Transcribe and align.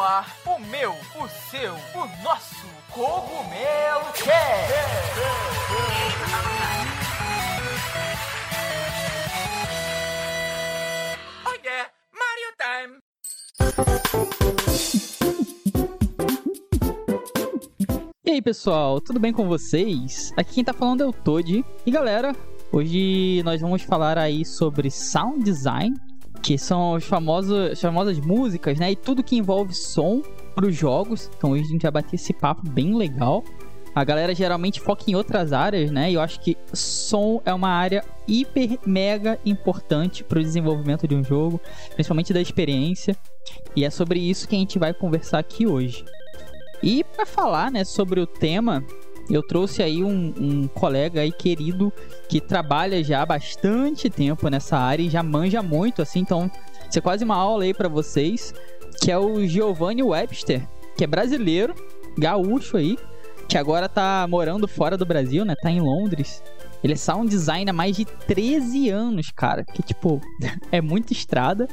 ar 0.00 0.36
o 0.46 0.58
meu, 0.58 0.92
o 0.92 1.28
seu, 1.50 1.74
o 1.74 2.22
nosso 2.22 2.66
Cogumelo 2.92 4.12
Cast. 4.12 4.72
Oh 11.44 11.54
yeah, 11.64 11.90
Mario 12.12 12.52
Time. 12.58 12.98
E 18.24 18.30
aí 18.30 18.42
pessoal, 18.42 19.00
tudo 19.00 19.18
bem 19.18 19.32
com 19.32 19.48
vocês? 19.48 20.32
Aqui 20.36 20.54
quem 20.54 20.64
tá 20.64 20.72
falando 20.72 21.02
é 21.02 21.06
o 21.06 21.12
Toad. 21.12 21.64
E 21.84 21.90
galera, 21.90 22.36
hoje 22.72 23.42
nós 23.44 23.60
vamos 23.60 23.82
falar 23.82 24.16
aí 24.18 24.44
sobre 24.44 24.90
sound 24.90 25.42
design 25.42 25.94
que 26.48 26.56
são 26.56 26.94
os 26.94 27.04
famosos, 27.04 27.72
as 27.72 27.78
famosas 27.78 28.18
músicas, 28.18 28.78
né? 28.78 28.92
E 28.92 28.96
tudo 28.96 29.22
que 29.22 29.36
envolve 29.36 29.74
som 29.74 30.22
para 30.54 30.64
os 30.64 30.74
jogos. 30.74 31.30
Então 31.36 31.50
hoje 31.50 31.64
a 31.64 31.66
gente 31.66 31.82
vai 31.82 31.90
bater 31.90 32.14
esse 32.14 32.32
papo 32.32 32.66
bem 32.70 32.96
legal. 32.96 33.44
A 33.94 34.02
galera 34.02 34.34
geralmente 34.34 34.80
foca 34.80 35.04
em 35.08 35.14
outras 35.14 35.52
áreas, 35.52 35.90
né? 35.90 36.10
E 36.10 36.14
eu 36.14 36.22
acho 36.22 36.40
que 36.40 36.56
som 36.72 37.42
é 37.44 37.52
uma 37.52 37.68
área 37.68 38.02
hiper 38.26 38.78
mega 38.86 39.38
importante 39.44 40.24
para 40.24 40.38
o 40.38 40.42
desenvolvimento 40.42 41.06
de 41.06 41.14
um 41.14 41.22
jogo, 41.22 41.60
principalmente 41.92 42.32
da 42.32 42.40
experiência. 42.40 43.14
E 43.76 43.84
é 43.84 43.90
sobre 43.90 44.18
isso 44.18 44.48
que 44.48 44.56
a 44.56 44.58
gente 44.58 44.78
vai 44.78 44.94
conversar 44.94 45.40
aqui 45.40 45.66
hoje. 45.66 46.02
E 46.82 47.04
para 47.04 47.26
falar, 47.26 47.70
né, 47.70 47.84
sobre 47.84 48.20
o 48.20 48.26
tema, 48.26 48.82
eu 49.34 49.42
trouxe 49.42 49.82
aí 49.82 50.02
um, 50.02 50.32
um, 50.38 50.68
colega 50.68 51.20
aí 51.20 51.30
querido 51.30 51.92
que 52.28 52.40
trabalha 52.40 53.02
já 53.02 53.22
há 53.22 53.26
bastante 53.26 54.08
tempo 54.08 54.48
nessa 54.48 54.78
área 54.78 55.02
e 55.02 55.10
já 55.10 55.22
manja 55.22 55.62
muito, 55.62 56.00
assim, 56.00 56.20
então 56.20 56.50
isso 56.88 56.98
é 56.98 57.02
quase 57.02 57.24
uma 57.24 57.36
aula 57.36 57.64
aí 57.64 57.74
para 57.74 57.88
vocês, 57.88 58.54
que 59.02 59.10
é 59.10 59.18
o 59.18 59.46
Giovanni 59.46 60.02
Webster, 60.02 60.66
que 60.96 61.04
é 61.04 61.06
brasileiro, 61.06 61.74
gaúcho 62.16 62.76
aí, 62.76 62.96
que 63.48 63.56
agora 63.56 63.88
tá 63.88 64.26
morando 64.28 64.66
fora 64.66 64.96
do 64.96 65.06
Brasil, 65.06 65.44
né? 65.44 65.54
Tá 65.62 65.70
em 65.70 65.80
Londres. 65.80 66.42
Ele 66.82 66.92
é 66.92 66.96
sound 66.96 67.28
designer 67.28 67.70
há 67.70 67.72
mais 67.72 67.96
de 67.96 68.04
13 68.04 68.90
anos, 68.90 69.30
cara, 69.30 69.64
que 69.64 69.82
tipo, 69.82 70.20
é 70.70 70.80
muita 70.80 71.12
estrada. 71.12 71.66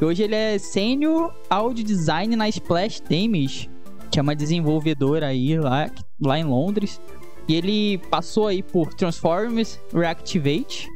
E 0.00 0.04
hoje 0.04 0.22
ele 0.24 0.34
é 0.34 0.58
sênior 0.58 1.32
audio 1.48 1.84
design 1.84 2.34
na 2.34 2.48
Splash 2.48 3.00
Damage, 3.00 3.70
que 4.12 4.18
é 4.18 4.22
uma 4.22 4.36
desenvolvedora 4.36 5.28
aí 5.28 5.58
lá, 5.58 5.90
lá 6.20 6.38
em 6.38 6.44
Londres. 6.44 7.00
E 7.48 7.54
ele 7.54 7.98
passou 8.10 8.46
aí 8.46 8.62
por 8.62 8.92
Transformers 8.94 9.80
Reactivate 9.92 10.86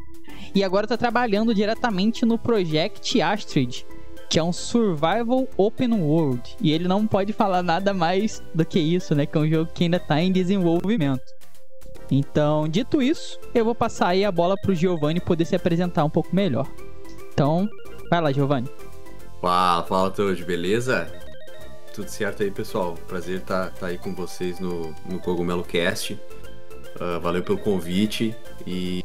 e 0.55 0.63
agora 0.63 0.85
está 0.85 0.97
trabalhando 0.97 1.55
diretamente 1.55 2.27
no 2.27 2.39
Project 2.39 3.21
Astrid, 3.21 3.85
que 4.29 4.39
é 4.39 4.43
um 4.43 4.53
survival 4.53 5.49
open 5.57 5.95
world. 5.95 6.43
E 6.61 6.73
ele 6.73 6.87
não 6.87 7.07
pode 7.07 7.33
falar 7.33 7.63
nada 7.63 7.95
mais 7.95 8.43
do 8.55 8.65
que 8.65 8.79
isso, 8.79 9.15
né? 9.15 9.25
Que 9.25 9.39
é 9.39 9.41
um 9.41 9.49
jogo 9.49 9.71
que 9.73 9.85
ainda 9.85 9.97
está 9.97 10.21
em 10.21 10.31
desenvolvimento. 10.31 11.25
Então, 12.11 12.69
dito 12.69 13.03
isso, 13.03 13.41
eu 13.53 13.65
vou 13.65 13.75
passar 13.75 14.09
aí 14.09 14.25
a 14.25 14.31
bola 14.31 14.57
pro 14.61 14.75
Giovanni 14.75 15.21
poder 15.21 15.45
se 15.45 15.57
apresentar 15.57 16.05
um 16.05 16.11
pouco 16.11 16.37
melhor. 16.37 16.69
Então, 17.33 17.69
vai 18.09 18.21
lá, 18.21 18.31
Giovanni. 18.31 18.69
Fala, 19.41 19.83
fala 19.83 20.11
todos, 20.11 20.41
beleza? 20.43 21.26
Tudo 21.97 22.11
certo 22.11 22.43
aí, 22.43 22.51
pessoal? 22.51 22.95
Prazer 23.09 23.39
estar 23.39 23.71
tá, 23.71 23.77
tá 23.81 23.87
aí 23.87 23.97
com 23.97 24.15
vocês 24.15 24.61
no, 24.61 24.95
no 25.07 25.19
Cogumelo 25.19 25.65
Cast. 25.65 26.13
Uh, 26.13 27.19
valeu 27.23 27.43
pelo 27.43 27.57
convite 27.57 28.37
e 28.67 29.03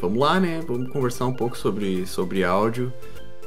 vamos 0.00 0.18
lá, 0.18 0.40
né? 0.40 0.62
Vamos 0.66 0.90
conversar 0.90 1.26
um 1.26 1.34
pouco 1.34 1.54
sobre, 1.54 2.06
sobre 2.06 2.42
áudio, 2.42 2.90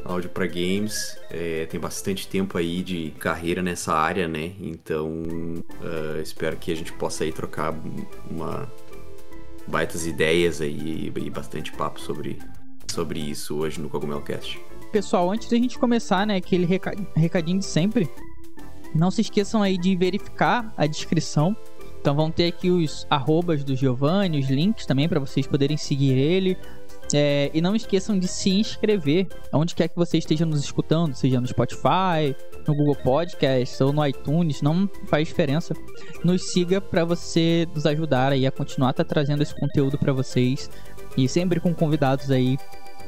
áudio 0.06 0.30
para 0.30 0.46
games. 0.46 1.18
É, 1.32 1.66
tem 1.66 1.80
bastante 1.80 2.28
tempo 2.28 2.56
aí 2.56 2.84
de 2.84 3.16
carreira 3.18 3.64
nessa 3.64 3.96
área, 3.96 4.28
né? 4.28 4.52
Então 4.62 5.24
uh, 5.82 6.22
espero 6.22 6.56
que 6.56 6.72
a 6.72 6.76
gente 6.76 6.94
possa 6.94 7.24
aí 7.24 7.34
trocar 7.34 7.74
uma 8.30 8.72
baitas 9.66 10.06
ideias 10.06 10.62
aí 10.62 11.12
e 11.16 11.30
bastante 11.32 11.72
papo 11.72 12.00
sobre, 12.00 12.38
sobre 12.88 13.20
isso 13.20 13.58
hoje 13.58 13.82
no 13.82 13.90
Cogumelo 13.90 14.22
Cast. 14.22 14.62
Pessoal, 14.92 15.32
antes 15.32 15.50
da 15.50 15.58
gente 15.58 15.80
começar, 15.80 16.28
né, 16.28 16.36
aquele 16.36 16.66
recadinho 17.16 17.60
de 17.60 17.66
sempre, 17.66 18.08
não 18.98 19.12
se 19.12 19.22
esqueçam 19.22 19.62
aí 19.62 19.78
de 19.78 19.96
verificar 19.96 20.74
a 20.76 20.86
descrição. 20.86 21.56
Então 22.00 22.16
vão 22.16 22.32
ter 22.32 22.48
aqui 22.48 22.70
os 22.70 23.06
arrobas 23.10 23.64
do 23.64 23.76
Giovanni, 23.76 24.40
os 24.40 24.50
links 24.50 24.86
também 24.86 25.10
para 25.10 25.20
vocês 25.20 25.46
poderem 25.46 25.78
seguir 25.78 26.18
ele. 26.18 26.58
É, 27.14 27.50
e 27.54 27.62
não 27.62 27.74
esqueçam 27.76 28.20
de 28.20 28.28
se 28.28 28.50
inscrever 28.50 29.28
onde 29.54 29.74
quer 29.74 29.88
que 29.88 29.96
você 29.96 30.18
esteja 30.18 30.46
nos 30.46 30.60
escutando, 30.60 31.16
seja 31.16 31.40
no 31.40 31.48
Spotify, 31.48 32.36
no 32.68 32.76
Google 32.76 32.98
Podcast 32.98 33.82
ou 33.82 33.94
no 33.94 34.06
iTunes, 34.06 34.62
não 34.62 34.90
faz 35.08 35.28
diferença. 35.28 35.74
Nos 36.24 36.52
siga 36.52 36.82
para 36.82 37.06
você 37.06 37.66
nos 37.74 37.86
ajudar 37.86 38.34
aí 38.34 38.46
a 38.46 38.52
continuar 38.52 38.94
tá 38.94 39.06
trazendo 39.06 39.42
esse 39.42 39.56
conteúdo 39.56 39.98
para 39.98 40.12
vocês 40.12 40.70
e 41.16 41.30
sempre 41.30 41.60
com 41.60 41.74
convidados 41.74 42.30
aí 42.30 42.58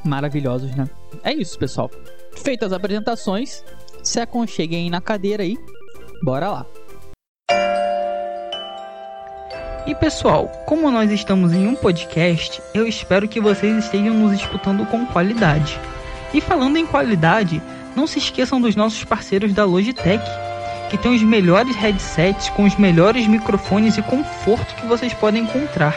maravilhosos, 0.05 0.73
né? 0.75 0.89
É 1.23 1.33
isso, 1.33 1.57
pessoal. 1.59 1.89
Feitas 2.37 2.71
as 2.71 2.77
apresentações, 2.77 3.63
se 4.01 4.19
aconcheguem 4.19 4.89
na 4.89 5.01
cadeira 5.01 5.43
aí. 5.43 5.57
Bora 6.21 6.49
lá. 6.49 6.65
E 9.85 9.95
pessoal, 9.95 10.47
como 10.65 10.91
nós 10.91 11.09
estamos 11.11 11.53
em 11.53 11.67
um 11.67 11.75
podcast, 11.75 12.61
eu 12.73 12.85
espero 12.85 13.27
que 13.27 13.39
vocês 13.39 13.85
estejam 13.85 14.13
nos 14.13 14.33
escutando 14.33 14.85
com 14.85 15.05
qualidade. 15.05 15.79
E 16.33 16.41
falando 16.41 16.77
em 16.77 16.85
qualidade, 16.85 17.61
não 17.95 18.05
se 18.05 18.19
esqueçam 18.19 18.59
dos 18.59 18.75
nossos 18.75 19.03
parceiros 19.03 19.53
da 19.53 19.65
Logitech, 19.65 20.23
que 20.89 20.97
tem 20.97 21.15
os 21.15 21.23
melhores 21.23 21.75
headsets 21.75 22.49
com 22.49 22.65
os 22.65 22.75
melhores 22.75 23.25
microfones 23.25 23.97
e 23.97 24.01
conforto 24.01 24.75
que 24.75 24.85
vocês 24.85 25.13
podem 25.13 25.43
encontrar. 25.43 25.95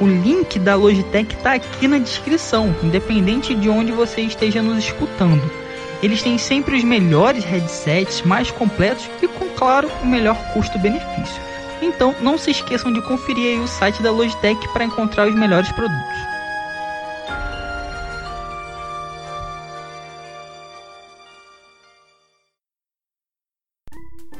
O 0.00 0.06
link 0.06 0.58
da 0.58 0.74
Logitech 0.74 1.36
está 1.36 1.52
aqui 1.52 1.86
na 1.86 1.98
descrição, 1.98 2.74
independente 2.82 3.54
de 3.54 3.68
onde 3.68 3.92
você 3.92 4.22
esteja 4.22 4.62
nos 4.62 4.78
escutando. 4.78 5.69
Eles 6.02 6.22
têm 6.22 6.38
sempre 6.38 6.76
os 6.76 6.84
melhores 6.84 7.44
headsets, 7.44 8.22
mais 8.22 8.50
completos 8.50 9.08
e 9.22 9.28
com, 9.28 9.48
claro, 9.50 9.90
o 10.02 10.06
melhor 10.06 10.36
custo-benefício. 10.54 11.42
Então, 11.82 12.14
não 12.20 12.38
se 12.38 12.50
esqueçam 12.50 12.92
de 12.92 13.02
conferir 13.02 13.60
o 13.60 13.68
site 13.68 14.02
da 14.02 14.10
Logitech 14.10 14.68
para 14.72 14.84
encontrar 14.84 15.28
os 15.28 15.34
melhores 15.34 15.70
produtos. 15.72 16.30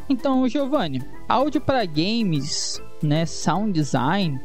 Então, 0.09 0.47
Giovanni, 0.49 1.03
áudio 1.29 1.61
para 1.61 1.85
games, 1.85 2.83
né, 3.03 3.25
sound 3.25 3.73
design, 3.73 4.41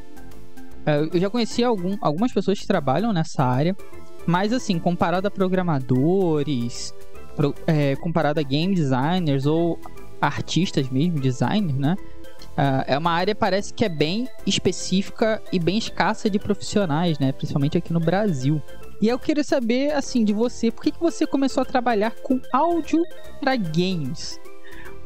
é, 0.85 1.09
eu 1.11 1.19
já 1.19 1.29
conheci 1.29 1.63
algum, 1.63 1.97
algumas 1.99 2.31
pessoas 2.31 2.59
que 2.59 2.67
trabalham 2.67 3.11
nessa 3.11 3.43
área, 3.43 3.75
mas 4.27 4.53
assim, 4.53 4.77
comparado 4.77 5.27
a 5.27 5.31
programadores, 5.31 6.93
pro, 6.93 7.04
é, 7.67 7.95
comparado 7.95 8.39
a 8.39 8.43
game 8.43 8.73
designers 8.73 9.45
ou 9.45 9.79
artistas 10.21 10.89
mesmo, 10.89 11.19
designers, 11.19 11.77
né? 11.77 11.95
Uh, 12.55 12.83
é 12.87 12.97
uma 12.97 13.11
área 13.11 13.35
parece 13.35 13.73
que 13.73 13.83
é 13.83 13.89
bem 13.89 14.29
específica 14.45 15.41
e 15.51 15.59
bem 15.59 15.77
escassa 15.77 16.29
de 16.29 16.39
profissionais, 16.39 17.19
né? 17.19 17.33
Principalmente 17.33 17.77
aqui 17.77 17.91
no 17.91 17.99
Brasil. 17.99 18.61
E 19.01 19.09
eu 19.09 19.19
queria 19.19 19.43
saber, 19.43 19.91
assim, 19.91 20.23
de 20.23 20.31
você, 20.31 20.71
por 20.71 20.83
que, 20.83 20.91
que 20.91 20.99
você 20.99 21.27
começou 21.27 21.61
a 21.61 21.65
trabalhar 21.65 22.11
com 22.23 22.39
áudio 22.53 23.03
para 23.41 23.57
games? 23.57 24.39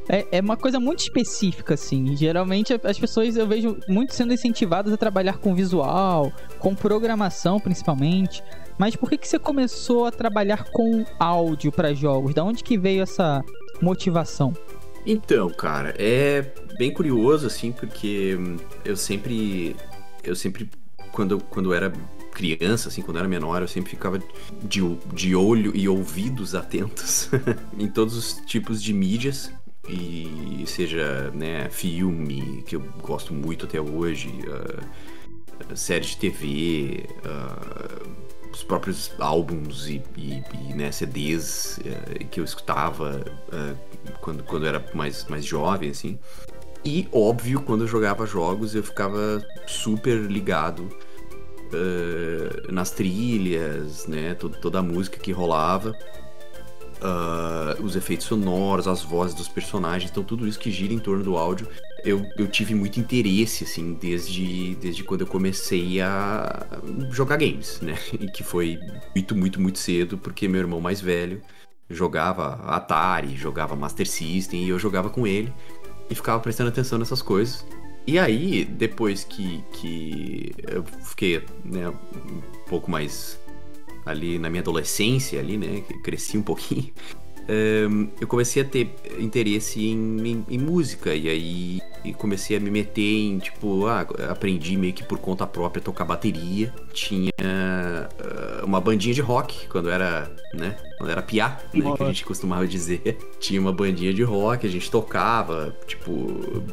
É, 0.08 0.28
é, 0.32 0.42
uma 0.42 0.58
coisa 0.58 0.80
muito 0.80 1.00
específica, 1.00 1.74
assim. 1.74 2.16
Geralmente 2.16 2.80
as 2.84 3.00
pessoas 3.00 3.36
eu 3.36 3.48
vejo 3.48 3.78
muito 3.88 4.14
sendo 4.14 4.34
incentivadas 4.34 4.94
a 4.94 4.98
trabalhar 4.98 5.38
com 5.38 5.54
visual, 5.54 6.32
com 6.60 6.76
programação 6.76 7.60
principalmente. 7.60 8.44
Mas 8.80 8.96
por 8.96 9.10
que, 9.10 9.18
que 9.18 9.28
você 9.28 9.38
começou 9.38 10.06
a 10.06 10.12
trabalhar 10.12 10.64
com 10.72 11.06
áudio 11.20 11.70
para 11.70 11.94
jogos? 11.94 12.34
Da 12.34 12.46
onde 12.46 12.64
que 12.64 12.78
veio 12.78 13.04
essa 13.04 13.44
motivação? 13.82 14.56
Então, 15.06 15.50
cara, 15.50 15.94
é 16.00 16.54
bem 16.78 16.94
curioso 16.94 17.46
assim, 17.46 17.74
porque 17.74 18.38
eu 18.86 18.96
sempre 18.96 19.76
eu 20.24 20.34
sempre 20.34 20.70
quando 21.12 21.40
quando 21.42 21.74
era 21.74 21.92
criança, 22.32 22.88
assim, 22.88 23.02
quando 23.02 23.18
era 23.18 23.28
menor, 23.28 23.62
eu 23.62 23.68
sempre 23.68 23.90
ficava 23.90 24.18
de, 24.64 24.82
de 25.14 25.36
olho 25.36 25.76
e 25.76 25.90
ouvidos 25.90 26.56
atentos 26.56 27.30
em 27.78 27.88
todos 27.88 28.16
os 28.16 28.42
tipos 28.46 28.82
de 28.82 28.94
mídias 28.94 29.52
e 29.90 30.64
seja 30.68 31.32
né 31.34 31.70
filme 31.70 32.64
que 32.66 32.78
eu 32.78 32.84
gosto 33.02 33.34
muito 33.34 33.66
até 33.66 33.82
hoje 33.82 34.30
uh, 34.48 35.76
série 35.76 36.06
de 36.06 36.18
TV 36.18 37.06
uh, 37.26 38.29
os 38.60 38.64
próprios 38.64 39.12
álbuns 39.20 39.88
e, 39.88 40.02
e, 40.18 40.44
e 40.54 40.74
né, 40.74 40.92
CDs 40.92 41.80
uh, 41.80 42.26
que 42.28 42.40
eu 42.40 42.44
escutava 42.44 43.24
uh, 43.54 43.78
quando, 44.20 44.44
quando 44.44 44.66
era 44.66 44.84
mais, 44.94 45.26
mais 45.30 45.46
jovem, 45.46 45.90
assim. 45.90 46.20
E, 46.84 47.08
óbvio, 47.12 47.62
quando 47.62 47.82
eu 47.82 47.88
jogava 47.88 48.26
jogos, 48.26 48.76
eu 48.76 48.84
ficava 48.84 49.44
super 49.66 50.18
ligado 50.20 50.90
uh, 51.74 52.72
nas 52.72 52.92
trilhas, 52.92 54.08
né? 54.08 54.34
Toda, 54.36 54.58
toda 54.58 54.80
a 54.80 54.84
música 54.84 55.20
que 55.20 55.32
rolava. 55.32 55.94
uh, 57.02 57.82
os 57.84 57.96
efeitos 57.96 58.28
sonoros, 58.28 58.88
as 58.88 59.02
vozes 59.02 59.36
dos 59.36 59.48
personagens, 59.48 60.12
então 60.12 60.24
tudo 60.24 60.48
isso 60.48 60.60
que 60.60 60.72
gira 60.72 60.94
em 60.94 61.00
torno 61.00 61.24
do 61.24 61.38
áudio, 61.38 61.68
eu, 62.04 62.26
eu 62.38 62.48
tive 62.48 62.74
muito 62.74 63.00
interesse, 63.00 63.64
assim, 63.64 63.94
desde, 63.94 64.76
desde 64.76 65.04
quando 65.04 65.22
eu 65.22 65.28
comecei 65.28 66.02
a 66.02 66.66
jogar 67.12 67.38
games, 67.38 67.80
né? 67.82 67.96
E 68.20 68.28
que 68.32 68.44
foi 68.44 68.80
muito, 69.16 69.36
muito, 69.36 69.62
muito 69.62 69.80
cedo, 69.80 70.18
porque 70.18 70.48
meu 70.48 70.62
irmão 70.62 70.82
mais 70.82 71.02
velho 71.02 71.42
jogava 71.90 72.56
Atari, 72.66 73.36
jogava 73.36 73.76
Master 73.76 74.08
System, 74.08 74.66
e 74.66 74.70
eu 74.70 74.78
jogava 74.78 75.10
com 75.10 75.26
ele 75.26 75.52
e 76.10 76.16
ficava 76.16 76.40
prestando 76.40 76.70
atenção 76.70 77.00
nessas 77.00 77.22
coisas. 77.22 77.66
E 78.06 78.18
aí, 78.18 78.66
depois 78.66 79.24
que, 79.24 79.64
que 79.74 80.52
eu 80.68 80.84
fiquei 80.84 81.44
né, 81.64 81.90
um 81.90 82.42
pouco 82.68 82.90
mais 82.90 83.40
ali 84.06 84.40
na 84.40 84.50
minha 84.50 84.62
adolescência, 84.62 85.40
ali, 85.40 85.58
né, 85.58 85.82
cresci 86.04 86.38
um 86.38 86.42
pouquinho, 86.42 86.92
um, 87.50 88.10
eu 88.22 88.28
comecei 88.28 88.62
a 88.62 88.66
ter 88.66 88.94
interesse 89.18 89.86
em, 89.86 90.28
em, 90.28 90.46
em 90.50 90.58
música. 90.58 91.14
E 91.16 91.28
aí 91.28 91.80
e 92.04 92.14
comecei 92.14 92.56
a 92.56 92.60
me 92.60 92.72
meter 92.72 93.02
em, 93.02 93.40
tipo, 93.40 93.86
ah, 93.86 94.08
aprendi 94.30 94.78
meio 94.78 94.94
que 94.94 95.04
por 95.04 95.20
conta 95.20 95.46
própria 95.46 95.82
a 95.82 95.84
tocar 95.84 96.06
bateria. 96.06 96.74
Tinha 96.94 97.32
uh, 97.42 98.66
uma 98.66 98.80
bandinha 98.80 99.14
de 99.14 99.22
rock 99.22 99.68
quando 99.68 99.90
era, 99.90 100.32
né, 100.54 100.78
quando 100.98 101.10
era 101.10 101.22
piá, 101.22 101.60
né, 101.74 101.94
que 101.96 102.04
a 102.04 102.08
gente 102.08 102.26
costumava 102.26 102.68
dizer. 102.68 103.18
Tinha 103.40 103.60
uma 103.60 103.74
bandinha 103.74 104.14
de 104.14 104.24
rock, 104.24 104.66
a 104.66 104.70
gente 104.70 104.90
tocava, 104.90 105.76
tipo, 105.86 106.64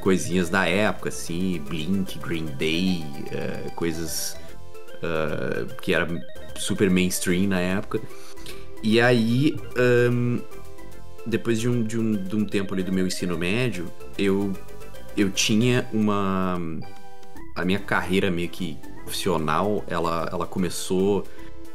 coisinhas 0.00 0.48
da 0.48 0.66
época, 0.66 1.10
assim, 1.10 1.62
Blink, 1.68 2.18
Green 2.18 2.46
Day, 2.46 3.04
uh, 3.28 3.72
coisas 3.76 4.36
uh, 4.98 5.72
que 5.80 5.94
era 5.94 6.08
super 6.56 6.90
mainstream 6.90 7.48
na 7.48 7.60
época. 7.60 8.00
E 8.82 9.00
aí, 9.00 9.56
um, 10.10 10.40
depois 11.24 11.60
de 11.60 11.68
um, 11.68 11.82
de, 11.82 11.98
um, 11.98 12.12
de 12.12 12.36
um 12.36 12.44
tempo 12.44 12.74
ali 12.74 12.82
do 12.82 12.92
meu 12.92 13.06
ensino 13.06 13.38
médio, 13.38 13.86
eu, 14.18 14.52
eu 15.16 15.30
tinha 15.30 15.88
uma. 15.92 16.60
A 17.54 17.64
minha 17.64 17.78
carreira 17.78 18.30
meio 18.30 18.48
que 18.48 18.78
profissional, 19.02 19.84
ela, 19.86 20.28
ela 20.32 20.46
começou 20.46 21.24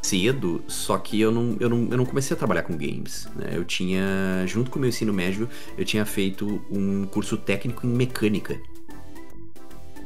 cedo, 0.02 0.64
só 0.68 0.98
que 0.98 1.20
eu 1.20 1.32
não, 1.32 1.58
eu 1.60 1.70
não, 1.70 1.88
eu 1.92 1.98
não 1.98 2.06
comecei 2.06 2.36
a 2.36 2.38
trabalhar 2.38 2.64
com 2.64 2.74
games. 2.74 3.28
Né? 3.36 3.52
Eu 3.54 3.64
tinha, 3.64 4.44
junto 4.46 4.72
com 4.72 4.78
o 4.78 4.82
meu 4.82 4.90
ensino 4.90 5.14
médio, 5.14 5.48
eu 5.78 5.86
tinha 5.86 6.06
feito 6.06 6.62
um 6.72 7.06
curso 7.06 7.38
técnico 7.38 7.86
em 7.86 7.90
mecânica. 7.90 8.60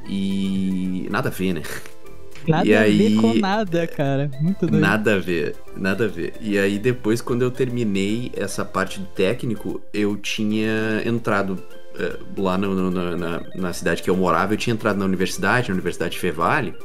E 0.07 1.07
nada 1.09 1.29
a 1.29 1.31
ver, 1.31 1.53
né? 1.53 1.61
Nada 2.47 2.67
e 2.67 2.75
a 2.75 2.81
aí... 2.81 2.97
ver 2.97 3.15
com 3.21 3.33
nada, 3.35 3.87
cara. 3.87 4.29
Muito 4.39 4.65
doido. 4.65 4.81
Nada 4.81 5.15
a 5.15 5.19
ver, 5.19 5.55
nada 5.75 6.05
a 6.05 6.07
ver. 6.07 6.33
E 6.41 6.57
aí 6.57 6.79
depois, 6.79 7.21
quando 7.21 7.41
eu 7.43 7.51
terminei 7.51 8.31
essa 8.35 8.65
parte 8.65 8.99
do 8.99 9.05
técnico, 9.07 9.81
eu 9.93 10.17
tinha 10.17 11.01
entrado 11.05 11.53
uh, 11.53 12.41
lá 12.41 12.57
no, 12.57 12.73
no, 12.73 13.17
na, 13.17 13.41
na, 13.55 13.73
cidade 13.73 14.01
que 14.01 14.09
eu 14.09 14.17
morava, 14.17 14.53
eu 14.53 14.57
tinha 14.57 14.73
entrado 14.73 14.97
na 14.97 15.05
universidade, 15.05 15.69
na 15.69 15.75
Universidade 15.75 16.17
Fevale, 16.17 16.71
uh, 16.71 16.75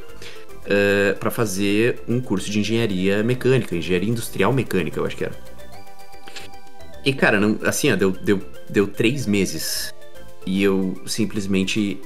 eh, 0.67 1.17
para 1.19 1.31
fazer 1.31 2.03
um 2.09 2.21
curso 2.21 2.51
de 2.51 2.61
engenharia 2.61 3.23
mecânica, 3.23 3.75
engenharia 3.75 4.11
industrial 4.11 4.53
mecânica, 4.53 5.01
eu 5.01 5.07
acho 5.07 5.17
que 5.17 5.25
era. 5.25 5.35
E, 7.05 7.13
cara, 7.13 7.39
não, 7.39 7.59
assim, 7.65 7.93
ó, 7.93 7.97
deu, 7.97 8.11
deu, 8.11 8.41
deu 8.69 8.89
três 8.89 9.27
meses 9.27 9.95
e 10.45 10.63
eu 10.63 11.01
simplesmente 11.07 12.01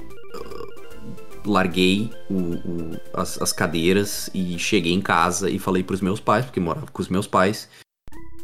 larguei 1.44 2.10
o, 2.28 2.34
o, 2.34 3.00
as, 3.14 3.40
as, 3.40 3.52
cadeiras 3.52 4.30
e 4.34 4.58
cheguei 4.58 4.92
em 4.92 5.00
casa 5.00 5.50
e 5.50 5.58
falei 5.58 5.82
pros 5.82 6.00
meus 6.00 6.20
pais, 6.20 6.44
porque 6.44 6.60
morava 6.60 6.86
com 6.86 7.02
os 7.02 7.08
meus 7.08 7.26
pais, 7.26 7.68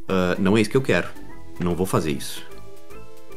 uh, 0.05 0.41
não 0.41 0.57
é 0.57 0.61
isso 0.61 0.71
que 0.71 0.77
eu 0.77 0.83
quero, 0.83 1.09
não 1.61 1.75
vou 1.75 1.87
fazer 1.87 2.13
isso. 2.13 2.43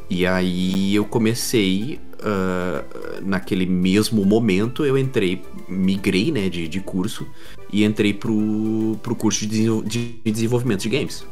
E 0.09 0.25
aí 0.25 0.95
eu 0.95 1.05
comecei, 1.05 1.99
uh, 2.15 3.21
naquele 3.21 3.65
mesmo 3.65 4.25
momento, 4.25 4.83
eu 4.83 4.97
entrei, 4.97 5.43
migrei 5.67 6.31
né, 6.31 6.49
de, 6.49 6.67
de 6.67 6.79
curso 6.79 7.27
e 7.71 7.83
entrei 7.83 8.13
pro, 8.13 8.97
pro 9.03 9.15
curso 9.15 9.45
de, 9.45 9.67
de 9.83 10.19
desenvolvimento 10.25 10.81
de 10.81 10.89
games. 10.89 11.23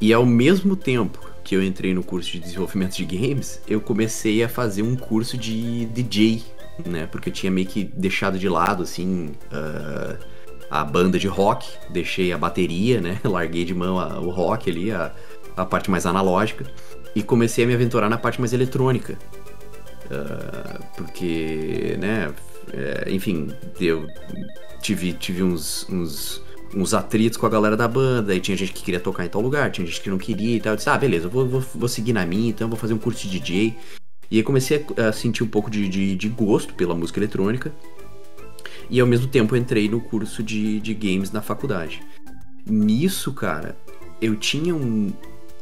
E 0.00 0.12
ao 0.12 0.24
mesmo 0.24 0.76
tempo 0.76 1.20
que 1.42 1.56
eu 1.56 1.62
entrei 1.62 1.92
no 1.92 2.02
curso 2.02 2.32
de 2.32 2.38
desenvolvimento 2.38 2.96
de 2.96 3.04
games, 3.04 3.60
eu 3.66 3.80
comecei 3.80 4.42
a 4.42 4.48
fazer 4.48 4.82
um 4.82 4.94
curso 4.94 5.36
de 5.36 5.86
DJ, 5.86 6.42
né? 6.86 7.06
Porque 7.06 7.28
eu 7.28 7.32
tinha 7.32 7.50
meio 7.50 7.66
que 7.66 7.84
deixado 7.84 8.38
de 8.38 8.48
lado, 8.48 8.82
assim, 8.82 9.32
uh, 9.52 10.18
a 10.70 10.84
banda 10.84 11.18
de 11.18 11.28
rock, 11.28 11.68
deixei 11.90 12.32
a 12.32 12.38
bateria, 12.38 13.00
né? 13.00 13.20
Larguei 13.24 13.64
de 13.64 13.74
mão 13.74 13.98
a, 13.98 14.18
o 14.18 14.30
rock 14.30 14.70
ali, 14.70 14.90
a, 14.90 15.12
a 15.56 15.64
parte 15.64 15.90
mais 15.90 16.06
analógica 16.06 16.64
e 17.14 17.22
comecei 17.22 17.64
a 17.64 17.66
me 17.66 17.74
aventurar 17.74 18.08
na 18.08 18.18
parte 18.18 18.40
mais 18.40 18.52
eletrônica. 18.52 19.18
Uh, 20.06 20.84
porque, 20.96 21.96
né, 21.98 22.32
é, 22.72 23.10
enfim, 23.10 23.48
eu 23.80 24.06
tive, 24.80 25.12
tive 25.12 25.42
uns, 25.42 25.86
uns, 25.88 26.42
uns 26.74 26.94
atritos 26.94 27.36
com 27.38 27.46
a 27.46 27.48
galera 27.48 27.76
da 27.76 27.88
banda, 27.88 28.34
e 28.34 28.40
tinha 28.40 28.56
gente 28.56 28.72
que 28.72 28.82
queria 28.82 29.00
tocar 29.00 29.24
em 29.24 29.28
tal 29.28 29.40
lugar, 29.40 29.70
tinha 29.70 29.86
gente 29.86 30.00
que 30.00 30.10
não 30.10 30.18
queria 30.18 30.56
e 30.56 30.60
tal. 30.60 30.72
Eu 30.72 30.76
disse, 30.76 30.88
ah, 30.88 30.98
beleza, 30.98 31.26
eu 31.26 31.30
vou, 31.30 31.46
vou, 31.46 31.60
vou 31.60 31.88
seguir 31.88 32.12
na 32.12 32.26
minha, 32.26 32.50
então 32.50 32.68
vou 32.68 32.78
fazer 32.78 32.94
um 32.94 32.98
curso 32.98 33.26
de 33.26 33.38
DJ. 33.38 33.76
E 34.32 34.38
aí 34.38 34.42
comecei 34.42 34.82
a, 34.96 35.12
sentir 35.12 35.44
um 35.44 35.46
pouco 35.46 35.70
de, 35.70 35.86
de, 35.86 36.16
de, 36.16 36.28
gosto 36.30 36.72
pela 36.72 36.94
música 36.94 37.20
eletrônica. 37.20 37.70
E 38.88 38.98
ao 38.98 39.06
mesmo 39.06 39.26
tempo 39.26 39.54
entrei 39.54 39.90
no 39.90 40.00
curso 40.00 40.42
de, 40.42 40.80
de 40.80 40.94
games 40.94 41.30
na 41.30 41.42
faculdade. 41.42 42.02
Nisso, 42.64 43.34
cara, 43.34 43.76
eu 44.22 44.34
tinha 44.34 44.74
um, 44.74 45.12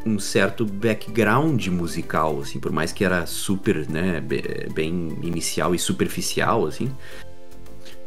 um 0.06 0.20
certo 0.20 0.64
background 0.64 1.66
musical, 1.66 2.38
assim, 2.42 2.60
por 2.60 2.70
mais 2.70 2.92
que 2.92 3.04
era 3.04 3.26
super, 3.26 3.88
né, 3.90 4.20
bem 4.72 5.18
inicial 5.20 5.74
e 5.74 5.78
superficial, 5.78 6.64
assim. 6.64 6.92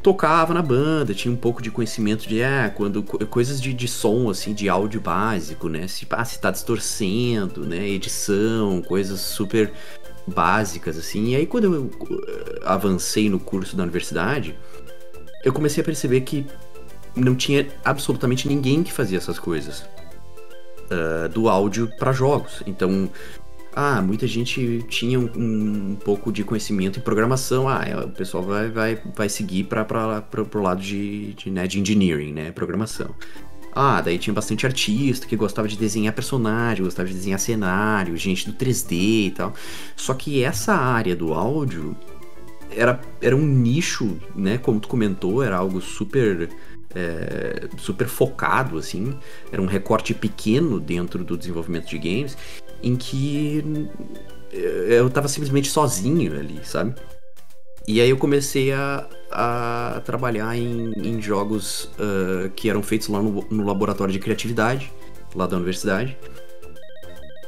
Tocava 0.01 0.53
na 0.53 0.61
banda, 0.61 1.13
tinha 1.13 1.33
um 1.33 1.37
pouco 1.37 1.61
de 1.61 1.71
conhecimento 1.71 2.25
de, 2.25 2.41
ah, 2.41 2.71
quando 2.73 3.03
coisas 3.03 3.61
de, 3.61 3.73
de 3.73 3.87
som, 3.89 4.29
assim, 4.29 4.53
de 4.53 4.69
áudio 4.69 5.01
básico, 5.01 5.67
né, 5.67 5.89
se, 5.89 6.07
ah, 6.09 6.23
se 6.23 6.39
tá 6.39 6.51
distorcendo, 6.51 7.65
né, 7.65 7.85
edição, 7.85 8.81
coisas 8.81 9.19
super 9.19 9.73
básicas, 10.27 10.97
assim. 10.97 11.29
E 11.29 11.35
aí 11.35 11.45
quando 11.45 11.65
eu 11.65 11.91
eh, 12.11 12.59
avancei 12.63 13.29
no 13.29 13.39
curso 13.39 13.75
da 13.75 13.83
universidade, 13.83 14.57
eu 15.43 15.51
comecei 15.51 15.81
a 15.81 15.85
perceber 15.85 16.21
que 16.21 16.45
não 17.15 17.35
tinha 17.35 17.67
absolutamente 17.83 18.47
ninguém 18.47 18.83
que 18.83 18.91
fazia 18.91 19.17
essas 19.17 19.37
coisas 19.37 19.85
uh, 20.89 21.29
do 21.29 21.49
áudio 21.49 21.89
para 21.99 22.11
jogos. 22.11 22.63
Então, 22.65 23.09
ah, 23.75 24.01
muita 24.01 24.27
gente 24.27 24.83
tinha 24.87 25.19
um, 25.19 25.29
um, 25.35 25.95
pouco 25.95 26.31
de 26.31 26.43
conhecimento 26.43 26.99
em 26.99 27.01
programação. 27.01 27.67
Ah, 27.67 27.83
é, 27.85 27.95
o 27.97 28.09
pessoal 28.09 28.43
vai, 28.43 28.69
vai, 28.69 29.01
vai 29.15 29.29
seguir 29.29 29.65
para 29.65 29.85
o 30.55 30.61
lado 30.61 30.81
de, 30.81 31.33
de, 31.33 31.49
né, 31.49 31.67
de 31.67 31.79
engineering, 31.79 32.33
né? 32.33 32.51
Programação. 32.51 33.09
Ah, 33.75 34.01
daí 34.01 34.19
tinha 34.19 34.33
bastante 34.33 34.65
artista 34.65 35.25
que 35.25 35.35
gostava 35.35 35.67
de 35.67 35.77
desenhar 35.77 36.13
personagem, 36.13 36.83
gostava 36.83 37.07
de 37.07 37.15
desenhar 37.15 37.39
cenário, 37.39 38.15
gente 38.17 38.49
do 38.49 38.53
3D 38.53 39.27
e 39.27 39.31
tal. 39.31 39.53
Só 39.95 40.13
que 40.13 40.43
essa 40.43 40.73
área 40.73 41.15
do 41.15 41.33
áudio 41.33 41.95
era, 42.69 42.99
era 43.21 43.35
um 43.35 43.45
nicho, 43.45 44.17
né? 44.35 44.57
Como 44.57 44.79
tu 44.79 44.87
comentou, 44.87 45.41
era 45.43 45.57
algo 45.57 45.81
super 45.81 46.49
é, 46.93 47.67
super 47.77 48.07
focado, 48.07 48.77
assim. 48.77 49.17
Era 49.51 49.61
um 49.61 49.65
recorte 49.65 50.13
pequeno 50.13 50.79
dentro 50.79 51.23
do 51.23 51.37
desenvolvimento 51.37 51.87
de 51.87 51.97
games, 51.97 52.37
em 52.81 52.95
que 52.95 53.89
é, 54.51 54.99
eu 54.99 55.09
tava 55.09 55.27
simplesmente 55.27 55.69
sozinho 55.69 56.37
ali, 56.37 56.59
sabe? 56.63 56.95
E 57.87 57.99
aí 57.99 58.09
eu 58.09 58.17
comecei 58.17 58.71
a, 58.71 59.05
a 59.31 60.01
trabalhar 60.05 60.55
em, 60.57 60.93
em 60.95 61.21
jogos 61.21 61.89
uh, 61.99 62.49
que 62.55 62.69
eram 62.69 62.81
feitos 62.81 63.09
lá 63.09 63.21
no, 63.21 63.45
no 63.49 63.65
laboratório 63.65 64.13
de 64.13 64.19
criatividade, 64.19 64.91
lá 65.35 65.45
da 65.45 65.57
universidade. 65.57 66.17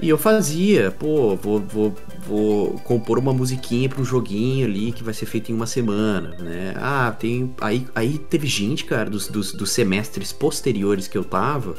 E 0.01 0.09
eu 0.09 0.17
fazia, 0.17 0.91
pô, 0.91 1.37
vou, 1.37 1.61
vou, 1.61 1.95
vou 2.27 2.71
compor 2.79 3.17
uma 3.17 3.33
musiquinha 3.33 3.87
para 3.87 4.01
um 4.01 4.05
joguinho 4.05 4.65
ali 4.65 4.91
que 4.91 5.01
vai 5.01 5.13
ser 5.13 5.25
feito 5.25 5.51
em 5.51 5.55
uma 5.55 5.65
semana, 5.65 6.35
né? 6.37 6.73
Ah, 6.75 7.15
tem. 7.17 7.55
Aí, 7.61 7.87
aí 7.95 8.17
teve 8.17 8.45
gente, 8.45 8.83
cara, 8.83 9.09
dos, 9.09 9.29
dos, 9.29 9.53
dos 9.53 9.71
semestres 9.71 10.33
posteriores 10.33 11.07
que 11.07 11.17
eu 11.17 11.23
tava, 11.23 11.75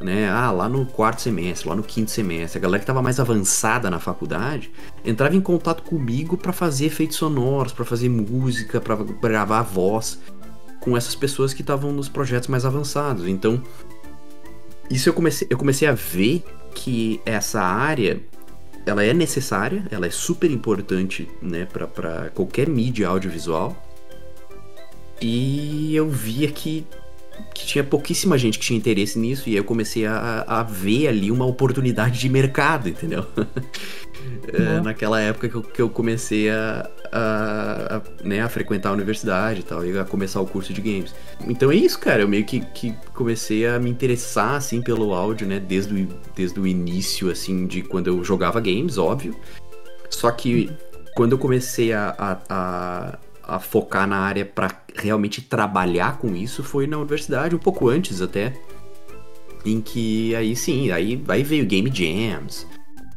né? 0.00 0.28
Ah, 0.28 0.50
lá 0.50 0.68
no 0.68 0.84
quarto 0.86 1.22
semestre, 1.22 1.68
lá 1.68 1.76
no 1.76 1.82
quinto 1.82 2.10
semestre, 2.10 2.58
a 2.58 2.60
galera 2.60 2.80
que 2.80 2.86
tava 2.86 3.02
mais 3.02 3.20
avançada 3.20 3.90
na 3.90 3.98
faculdade 3.98 4.70
entrava 5.04 5.34
em 5.36 5.40
contato 5.40 5.82
comigo 5.82 6.36
para 6.36 6.52
fazer 6.52 6.86
efeitos 6.86 7.16
sonoros, 7.16 7.72
para 7.72 7.84
fazer 7.84 8.08
música, 8.08 8.80
para 8.80 8.96
gravar 8.96 9.62
voz 9.62 10.18
com 10.80 10.96
essas 10.96 11.14
pessoas 11.14 11.54
que 11.54 11.62
estavam 11.62 11.92
nos 11.92 12.08
projetos 12.08 12.48
mais 12.48 12.64
avançados. 12.64 13.26
Então, 13.26 13.62
isso 14.90 15.08
eu 15.08 15.14
comecei, 15.14 15.46
eu 15.50 15.56
comecei 15.56 15.88
a 15.88 15.92
ver 15.92 16.44
que 16.74 17.20
essa 17.24 17.62
área 17.62 18.20
ela 18.84 19.02
é 19.02 19.14
necessária, 19.14 19.86
ela 19.90 20.06
é 20.06 20.10
super 20.10 20.50
importante, 20.50 21.28
né, 21.40 21.66
para 21.66 22.30
qualquer 22.34 22.68
mídia 22.68 23.08
audiovisual. 23.08 23.74
E 25.22 25.96
eu 25.96 26.08
via 26.08 26.50
que 26.50 26.86
que 27.54 27.66
tinha 27.66 27.84
pouquíssima 27.84 28.36
gente 28.36 28.58
que 28.58 28.64
tinha 28.64 28.76
interesse 28.76 29.18
nisso, 29.18 29.48
e 29.48 29.52
aí 29.52 29.58
eu 29.58 29.64
comecei 29.64 30.06
a, 30.06 30.44
a 30.46 30.62
ver 30.62 31.08
ali 31.08 31.30
uma 31.30 31.46
oportunidade 31.46 32.18
de 32.18 32.28
mercado, 32.28 32.88
entendeu? 32.88 33.26
é, 34.52 34.80
naquela 34.80 35.20
época 35.20 35.48
que 35.48 35.54
eu, 35.54 35.62
que 35.62 35.82
eu 35.82 35.88
comecei 35.88 36.50
a, 36.50 36.88
a, 37.12 37.96
a, 37.96 38.02
né, 38.24 38.40
a 38.40 38.48
frequentar 38.48 38.90
a 38.90 38.92
universidade 38.92 39.60
e 39.60 39.62
tal, 39.62 39.84
e 39.84 39.98
a 39.98 40.04
começar 40.04 40.40
o 40.40 40.46
curso 40.46 40.72
de 40.72 40.80
games. 40.80 41.14
Então 41.46 41.70
é 41.70 41.76
isso, 41.76 41.98
cara, 41.98 42.22
eu 42.22 42.28
meio 42.28 42.44
que, 42.44 42.60
que 42.60 42.94
comecei 43.14 43.66
a 43.66 43.78
me 43.78 43.90
interessar, 43.90 44.54
assim, 44.54 44.82
pelo 44.82 45.14
áudio, 45.14 45.46
né, 45.46 45.60
desde 45.60 45.94
o, 45.94 46.08
desde 46.34 46.58
o 46.58 46.66
início, 46.66 47.30
assim, 47.30 47.66
de 47.66 47.82
quando 47.82 48.08
eu 48.08 48.24
jogava 48.24 48.60
games, 48.60 48.98
óbvio. 48.98 49.36
Só 50.10 50.30
que 50.30 50.70
quando 51.14 51.32
eu 51.32 51.38
comecei 51.38 51.92
a, 51.92 52.14
a, 52.18 52.38
a, 52.48 53.18
a 53.46 53.58
focar 53.58 54.06
na 54.06 54.18
área 54.18 54.44
para 54.44 54.70
realmente 54.94 55.42
trabalhar 55.42 56.18
com 56.18 56.34
isso 56.34 56.62
foi 56.62 56.86
na 56.86 56.98
universidade, 56.98 57.54
um 57.54 57.58
pouco 57.58 57.88
antes 57.88 58.20
até. 58.22 58.54
Em 59.64 59.80
que 59.80 60.34
aí 60.34 60.54
sim, 60.54 60.90
aí, 60.90 61.22
aí 61.28 61.42
veio 61.42 61.64
Game 61.64 61.90
Jams, 61.92 62.66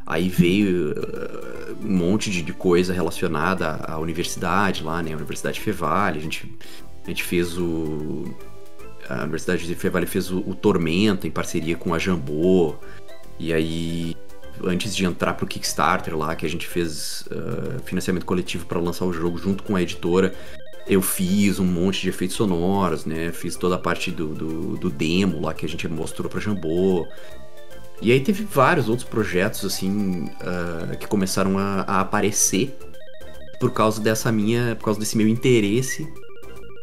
aí 0.06 0.30
veio 0.30 0.92
uh, 0.92 1.86
um 1.86 1.92
monte 1.92 2.32
de, 2.32 2.42
de, 2.42 2.54
coisa 2.54 2.94
relacionada 2.94 3.84
à, 3.86 4.00
universidade 4.00 4.82
lá, 4.82 5.04
né? 5.04 5.12
A 5.12 5.18
Universidade 5.18 5.60
Fevale, 5.60 6.20
a 6.20 6.22
gente, 6.22 6.50
a 7.04 7.08
gente 7.10 7.24
fez 7.24 7.58
o. 7.58 8.24
A 9.10 9.24
Universidade 9.24 9.66
de 9.66 9.76
Fevale 9.76 10.06
fez 10.06 10.32
o, 10.32 10.40
o 10.40 10.56
Tormenta 10.56 11.28
em 11.28 11.32
parceria 11.32 11.76
com 11.76 11.94
a 11.94 12.00
Jambô. 12.00 12.76
E 13.40 13.54
aí 13.54 14.16
antes 14.64 14.96
de 14.96 15.06
entrar 15.06 15.34
pro 15.34 15.48
Kickstarter 15.48 16.18
lá, 16.18 16.36
que 16.36 16.46
a 16.46 16.50
gente 16.50 16.68
fez 16.68 17.26
uh, 17.32 17.82
financiamento 17.84 18.26
coletivo 18.26 18.66
para 18.66 18.80
lançar 18.80 19.06
o 19.06 19.14
jogo 19.14 19.38
junto 19.38 19.64
com 19.64 19.76
a 19.76 19.82
editora, 19.82 20.34
eu 20.88 21.02
fiz 21.02 21.60
um 21.60 21.66
monte 21.66 22.02
de 22.02 22.10
efeitos 22.10 22.36
sonoros, 22.36 23.06
né? 23.06 23.32
Fiz 23.32 23.56
toda 23.56 23.76
a 23.76 23.78
parte 23.78 24.10
do, 24.10 24.28
do, 24.28 24.78
do 24.78 24.90
demo 24.90 25.42
lá 25.42 25.54
que 25.54 25.66
a 25.66 25.70
gente 25.70 25.88
mostrou 25.88 26.30
pra 26.30 26.40
Jambô. 26.40 27.06
E 28.02 28.12
aí 28.12 28.20
teve 28.22 28.44
vários 28.44 28.88
outros 28.88 29.08
projetos, 29.08 29.66
assim, 29.66 30.26
uh, 30.26 30.98
que 30.98 31.08
começaram 31.08 31.58
a, 31.58 31.82
a, 31.82 32.00
aparecer 32.02 32.78
por 33.60 33.74
causa 33.74 34.00
dessa 34.02 34.32
minha. 34.32 34.76
por 34.76 34.86
causa 34.86 35.00
desse 35.00 35.18
meu 35.18 35.28
interesse 35.28 36.08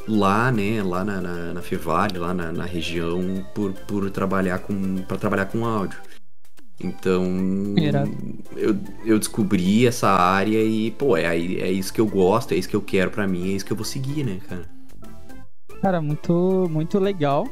lá, 0.07 0.53
né, 0.53 0.83
lá 0.83 1.03
na, 1.03 1.21
na, 1.21 1.55
na 1.55 1.63
Fevale, 1.63 2.19
lá 2.19 2.35
na, 2.35 2.53
na, 2.53 2.65
região, 2.65 3.45
por, 3.55 3.73
por 3.73 4.11
trabalhar 4.11 4.59
com. 4.59 4.99
para 5.03 5.17
trabalhar 5.17 5.47
com 5.47 5.65
áudio. 5.65 5.99
Então, 6.81 7.25
eu, 8.57 8.77
eu 9.05 9.19
descobri 9.19 9.87
essa 9.87 10.09
área 10.09 10.63
e, 10.63 10.91
pô, 10.91 11.17
é, 11.17 11.37
é 11.37 11.71
isso 11.71 11.93
que 11.93 12.01
eu 12.01 12.07
gosto, 12.07 12.53
é 12.53 12.57
isso 12.57 12.69
que 12.69 12.77
eu 12.77 12.83
quero 12.83 13.11
para 13.11 13.27
mim, 13.27 13.53
é 13.53 13.57
isso 13.57 13.65
que 13.65 13.73
eu 13.73 13.77
vou 13.77 13.85
seguir, 13.85 14.25
né, 14.25 14.39
cara? 14.49 14.69
Cara, 15.81 16.01
muito, 16.01 16.67
muito 16.71 16.99
legal. 16.99 17.47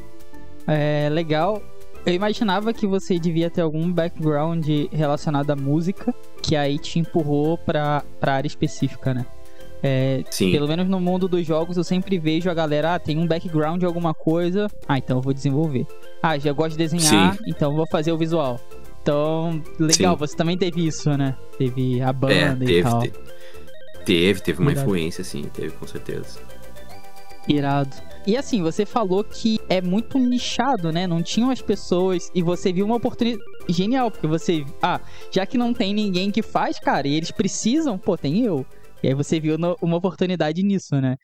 É 0.67 1.07
legal. 1.09 1.61
Eu 2.05 2.13
imaginava 2.13 2.73
que 2.73 2.85
você 2.85 3.17
devia 3.17 3.49
ter 3.49 3.61
algum 3.61 3.91
background 3.91 4.67
relacionado 4.91 5.51
à 5.51 5.55
música, 5.55 6.13
que 6.41 6.55
aí 6.55 6.77
te 6.77 6.99
empurrou 6.99 7.57
pra, 7.57 8.03
pra 8.19 8.33
área 8.33 8.47
específica, 8.47 9.13
né? 9.13 9.25
É, 9.81 10.23
Sim. 10.29 10.51
Pelo 10.51 10.67
menos 10.67 10.87
no 10.87 10.99
mundo 10.99 11.27
dos 11.27 11.45
jogos, 11.45 11.75
eu 11.77 11.83
sempre 11.83 12.17
vejo 12.17 12.49
a 12.49 12.53
galera, 12.53 12.95
ah, 12.95 12.99
tem 12.99 13.17
um 13.17 13.27
background 13.27 13.79
de 13.79 13.85
alguma 13.85 14.13
coisa, 14.13 14.67
ah, 14.87 14.97
então 14.97 15.17
eu 15.17 15.21
vou 15.21 15.33
desenvolver. 15.33 15.85
Ah, 16.21 16.37
já 16.37 16.51
gosto 16.53 16.71
de 16.71 16.77
desenhar, 16.77 17.35
Sim. 17.35 17.43
então 17.47 17.75
vou 17.75 17.85
fazer 17.85 18.11
o 18.11 18.17
visual. 18.17 18.59
Então, 19.03 19.61
legal, 19.77 20.13
Sim. 20.13 20.19
você 20.19 20.35
também 20.35 20.57
teve 20.57 20.87
isso, 20.87 21.09
né? 21.17 21.35
Teve 21.57 22.01
a 22.01 22.13
banda 22.13 22.33
é, 22.33 22.55
teve, 22.55 22.79
e 22.79 22.83
tal. 22.83 23.01
Teve, 23.01 23.17
teve, 24.05 24.41
teve 24.41 24.61
uma 24.61 24.71
Irado. 24.71 24.85
influência, 24.85 25.23
sim, 25.25 25.43
teve 25.53 25.71
com 25.71 25.85
certeza. 25.85 26.39
Irado. 27.45 27.93
E 28.25 28.37
assim, 28.37 28.63
você 28.63 28.85
falou 28.85 29.21
que 29.21 29.59
é 29.67 29.81
muito 29.81 30.17
nichado, 30.17 30.89
né? 30.89 31.05
Não 31.05 31.21
tinham 31.21 31.49
as 31.49 31.61
pessoas 31.61 32.31
e 32.33 32.41
você 32.41 32.71
viu 32.71 32.85
uma 32.85 32.95
oportunidade 32.95 33.43
genial, 33.67 34.09
porque 34.09 34.25
você, 34.25 34.63
ah, 34.81 35.01
já 35.29 35.45
que 35.45 35.57
não 35.57 35.73
tem 35.73 35.93
ninguém 35.93 36.31
que 36.31 36.41
faz, 36.41 36.79
cara, 36.79 37.05
e 37.05 37.13
eles 37.13 37.29
precisam, 37.29 37.97
pô, 37.97 38.17
tem 38.17 38.45
eu. 38.45 38.65
E 39.03 39.09
aí 39.09 39.13
você 39.13 39.37
viu 39.37 39.57
no, 39.57 39.77
uma 39.81 39.97
oportunidade 39.97 40.63
nisso, 40.63 40.95
né? 41.01 41.17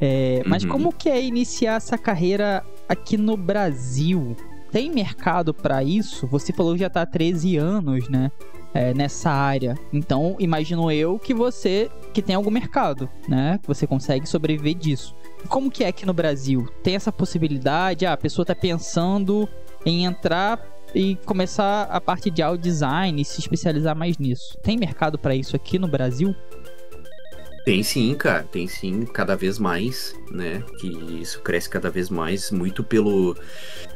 É, 0.00 0.42
mas 0.46 0.62
uhum. 0.62 0.70
como 0.70 0.92
que 0.92 1.10
é 1.10 1.22
iniciar 1.22 1.74
essa 1.74 1.98
carreira 1.98 2.64
aqui 2.88 3.18
no 3.18 3.36
Brasil? 3.36 4.34
Tem 4.70 4.90
mercado 4.90 5.54
para 5.54 5.82
isso? 5.82 6.26
Você 6.26 6.52
falou 6.52 6.74
que 6.74 6.80
já 6.80 6.90
tá 6.90 7.02
há 7.02 7.06
13 7.06 7.56
anos, 7.56 8.08
né? 8.08 8.30
É, 8.74 8.92
nessa 8.92 9.30
área. 9.30 9.74
Então, 9.90 10.36
imagino 10.38 10.90
eu 10.90 11.18
que 11.18 11.32
você 11.32 11.90
que 12.12 12.20
tem 12.20 12.36
algum 12.36 12.50
mercado, 12.50 13.08
né? 13.26 13.58
Que 13.62 13.68
você 13.68 13.86
consegue 13.86 14.28
sobreviver 14.28 14.74
disso. 14.74 15.14
Como 15.48 15.70
que 15.70 15.82
é 15.84 15.88
aqui 15.88 16.04
no 16.04 16.12
Brasil? 16.12 16.68
Tem 16.82 16.94
essa 16.94 17.10
possibilidade? 17.10 18.04
Ah, 18.04 18.12
a 18.12 18.16
pessoa 18.18 18.44
tá 18.44 18.54
pensando 18.54 19.48
em 19.84 20.04
entrar 20.04 20.60
e 20.94 21.16
começar 21.24 21.84
a 21.84 22.00
parte 22.00 22.30
de 22.30 22.42
audio 22.42 22.62
design 22.62 23.20
e 23.20 23.24
se 23.24 23.40
especializar 23.40 23.96
mais 23.96 24.18
nisso. 24.18 24.56
Tem 24.62 24.76
mercado 24.76 25.18
para 25.18 25.34
isso 25.34 25.56
aqui 25.56 25.78
no 25.78 25.88
Brasil? 25.88 26.34
Tem 27.66 27.82
sim, 27.82 28.14
cara, 28.14 28.44
tem 28.44 28.68
sim, 28.68 29.04
cada 29.04 29.34
vez 29.34 29.58
mais, 29.58 30.14
né? 30.30 30.62
Que 30.78 30.86
isso 31.20 31.42
cresce 31.42 31.68
cada 31.68 31.90
vez 31.90 32.08
mais, 32.08 32.52
muito 32.52 32.84
pelo, 32.84 33.36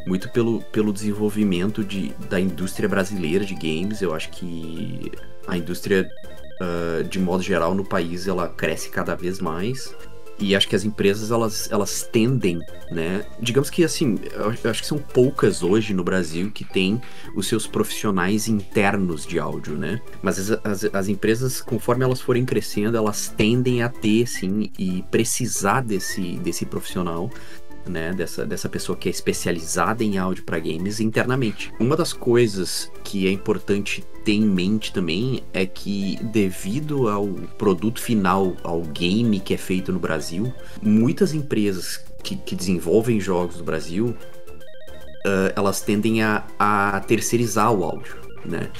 muito 0.08 0.28
pelo, 0.32 0.60
pelo 0.72 0.92
desenvolvimento 0.92 1.84
de, 1.84 2.08
da 2.28 2.40
indústria 2.40 2.88
brasileira 2.88 3.44
de 3.44 3.54
games. 3.54 4.02
Eu 4.02 4.12
acho 4.12 4.28
que 4.30 5.12
a 5.46 5.56
indústria, 5.56 6.10
uh, 6.60 7.04
de 7.04 7.20
modo 7.20 7.44
geral, 7.44 7.72
no 7.72 7.88
país, 7.88 8.26
ela 8.26 8.48
cresce 8.48 8.90
cada 8.90 9.14
vez 9.14 9.38
mais. 9.38 9.94
E 10.40 10.56
acho 10.56 10.66
que 10.68 10.74
as 10.74 10.84
empresas, 10.84 11.30
elas, 11.30 11.70
elas 11.70 12.08
tendem, 12.10 12.58
né? 12.90 13.24
Digamos 13.38 13.68
que, 13.68 13.84
assim, 13.84 14.18
eu 14.32 14.70
acho 14.70 14.80
que 14.80 14.86
são 14.86 14.98
poucas 14.98 15.62
hoje 15.62 15.92
no 15.92 16.02
Brasil 16.02 16.50
que 16.50 16.64
têm 16.64 17.00
os 17.34 17.46
seus 17.46 17.66
profissionais 17.66 18.48
internos 18.48 19.26
de 19.26 19.38
áudio, 19.38 19.76
né? 19.76 20.00
Mas 20.22 20.38
as, 20.38 20.60
as, 20.64 20.94
as 20.94 21.08
empresas, 21.08 21.60
conforme 21.60 22.04
elas 22.04 22.20
forem 22.20 22.44
crescendo, 22.44 22.96
elas 22.96 23.28
tendem 23.28 23.82
a 23.82 23.88
ter, 23.88 24.26
sim, 24.26 24.70
e 24.78 25.04
precisar 25.10 25.82
desse, 25.82 26.36
desse 26.38 26.64
profissional 26.64 27.30
né, 27.86 28.12
dessa, 28.12 28.44
dessa 28.44 28.68
pessoa 28.68 28.96
que 28.96 29.08
é 29.08 29.10
especializada 29.10 30.04
em 30.04 30.18
áudio 30.18 30.44
para 30.44 30.58
games 30.58 31.00
internamente. 31.00 31.72
Uma 31.80 31.96
das 31.96 32.12
coisas 32.12 32.90
que 33.04 33.26
é 33.26 33.30
importante 33.30 34.04
ter 34.24 34.32
em 34.32 34.44
mente 34.44 34.92
também 34.92 35.42
é 35.52 35.64
que, 35.64 36.18
devido 36.22 37.08
ao 37.08 37.26
produto 37.58 38.00
final, 38.00 38.56
ao 38.62 38.82
game 38.82 39.40
que 39.40 39.54
é 39.54 39.56
feito 39.56 39.92
no 39.92 39.98
Brasil, 39.98 40.52
muitas 40.82 41.32
empresas 41.32 42.04
que, 42.22 42.36
que 42.36 42.54
desenvolvem 42.54 43.20
jogos 43.20 43.58
no 43.58 43.64
Brasil, 43.64 44.14
uh, 45.26 45.52
elas 45.56 45.80
tendem 45.80 46.22
a, 46.22 46.44
a 46.58 47.00
terceirizar 47.00 47.72
o 47.72 47.84
áudio, 47.84 48.16
né? 48.44 48.70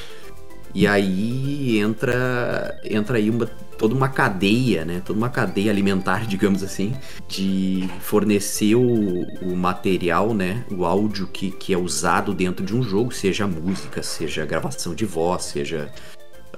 E 0.73 0.87
aí 0.87 1.79
entra 1.79 2.79
entra 2.85 3.17
aí 3.17 3.29
uma, 3.29 3.51
toda 3.81 3.95
uma 3.95 4.11
cadeia, 4.11 4.85
né? 4.85 5.01
Toda 5.03 5.19
uma 5.19 5.31
cadeia 5.31 5.73
alimentar, 5.73 6.27
digamos 6.29 6.63
assim, 6.63 6.95
de 7.27 7.89
fornecer 8.01 8.75
o, 8.75 9.23
o 9.41 9.57
material, 9.57 10.35
né? 10.35 10.67
O 10.71 10.85
áudio 10.85 11.27
que, 11.27 11.51
que 11.51 11.73
é 11.73 11.79
usado 11.79 12.35
dentro 12.35 12.63
de 12.65 12.77
um 12.77 12.83
jogo, 12.83 13.11
seja 13.11 13.47
música, 13.47 14.03
seja 14.03 14.45
gravação 14.45 14.95
de 14.95 15.07
voz, 15.07 15.45
seja 15.45 15.91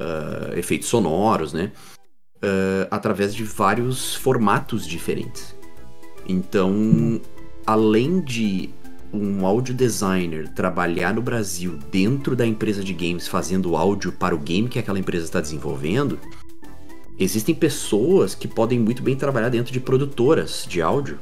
uh, 0.00 0.58
efeitos 0.58 0.88
sonoros, 0.88 1.52
né? 1.52 1.70
Uh, 2.38 2.90
através 2.90 3.32
de 3.32 3.44
vários 3.44 4.16
formatos 4.16 4.84
diferentes. 4.84 5.54
Então, 6.26 7.20
além 7.64 8.20
de 8.20 8.70
um 9.12 9.46
audio 9.46 9.74
designer 9.74 10.48
trabalhar 10.48 11.14
no 11.14 11.22
Brasil 11.22 11.78
dentro 11.90 12.34
da 12.34 12.46
empresa 12.46 12.82
de 12.82 12.94
games 12.94 13.28
fazendo 13.28 13.76
áudio 13.76 14.10
para 14.10 14.34
o 14.34 14.38
game 14.38 14.68
que 14.68 14.78
aquela 14.78 14.98
empresa 14.98 15.26
está 15.26 15.40
desenvolvendo, 15.40 16.18
existem 17.19 17.54
pessoas 17.54 18.35
que 18.35 18.49
podem 18.49 18.78
muito 18.78 19.02
bem 19.02 19.16
trabalhar 19.16 19.49
dentro 19.49 19.73
de 19.73 19.81
produtoras 19.81 20.66
de 20.69 20.81
áudio 20.81 21.19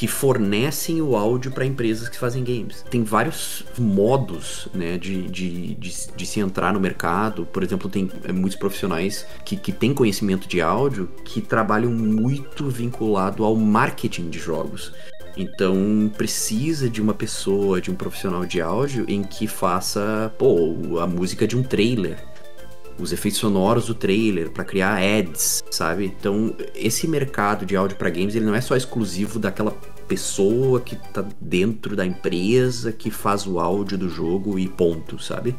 que 0.00 0.06
fornecem 0.06 1.02
o 1.02 1.14
áudio 1.14 1.50
para 1.50 1.66
empresas 1.66 2.08
que 2.08 2.18
fazem 2.18 2.42
games. 2.42 2.82
Tem 2.88 3.04
vários 3.04 3.66
modos 3.78 4.66
né, 4.72 4.96
de, 4.96 5.28
de, 5.28 5.74
de, 5.74 6.06
de, 6.16 6.26
se 6.26 6.40
entrar 6.40 6.72
no 6.72 6.80
mercado. 6.80 7.44
Por 7.44 7.62
exemplo, 7.62 7.90
tem 7.90 8.10
é, 8.24 8.32
muitos 8.32 8.58
profissionais 8.58 9.26
que, 9.44 9.56
que 9.56 9.72
têm 9.72 9.92
conhecimento 9.92 10.48
de 10.48 10.62
áudio 10.62 11.06
que 11.22 11.42
trabalham 11.42 11.90
muito 11.90 12.70
vinculado 12.70 13.44
ao 13.44 13.54
marketing 13.54 14.30
de 14.30 14.38
jogos. 14.38 14.90
Então 15.36 16.10
precisa 16.16 16.88
de 16.88 17.02
uma 17.02 17.12
pessoa, 17.12 17.78
de 17.78 17.90
um 17.90 17.94
profissional 17.94 18.46
de 18.46 18.60
áudio 18.60 19.04
em 19.06 19.22
que 19.22 19.46
faça 19.46 20.32
pô, 20.38 20.98
a 20.98 21.06
música 21.06 21.46
de 21.46 21.58
um 21.58 21.62
trailer, 21.62 22.24
os 22.98 23.12
efeitos 23.12 23.40
sonoros 23.40 23.86
do 23.86 23.94
trailer 23.94 24.50
para 24.50 24.64
criar 24.64 24.96
ads, 24.96 25.62
sabe? 25.70 26.06
Então 26.06 26.54
esse 26.74 27.06
mercado 27.06 27.64
de 27.64 27.76
áudio 27.76 27.96
para 27.96 28.10
games 28.10 28.34
ele 28.34 28.44
não 28.44 28.54
é 28.54 28.60
só 28.60 28.76
exclusivo 28.76 29.38
daquela 29.38 29.70
pessoa 30.06 30.80
que 30.80 30.96
tá 30.96 31.24
dentro 31.40 31.94
da 31.94 32.04
empresa 32.04 32.92
que 32.92 33.10
faz 33.10 33.46
o 33.46 33.60
áudio 33.60 33.96
do 33.96 34.08
jogo 34.08 34.58
e 34.58 34.68
ponto, 34.68 35.22
sabe? 35.22 35.54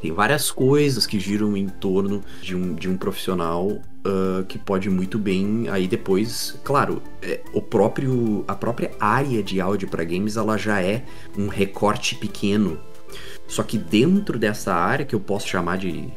Tem 0.00 0.12
várias 0.12 0.50
coisas 0.50 1.06
que 1.06 1.18
giram 1.18 1.56
em 1.56 1.66
torno 1.66 2.22
de 2.42 2.54
um, 2.54 2.74
de 2.74 2.86
um 2.86 2.96
profissional 2.98 3.66
uh, 3.68 4.44
que 4.46 4.58
pode 4.58 4.90
muito 4.90 5.18
bem 5.18 5.66
aí 5.70 5.88
depois, 5.88 6.60
claro, 6.62 7.02
é, 7.22 7.40
o 7.54 7.62
próprio 7.62 8.44
a 8.46 8.54
própria 8.54 8.90
área 9.00 9.42
de 9.42 9.62
áudio 9.62 9.88
para 9.88 10.04
games 10.04 10.36
ela 10.36 10.58
já 10.58 10.82
é 10.82 11.04
um 11.38 11.48
recorte 11.48 12.14
pequeno. 12.16 12.78
Só 13.46 13.62
que 13.62 13.78
dentro 13.78 14.38
dessa 14.38 14.74
área 14.74 15.06
que 15.06 15.14
eu 15.14 15.20
posso 15.20 15.48
chamar 15.48 15.78
de 15.78 16.12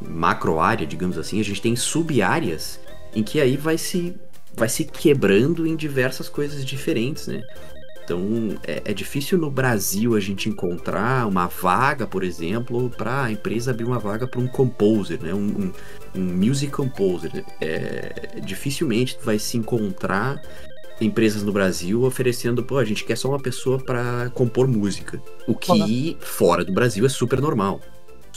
macro 0.00 0.60
área, 0.60 0.86
digamos 0.86 1.18
assim, 1.18 1.40
a 1.40 1.44
gente 1.44 1.60
tem 1.60 1.74
sub-áreas 1.74 2.80
em 3.14 3.22
que 3.22 3.40
aí 3.40 3.56
vai 3.56 3.78
se 3.78 4.14
vai 4.54 4.68
se 4.68 4.84
quebrando 4.84 5.66
em 5.66 5.76
diversas 5.76 6.28
coisas 6.28 6.64
diferentes, 6.64 7.28
né? 7.28 7.42
Então 8.02 8.58
é, 8.66 8.82
é, 8.86 8.94
difícil 8.94 9.38
no 9.38 9.50
Brasil 9.50 10.16
a 10.16 10.20
gente 10.20 10.48
encontrar 10.48 11.26
uma 11.28 11.46
vaga, 11.46 12.06
por 12.06 12.24
exemplo, 12.24 12.90
para 12.90 13.24
a 13.24 13.32
empresa 13.32 13.70
abrir 13.70 13.84
uma 13.84 13.98
vaga 13.98 14.26
para 14.26 14.40
um 14.40 14.48
composer, 14.48 15.22
né? 15.22 15.32
Um, 15.34 15.38
um, 15.46 15.72
um 16.16 16.20
music 16.20 16.72
composer. 16.72 17.44
É, 17.60 18.40
dificilmente 18.42 19.18
vai 19.22 19.38
se 19.38 19.58
encontrar 19.58 20.42
empresas 21.00 21.42
no 21.42 21.52
Brasil 21.52 22.02
oferecendo, 22.02 22.64
pô, 22.64 22.78
a 22.78 22.84
gente 22.84 23.04
quer 23.04 23.16
só 23.16 23.28
uma 23.28 23.38
pessoa 23.38 23.78
para 23.78 24.30
compor 24.30 24.66
música. 24.66 25.22
O 25.46 25.54
que 25.54 26.16
fora 26.18 26.64
do 26.64 26.72
Brasil 26.72 27.04
é 27.04 27.08
super 27.08 27.40
normal 27.40 27.80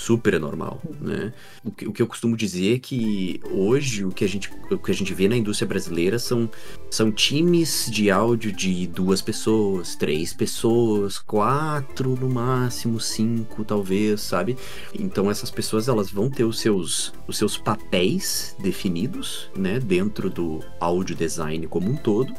super 0.01 0.39
normal, 0.39 0.81
né? 1.00 1.31
O 1.63 1.72
que, 1.72 1.88
o 1.88 1.93
que, 1.93 2.01
eu 2.01 2.08
costumo 2.08 2.36
dizer 2.36 2.75
é 2.75 2.79
que 2.79 3.39
hoje 3.51 4.03
o 4.03 4.10
que 4.10 4.25
a 4.25 4.27
gente, 4.27 4.50
o 4.70 4.77
que 4.77 4.91
a 4.91 4.93
gente 4.93 5.13
vê 5.13 5.27
na 5.27 5.38
indústria 5.38 5.67
brasileira 5.67 6.17
são, 6.17 6.50
são 6.89 7.12
times 7.12 7.88
de 7.91 8.10
áudio 8.10 8.51
de 8.51 8.88
duas 8.88 9.22
pessoas, 9.22 9.96
três 9.96 10.34
pessoas, 10.34 11.20
quatro 11.20 12.15
no 12.20 12.27
máximo, 12.27 13.00
cinco 13.00 13.63
talvez, 13.63 14.22
sabe? 14.22 14.58
Então 14.98 15.29
essas 15.29 15.51
pessoas 15.51 15.88
elas 15.88 16.10
vão 16.10 16.29
ter 16.29 16.43
os 16.43 16.60
seus, 16.60 17.13
os 17.27 17.38
seus 17.38 17.55
papéis 17.58 18.55
definidos, 18.60 19.50
né? 19.55 19.79
Dentro 19.79 20.29
do 20.29 20.62
áudio 20.79 21.15
design 21.15 21.67
como 21.67 21.91
um 21.91 21.96
todo 21.96 22.34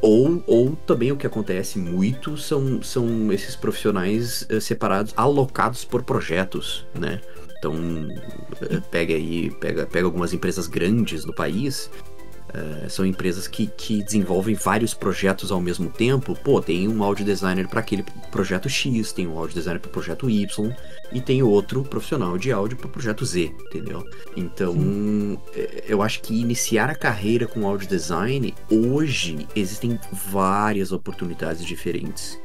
ou, 0.00 0.42
ou 0.46 0.76
também 0.86 1.12
o 1.12 1.16
que 1.16 1.26
acontece 1.26 1.78
muito 1.78 2.36
são, 2.36 2.82
são 2.82 3.32
esses 3.32 3.54
profissionais 3.54 4.46
uh, 4.50 4.60
separados, 4.60 5.12
alocados 5.16 5.84
por 5.84 6.02
projetos, 6.02 6.86
né? 6.94 7.20
Então, 7.58 7.74
uh, 7.74 8.80
pega 8.90 9.14
aí, 9.14 9.50
pega, 9.60 9.86
pega 9.86 10.06
algumas 10.06 10.32
empresas 10.32 10.66
grandes 10.66 11.24
no 11.24 11.34
país 11.34 11.90
Uh, 12.52 12.90
são 12.90 13.06
empresas 13.06 13.46
que, 13.46 13.68
que 13.68 14.02
desenvolvem 14.02 14.56
vários 14.56 14.92
projetos 14.92 15.52
ao 15.52 15.60
mesmo 15.60 15.88
tempo. 15.88 16.34
Pô, 16.34 16.60
tem 16.60 16.88
um 16.88 17.04
audio 17.04 17.24
designer 17.24 17.68
para 17.68 17.78
aquele 17.78 18.04
projeto 18.32 18.68
X, 18.68 19.12
tem 19.12 19.28
um 19.28 19.38
audio 19.38 19.54
designer 19.54 19.78
para 19.78 19.88
o 19.88 19.92
projeto 19.92 20.28
Y 20.28 20.74
e 21.12 21.20
tem 21.20 21.42
outro 21.42 21.84
profissional 21.84 22.36
de 22.36 22.50
áudio 22.50 22.76
para 22.76 22.88
o 22.88 22.90
projeto 22.90 23.24
Z, 23.24 23.52
entendeu? 23.66 24.04
Então, 24.36 25.40
é, 25.54 25.84
eu 25.86 26.02
acho 26.02 26.20
que 26.22 26.34
iniciar 26.34 26.90
a 26.90 26.94
carreira 26.94 27.46
com 27.46 27.66
audio 27.66 27.88
design 27.88 28.52
hoje 28.68 29.46
existem 29.54 29.98
várias 30.12 30.90
oportunidades 30.90 31.64
diferentes. 31.64 32.38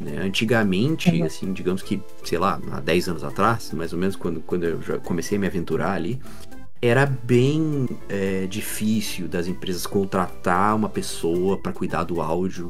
Né? 0.00 0.18
Antigamente, 0.18 1.10
uhum. 1.10 1.24
assim, 1.24 1.52
digamos 1.52 1.82
que, 1.82 2.00
sei 2.24 2.38
lá, 2.38 2.60
há 2.72 2.80
10 2.80 3.08
anos 3.08 3.24
atrás, 3.24 3.72
mais 3.72 3.92
ou 3.92 3.98
menos, 3.98 4.16
quando, 4.16 4.40
quando 4.40 4.64
eu 4.64 4.82
já 4.82 4.98
comecei 4.98 5.38
a 5.38 5.40
me 5.40 5.46
aventurar 5.46 5.92
ali, 5.92 6.20
era 6.80 7.06
bem 7.06 7.88
é, 8.08 8.46
difícil 8.46 9.28
das 9.28 9.46
empresas 9.46 9.86
contratar 9.86 10.74
uma 10.76 10.88
pessoa 10.88 11.58
para 11.58 11.72
cuidar 11.72 12.04
do 12.04 12.20
áudio 12.20 12.68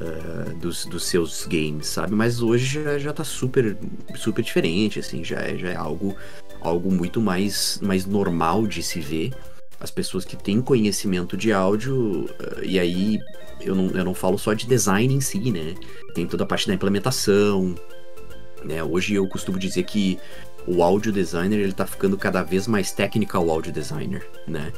uh, 0.00 0.54
dos, 0.56 0.84
dos 0.86 1.04
seus 1.04 1.46
games, 1.46 1.86
sabe? 1.86 2.14
Mas 2.14 2.42
hoje 2.42 2.82
já, 2.82 2.98
já 2.98 3.12
tá 3.12 3.24
super, 3.24 3.76
super 4.16 4.42
diferente, 4.42 4.98
assim, 4.98 5.22
já 5.22 5.38
é, 5.40 5.56
já 5.56 5.68
é 5.68 5.76
algo, 5.76 6.14
algo 6.60 6.90
muito 6.90 7.20
mais, 7.20 7.78
mais 7.82 8.04
normal 8.04 8.66
de 8.66 8.82
se 8.82 9.00
ver. 9.00 9.32
As 9.78 9.90
pessoas 9.90 10.24
que 10.24 10.36
têm 10.36 10.60
conhecimento 10.60 11.36
de 11.36 11.52
áudio, 11.52 12.24
uh, 12.24 12.64
e 12.64 12.78
aí 12.78 13.18
eu 13.60 13.74
não, 13.74 13.88
eu 13.90 14.04
não 14.04 14.14
falo 14.14 14.38
só 14.38 14.54
de 14.54 14.66
design 14.66 15.14
em 15.14 15.20
si, 15.20 15.50
né? 15.52 15.74
Tem 16.14 16.26
toda 16.26 16.44
a 16.44 16.46
parte 16.46 16.66
da 16.66 16.74
implementação, 16.74 17.74
né? 18.64 18.82
Hoje 18.82 19.14
eu 19.14 19.28
costumo 19.28 19.58
dizer 19.58 19.84
que 19.84 20.18
o 20.66 20.82
audio 20.82 21.12
designer 21.12 21.58
ele 21.60 21.72
tá 21.72 21.86
ficando 21.86 22.16
cada 22.16 22.42
vez 22.42 22.66
mais 22.66 22.92
technical 22.92 23.50
audio 23.50 23.72
designer, 23.72 24.28
né? 24.46 24.72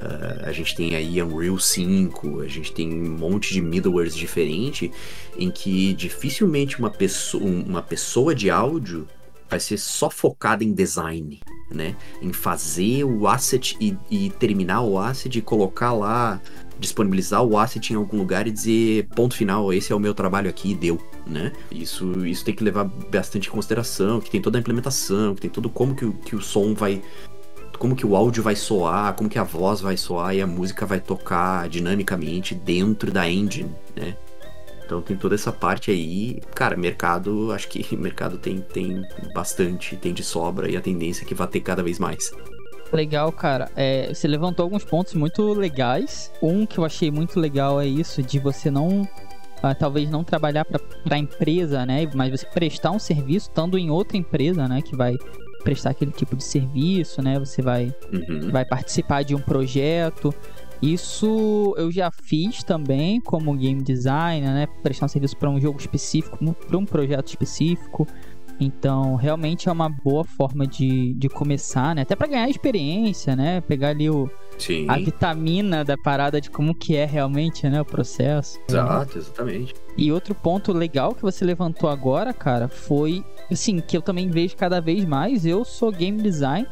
Uh, 0.00 0.48
a 0.48 0.52
gente 0.52 0.74
tem 0.74 0.94
aí 0.94 1.22
Unreal 1.22 1.58
5, 1.58 2.40
a 2.40 2.48
gente 2.48 2.72
tem 2.72 2.92
um 2.92 3.16
monte 3.16 3.52
de 3.52 3.62
middlewares 3.62 4.14
diferente 4.14 4.90
em 5.36 5.50
que 5.50 5.94
dificilmente 5.94 6.78
uma 6.78 6.90
pessoa, 6.90 7.44
uma 7.44 7.80
pessoa 7.80 8.34
de 8.34 8.50
áudio 8.50 9.08
vai 9.48 9.60
ser 9.60 9.78
só 9.78 10.10
focada 10.10 10.64
em 10.64 10.72
design, 10.72 11.40
né? 11.70 11.96
Em 12.20 12.32
fazer 12.32 13.04
o 13.04 13.28
asset 13.28 13.76
e, 13.80 13.96
e 14.10 14.30
terminar 14.30 14.82
o 14.82 14.98
asset 14.98 15.38
e 15.38 15.42
colocar 15.42 15.92
lá 15.92 16.40
disponibilizar 16.78 17.42
o 17.42 17.58
asset 17.58 17.92
em 17.92 17.96
algum 17.96 18.18
lugar 18.18 18.46
e 18.46 18.50
dizer 18.50 19.06
ponto 19.14 19.34
final, 19.34 19.72
esse 19.72 19.92
é 19.92 19.96
o 19.96 20.00
meu 20.00 20.14
trabalho 20.14 20.50
aqui, 20.50 20.74
deu, 20.74 21.00
né? 21.26 21.52
Isso, 21.70 22.26
isso 22.26 22.44
tem 22.44 22.54
que 22.54 22.64
levar 22.64 22.84
bastante 22.84 23.48
em 23.48 23.50
consideração, 23.50 24.20
que 24.20 24.30
tem 24.30 24.40
toda 24.40 24.58
a 24.58 24.60
implementação, 24.60 25.34
que 25.34 25.42
tem 25.42 25.50
tudo 25.50 25.68
como 25.68 25.94
que, 25.94 26.10
que 26.24 26.36
o 26.36 26.40
som 26.40 26.74
vai 26.74 27.02
como 27.78 27.96
que 27.96 28.06
o 28.06 28.14
áudio 28.14 28.42
vai 28.42 28.54
soar, 28.54 29.14
como 29.14 29.28
que 29.28 29.38
a 29.38 29.42
voz 29.42 29.80
vai 29.80 29.96
soar 29.96 30.34
e 30.34 30.40
a 30.40 30.46
música 30.46 30.86
vai 30.86 31.00
tocar 31.00 31.68
dinamicamente 31.68 32.54
dentro 32.54 33.10
da 33.10 33.28
engine, 33.28 33.70
né? 33.96 34.16
Então 34.84 35.00
tem 35.00 35.16
toda 35.16 35.34
essa 35.34 35.50
parte 35.50 35.90
aí. 35.90 36.40
Cara, 36.54 36.76
mercado, 36.76 37.52
acho 37.52 37.68
que 37.68 37.84
mercado 37.96 38.38
tem, 38.38 38.60
tem 38.60 39.02
bastante, 39.34 39.96
tem 39.96 40.12
de 40.12 40.22
sobra 40.22 40.70
e 40.70 40.76
a 40.76 40.80
tendência 40.80 41.24
é 41.24 41.26
que 41.26 41.34
vai 41.34 41.48
ter 41.48 41.60
cada 41.60 41.82
vez 41.82 41.98
mais. 41.98 42.30
Legal, 42.94 43.32
cara. 43.32 43.70
É, 43.74 44.14
você 44.14 44.28
levantou 44.28 44.62
alguns 44.62 44.84
pontos 44.84 45.14
muito 45.14 45.52
legais. 45.52 46.32
Um 46.40 46.64
que 46.64 46.78
eu 46.78 46.84
achei 46.84 47.10
muito 47.10 47.40
legal 47.40 47.80
é 47.80 47.86
isso 47.86 48.22
de 48.22 48.38
você 48.38 48.70
não 48.70 49.02
uh, 49.02 49.74
talvez 49.78 50.08
não 50.08 50.22
trabalhar 50.22 50.64
para 50.64 50.80
a 51.10 51.18
empresa, 51.18 51.84
né? 51.84 52.08
Mas 52.14 52.30
você 52.30 52.46
prestar 52.46 52.92
um 52.92 52.98
serviço 52.98 53.48
estando 53.48 53.76
em 53.76 53.90
outra 53.90 54.16
empresa, 54.16 54.68
né? 54.68 54.80
Que 54.80 54.94
vai 54.94 55.16
prestar 55.64 55.90
aquele 55.90 56.12
tipo 56.12 56.36
de 56.36 56.44
serviço, 56.44 57.20
né? 57.20 57.38
Você 57.38 57.60
vai, 57.60 57.92
uhum. 58.12 58.50
vai 58.52 58.64
participar 58.64 59.22
de 59.24 59.34
um 59.34 59.40
projeto. 59.40 60.32
Isso 60.80 61.74
eu 61.78 61.90
já 61.90 62.10
fiz 62.10 62.62
também 62.62 63.20
como 63.20 63.56
game 63.56 63.82
designer, 63.82 64.52
né? 64.52 64.66
Prestar 64.82 65.06
um 65.06 65.08
serviço 65.08 65.36
para 65.36 65.48
um 65.48 65.60
jogo 65.60 65.80
específico, 65.80 66.38
para 66.68 66.76
um 66.76 66.84
projeto 66.84 67.28
específico. 67.28 68.06
Então, 68.60 69.16
realmente 69.16 69.68
é 69.68 69.72
uma 69.72 69.88
boa 69.88 70.24
forma 70.24 70.66
de, 70.66 71.14
de 71.14 71.28
começar, 71.28 71.94
né? 71.94 72.02
Até 72.02 72.14
para 72.14 72.28
ganhar 72.28 72.48
experiência, 72.48 73.34
né? 73.34 73.60
Pegar 73.60 73.88
ali 73.88 74.08
o, 74.08 74.30
Sim. 74.58 74.86
a 74.88 74.96
vitamina 74.96 75.84
da 75.84 75.96
parada 75.96 76.40
de 76.40 76.50
como 76.50 76.74
que 76.74 76.96
é 76.96 77.04
realmente, 77.04 77.68
né? 77.68 77.80
O 77.80 77.84
processo. 77.84 78.58
Exato, 78.68 79.18
exatamente. 79.18 79.74
E 79.96 80.12
outro 80.12 80.34
ponto 80.34 80.72
legal 80.72 81.14
que 81.14 81.22
você 81.22 81.44
levantou 81.44 81.88
agora, 81.88 82.32
cara, 82.32 82.68
foi, 82.68 83.24
assim, 83.50 83.80
que 83.80 83.96
eu 83.96 84.02
também 84.02 84.30
vejo 84.30 84.56
cada 84.56 84.80
vez 84.80 85.04
mais. 85.04 85.44
Eu 85.44 85.64
sou 85.64 85.90
game 85.90 86.22
design 86.22 86.66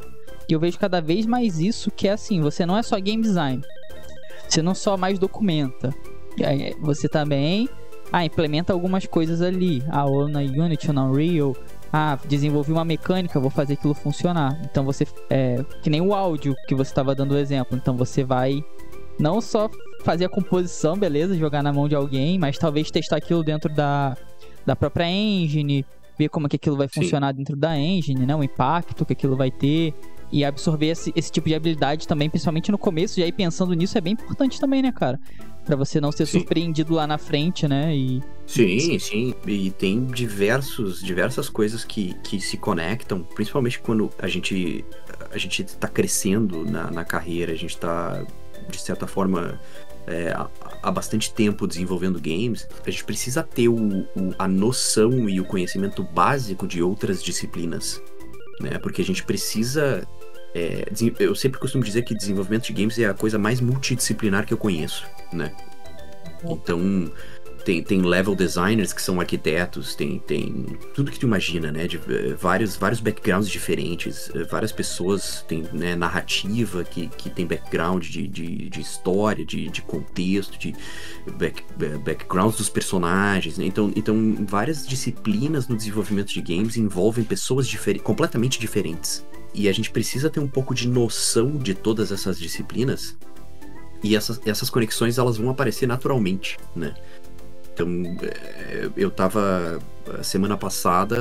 e 0.48 0.52
eu 0.52 0.60
vejo 0.60 0.78
cada 0.78 1.00
vez 1.00 1.26
mais 1.26 1.58
isso, 1.58 1.90
que 1.90 2.06
é 2.06 2.12
assim, 2.12 2.40
você 2.40 2.64
não 2.64 2.76
é 2.76 2.82
só 2.82 2.98
game 2.98 3.22
design. 3.22 3.60
Você 4.48 4.62
não 4.62 4.74
só 4.74 4.96
mais 4.96 5.18
documenta. 5.18 5.92
Você 6.80 7.08
também 7.08 7.68
ah, 8.12 8.24
implementa 8.24 8.72
algumas 8.72 9.06
coisas 9.06 9.40
ali. 9.40 9.82
Ah, 9.88 10.04
ou 10.04 10.28
na 10.28 10.40
Unity 10.40 10.88
ou 10.88 10.94
na 10.94 11.06
Unreal. 11.06 11.56
Ah, 11.92 12.18
desenvolvi 12.26 12.72
uma 12.72 12.84
mecânica, 12.84 13.38
vou 13.38 13.50
fazer 13.50 13.74
aquilo 13.74 13.92
funcionar. 13.92 14.58
Então 14.64 14.84
você. 14.84 15.06
É, 15.28 15.62
que 15.82 15.90
nem 15.90 16.00
o 16.00 16.14
áudio 16.14 16.54
que 16.66 16.74
você 16.74 16.90
estava 16.90 17.14
dando 17.14 17.32
o 17.32 17.38
exemplo. 17.38 17.76
Então 17.76 17.96
você 17.96 18.24
vai 18.24 18.64
não 19.18 19.40
só 19.40 19.70
fazer 20.02 20.24
a 20.24 20.28
composição, 20.28 20.96
beleza, 20.96 21.36
jogar 21.36 21.62
na 21.62 21.72
mão 21.72 21.88
de 21.88 21.94
alguém, 21.94 22.38
mas 22.38 22.58
talvez 22.58 22.90
testar 22.90 23.16
aquilo 23.16 23.42
dentro 23.44 23.72
da, 23.72 24.16
da 24.64 24.74
própria 24.74 25.08
engine, 25.08 25.84
ver 26.18 26.28
como 26.28 26.46
é 26.46 26.48
que 26.48 26.56
aquilo 26.56 26.76
vai 26.76 26.88
funcionar 26.88 27.32
Sim. 27.32 27.38
dentro 27.38 27.56
da 27.56 27.78
engine, 27.78 28.24
né? 28.24 28.34
O 28.34 28.42
impacto 28.42 29.04
que 29.04 29.12
aquilo 29.12 29.36
vai 29.36 29.50
ter 29.50 29.94
e 30.32 30.44
absorver 30.44 30.86
esse, 30.86 31.12
esse 31.14 31.30
tipo 31.30 31.48
de 31.48 31.54
habilidade 31.54 32.08
também, 32.08 32.30
principalmente 32.30 32.72
no 32.72 32.78
começo, 32.78 33.20
e 33.20 33.22
aí 33.22 33.30
pensando 33.30 33.74
nisso 33.74 33.98
é 33.98 34.00
bem 34.00 34.14
importante 34.14 34.58
também, 34.58 34.80
né, 34.80 34.90
cara? 34.90 35.20
Para 35.64 35.76
você 35.76 36.00
não 36.00 36.10
ser 36.10 36.26
sim. 36.26 36.38
surpreendido 36.38 36.94
lá 36.94 37.06
na 37.06 37.18
frente, 37.18 37.68
né? 37.68 37.94
E... 37.94 38.22
Sim, 38.46 38.98
sim. 38.98 39.34
E 39.46 39.70
tem 39.70 40.04
diversos, 40.04 41.02
diversas 41.02 41.48
coisas 41.48 41.84
que, 41.84 42.14
que 42.22 42.40
se 42.40 42.56
conectam, 42.56 43.22
principalmente 43.22 43.78
quando 43.78 44.10
a 44.18 44.28
gente 44.28 44.84
a 45.30 45.38
gente 45.38 45.62
está 45.62 45.88
crescendo 45.88 46.64
na, 46.64 46.90
na 46.90 47.04
carreira, 47.04 47.52
a 47.52 47.56
gente 47.56 47.70
está 47.70 48.24
de 48.68 48.78
certa 48.78 49.06
forma 49.06 49.58
é, 50.06 50.30
há, 50.30 50.48
há, 50.82 50.90
bastante 50.90 51.32
tempo 51.32 51.66
desenvolvendo 51.66 52.20
games, 52.20 52.68
a 52.86 52.90
gente 52.90 53.04
precisa 53.04 53.42
ter 53.42 53.68
o, 53.68 53.76
o, 53.76 54.34
a 54.38 54.46
noção 54.46 55.28
e 55.28 55.40
o 55.40 55.44
conhecimento 55.44 56.02
básico 56.02 56.66
de 56.66 56.82
outras 56.82 57.22
disciplinas, 57.22 58.02
né? 58.60 58.78
Porque 58.78 59.00
a 59.00 59.04
gente 59.04 59.24
precisa 59.24 60.06
é, 60.54 60.84
eu 61.18 61.34
sempre 61.34 61.58
costumo 61.58 61.82
dizer 61.82 62.02
que 62.02 62.14
desenvolvimento 62.14 62.64
de 62.64 62.72
games 62.72 62.98
é 62.98 63.06
a 63.06 63.14
coisa 63.14 63.38
mais 63.38 63.60
multidisciplinar 63.60 64.46
que 64.46 64.52
eu 64.52 64.58
conheço, 64.58 65.06
né? 65.32 65.52
Então, 66.44 67.10
tem, 67.64 67.82
tem 67.82 68.02
level 68.02 68.34
designers 68.34 68.92
que 68.92 69.00
são 69.00 69.20
arquitetos, 69.20 69.94
tem, 69.94 70.18
tem 70.18 70.66
tudo 70.94 71.10
que 71.10 71.18
tu 71.18 71.26
imagina, 71.26 71.70
né? 71.70 71.86
De 71.86 71.96
uh, 71.96 72.36
vários, 72.38 72.76
vários 72.76 73.00
backgrounds 73.00 73.48
diferentes, 73.48 74.28
uh, 74.30 74.46
várias 74.50 74.72
pessoas, 74.72 75.44
tem 75.48 75.62
né, 75.72 75.94
narrativa 75.94 76.84
que, 76.84 77.08
que 77.08 77.30
tem 77.30 77.46
background 77.46 78.04
de, 78.04 78.26
de, 78.26 78.68
de 78.68 78.80
história, 78.80 79.44
de, 79.44 79.68
de 79.68 79.82
contexto, 79.82 80.58
de 80.58 80.74
back, 81.38 81.62
backgrounds 82.04 82.56
dos 82.56 82.68
personagens, 82.68 83.58
né? 83.58 83.64
Então, 83.64 83.92
então, 83.94 84.36
várias 84.46 84.86
disciplinas 84.86 85.68
no 85.68 85.76
desenvolvimento 85.76 86.32
de 86.32 86.42
games 86.42 86.76
envolvem 86.76 87.24
pessoas 87.24 87.68
difer 87.68 88.00
completamente 88.00 88.58
diferentes. 88.58 89.24
E 89.54 89.68
a 89.68 89.72
gente 89.72 89.90
precisa 89.90 90.30
ter 90.30 90.40
um 90.40 90.48
pouco 90.48 90.74
de 90.74 90.88
noção 90.88 91.56
de 91.56 91.74
todas 91.74 92.10
essas 92.10 92.38
disciplinas 92.38 93.16
e 94.02 94.16
essas, 94.16 94.40
essas 94.46 94.68
conexões 94.68 95.18
elas 95.18 95.36
vão 95.36 95.50
aparecer 95.50 95.86
naturalmente, 95.86 96.58
né? 96.74 96.94
Então, 97.72 97.88
é, 98.22 98.90
eu 98.96 99.10
tava 99.10 99.78
semana 100.22 100.56
passada 100.56 101.16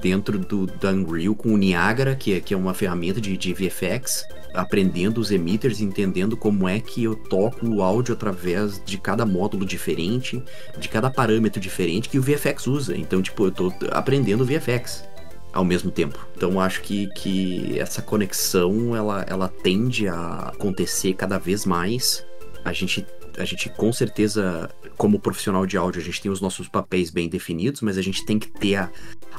dentro 0.00 0.38
do 0.38 0.66
da 0.66 0.90
Unreal 0.90 1.34
com 1.34 1.52
o 1.52 1.56
Niagara, 1.56 2.14
que 2.14 2.34
é, 2.34 2.40
que 2.40 2.54
é 2.54 2.56
uma 2.56 2.72
ferramenta 2.72 3.20
de, 3.20 3.36
de 3.36 3.52
VFX, 3.52 4.24
aprendendo 4.54 5.20
os 5.20 5.30
emitters, 5.30 5.80
entendendo 5.80 6.36
como 6.36 6.68
é 6.68 6.80
que 6.80 7.04
eu 7.04 7.14
toco 7.14 7.66
o 7.66 7.82
áudio 7.82 8.14
através 8.14 8.82
de 8.84 8.96
cada 8.96 9.26
módulo 9.26 9.66
diferente, 9.66 10.42
de 10.78 10.88
cada 10.88 11.10
parâmetro 11.10 11.60
diferente 11.60 12.08
que 12.08 12.18
o 12.18 12.22
VFX 12.22 12.66
usa. 12.66 12.96
Então, 12.96 13.20
tipo, 13.20 13.46
eu 13.46 13.50
tô 13.50 13.72
aprendendo 13.90 14.46
VFX 14.46 15.04
ao 15.52 15.64
mesmo 15.64 15.90
tempo. 15.90 16.18
Então 16.36 16.60
acho 16.60 16.82
que, 16.82 17.08
que 17.14 17.78
essa 17.78 18.00
conexão 18.00 18.96
ela, 18.96 19.24
ela 19.28 19.48
tende 19.48 20.08
a 20.08 20.48
acontecer 20.48 21.14
cada 21.14 21.38
vez 21.38 21.66
mais. 21.66 22.24
A 22.64 22.72
gente, 22.72 23.06
a 23.38 23.44
gente 23.44 23.68
com 23.70 23.92
certeza, 23.92 24.70
como 24.96 25.18
profissional 25.18 25.66
de 25.66 25.76
áudio, 25.76 26.00
a 26.00 26.04
gente 26.04 26.20
tem 26.20 26.30
os 26.30 26.40
nossos 26.40 26.68
papéis 26.68 27.10
bem 27.10 27.28
definidos, 27.28 27.80
mas 27.80 27.98
a 27.98 28.02
gente 28.02 28.24
tem 28.24 28.38
que 28.38 28.50
ter 28.50 28.76
a, 28.76 28.90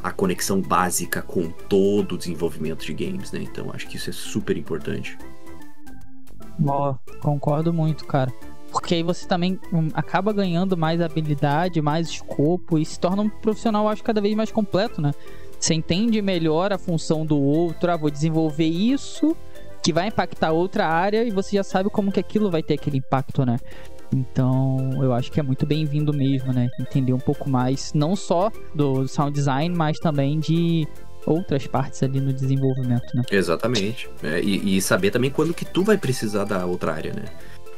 a 0.03 0.11
conexão 0.11 0.61
básica 0.61 1.21
com 1.21 1.49
todo 1.49 2.15
o 2.15 2.17
desenvolvimento 2.17 2.85
de 2.85 2.93
games, 2.93 3.31
né? 3.31 3.41
Então 3.41 3.71
acho 3.73 3.87
que 3.87 3.97
isso 3.97 4.09
é 4.09 4.13
super 4.13 4.57
importante. 4.57 5.17
Boa, 6.59 6.99
concordo 7.19 7.73
muito, 7.73 8.05
cara. 8.05 8.31
Porque 8.71 8.95
aí 8.95 9.03
você 9.03 9.27
também 9.27 9.59
um, 9.71 9.89
acaba 9.93 10.33
ganhando 10.33 10.75
mais 10.75 10.99
habilidade, 10.99 11.79
mais 11.79 12.07
escopo 12.07 12.79
e 12.79 12.85
se 12.85 12.99
torna 12.99 13.21
um 13.21 13.29
profissional, 13.29 13.87
acho, 13.87 14.03
cada 14.03 14.19
vez 14.19 14.35
mais 14.35 14.51
completo, 14.51 14.99
né? 14.99 15.11
Você 15.63 15.75
entende 15.75 16.21
melhor 16.21 16.73
a 16.73 16.77
função 16.77 17.25
do 17.25 17.39
outro, 17.39 17.89
ah, 17.89 17.95
vou 17.95 18.11
desenvolver 18.11 18.65
isso 18.65 19.33
que 19.81 19.93
vai 19.93 20.09
impactar 20.09 20.51
outra 20.51 20.85
área 20.85 21.23
e 21.23 21.31
você 21.31 21.55
já 21.55 21.63
sabe 21.63 21.89
como 21.89 22.11
que 22.11 22.19
aquilo 22.19 22.51
vai 22.51 22.61
ter 22.61 22.73
aquele 22.73 22.97
impacto, 22.97 23.45
né? 23.45 23.57
Então, 24.13 24.91
eu 25.01 25.13
acho 25.13 25.31
que 25.31 25.39
é 25.39 25.43
muito 25.43 25.65
bem-vindo 25.65 26.11
mesmo, 26.11 26.51
né? 26.51 26.69
Entender 26.81 27.13
um 27.13 27.19
pouco 27.19 27.49
mais, 27.49 27.93
não 27.93 28.13
só 28.13 28.51
do 28.75 29.07
sound 29.07 29.31
design, 29.31 29.73
mas 29.73 29.97
também 29.99 30.37
de 30.37 30.85
outras 31.25 31.65
partes 31.65 32.03
ali 32.03 32.19
no 32.19 32.33
desenvolvimento, 32.33 33.15
né? 33.15 33.23
Exatamente. 33.31 34.09
É, 34.21 34.41
e, 34.41 34.75
e, 34.75 34.81
saber 34.81 35.11
também 35.11 35.31
quando 35.31 35.53
que 35.53 35.63
tu 35.63 35.81
vai 35.81 35.97
precisar 35.97 36.43
da 36.43 36.65
outra 36.65 36.91
área, 36.91 37.13
né? 37.13 37.23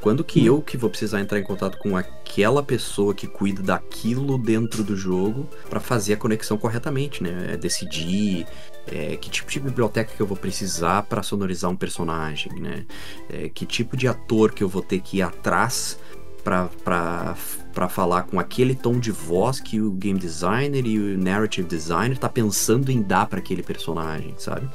Quando 0.06 0.24
que 0.24 0.42
hum. 0.42 0.46
eu 0.46 0.62
que 0.62 0.78
vou 0.78 0.88
precisar 0.88 1.20
entrar 1.20 1.40
em 1.40 1.44
contato 1.44 1.80
com 1.80 1.98
aquela 1.98 2.62
pessoa 2.62 3.12
que 3.12 3.26
cuida 3.26 3.64
daquilo 3.64 4.38
dentro 4.38 4.84
do 4.84 4.96
jogo 4.96 5.50
para 5.68 5.80
fazer 5.80 6.14
a 6.14 6.18
conexão 6.18 6.60
corretamente, 6.60 7.24
né? 7.24 7.54
É 7.54 7.58
decidir 7.58 8.46
é, 8.86 9.18
que 9.18 9.32
tipo 9.32 9.50
de 9.50 9.60
biblioteca 9.60 10.14
que 10.16 10.22
eu 10.22 10.28
vou 10.28 10.38
precisar 10.38 11.02
para 11.02 11.24
sonorizar 11.24 11.72
um 11.72 11.76
personagem, 11.76 12.54
né? 12.60 12.86
É, 13.28 13.50
que 13.50 13.66
tipo 13.66 13.98
de 13.98 14.08
ator 14.08 14.54
que 14.54 14.64
eu 14.64 14.70
vou 14.70 14.84
ter 14.84 15.02
que 15.02 15.18
ir 15.18 15.22
atrás 15.24 15.98
para 16.44 17.90
falar 17.90 18.28
com 18.28 18.40
aquele 18.40 18.76
tom 18.76 19.00
de 19.00 19.10
voz 19.10 19.60
que 19.60 19.82
o 19.82 19.90
game 19.90 20.20
designer 20.20 20.86
e 20.86 21.00
o 21.00 21.18
narrative 21.18 21.68
designer 21.68 22.16
tá 22.16 22.30
pensando 22.30 22.92
em 22.92 23.02
dar 23.02 23.26
para 23.26 23.40
aquele 23.40 23.64
personagem, 23.64 24.36
sabe? 24.38 24.70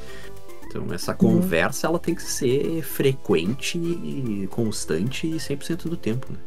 Então 0.71 0.87
essa 0.95 1.11
uhum. 1.13 1.19
conversa 1.19 1.89
ela 1.89 1.99
tem 1.99 2.15
que 2.15 2.23
ser 2.23 2.83
frequente, 2.83 4.47
constante 4.51 5.27
e 5.27 5.35
100% 5.35 5.89
do 5.89 5.97
tempo, 5.97 6.33
né? 6.33 6.39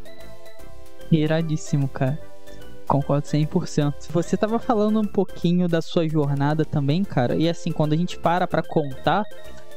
Iradíssimo, 1.11 1.89
cara. 1.89 2.19
Concordo 2.87 3.27
100%. 3.27 3.93
Você 4.09 4.37
tava 4.37 4.57
falando 4.59 4.99
um 4.99 5.05
pouquinho 5.05 5.67
da 5.67 5.81
sua 5.81 6.07
jornada 6.07 6.63
também, 6.63 7.03
cara. 7.03 7.35
E 7.35 7.49
assim, 7.49 7.71
quando 7.71 7.93
a 7.93 7.97
gente 7.97 8.17
para 8.17 8.47
pra 8.47 8.63
contar, 8.63 9.23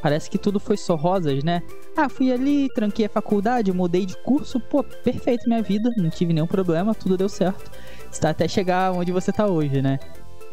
parece 0.01 0.31
que 0.31 0.39
tudo 0.39 0.61
foi 0.61 0.77
só 0.77 0.95
rosas, 0.95 1.43
né? 1.43 1.63
Ah, 1.97 2.09
fui 2.09 2.33
ali, 2.33 2.69
tranquei 2.75 3.07
a 3.07 3.09
faculdade, 3.09 3.73
mudei 3.73 4.07
de 4.07 4.17
curso, 4.23 4.61
pô, 4.61 4.83
perfeito 4.83 5.49
minha 5.49 5.63
vida, 5.63 5.91
não 5.97 6.09
tive 6.09 6.33
nenhum 6.33 6.47
problema, 6.47 6.95
tudo 6.95 7.17
deu 7.17 7.29
certo. 7.29 7.71
Está 8.11 8.31
até 8.31 8.47
chegar 8.47 8.93
onde 8.93 9.13
você 9.13 9.33
tá 9.33 9.47
hoje, 9.47 9.83
né? 9.83 9.99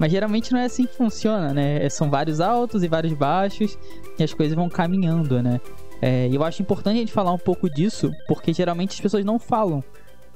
Mas 0.04 0.12
geralmente 0.12 0.52
não 0.52 0.60
é 0.60 0.66
assim 0.66 0.86
que 0.86 0.98
funciona, 0.98 1.54
né? 1.54 1.86
É, 1.86 1.88
são 1.88 2.10
vários 2.10 2.42
altos 2.42 2.84
e 2.84 2.90
vários 2.90 3.14
baixos 3.14 3.80
e 4.20 4.24
as 4.24 4.34
coisas 4.34 4.54
vão 4.54 4.68
caminhando, 4.68 5.42
né? 5.42 5.62
É, 6.02 6.28
eu 6.30 6.44
acho 6.44 6.62
importante 6.62 6.98
a 6.98 7.00
gente 7.00 7.14
falar 7.14 7.32
um 7.32 7.38
pouco 7.38 7.70
disso, 7.70 8.12
porque 8.28 8.52
geralmente 8.52 8.96
as 8.96 9.00
pessoas 9.00 9.24
não 9.24 9.40
falam. 9.40 9.82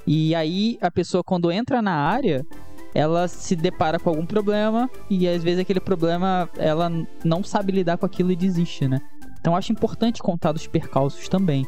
E 0.06 0.34
aí 0.34 0.78
a 0.80 0.90
pessoa, 0.90 1.22
quando 1.22 1.52
entra 1.52 1.82
na 1.82 1.92
área, 1.92 2.46
ela 2.94 3.28
se 3.28 3.54
depara 3.54 3.98
com 3.98 4.08
algum 4.08 4.24
problema 4.24 4.88
e 5.10 5.28
às 5.28 5.42
vezes 5.42 5.60
aquele 5.60 5.80
problema 5.80 6.48
ela 6.56 6.90
não 7.22 7.44
sabe 7.44 7.70
lidar 7.70 7.98
com 7.98 8.06
aquilo 8.06 8.32
e 8.32 8.36
desiste, 8.36 8.88
né? 8.88 9.02
Então 9.38 9.54
acho 9.54 9.70
importante 9.70 10.22
contar 10.22 10.52
dos 10.52 10.66
percalços 10.66 11.28
também. 11.28 11.66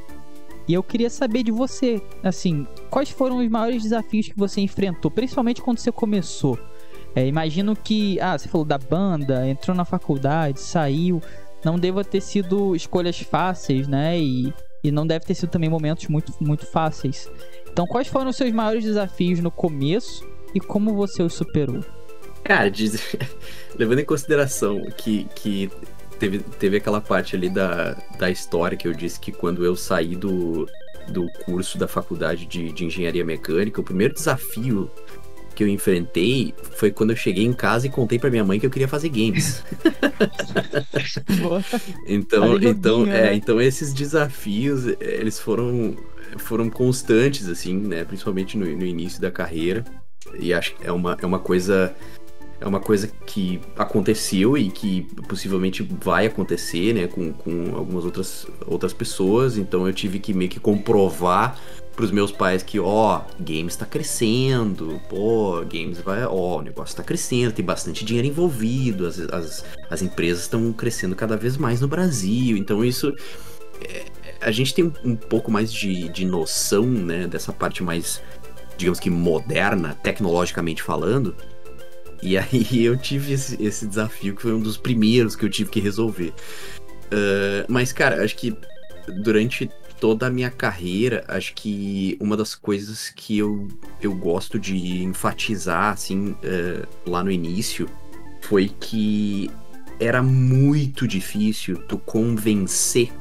E 0.66 0.72
eu 0.72 0.82
queria 0.82 1.10
saber 1.10 1.42
de 1.42 1.50
você, 1.50 2.02
assim, 2.24 2.66
quais 2.88 3.10
foram 3.10 3.36
os 3.36 3.48
maiores 3.50 3.82
desafios 3.82 4.28
que 4.28 4.38
você 4.38 4.62
enfrentou, 4.62 5.10
principalmente 5.10 5.60
quando 5.60 5.76
você 5.76 5.92
começou? 5.92 6.58
É, 7.14 7.26
imagino 7.26 7.74
que, 7.74 8.20
ah, 8.20 8.38
você 8.38 8.48
falou 8.48 8.64
da 8.64 8.78
banda, 8.78 9.46
entrou 9.48 9.76
na 9.76 9.84
faculdade, 9.84 10.60
saiu. 10.60 11.22
Não 11.64 11.78
deva 11.78 12.04
ter 12.04 12.20
sido 12.20 12.74
escolhas 12.74 13.18
fáceis, 13.20 13.86
né? 13.86 14.18
E, 14.18 14.52
e 14.82 14.90
não 14.90 15.06
deve 15.06 15.24
ter 15.24 15.34
sido 15.34 15.50
também 15.50 15.68
momentos 15.68 16.06
muito, 16.08 16.32
muito 16.40 16.66
fáceis. 16.66 17.30
Então, 17.70 17.86
quais 17.86 18.08
foram 18.08 18.30
os 18.30 18.36
seus 18.36 18.52
maiores 18.52 18.84
desafios 18.84 19.40
no 19.40 19.50
começo 19.50 20.26
e 20.54 20.60
como 20.60 20.94
você 20.94 21.22
os 21.22 21.34
superou? 21.34 21.84
Cara, 22.42 22.70
diz... 22.70 23.16
levando 23.76 24.00
em 24.00 24.04
consideração 24.04 24.82
que, 24.96 25.24
que 25.34 25.70
teve, 26.18 26.38
teve 26.38 26.76
aquela 26.76 27.00
parte 27.00 27.36
ali 27.36 27.48
da, 27.48 27.96
da 28.18 28.30
história 28.30 28.76
que 28.76 28.86
eu 28.88 28.92
disse 28.92 29.20
que 29.20 29.32
quando 29.32 29.64
eu 29.64 29.76
saí 29.76 30.16
do, 30.16 30.66
do 31.08 31.26
curso 31.44 31.78
da 31.78 31.86
faculdade 31.86 32.46
de, 32.46 32.72
de 32.72 32.84
engenharia 32.84 33.24
mecânica, 33.24 33.80
o 33.80 33.84
primeiro 33.84 34.14
desafio 34.14 34.90
que 35.60 35.64
eu 35.64 35.68
enfrentei 35.68 36.54
foi 36.78 36.90
quando 36.90 37.10
eu 37.10 37.16
cheguei 37.16 37.44
em 37.44 37.52
casa 37.52 37.86
e 37.86 37.90
contei 37.90 38.18
para 38.18 38.30
minha 38.30 38.42
mãe 38.42 38.58
que 38.58 38.64
eu 38.64 38.70
queria 38.70 38.88
fazer 38.88 39.10
games. 39.10 39.62
então, 42.08 42.58
então, 42.58 43.02
é, 43.02 43.06
né? 43.06 43.34
então 43.34 43.60
esses 43.60 43.92
desafios, 43.92 44.86
eles 44.98 45.38
foram 45.38 45.94
foram 46.38 46.70
constantes 46.70 47.46
assim, 47.46 47.76
né, 47.76 48.04
principalmente 48.04 48.56
no, 48.56 48.64
no 48.64 48.86
início 48.86 49.20
da 49.20 49.30
carreira. 49.30 49.84
E 50.38 50.54
acho 50.54 50.74
que 50.76 50.86
é 50.86 50.92
uma, 50.92 51.18
é 51.20 51.26
uma 51.26 51.38
coisa 51.38 51.94
é 52.58 52.66
uma 52.66 52.80
coisa 52.80 53.06
que 53.26 53.60
aconteceu 53.76 54.56
e 54.56 54.70
que 54.70 55.02
possivelmente 55.28 55.82
vai 55.82 56.24
acontecer, 56.24 56.94
né, 56.94 57.06
com, 57.06 57.34
com 57.34 57.76
algumas 57.76 58.06
outras, 58.06 58.46
outras 58.66 58.94
pessoas. 58.94 59.58
Então 59.58 59.86
eu 59.86 59.92
tive 59.92 60.18
que 60.18 60.32
meio 60.32 60.48
que 60.48 60.60
comprovar 60.60 61.58
pros 62.00 62.10
meus 62.10 62.32
pais 62.32 62.62
que, 62.62 62.80
ó, 62.80 63.20
games 63.38 63.76
tá 63.76 63.84
crescendo, 63.84 64.98
pô, 65.06 65.60
games 65.70 66.00
vai, 66.00 66.24
ó, 66.24 66.58
o 66.58 66.62
negócio 66.62 66.96
tá 66.96 67.02
crescendo, 67.02 67.52
tem 67.52 67.62
bastante 67.62 68.06
dinheiro 68.06 68.26
envolvido, 68.26 69.06
as, 69.06 69.20
as, 69.20 69.64
as 69.90 70.00
empresas 70.00 70.44
estão 70.44 70.72
crescendo 70.72 71.14
cada 71.14 71.36
vez 71.36 71.58
mais 71.58 71.82
no 71.82 71.86
Brasil, 71.86 72.56
então 72.56 72.82
isso. 72.82 73.14
É, 73.86 74.06
a 74.40 74.50
gente 74.50 74.72
tem 74.72 74.84
um, 74.84 74.92
um 75.04 75.14
pouco 75.14 75.50
mais 75.50 75.70
de, 75.70 76.08
de 76.08 76.24
noção, 76.24 76.86
né, 76.86 77.26
dessa 77.26 77.52
parte 77.52 77.82
mais, 77.82 78.22
digamos 78.78 78.98
que 78.98 79.10
moderna, 79.10 79.94
tecnologicamente 80.02 80.82
falando. 80.82 81.36
E 82.22 82.36
aí 82.40 82.82
eu 82.82 82.96
tive 82.96 83.34
esse, 83.34 83.62
esse 83.62 83.86
desafio 83.86 84.34
que 84.34 84.40
foi 84.40 84.54
um 84.54 84.60
dos 84.60 84.78
primeiros 84.78 85.36
que 85.36 85.44
eu 85.44 85.50
tive 85.50 85.68
que 85.68 85.80
resolver. 85.80 86.32
Uh, 87.12 87.68
mas, 87.68 87.92
cara, 87.92 88.24
acho 88.24 88.36
que 88.36 88.56
durante 89.22 89.70
toda 90.00 90.26
a 90.26 90.30
minha 90.30 90.50
carreira, 90.50 91.24
acho 91.28 91.54
que 91.54 92.16
uma 92.18 92.36
das 92.36 92.54
coisas 92.54 93.10
que 93.10 93.38
eu, 93.38 93.68
eu 94.00 94.14
gosto 94.14 94.58
de 94.58 95.02
enfatizar, 95.02 95.92
assim, 95.92 96.30
uh, 96.30 96.88
lá 97.06 97.22
no 97.22 97.30
início, 97.30 97.88
foi 98.40 98.70
que 98.80 99.50
era 100.00 100.22
muito 100.22 101.06
difícil 101.06 101.76
tu 101.86 101.98
convencer 101.98 103.12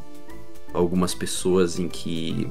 algumas 0.74 1.14
pessoas 1.14 1.78
em 1.78 1.90
que, 1.90 2.50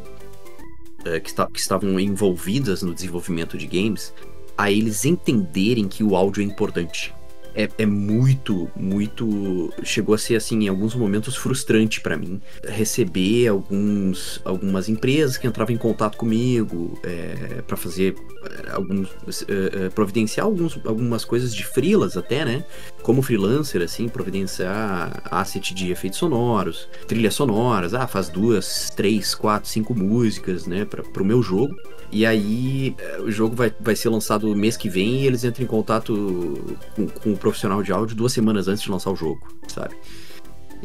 uh, 1.00 1.20
que, 1.22 1.34
que 1.34 1.58
estavam 1.58 1.98
envolvidas 1.98 2.82
no 2.82 2.94
desenvolvimento 2.94 3.56
de 3.56 3.66
games 3.66 4.12
a 4.56 4.70
eles 4.70 5.04
entenderem 5.04 5.88
que 5.88 6.04
o 6.04 6.14
áudio 6.14 6.42
é 6.42 6.44
importante. 6.44 7.14
É, 7.54 7.68
é 7.78 7.86
muito, 7.86 8.70
muito. 8.76 9.72
Chegou 9.82 10.14
a 10.14 10.18
ser, 10.18 10.36
assim, 10.36 10.64
em 10.64 10.68
alguns 10.68 10.94
momentos 10.94 11.36
frustrante 11.36 12.00
para 12.00 12.16
mim 12.16 12.40
receber 12.66 13.48
alguns, 13.48 14.40
algumas 14.44 14.88
empresas 14.88 15.36
que 15.36 15.46
entravam 15.46 15.74
em 15.74 15.78
contato 15.78 16.16
comigo 16.16 16.98
é, 17.02 17.62
para 17.66 17.76
fazer 17.76 18.14
é, 18.44 18.70
alguns. 18.72 19.08
É, 19.48 19.86
é, 19.86 19.88
providenciar 19.90 20.46
alguns, 20.46 20.78
algumas 20.84 21.24
coisas 21.24 21.54
de 21.54 21.64
freelas 21.64 22.16
até, 22.16 22.44
né? 22.44 22.64
Como 23.02 23.22
freelancer, 23.22 23.82
assim, 23.82 24.08
providenciar 24.08 25.22
asset 25.30 25.74
de 25.74 25.90
efeitos 25.90 26.18
sonoros, 26.18 26.88
trilhas 27.06 27.34
sonoras, 27.34 27.94
ah, 27.94 28.06
faz 28.06 28.28
duas, 28.28 28.90
três, 28.94 29.34
quatro, 29.34 29.68
cinco 29.68 29.94
músicas, 29.94 30.66
né, 30.66 30.84
pra, 30.84 31.02
pro 31.02 31.24
meu 31.24 31.42
jogo. 31.42 31.74
E 32.10 32.24
aí 32.24 32.94
é, 32.98 33.20
o 33.20 33.30
jogo 33.30 33.54
vai, 33.54 33.72
vai 33.80 33.94
ser 33.94 34.08
lançado 34.08 34.54
mês 34.56 34.76
que 34.76 34.88
vem 34.88 35.22
e 35.22 35.26
eles 35.26 35.44
entram 35.44 35.64
em 35.64 35.68
contato 35.68 36.78
com, 37.22 37.32
o 37.32 37.36
profissional 37.36 37.82
de 37.82 37.92
áudio 37.92 38.16
duas 38.16 38.32
semanas 38.32 38.66
antes 38.66 38.82
de 38.82 38.90
lançar 38.90 39.10
o 39.10 39.16
jogo, 39.16 39.46
sabe? 39.66 39.94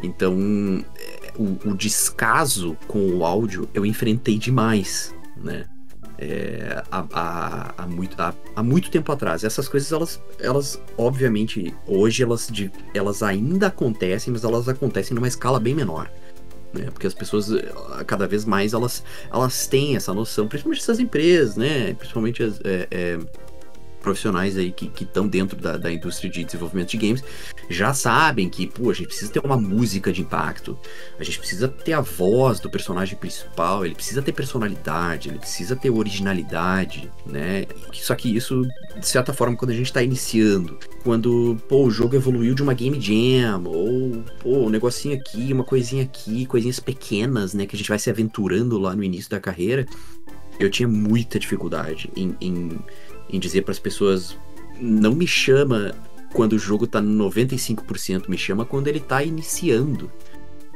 Então, 0.02 0.84
é, 0.96 1.32
o, 1.38 1.70
o 1.70 1.74
descaso 1.74 2.76
com 2.86 2.98
o 3.16 3.24
áudio 3.24 3.68
eu 3.72 3.86
enfrentei 3.86 4.38
demais, 4.38 5.14
né? 5.36 5.64
É, 6.16 6.82
há, 6.92 7.04
há, 7.12 7.74
há, 7.78 7.86
muito, 7.88 8.20
há, 8.20 8.32
há, 8.54 8.62
muito 8.62 8.90
tempo 8.90 9.10
atrás. 9.10 9.42
Essas 9.42 9.66
coisas, 9.66 9.90
elas, 9.90 10.22
elas 10.38 10.80
obviamente, 10.96 11.74
hoje 11.88 12.22
elas, 12.22 12.48
elas 12.94 13.22
ainda 13.22 13.66
acontecem, 13.66 14.32
mas 14.32 14.44
elas 14.44 14.68
acontecem 14.68 15.14
numa 15.14 15.26
escala 15.26 15.58
bem 15.58 15.74
menor 15.74 16.08
né? 16.74 16.90
Porque 16.90 17.06
as 17.06 17.14
pessoas, 17.14 17.48
cada 18.06 18.26
vez 18.26 18.44
mais, 18.44 18.72
elas, 18.72 19.02
elas 19.32 19.66
têm 19.66 19.96
essa 19.96 20.12
noção, 20.12 20.48
principalmente 20.48 20.80
essas 20.80 20.98
empresas, 20.98 21.56
né? 21.56 21.94
Principalmente 21.94 22.42
as, 22.42 22.60
é, 22.64 22.88
é, 22.90 23.18
profissionais 24.04 24.56
aí 24.56 24.70
que 24.70 25.02
estão 25.02 25.26
dentro 25.26 25.56
da, 25.56 25.76
da, 25.76 25.90
indústria 25.90 26.30
de 26.30 26.44
desenvolvimento 26.44 26.90
de 26.90 26.98
games 26.98 27.24
já 27.68 27.94
sabem 27.94 28.48
que, 28.48 28.66
pô, 28.66 28.90
a 28.90 28.94
gente 28.94 29.06
precisa 29.06 29.32
ter 29.32 29.40
uma 29.40 29.56
música 29.56 30.12
de 30.12 30.20
impacto, 30.20 30.78
a 31.18 31.24
gente 31.24 31.38
precisa 31.38 31.66
ter 31.66 31.94
a 31.94 32.00
voz 32.02 32.60
do 32.60 32.68
personagem 32.68 33.16
principal, 33.16 33.84
ele 33.84 33.94
precisa 33.94 34.20
ter 34.20 34.32
personalidade, 34.32 35.30
ele 35.30 35.38
precisa 35.38 35.74
ter 35.74 35.88
originalidade, 35.88 37.10
né? 37.26 37.64
Só 37.92 38.14
que 38.14 38.36
isso, 38.36 38.62
de 38.98 39.06
certa 39.06 39.32
forma, 39.32 39.56
quando 39.56 39.70
a 39.70 39.74
gente 39.74 39.86
está 39.86 40.02
iniciando, 40.02 40.78
quando, 41.02 41.56
pô, 41.66 41.84
o 41.84 41.90
jogo 41.90 42.14
evoluiu 42.14 42.54
de 42.54 42.62
uma 42.62 42.74
game 42.74 43.00
jam, 43.00 43.64
ou, 43.64 44.22
pô, 44.40 44.66
um 44.66 44.70
negocinho 44.70 45.16
aqui, 45.16 45.50
uma 45.52 45.64
coisinha 45.64 46.04
aqui, 46.04 46.44
coisinhas 46.44 46.78
pequenas, 46.78 47.54
né, 47.54 47.66
que 47.66 47.74
a 47.74 47.78
gente 47.78 47.88
vai 47.88 47.98
se 47.98 48.10
aventurando 48.10 48.78
lá 48.78 48.94
no 48.94 49.02
início 49.02 49.30
da 49.30 49.40
carreira, 49.40 49.86
eu 50.58 50.70
tinha 50.70 50.88
muita 50.88 51.38
dificuldade 51.38 52.10
em, 52.16 52.36
em 52.40 52.78
em 53.28 53.38
dizer 53.38 53.62
para 53.62 53.72
as 53.72 53.78
pessoas: 53.78 54.36
não 54.80 55.14
me 55.14 55.26
chama 55.26 55.94
quando 56.32 56.54
o 56.54 56.58
jogo 56.58 56.86
tá 56.86 57.00
95%, 57.00 58.28
me 58.28 58.36
chama 58.36 58.64
quando 58.64 58.88
ele 58.88 59.00
tá 59.00 59.22
iniciando. 59.22 60.10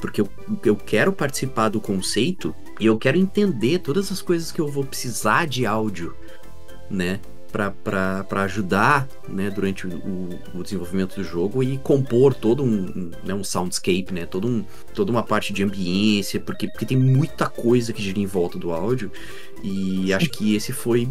Porque 0.00 0.20
eu, 0.20 0.28
eu 0.64 0.76
quero 0.76 1.12
participar 1.12 1.68
do 1.68 1.80
conceito 1.80 2.54
e 2.78 2.86
eu 2.86 2.96
quero 2.96 3.18
entender 3.18 3.80
todas 3.80 4.12
as 4.12 4.22
coisas 4.22 4.52
que 4.52 4.60
eu 4.60 4.68
vou 4.68 4.84
precisar 4.84 5.46
de 5.46 5.66
áudio, 5.66 6.14
né? 6.88 7.20
para 7.50 8.42
ajudar 8.42 9.08
né, 9.26 9.50
durante 9.50 9.86
o, 9.86 10.28
o, 10.54 10.62
desenvolvimento 10.62 11.16
do 11.16 11.24
jogo 11.24 11.62
e 11.62 11.78
compor 11.78 12.34
todo 12.34 12.62
um, 12.62 12.84
um, 12.84 13.10
né, 13.24 13.32
um 13.32 13.42
soundscape, 13.42 14.12
né, 14.12 14.26
todo 14.26 14.46
um, 14.46 14.64
toda 14.94 15.10
uma 15.10 15.22
parte 15.22 15.52
de 15.52 15.62
ambiência, 15.62 16.38
porque, 16.38 16.68
porque 16.68 16.84
tem 16.84 16.96
muita 16.96 17.48
coisa 17.48 17.92
que 17.92 18.02
gira 18.02 18.18
em 18.18 18.26
volta 18.26 18.58
do 18.58 18.70
áudio 18.70 19.10
e 19.62 20.12
acho 20.12 20.28
que 20.28 20.54
esse 20.54 20.72
foi 20.72 21.08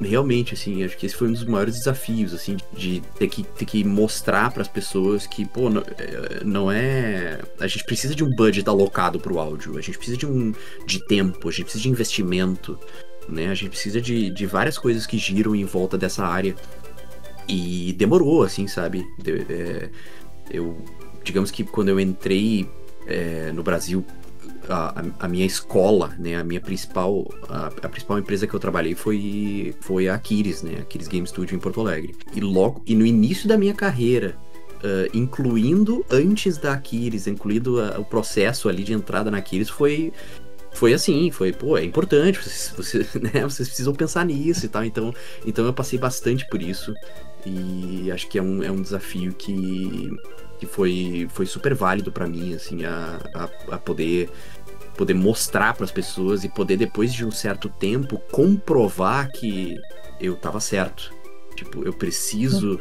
realmente, 0.00 0.54
assim, 0.54 0.82
acho 0.82 0.96
que 0.96 1.06
esse 1.06 1.14
foi 1.14 1.28
um 1.28 1.32
dos 1.32 1.44
maiores 1.44 1.76
desafios, 1.76 2.34
assim, 2.34 2.56
de 2.72 3.00
ter 3.18 3.28
que, 3.28 3.42
ter 3.42 3.64
que 3.64 3.84
mostrar 3.84 4.50
para 4.50 4.62
as 4.62 4.68
pessoas 4.68 5.26
que, 5.26 5.46
pô, 5.46 5.70
não, 5.70 5.82
é, 5.82 6.44
não, 6.44 6.70
é. 6.70 7.40
A 7.60 7.66
gente 7.66 7.84
precisa 7.84 8.14
de 8.14 8.24
um 8.24 8.30
budget 8.30 8.68
alocado 8.68 9.20
para 9.20 9.32
o 9.32 9.38
áudio, 9.38 9.78
a 9.78 9.80
gente 9.80 9.96
precisa 9.96 10.16
de 10.16 10.26
um 10.26 10.52
de 10.86 11.04
tempo, 11.06 11.48
a 11.48 11.52
gente 11.52 11.64
precisa 11.64 11.82
de 11.82 11.88
investimento, 11.88 12.78
né? 13.28 13.48
A 13.48 13.54
gente 13.54 13.70
precisa 13.70 14.00
de, 14.00 14.30
de 14.30 14.46
várias 14.46 14.78
coisas 14.78 15.06
que 15.06 15.18
giram 15.18 15.54
em 15.54 15.64
volta 15.64 15.96
dessa 15.96 16.24
área. 16.24 16.54
E 17.46 17.92
demorou, 17.98 18.42
assim, 18.42 18.66
sabe? 18.66 19.04
De, 19.18 19.46
é, 19.48 19.90
eu, 20.50 20.82
digamos 21.22 21.50
que 21.50 21.62
quando 21.62 21.90
eu 21.90 22.00
entrei 22.00 22.68
é, 23.06 23.52
no 23.52 23.62
Brasil 23.62 24.04
a, 24.68 25.02
a, 25.20 25.28
minha 25.28 25.44
escola, 25.44 26.14
né, 26.18 26.36
a 26.36 26.44
minha 26.44 26.60
principal, 26.60 27.26
a, 27.48 27.66
a, 27.66 27.88
principal 27.88 28.18
empresa 28.18 28.46
que 28.46 28.54
eu 28.54 28.60
trabalhei 28.60 28.94
foi, 28.94 29.74
foi 29.80 30.08
a 30.08 30.14
Aquiles, 30.14 30.62
né, 30.62 30.78
Aquiles 30.80 31.08
Game 31.08 31.26
Studio 31.26 31.56
em 31.56 31.58
Porto 31.58 31.80
Alegre. 31.80 32.14
E 32.34 32.40
logo, 32.40 32.82
e 32.86 32.94
no 32.94 33.04
início 33.04 33.48
da 33.48 33.56
minha 33.56 33.74
carreira, 33.74 34.36
uh, 34.78 35.16
incluindo 35.16 36.04
antes 36.10 36.58
da 36.58 36.72
Aquiles, 36.72 37.26
incluindo 37.26 37.80
o 37.98 38.04
processo 38.04 38.68
ali 38.68 38.84
de 38.84 38.92
entrada 38.92 39.30
na 39.30 39.38
Aquiles, 39.38 39.68
foi 39.68 40.12
foi 40.72 40.92
assim, 40.92 41.30
foi, 41.30 41.52
pô, 41.52 41.78
é 41.78 41.84
importante, 41.84 42.36
vocês, 42.38 42.74
vocês, 42.76 43.14
né, 43.32 43.42
vocês 43.42 43.68
precisam 43.68 43.94
pensar 43.94 44.26
nisso 44.26 44.66
e 44.66 44.68
tal, 44.68 44.84
então, 44.84 45.14
então 45.46 45.64
eu 45.64 45.72
passei 45.72 45.98
bastante 45.98 46.46
por 46.48 46.60
isso 46.60 46.92
e 47.46 48.10
acho 48.10 48.28
que 48.28 48.38
é 48.38 48.42
um, 48.42 48.62
é 48.62 48.70
um 48.70 48.82
desafio 48.82 49.32
que, 49.34 50.10
que 50.58 50.66
foi, 50.66 51.28
foi 51.30 51.46
super 51.46 51.74
válido 51.74 52.10
para 52.10 52.26
mim, 52.26 52.54
assim, 52.54 52.84
a, 52.84 53.20
a, 53.34 53.74
a 53.74 53.78
poder 53.78 54.30
poder 54.96 55.14
mostrar 55.14 55.74
para 55.74 55.84
as 55.84 55.90
pessoas 55.90 56.44
e 56.44 56.48
poder 56.48 56.76
depois 56.76 57.12
de 57.12 57.24
um 57.24 57.30
certo 57.30 57.68
tempo 57.68 58.18
comprovar 58.30 59.30
que 59.32 59.76
eu 60.20 60.36
tava 60.36 60.60
certo. 60.60 61.12
Tipo, 61.56 61.84
eu 61.84 61.92
preciso 61.92 62.80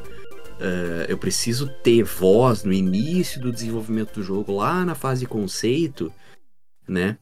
uh, 0.54 1.06
eu 1.08 1.18
preciso 1.18 1.68
ter 1.84 2.04
voz 2.04 2.64
no 2.64 2.74
início 2.74 3.42
do 3.42 3.52
desenvolvimento 3.52 4.16
do 4.16 4.24
jogo, 4.24 4.56
lá 4.56 4.86
na 4.86 4.96
fase 4.96 5.26
conceito, 5.26 6.12
né? 6.88 7.18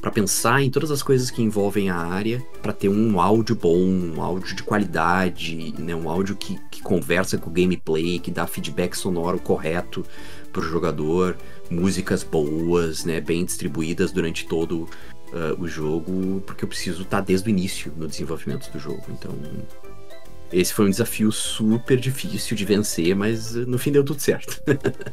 Para 0.00 0.12
pensar 0.12 0.62
em 0.62 0.70
todas 0.70 0.90
as 0.92 1.02
coisas 1.02 1.30
que 1.30 1.42
envolvem 1.42 1.90
a 1.90 1.96
área, 1.96 2.40
para 2.62 2.72
ter 2.72 2.88
um 2.88 3.20
áudio 3.20 3.56
bom, 3.56 3.76
um 3.76 4.22
áudio 4.22 4.54
de 4.54 4.62
qualidade, 4.62 5.74
né? 5.78 5.94
Um 5.94 6.08
áudio 6.08 6.36
que, 6.36 6.56
que 6.70 6.80
conversa 6.80 7.36
com 7.36 7.50
o 7.50 7.52
gameplay, 7.52 8.18
que 8.18 8.30
dá 8.30 8.46
feedback 8.46 8.96
sonoro 8.96 9.40
correto 9.40 10.04
pro 10.52 10.62
jogador 10.62 11.36
músicas 11.70 12.22
boas, 12.22 13.04
né, 13.04 13.20
bem 13.20 13.44
distribuídas 13.44 14.12
durante 14.12 14.46
todo 14.46 14.88
uh, 15.32 15.60
o 15.60 15.68
jogo, 15.68 16.42
porque 16.46 16.64
eu 16.64 16.68
preciso 16.68 17.02
estar 17.02 17.18
tá 17.18 17.24
desde 17.24 17.48
o 17.48 17.50
início 17.50 17.92
no 17.96 18.06
desenvolvimento 18.06 18.70
do 18.70 18.78
jogo. 18.78 19.04
Então, 19.10 19.32
esse 20.50 20.72
foi 20.72 20.86
um 20.86 20.90
desafio 20.90 21.30
super 21.30 21.98
difícil 21.98 22.56
de 22.56 22.64
vencer, 22.64 23.14
mas 23.14 23.54
no 23.54 23.78
fim 23.78 23.92
deu 23.92 24.02
tudo 24.02 24.20
certo. 24.20 24.62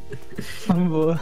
Boa. 0.88 1.20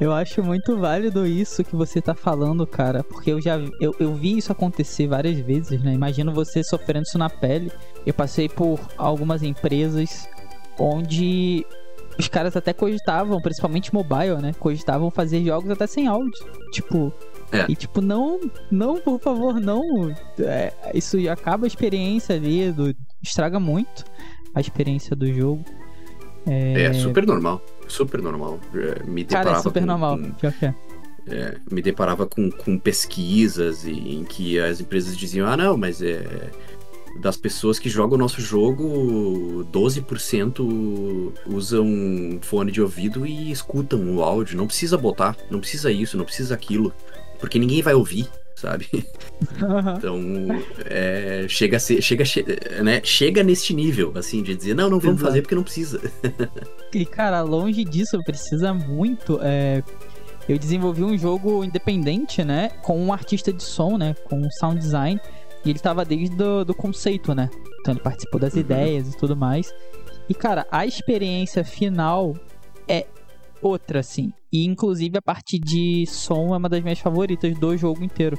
Eu 0.00 0.12
acho 0.12 0.42
muito 0.42 0.78
válido 0.78 1.26
isso 1.26 1.62
que 1.62 1.76
você 1.76 2.00
tá 2.00 2.14
falando, 2.14 2.66
cara, 2.66 3.04
porque 3.04 3.30
eu 3.30 3.42
já 3.42 3.58
eu, 3.80 3.94
eu 3.98 4.14
vi 4.14 4.38
isso 4.38 4.50
acontecer 4.50 5.06
várias 5.06 5.38
vezes, 5.40 5.82
né? 5.82 5.92
Imagino 5.92 6.32
você 6.32 6.64
sofrendo 6.64 7.04
isso 7.06 7.18
na 7.18 7.28
pele. 7.28 7.70
Eu 8.06 8.14
passei 8.14 8.48
por 8.48 8.80
algumas 8.96 9.42
empresas 9.42 10.26
onde 10.78 11.66
os 12.18 12.28
caras 12.28 12.56
até 12.56 12.72
cogitavam, 12.72 13.40
principalmente 13.40 13.92
mobile, 13.92 14.36
né? 14.40 14.52
Cogitavam 14.58 15.10
fazer 15.10 15.44
jogos 15.44 15.70
até 15.70 15.86
sem 15.86 16.06
áudio. 16.06 16.32
Tipo. 16.72 17.12
É. 17.52 17.66
E 17.68 17.76
tipo, 17.76 18.00
não, 18.00 18.40
não, 18.70 18.98
por 18.98 19.20
favor, 19.20 19.60
não. 19.60 19.82
É, 20.40 20.72
isso 20.92 21.16
acaba 21.30 21.66
a 21.66 21.68
experiência 21.68 22.34
ali, 22.34 22.72
do, 22.72 22.94
estraga 23.22 23.60
muito 23.60 24.04
a 24.54 24.60
experiência 24.60 25.14
do 25.16 25.32
jogo. 25.32 25.64
É, 26.46 26.82
é 26.82 26.92
super 26.92 27.26
normal, 27.26 27.62
super 27.88 28.20
normal. 28.20 28.58
É, 28.74 29.02
me 29.04 29.24
Cara, 29.24 29.52
é 29.52 29.58
super 29.60 29.80
com, 29.80 29.86
normal, 29.86 30.18
com, 30.18 30.30
pior 30.32 30.52
que 30.52 30.66
é. 30.66 30.74
É, 31.26 31.56
me 31.70 31.80
deparava 31.80 32.26
com, 32.26 32.50
com 32.50 32.78
pesquisas 32.78 33.86
em 33.86 34.24
que 34.24 34.58
as 34.58 34.80
empresas 34.80 35.16
diziam: 35.16 35.46
ah, 35.46 35.56
não, 35.56 35.76
mas 35.76 36.02
é 36.02 36.50
das 37.20 37.36
pessoas 37.36 37.78
que 37.78 37.88
jogam 37.88 38.16
o 38.16 38.20
nosso 38.20 38.40
jogo, 38.40 39.66
12% 39.72 41.32
usam 41.46 42.38
fone 42.42 42.72
de 42.72 42.82
ouvido 42.82 43.26
e 43.26 43.50
escutam 43.50 44.16
o 44.16 44.22
áudio. 44.22 44.56
Não 44.56 44.66
precisa 44.66 44.96
botar, 44.96 45.36
não 45.50 45.60
precisa 45.60 45.90
isso, 45.90 46.16
não 46.16 46.24
precisa 46.24 46.54
aquilo. 46.54 46.92
Porque 47.38 47.58
ninguém 47.58 47.82
vai 47.82 47.94
ouvir, 47.94 48.28
sabe? 48.54 48.88
Então, 49.98 50.20
é, 50.86 51.46
chega 51.48 51.76
a 51.76 51.80
ser, 51.80 52.00
chega, 52.00 52.24
né, 52.82 53.00
chega 53.04 53.42
neste 53.42 53.74
nível, 53.74 54.12
assim, 54.14 54.42
de 54.42 54.54
dizer, 54.54 54.74
não, 54.74 54.88
não 54.88 54.98
vamos 54.98 55.16
Exato. 55.16 55.26
fazer 55.26 55.42
porque 55.42 55.54
não 55.54 55.62
precisa. 55.62 56.00
e, 56.92 57.04
cara, 57.04 57.42
longe 57.42 57.84
disso, 57.84 58.18
precisa 58.24 58.72
muito. 58.72 59.38
É... 59.42 59.82
Eu 60.46 60.58
desenvolvi 60.58 61.02
um 61.02 61.16
jogo 61.16 61.64
independente, 61.64 62.44
né, 62.44 62.70
com 62.82 63.02
um 63.02 63.12
artista 63.12 63.52
de 63.52 63.62
som, 63.62 63.96
né, 63.96 64.14
com 64.24 64.38
um 64.38 64.50
sound 64.58 64.78
design 64.78 65.18
e 65.64 65.70
ele 65.70 65.78
tava 65.78 66.04
desde 66.04 66.36
do, 66.36 66.64
do 66.64 66.74
conceito, 66.74 67.34
né? 67.34 67.48
Então 67.80 67.94
ele 67.94 68.00
participou 68.00 68.40
das 68.40 68.54
uhum. 68.54 68.60
ideias 68.60 69.12
e 69.12 69.16
tudo 69.16 69.36
mais. 69.36 69.72
E, 70.28 70.34
cara, 70.34 70.66
a 70.70 70.86
experiência 70.86 71.64
final 71.64 72.34
é 72.88 73.06
outra, 73.60 74.00
assim. 74.00 74.32
E, 74.52 74.64
inclusive, 74.64 75.18
a 75.18 75.22
parte 75.22 75.58
de 75.58 76.06
som 76.06 76.54
é 76.54 76.56
uma 76.56 76.68
das 76.68 76.82
minhas 76.82 76.98
favoritas 76.98 77.56
do 77.58 77.76
jogo 77.76 78.02
inteiro. 78.02 78.38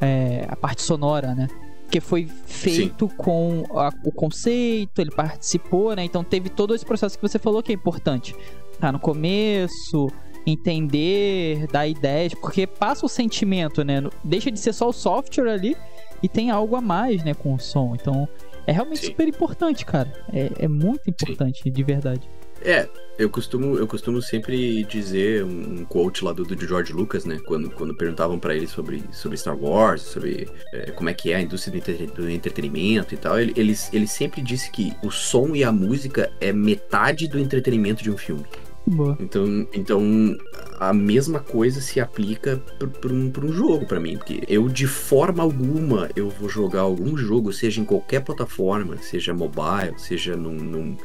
É, 0.00 0.44
a 0.48 0.56
parte 0.56 0.82
sonora, 0.82 1.34
né? 1.34 1.48
que 1.90 2.00
foi 2.00 2.26
feito 2.46 3.08
Sim. 3.08 3.16
com 3.16 3.64
a, 3.70 3.90
o 4.04 4.10
conceito, 4.10 5.00
ele 5.00 5.10
participou, 5.10 5.94
né? 5.94 6.04
Então 6.04 6.24
teve 6.24 6.48
todo 6.48 6.74
esse 6.74 6.84
processo 6.84 7.16
que 7.16 7.22
você 7.26 7.38
falou 7.38 7.62
que 7.62 7.70
é 7.70 7.74
importante. 7.74 8.34
Tá 8.80 8.90
no 8.90 8.98
começo, 8.98 10.08
entender, 10.44 11.66
dar 11.68 11.86
ideias, 11.86 12.34
porque 12.34 12.66
passa 12.66 13.06
o 13.06 13.08
sentimento, 13.08 13.84
né? 13.84 14.02
Deixa 14.24 14.50
de 14.50 14.58
ser 14.58 14.72
só 14.72 14.88
o 14.88 14.92
software 14.92 15.48
ali 15.48 15.76
e 16.22 16.28
tem 16.28 16.50
algo 16.50 16.76
a 16.76 16.80
mais, 16.80 17.24
né, 17.24 17.34
com 17.34 17.54
o 17.54 17.58
som. 17.58 17.94
Então 17.94 18.28
é 18.66 18.72
realmente 18.72 19.00
Sim. 19.00 19.06
super 19.06 19.28
importante, 19.28 19.84
cara. 19.84 20.12
É, 20.32 20.50
é 20.64 20.68
muito 20.68 21.08
importante, 21.08 21.62
Sim. 21.62 21.70
de 21.70 21.82
verdade. 21.82 22.28
É, 22.62 22.88
eu 23.18 23.30
costumo, 23.30 23.76
eu 23.76 23.86
costumo 23.86 24.20
sempre 24.20 24.82
dizer 24.84 25.44
um 25.44 25.84
quote 25.84 26.24
lá 26.24 26.32
do, 26.32 26.42
do 26.44 26.66
George 26.66 26.92
Lucas, 26.92 27.24
né? 27.24 27.38
Quando, 27.46 27.70
quando 27.70 27.94
perguntavam 27.94 28.38
para 28.38 28.54
ele 28.54 28.66
sobre, 28.66 29.04
sobre 29.12 29.36
Star 29.36 29.56
Wars, 29.56 30.02
sobre 30.02 30.48
é, 30.72 30.90
como 30.90 31.08
é 31.08 31.14
que 31.14 31.32
é 31.32 31.36
a 31.36 31.40
indústria 31.40 31.80
do, 31.80 32.12
do 32.14 32.30
entretenimento 32.30 33.14
e 33.14 33.16
tal, 33.16 33.38
ele, 33.38 33.52
ele, 33.56 33.74
ele 33.92 34.06
sempre 34.06 34.40
disse 34.40 34.70
que 34.70 34.92
o 35.02 35.10
som 35.10 35.54
e 35.54 35.62
a 35.62 35.70
música 35.70 36.32
é 36.40 36.52
metade 36.52 37.28
do 37.28 37.38
entretenimento 37.38 38.02
de 38.02 38.10
um 38.10 38.16
filme. 38.16 38.44
Boa. 38.86 39.16
Então, 39.20 39.66
então 39.72 40.36
a 40.78 40.92
mesma 40.92 41.40
coisa 41.40 41.80
se 41.80 41.98
aplica 41.98 42.62
para 42.78 43.12
um, 43.12 43.32
um 43.42 43.52
jogo 43.52 43.84
para 43.84 43.98
mim, 43.98 44.16
porque 44.16 44.44
eu 44.48 44.68
de 44.68 44.86
forma 44.86 45.42
alguma 45.42 46.08
eu 46.14 46.30
vou 46.30 46.48
jogar 46.48 46.82
algum 46.82 47.16
jogo, 47.16 47.52
seja 47.52 47.80
em 47.80 47.84
qualquer 47.84 48.20
plataforma, 48.20 48.96
seja 48.98 49.34
mobile, 49.34 49.98
seja 49.98 50.36
num, 50.36 50.52
num 50.52 50.96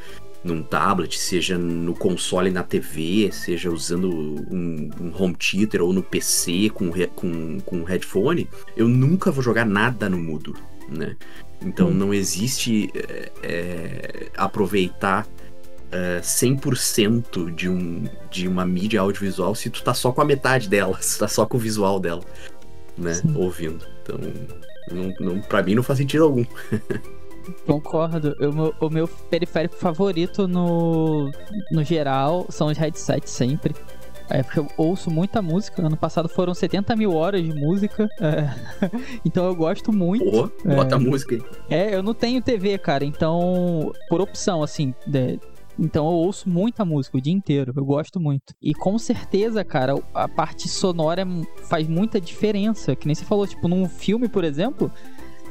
num 0.44 0.63
tablet, 0.63 1.20
seja 1.20 1.58
no 1.58 1.94
console 1.94 2.50
na 2.50 2.63
TV, 2.63 3.30
seja 3.32 3.70
usando 3.70 4.10
um, 4.10 4.89
um 5.00 5.13
home 5.15 5.36
theater 5.36 5.84
ou 5.84 5.94
no 5.94 6.02
PC 6.02 6.72
com, 6.74 6.91
com, 7.15 7.60
com 7.60 7.84
headphone, 7.84 8.50
eu 8.76 8.88
nunca 8.88 9.32
vou 9.32 9.44
jogar 9.44 9.65
nada 9.65 10.10
no 10.10 10.17
mudo, 10.17 10.56
né? 10.89 11.15
Então 11.63 11.89
hum. 11.89 11.94
não 11.94 12.13
existe 12.13 12.89
é, 12.96 13.32
é, 13.44 14.32
aproveitar 14.36 15.28
é, 15.91 16.19
100% 16.21 17.54
de, 17.54 17.69
um, 17.69 18.06
de 18.30 18.47
uma 18.47 18.65
mídia 18.65 19.01
audiovisual 19.01 19.54
se 19.54 19.69
tu 19.69 19.84
tá 19.84 19.93
só 19.93 20.12
com 20.12 20.21
a 20.21 20.25
metade 20.25 20.69
dela, 20.69 20.97
se 21.01 21.17
tu 21.17 21.19
tá 21.19 21.27
só 21.27 21.45
com 21.45 21.58
o 21.58 21.60
visual 21.60 21.99
dela, 21.99 22.21
né? 22.97 23.13
Sim. 23.13 23.36
Ouvindo. 23.36 23.86
Então, 24.01 24.17
não, 24.91 25.13
não, 25.19 25.41
pra 25.41 25.62
mim 25.62 25.75
não 25.75 25.84
faz 25.84 25.99
sentido 25.99 26.23
algum. 26.23 26.45
Concordo. 27.65 28.36
Eu, 28.39 28.51
o 28.80 28.89
meu 28.89 29.08
periférico 29.08 29.75
favorito 29.75 30.47
no, 30.47 31.32
no 31.71 31.84
geral 31.84 32.45
são 32.49 32.67
os 32.67 32.77
headsets 32.77 33.32
sempre. 33.32 33.75
É 34.30 34.41
porque 34.41 34.60
eu 34.60 34.67
ouço 34.77 35.12
muita 35.12 35.41
música. 35.41 35.86
Ano 35.86 35.97
passado 35.97 36.30
foram 36.30 36.54
70 36.54 36.95
mil 36.95 37.13
horas 37.13 37.43
de 37.43 37.54
música. 37.54 38.08
É. 38.21 38.49
então 39.25 39.45
eu 39.45 39.54
gosto 39.54 39.91
muito. 39.91 40.23
Pô, 40.23 40.49
bota 40.63 40.95
é. 40.95 40.99
música 40.99 41.36
aí. 41.36 41.41
É, 41.69 41.95
eu 41.95 42.01
não 42.01 42.13
tenho 42.13 42.41
TV, 42.41 42.77
cara. 42.77 43.04
Então, 43.04 43.91
por 44.08 44.21
opção, 44.21 44.63
assim. 44.63 44.93
De... 45.06 45.38
Então 45.82 46.06
eu 46.06 46.13
ouço 46.13 46.48
muita 46.48 46.86
música 46.86 47.17
o 47.17 47.22
dia 47.22 47.34
inteiro. 47.34 47.74
Eu 47.76 47.84
gosto 47.84 48.20
muito. 48.20 48.54
E 48.62 48.72
com 48.72 49.00
certeza, 49.00 49.65
cara, 49.65 49.96
a 50.13 50.28
parte 50.28 50.70
sonora 50.70 51.26
faz 51.67 51.88
muita 51.88 52.22
diferença. 52.22 52.96
Que 52.96 53.08
nem 53.08 53.15
você 53.15 53.26
falou, 53.26 53.48
tipo, 53.48 53.67
num 53.67 53.89
filme, 53.89 54.30
por 54.30 54.44
exemplo 54.44 54.91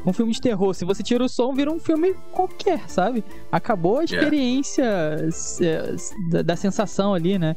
um 0.06 0.12
filme 0.12 0.32
de 0.32 0.40
terror. 0.40 0.72
Se 0.72 0.84
você 0.84 1.02
tira 1.02 1.24
o 1.24 1.28
som, 1.28 1.52
vira 1.52 1.70
um 1.70 1.78
filme 1.78 2.14
qualquer, 2.32 2.88
sabe? 2.88 3.24
Acabou 3.52 3.98
a 3.98 4.04
experiência 4.04 5.16
yeah. 5.60 5.96
da, 6.30 6.42
da, 6.42 6.56
sensação 6.56 7.12
ali, 7.12 7.38
né? 7.38 7.54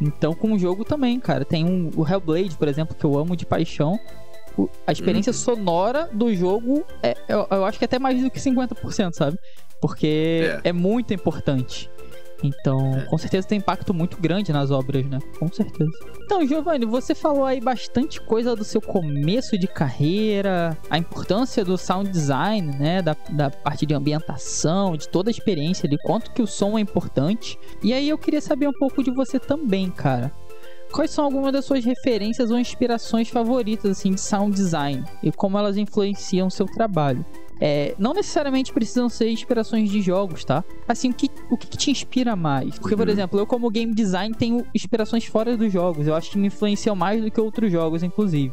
Então, 0.00 0.32
com 0.32 0.52
o 0.52 0.58
jogo 0.58 0.84
também, 0.84 1.20
cara. 1.20 1.44
Tem 1.44 1.64
um, 1.64 1.90
o 1.94 2.08
Hellblade, 2.08 2.56
por 2.56 2.66
exemplo, 2.66 2.96
que 2.96 3.04
eu 3.04 3.18
amo 3.18 3.36
de 3.36 3.44
paixão. 3.44 3.98
O, 4.56 4.68
a 4.86 4.92
experiência 4.92 5.30
uhum. 5.32 5.38
sonora 5.38 6.08
do 6.12 6.34
jogo, 6.34 6.84
é, 7.02 7.14
eu, 7.28 7.46
eu, 7.50 7.64
acho 7.64 7.78
que 7.78 7.84
é 7.84 7.86
até 7.86 7.98
mais 7.98 8.22
do 8.22 8.30
que 8.30 8.38
50%, 8.38 9.12
sabe? 9.12 9.36
Porque 9.80 10.60
é, 10.64 10.70
é 10.70 10.72
muito 10.72 11.12
importante. 11.12 11.90
Então, 12.42 12.96
é. 12.96 13.04
com 13.04 13.16
certeza 13.16 13.46
tem 13.46 13.58
impacto 13.58 13.94
muito 13.94 14.20
grande 14.20 14.52
nas 14.52 14.70
obras, 14.70 15.06
né? 15.06 15.18
Com 15.38 15.48
certeza. 15.48 15.90
Então, 16.24 16.46
Giovanni, 16.46 16.84
você 16.84 17.14
falou 17.14 17.44
aí 17.44 17.60
bastante 17.60 18.20
coisa 18.20 18.56
do 18.56 18.64
seu 18.64 18.80
começo 18.80 19.56
de 19.56 19.68
carreira, 19.68 20.76
a 20.90 20.98
importância 20.98 21.64
do 21.64 21.78
sound 21.78 22.10
design, 22.10 22.76
né? 22.76 23.00
Da, 23.02 23.16
da 23.30 23.50
parte 23.50 23.86
de 23.86 23.94
ambientação, 23.94 24.96
de 24.96 25.08
toda 25.08 25.30
a 25.30 25.32
experiência 25.32 25.86
ali, 25.86 25.96
quanto 25.98 26.32
que 26.32 26.42
o 26.42 26.46
som 26.46 26.76
é 26.76 26.80
importante. 26.80 27.58
E 27.82 27.92
aí 27.92 28.08
eu 28.08 28.18
queria 28.18 28.40
saber 28.40 28.68
um 28.68 28.72
pouco 28.72 29.02
de 29.02 29.10
você 29.10 29.38
também, 29.38 29.90
cara. 29.90 30.32
Quais 30.92 31.10
são 31.10 31.24
algumas 31.24 31.52
das 31.52 31.64
suas 31.64 31.82
referências 31.84 32.50
ou 32.50 32.58
inspirações 32.58 33.28
favoritas 33.30 33.90
assim 33.92 34.12
de 34.12 34.20
sound 34.20 34.54
design 34.54 35.02
e 35.22 35.32
como 35.32 35.56
elas 35.56 35.78
influenciam 35.78 36.48
o 36.48 36.50
seu 36.50 36.66
trabalho? 36.66 37.24
É, 37.64 37.94
não 37.96 38.12
necessariamente 38.12 38.72
precisam 38.72 39.08
ser 39.08 39.30
inspirações 39.30 39.88
de 39.88 40.02
jogos, 40.02 40.44
tá? 40.44 40.64
Assim, 40.88 41.10
o 41.10 41.14
que, 41.14 41.30
o 41.48 41.56
que 41.56 41.68
te 41.68 41.92
inspira 41.92 42.34
mais? 42.34 42.76
Porque, 42.76 42.96
por 42.96 43.06
uhum. 43.06 43.12
exemplo, 43.12 43.38
eu 43.38 43.46
como 43.46 43.70
game 43.70 43.94
design 43.94 44.34
tenho 44.34 44.66
inspirações 44.74 45.26
fora 45.26 45.56
dos 45.56 45.72
jogos. 45.72 46.08
Eu 46.08 46.16
acho 46.16 46.32
que 46.32 46.38
me 46.38 46.48
influenciam 46.48 46.96
mais 46.96 47.22
do 47.22 47.30
que 47.30 47.40
outros 47.40 47.70
jogos, 47.70 48.02
inclusive. 48.02 48.52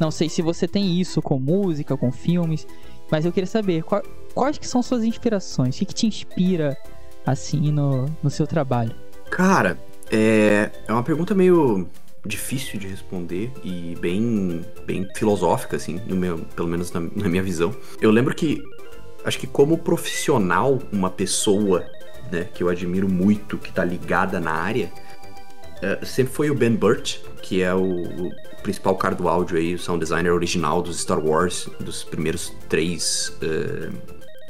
Não 0.00 0.10
sei 0.10 0.30
se 0.30 0.40
você 0.40 0.66
tem 0.66 0.98
isso 0.98 1.20
com 1.20 1.38
música, 1.38 1.94
com 1.94 2.10
filmes, 2.10 2.66
mas 3.10 3.26
eu 3.26 3.32
queria 3.32 3.46
saber 3.46 3.82
qual, 3.82 4.02
quais 4.32 4.56
que 4.56 4.66
são 4.66 4.82
suas 4.82 5.04
inspirações? 5.04 5.76
O 5.76 5.80
que, 5.80 5.84
que 5.84 5.94
te 5.94 6.06
inspira, 6.06 6.74
assim, 7.26 7.70
no, 7.70 8.06
no 8.22 8.30
seu 8.30 8.46
trabalho? 8.46 8.94
Cara, 9.30 9.78
é, 10.10 10.70
é 10.86 10.90
uma 10.90 11.02
pergunta 11.02 11.34
meio 11.34 11.86
difícil 12.28 12.78
de 12.78 12.86
responder 12.86 13.50
e 13.64 13.96
bem, 14.00 14.64
bem 14.86 15.08
filosófica, 15.16 15.76
assim, 15.76 16.00
no 16.06 16.14
meu, 16.14 16.38
pelo 16.54 16.68
menos 16.68 16.92
na, 16.92 17.00
na 17.00 17.28
minha 17.28 17.42
visão. 17.42 17.74
Eu 18.00 18.10
lembro 18.10 18.34
que, 18.34 18.62
acho 19.24 19.38
que 19.38 19.46
como 19.46 19.78
profissional, 19.78 20.78
uma 20.92 21.10
pessoa 21.10 21.84
né, 22.30 22.44
que 22.52 22.62
eu 22.62 22.68
admiro 22.68 23.08
muito, 23.08 23.56
que 23.56 23.72
tá 23.72 23.84
ligada 23.84 24.38
na 24.38 24.52
área, 24.52 24.92
uh, 25.82 26.04
sempre 26.04 26.32
foi 26.32 26.50
o 26.50 26.54
Ben 26.54 26.74
Burt, 26.74 27.18
que 27.42 27.62
é 27.62 27.74
o, 27.74 27.82
o, 27.82 28.48
principal 28.62 28.96
cara 28.96 29.14
do 29.14 29.28
áudio 29.28 29.56
aí, 29.56 29.74
o 29.74 29.78
sound 29.78 30.00
designer 30.00 30.32
original 30.32 30.82
dos 30.82 31.00
Star 31.00 31.24
Wars, 31.24 31.68
dos 31.80 32.04
primeiros 32.04 32.52
três, 32.68 33.32
uh, 33.42 33.92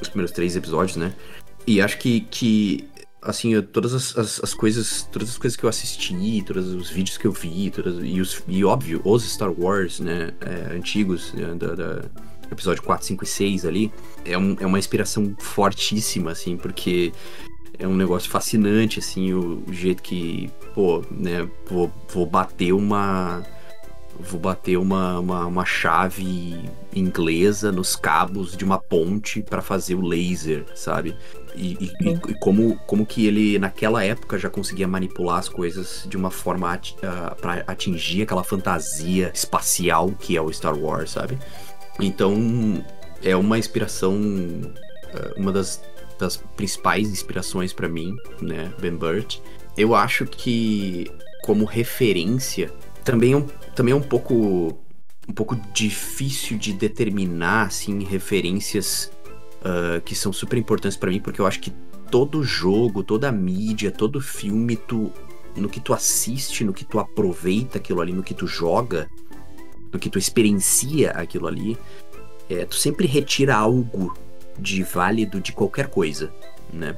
os 0.01 0.09
primeiros 0.09 0.33
três 0.33 0.57
episódios, 0.57 0.97
né? 0.97 1.15
E 1.67 1.83
acho 1.83 1.99
que, 1.99 2.23
que 2.23 2.88
assim, 3.21 3.55
eu, 3.55 3.63
todas 3.63 3.95
as, 3.95 4.17
as, 4.17 4.41
as, 4.43 4.55
coisas, 4.55 5.09
todas 5.11 5.31
as 5.31 5.39
coisas 5.39 5.57
que 5.57 5.65
eu 5.65 5.69
assisti, 5.69 6.43
todos 6.47 6.73
os 6.73 6.91
vídeos 6.91 7.17
que 7.17 7.27
eu 7.27 7.33
vi, 7.33 7.71
todas, 7.71 7.99
e, 8.03 8.21
os, 8.21 8.43
e 8.47 8.65
óbvio, 8.65 9.01
os 9.05 9.29
Star 9.29 9.53
Wars, 9.53 10.01
né, 10.01 10.33
é, 10.41 10.75
antigos, 10.75 11.33
né, 11.33 11.55
da, 11.55 11.75
da, 11.75 12.05
episódio 12.51 12.83
4, 12.83 13.07
5 13.07 13.25
e 13.25 13.27
6 13.27 13.67
ali, 13.67 13.93
é, 14.25 14.39
um, 14.39 14.57
é 14.61 14.67
uma 14.67 14.79
inspiração 14.79 15.35
fortíssima, 15.39 16.31
assim, 16.31 16.57
porque 16.57 17.13
é 17.79 17.87
um 17.87 17.95
negócio 17.95 18.31
fascinante, 18.31 18.99
assim, 18.99 19.33
o, 19.33 19.63
o 19.67 19.73
jeito 19.73 20.03
que, 20.03 20.51
pô, 20.75 21.03
né, 21.11 21.49
vou, 21.69 21.93
vou 22.09 22.27
bater 22.27 22.73
uma 22.73 23.43
vou 24.21 24.41
bater 24.41 24.77
uma, 24.77 25.21
uma, 25.21 25.47
uma, 25.47 25.65
chave 25.65 26.61
inglesa 26.93 27.71
nos 27.71 27.95
cabos 27.95 28.57
de 28.57 28.65
uma 28.65 28.79
ponte 28.79 29.43
para 29.43 29.63
fazer 29.63 29.95
o 29.95 30.01
laser, 30.01 30.67
sabe? 30.75 31.17
E, 31.59 31.77
e, 31.81 32.09
e, 32.09 32.35
como, 32.39 32.77
como 32.87 33.05
que 33.05 33.27
ele, 33.27 33.59
naquela 33.59 34.05
época, 34.05 34.39
já 34.39 34.49
conseguia 34.49 34.87
manipular 34.87 35.39
as 35.39 35.49
coisas 35.49 36.07
de 36.09 36.17
uma 36.17 36.31
forma 36.31 36.73
uh, 36.73 36.81
ah, 37.03 37.37
para 37.41 37.65
atingir 37.67 38.23
aquela 38.23 38.45
fantasia 38.45 39.33
espacial 39.35 40.13
que 40.13 40.37
é 40.37 40.41
o 40.41 40.53
Star 40.53 40.79
Wars, 40.79 41.11
sabe? 41.11 41.37
Então, 41.99 42.33
é 43.25 43.35
uma 43.35 43.59
inspiração, 43.59 44.15
uh, 44.15 45.35
uma 45.37 45.51
das, 45.51 45.83
das 46.17 46.37
principais 46.37 47.09
inspirações 47.09 47.73
para 47.73 47.89
mim, 47.89 48.15
né, 48.41 48.73
Ben 48.81 48.95
Burt. 48.95 49.41
Eu 49.77 49.97
acho 49.97 50.27
que, 50.27 51.11
como 51.43 51.65
referência, 51.65 52.73
também 53.05 53.33
é 53.33 53.37
um, 53.37 53.47
também 53.75 53.93
é 53.93 53.97
um 53.97 54.03
pouco 54.03 54.79
um 55.29 55.33
pouco 55.33 55.55
difícil 55.75 56.57
de 56.57 56.73
determinar 56.73 57.67
assim 57.67 58.03
referências 58.03 59.13
uh, 59.61 60.01
que 60.03 60.15
são 60.15 60.33
super 60.33 60.59
importantes 60.59 60.97
para 60.97 61.11
mim, 61.11 61.21
porque 61.21 61.41
eu 61.41 61.47
acho 61.47 61.61
que 61.61 61.73
todo 62.11 62.43
jogo, 62.43 63.03
toda 63.03 63.31
mídia, 63.31 63.91
todo 63.91 64.21
filme, 64.21 64.77
tu, 64.77 65.13
no 65.57 65.69
que 65.69 65.81
tu 65.81 65.93
assiste, 65.93 66.65
no 66.65 66.73
que 66.73 66.85
tu 66.85 66.99
aproveita 66.99 67.79
aquilo 67.79 68.01
ali, 68.01 68.13
no 68.13 68.23
que 68.23 68.35
tu 68.35 68.47
joga, 68.47 69.09
no 69.93 69.99
que 69.99 70.11
tu 70.11 70.19
experiencia 70.19 71.11
aquilo 71.13 71.47
ali, 71.47 71.77
é, 72.49 72.65
tu 72.65 72.77
sempre 72.77 73.07
retira 73.07 73.57
algo 73.57 74.17
de 74.59 74.83
válido 74.83 75.41
de 75.41 75.53
qualquer 75.53 75.89
coisa, 75.89 76.33
né? 76.73 76.97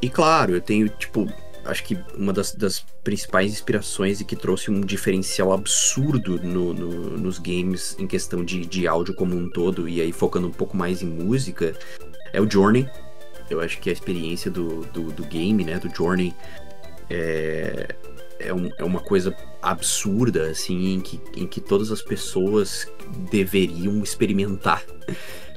E 0.00 0.08
claro, 0.08 0.54
eu 0.54 0.60
tenho, 0.60 0.88
tipo, 0.88 1.26
acho 1.68 1.84
que 1.84 1.98
uma 2.16 2.32
das, 2.32 2.52
das 2.52 2.80
principais 3.04 3.52
inspirações 3.52 4.20
e 4.20 4.24
que 4.24 4.34
trouxe 4.34 4.70
um 4.70 4.80
diferencial 4.80 5.52
absurdo 5.52 6.40
no, 6.42 6.72
no, 6.72 7.18
nos 7.18 7.38
games 7.38 7.94
em 7.98 8.06
questão 8.06 8.44
de, 8.44 8.64
de 8.64 8.88
áudio 8.88 9.14
como 9.14 9.36
um 9.36 9.48
todo, 9.48 9.88
e 9.88 10.00
aí 10.00 10.10
focando 10.10 10.48
um 10.48 10.52
pouco 10.52 10.76
mais 10.76 11.02
em 11.02 11.06
música, 11.06 11.74
é 12.32 12.40
o 12.40 12.50
Journey. 12.50 12.88
Eu 13.50 13.60
acho 13.60 13.78
que 13.78 13.88
a 13.88 13.92
experiência 13.92 14.50
do, 14.50 14.84
do, 14.86 15.12
do 15.12 15.24
game, 15.24 15.64
né, 15.64 15.78
do 15.78 15.94
Journey, 15.94 16.34
é, 17.08 17.94
é, 18.38 18.52
um, 18.52 18.70
é 18.76 18.84
uma 18.84 19.00
coisa 19.00 19.34
absurda, 19.62 20.50
assim, 20.50 20.94
em 20.94 21.00
que, 21.00 21.20
em 21.36 21.46
que 21.46 21.60
todas 21.60 21.90
as 21.90 22.02
pessoas 22.02 22.86
deveriam 23.30 24.02
experimentar. 24.02 24.84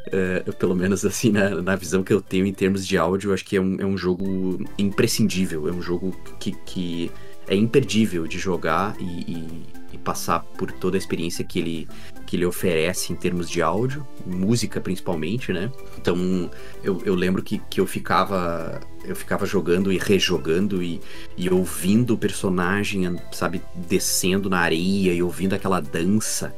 Uh, 0.07 0.51
pelo 0.53 0.75
menos 0.75 1.05
assim, 1.05 1.31
na, 1.31 1.61
na, 1.61 1.75
visão 1.75 2.03
que 2.03 2.11
eu 2.11 2.21
tenho 2.21 2.45
em 2.47 2.53
termos 2.53 2.87
de 2.87 2.97
áudio, 2.97 3.33
acho 3.33 3.45
que 3.45 3.55
é 3.55 3.61
um, 3.61 3.77
é 3.79 3.85
um 3.85 3.97
jogo 3.97 4.59
imprescindível. 4.77 5.67
É 5.67 5.71
um 5.71 5.81
jogo 5.81 6.11
que, 6.39 6.51
que 6.65 7.11
é 7.47 7.55
imperdível 7.55 8.25
de 8.27 8.39
jogar 8.39 8.95
e, 8.99 9.03
e, 9.03 9.65
e, 9.93 9.97
passar 9.99 10.39
por 10.39 10.71
toda 10.71 10.97
a 10.97 10.99
experiência 10.99 11.43
que 11.43 11.59
ele, 11.59 11.87
que 12.25 12.35
ele 12.35 12.45
oferece 12.45 13.13
em 13.13 13.15
termos 13.15 13.49
de 13.49 13.61
áudio, 13.61 14.05
música 14.25 14.79
principalmente, 14.81 15.51
né? 15.51 15.71
Então 15.97 16.49
eu, 16.83 17.01
eu 17.05 17.13
lembro 17.13 17.43
que, 17.43 17.59
que 17.69 17.79
eu 17.79 17.85
ficava 17.85 18.79
eu 19.03 19.15
ficava 19.15 19.45
jogando 19.45 19.91
e 19.91 19.97
rejogando 19.97 20.81
e, 20.81 21.01
e 21.35 21.49
ouvindo 21.49 22.13
o 22.13 22.17
personagem, 22.17 23.03
sabe, 23.31 23.61
descendo 23.75 24.49
na 24.49 24.59
areia 24.59 25.13
e 25.13 25.21
ouvindo 25.23 25.53
aquela 25.53 25.79
dança, 25.79 26.55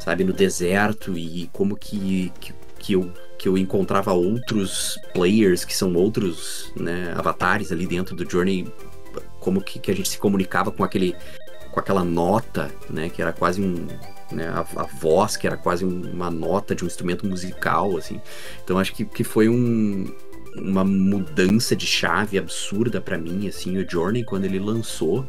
sabe, 0.00 0.24
no 0.24 0.32
deserto 0.32 1.16
e 1.16 1.48
como 1.52 1.76
que, 1.76 2.32
que 2.40 2.52
que 2.86 2.92
eu, 2.92 3.12
que 3.36 3.48
eu 3.48 3.58
encontrava 3.58 4.12
outros 4.12 4.96
players, 5.12 5.64
que 5.64 5.76
são 5.76 5.92
outros 5.94 6.72
né, 6.76 7.12
avatares 7.16 7.72
ali 7.72 7.84
dentro 7.84 8.14
do 8.14 8.30
Journey, 8.30 8.72
como 9.40 9.60
que, 9.60 9.80
que 9.80 9.90
a 9.90 9.94
gente 9.94 10.08
se 10.08 10.18
comunicava 10.18 10.70
com 10.70 10.84
aquele 10.84 11.16
com 11.72 11.80
aquela 11.80 12.04
nota, 12.04 12.70
né, 12.88 13.10
que 13.10 13.20
era 13.20 13.32
quase 13.32 13.60
um, 13.60 13.86
né, 14.30 14.48
a, 14.48 14.60
a, 14.80 14.84
voz 14.84 15.36
que 15.36 15.48
era 15.48 15.56
quase 15.56 15.84
uma 15.84 16.30
nota 16.30 16.76
de 16.76 16.84
um 16.84 16.86
instrumento 16.86 17.26
musical, 17.26 17.96
assim. 17.96 18.20
Então 18.64 18.78
acho 18.78 18.94
que, 18.94 19.04
que 19.04 19.24
foi 19.24 19.48
um, 19.48 20.06
uma 20.56 20.84
mudança 20.84 21.74
de 21.74 21.86
chave 21.86 22.38
absurda 22.38 23.00
para 23.00 23.18
mim, 23.18 23.48
assim, 23.48 23.76
o 23.76 23.90
Journey 23.90 24.24
quando 24.24 24.44
ele 24.44 24.60
lançou. 24.60 25.26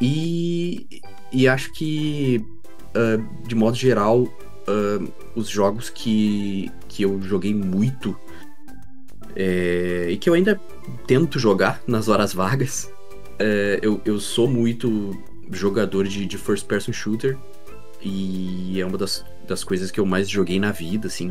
E, 0.00 0.88
e 1.30 1.46
acho 1.46 1.70
que, 1.74 2.44
uh, 2.96 3.46
de 3.46 3.54
modo 3.54 3.76
geral, 3.76 4.26
uh, 4.72 5.12
os 5.34 5.48
jogos 5.48 5.90
que, 5.90 6.70
que 6.88 7.02
eu 7.02 7.20
joguei 7.22 7.54
muito 7.54 8.16
é, 9.36 10.08
e 10.10 10.16
que 10.16 10.28
eu 10.28 10.34
ainda 10.34 10.60
tento 11.06 11.38
jogar 11.38 11.82
nas 11.86 12.08
horas 12.08 12.32
vagas. 12.32 12.90
É, 13.38 13.78
eu, 13.82 14.00
eu 14.04 14.20
sou 14.20 14.48
muito 14.48 15.16
jogador 15.50 16.06
de, 16.06 16.26
de 16.26 16.38
first 16.38 16.66
person 16.66 16.92
shooter 16.92 17.36
e 18.00 18.80
é 18.80 18.86
uma 18.86 18.98
das, 18.98 19.24
das 19.46 19.62
coisas 19.64 19.90
que 19.90 20.00
eu 20.00 20.06
mais 20.06 20.28
joguei 20.28 20.58
na 20.58 20.72
vida, 20.72 21.06
assim. 21.06 21.30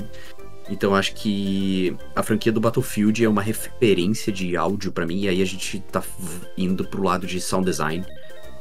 Então 0.69 0.95
acho 0.95 1.13
que 1.15 1.95
a 2.15 2.23
franquia 2.23 2.51
do 2.51 2.61
Battlefield 2.61 3.23
é 3.23 3.29
uma 3.29 3.41
referência 3.41 4.31
de 4.31 4.55
áudio 4.55 4.91
para 4.91 5.05
mim, 5.05 5.21
e 5.21 5.27
aí 5.27 5.41
a 5.41 5.45
gente 5.45 5.79
tá 5.91 6.03
indo 6.57 6.85
pro 6.85 7.03
lado 7.03 7.27
de 7.27 7.41
sound 7.41 7.65
design. 7.65 8.05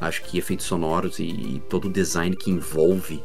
Acho 0.00 0.22
que 0.24 0.38
efeitos 0.38 0.66
sonoros 0.66 1.18
e, 1.18 1.24
e 1.24 1.62
todo 1.68 1.88
o 1.88 1.92
design 1.92 2.34
que 2.34 2.50
envolve 2.50 3.22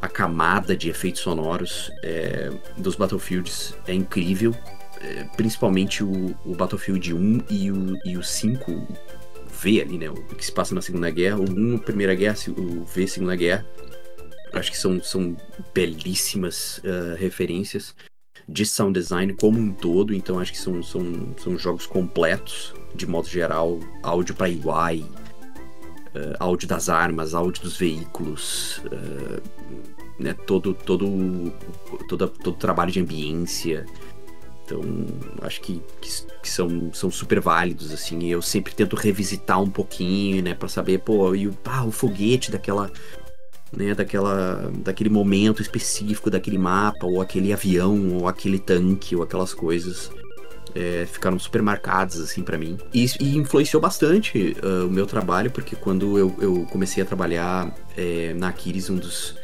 a 0.00 0.08
camada 0.08 0.76
de 0.76 0.88
efeitos 0.88 1.22
sonoros 1.22 1.90
é, 2.02 2.50
dos 2.76 2.94
Battlefields 2.94 3.74
é 3.86 3.94
incrível. 3.94 4.54
É, 5.00 5.24
principalmente 5.36 6.02
o, 6.02 6.36
o, 6.44 6.54
Battlefield 6.54 7.14
1 7.14 7.44
e 7.48 7.70
o, 7.70 7.98
e 8.04 8.16
o 8.16 8.22
5 8.22 8.88
V 9.48 9.80
ali, 9.80 9.98
né? 9.98 10.10
O 10.10 10.14
que 10.34 10.44
se 10.44 10.52
passa 10.52 10.74
na 10.74 10.82
Segunda 10.82 11.10
Guerra. 11.10 11.38
O 11.38 11.48
1, 11.48 11.78
Primeira 11.78 12.14
Guerra, 12.14 12.36
o 12.48 12.84
V, 12.84 13.06
Segunda 13.06 13.36
Guerra. 13.36 13.64
Acho 14.52 14.70
que 14.70 14.78
são, 14.78 15.00
são 15.02 15.36
belíssimas 15.74 16.78
uh, 16.78 17.16
referências 17.16 17.94
de 18.48 18.64
sound 18.64 18.98
design 18.98 19.34
como 19.34 19.58
um 19.58 19.72
todo. 19.72 20.14
Então 20.14 20.40
acho 20.40 20.52
que 20.52 20.58
são, 20.58 20.82
são, 20.82 21.34
são 21.36 21.58
jogos 21.58 21.86
completos, 21.86 22.74
de 22.94 23.06
modo 23.06 23.28
geral. 23.28 23.78
Áudio 24.02 24.34
para 24.34 24.48
UI, 24.48 25.04
uh, 26.14 26.36
áudio 26.38 26.68
das 26.68 26.88
armas, 26.88 27.34
áudio 27.34 27.62
dos 27.62 27.76
veículos, 27.76 28.78
uh, 28.86 29.42
né, 30.18 30.34
todo, 30.46 30.74
todo, 30.74 31.52
todo, 32.08 32.28
todo 32.28 32.56
trabalho 32.56 32.90
de 32.90 33.00
ambiência. 33.00 33.86
Então, 34.64 34.82
acho 35.42 35.60
que, 35.62 35.82
que, 36.00 36.10
que, 36.42 36.48
são, 36.48 36.92
são 36.92 37.10
super 37.10 37.40
válidos, 37.40 37.90
assim. 37.90 38.26
eu 38.26 38.42
sempre 38.42 38.74
tento 38.74 38.96
revisitar 38.96 39.62
um 39.62 39.70
pouquinho, 39.70 40.42
né, 40.42 40.54
para 40.54 40.68
saber, 40.68 40.98
pô, 40.98 41.34
e 41.34 41.48
o, 41.48 41.56
ah, 41.64 41.84
o 41.84 41.90
foguete 41.90 42.50
daquela, 42.50 42.90
né, 43.72 43.94
daquela, 43.94 44.70
daquele 44.84 45.08
momento 45.08 45.62
específico 45.62 46.30
daquele 46.30 46.58
mapa, 46.58 47.06
ou 47.06 47.22
aquele 47.22 47.50
avião, 47.50 48.18
ou 48.18 48.28
aquele 48.28 48.58
tanque, 48.58 49.16
ou 49.16 49.22
aquelas 49.22 49.54
coisas 49.54 50.10
é, 50.78 51.06
ficaram 51.06 51.36
super 51.40 51.60
marcadas 51.60 52.20
assim 52.20 52.42
para 52.42 52.56
mim. 52.56 52.78
E, 52.94 53.04
e, 53.20 53.36
influenciou 53.36 53.82
bastante 53.82 54.56
uh, 54.62 54.86
o 54.86 54.90
meu 54.90 55.06
trabalho 55.06 55.50
porque 55.50 55.74
quando 55.74 56.16
eu, 56.16 56.34
eu 56.40 56.66
comecei 56.70 57.02
a 57.02 57.06
trabalhar 57.06 57.74
é, 57.96 58.32
na 58.34 58.48
Aquiles 58.48 58.88
um 58.88 58.96
dos 58.96 59.34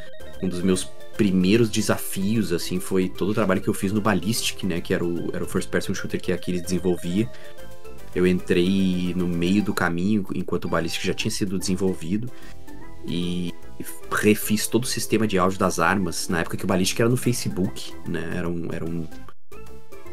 um 0.41 0.47
dos 0.47 0.61
meus 0.61 0.85
primeiros 1.17 1.69
desafios 1.69 2.53
assim 2.53 2.79
foi 2.79 3.09
todo 3.09 3.29
o 3.29 3.33
trabalho 3.33 3.59
que 3.61 3.67
eu 3.67 3.73
fiz 3.73 3.91
no 3.91 3.99
Ballistic 3.99 4.63
né 4.63 4.79
que 4.79 4.93
era 4.93 5.03
o, 5.03 5.29
era 5.35 5.43
o 5.43 5.47
first 5.47 5.69
person 5.69 5.93
shooter 5.93 6.21
que 6.21 6.31
a 6.31 6.35
Aquiles 6.35 6.61
desenvolvia. 6.61 7.29
Eu 8.13 8.25
entrei 8.25 9.13
no 9.13 9.27
meio 9.27 9.61
do 9.61 9.73
caminho 9.73 10.25
enquanto 10.33 10.65
o 10.65 10.69
Ballistic 10.69 11.03
já 11.03 11.13
tinha 11.13 11.31
sido 11.31 11.59
desenvolvido 11.59 12.31
e 13.05 13.53
refiz 14.09 14.67
todo 14.67 14.85
o 14.85 14.87
sistema 14.87 15.27
de 15.27 15.37
áudio 15.37 15.59
das 15.59 15.79
armas 15.79 16.29
na 16.29 16.39
época 16.39 16.55
que 16.55 16.63
o 16.63 16.67
Ballistic 16.67 17.01
era 17.01 17.09
no 17.09 17.17
Facebook 17.17 17.93
né 18.07 18.35
era 18.37 18.47
um, 18.47 18.69
era 18.71 18.85
um 18.85 19.05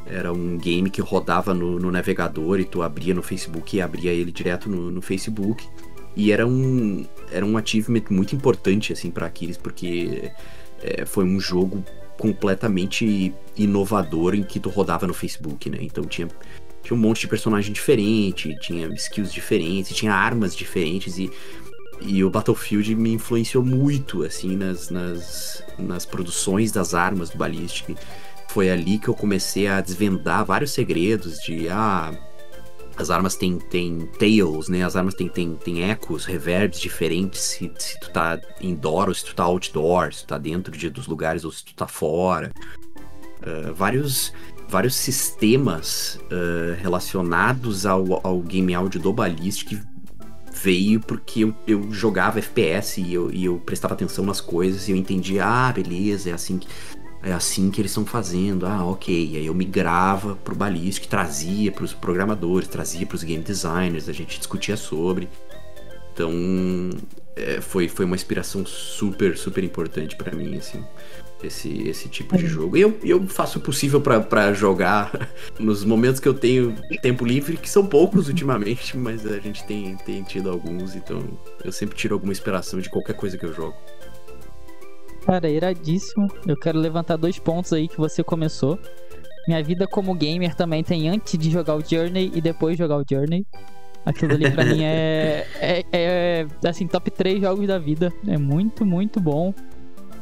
era 0.06 0.32
um 0.32 0.58
game 0.58 0.90
que 0.90 1.00
rodava 1.00 1.54
no, 1.54 1.78
no, 1.78 1.90
navegador 1.90 2.60
e 2.60 2.64
tu 2.64 2.82
abria 2.82 3.14
no 3.14 3.22
Facebook 3.22 3.76
e 3.76 3.80
abria 3.80 4.10
ele 4.10 4.32
direto 4.32 4.68
no, 4.68 4.90
no, 4.90 5.00
Facebook. 5.00 5.66
E 6.14 6.30
era 6.30 6.46
um, 6.46 7.06
era 7.30 7.44
um 7.44 7.56
achievement 7.56 8.04
muito 8.10 8.34
importante, 8.34 8.92
assim, 8.92 9.10
para 9.10 9.26
Aquiles, 9.26 9.56
porque 9.56 10.30
é, 10.82 11.06
foi 11.06 11.24
um 11.24 11.40
jogo 11.40 11.84
completamente 12.18 13.34
inovador 13.56 14.34
em 14.34 14.42
que 14.42 14.60
tu 14.60 14.68
rodava 14.68 15.06
no 15.06 15.14
Facebook, 15.14 15.70
né? 15.70 15.78
Então 15.80 16.04
tinha, 16.04 16.28
tinha 16.82 16.96
um 16.96 17.00
monte 17.00 17.20
de 17.20 17.28
personagem 17.28 17.72
diferente, 17.72 18.54
tinha 18.60 18.88
skills 18.88 19.32
diferentes, 19.32 19.96
tinha 19.96 20.12
armas 20.12 20.54
diferentes 20.54 21.16
e, 21.18 21.30
e 22.02 22.22
o 22.22 22.28
Battlefield 22.28 22.94
me 22.94 23.12
influenciou 23.12 23.64
muito, 23.64 24.22
assim, 24.22 24.56
nas, 24.56 24.90
nas, 24.90 25.64
nas 25.78 26.04
produções 26.04 26.70
das 26.70 26.92
armas 26.92 27.30
do 27.30 27.38
Ballistic 27.38 27.96
foi 28.52 28.70
ali 28.70 28.98
que 28.98 29.08
eu 29.08 29.14
comecei 29.14 29.66
a 29.66 29.80
desvendar 29.80 30.44
vários 30.44 30.72
segredos 30.72 31.38
de 31.38 31.70
ah, 31.70 32.12
as 32.98 33.10
armas 33.10 33.34
têm, 33.34 33.58
têm 33.58 34.06
tails, 34.18 34.68
né? 34.68 34.84
As 34.84 34.94
armas 34.94 35.14
têm, 35.14 35.26
têm, 35.26 35.54
têm 35.54 35.90
ecos, 35.90 36.26
reverbs 36.26 36.78
diferentes 36.78 37.40
se, 37.40 37.72
se 37.78 37.98
tu 37.98 38.10
tá 38.10 38.38
indoor 38.60 39.08
ou 39.08 39.14
se 39.14 39.24
tu 39.24 39.34
tá 39.34 39.44
outdoor, 39.44 40.12
se 40.12 40.24
tu 40.24 40.28
tá 40.28 40.38
dentro 40.38 40.76
de, 40.76 40.90
dos 40.90 41.06
lugares 41.06 41.44
ou 41.44 41.50
se 41.50 41.64
tu 41.64 41.74
tá 41.74 41.86
fora. 41.86 42.52
Uh, 43.40 43.72
vários, 43.72 44.34
vários 44.68 44.94
sistemas 44.96 46.20
uh, 46.24 46.80
relacionados 46.80 47.86
ao, 47.86 48.20
ao 48.24 48.38
game 48.40 48.74
audio 48.74 49.00
do 49.00 49.14
Ballistic 49.14 49.80
veio 50.52 51.00
porque 51.00 51.44
eu, 51.44 51.54
eu 51.66 51.90
jogava 51.90 52.38
FPS 52.38 53.00
e 53.00 53.14
eu, 53.14 53.32
e 53.32 53.46
eu 53.46 53.58
prestava 53.58 53.94
atenção 53.94 54.26
nas 54.26 54.42
coisas 54.42 54.86
e 54.86 54.92
eu 54.92 54.96
entendia, 54.96 55.46
ah, 55.46 55.72
beleza, 55.72 56.28
é 56.28 56.32
assim 56.34 56.58
que 56.58 56.68
é 57.22 57.32
assim 57.32 57.70
que 57.70 57.80
eles 57.80 57.92
estão 57.92 58.04
fazendo. 58.04 58.66
Ah, 58.66 58.84
ok. 58.84 59.36
Aí 59.36 59.46
eu 59.46 59.54
migrava 59.54 60.34
pro 60.36 60.54
Ballistic, 60.54 61.06
trazia 61.06 61.70
para 61.70 61.84
os 61.84 61.92
programadores, 61.92 62.68
trazia 62.68 63.06
para 63.06 63.14
os 63.14 63.22
game 63.22 63.42
designers, 63.42 64.08
a 64.08 64.12
gente 64.12 64.38
discutia 64.38 64.76
sobre. 64.76 65.28
Então, 66.12 66.30
é, 67.36 67.60
foi, 67.60 67.88
foi 67.88 68.04
uma 68.04 68.16
inspiração 68.16 68.66
super, 68.66 69.36
super 69.36 69.64
importante 69.64 70.14
para 70.16 70.34
mim, 70.34 70.56
assim, 70.56 70.84
esse, 71.42 71.88
esse 71.88 72.08
tipo 72.08 72.36
de 72.36 72.46
jogo. 72.46 72.76
E 72.76 72.82
eu, 72.82 72.98
eu 73.02 73.26
faço 73.26 73.58
o 73.58 73.62
possível 73.62 74.00
para 74.00 74.52
jogar 74.52 75.30
nos 75.58 75.84
momentos 75.84 76.20
que 76.20 76.28
eu 76.28 76.34
tenho 76.34 76.76
tempo 77.00 77.24
livre, 77.24 77.56
que 77.56 77.70
são 77.70 77.86
poucos 77.86 78.28
ultimamente, 78.28 78.96
mas 78.96 79.24
a 79.24 79.38
gente 79.38 79.64
tem, 79.64 79.96
tem 80.04 80.22
tido 80.22 80.50
alguns, 80.50 80.94
então 80.94 81.22
eu 81.64 81.72
sempre 81.72 81.96
tiro 81.96 82.14
alguma 82.14 82.32
inspiração 82.32 82.80
de 82.80 82.90
qualquer 82.90 83.14
coisa 83.14 83.38
que 83.38 83.46
eu 83.46 83.54
jogo. 83.54 83.74
Cara, 85.24 85.48
iradíssimo. 85.48 86.28
Eu 86.46 86.56
quero 86.56 86.78
levantar 86.78 87.16
dois 87.16 87.38
pontos 87.38 87.72
aí 87.72 87.88
que 87.88 87.96
você 87.96 88.22
começou. 88.22 88.78
Minha 89.46 89.62
vida 89.62 89.86
como 89.86 90.14
gamer 90.14 90.54
também 90.54 90.84
tem 90.84 91.08
antes 91.08 91.38
de 91.38 91.50
jogar 91.50 91.76
o 91.76 91.80
Journey 91.84 92.30
e 92.34 92.40
depois 92.40 92.76
jogar 92.76 92.98
o 92.98 93.04
Journey. 93.08 93.46
Aquilo 94.04 94.32
ali 94.32 94.50
pra 94.50 94.64
mim 94.64 94.82
é, 94.82 95.46
é, 95.60 95.84
é, 95.92 96.46
assim, 96.68 96.86
top 96.86 97.10
3 97.10 97.40
jogos 97.40 97.66
da 97.66 97.78
vida. 97.78 98.12
É 98.26 98.36
muito, 98.36 98.84
muito 98.84 99.20
bom. 99.20 99.54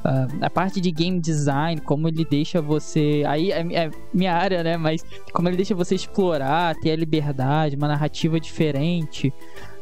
Uh, 0.01 0.39
a 0.41 0.49
parte 0.49 0.81
de 0.81 0.91
game 0.91 1.21
design, 1.21 1.79
como 1.83 2.09
ele 2.09 2.25
deixa 2.25 2.63
você. 2.63 3.23
Aí 3.27 3.53
é, 3.53 3.61
é, 3.73 3.91
minha 4.13 4.35
área, 4.35 4.63
né? 4.63 4.77
Mas 4.77 5.05
como 5.33 5.49
ele 5.49 5.57
deixa 5.57 5.75
você 5.75 5.95
explorar, 5.95 6.75
ter 6.77 6.91
a 6.91 6.97
liberdade, 6.97 7.77
uma 7.77 7.89
narrativa 7.89 8.41
diferente, 8.41 9.33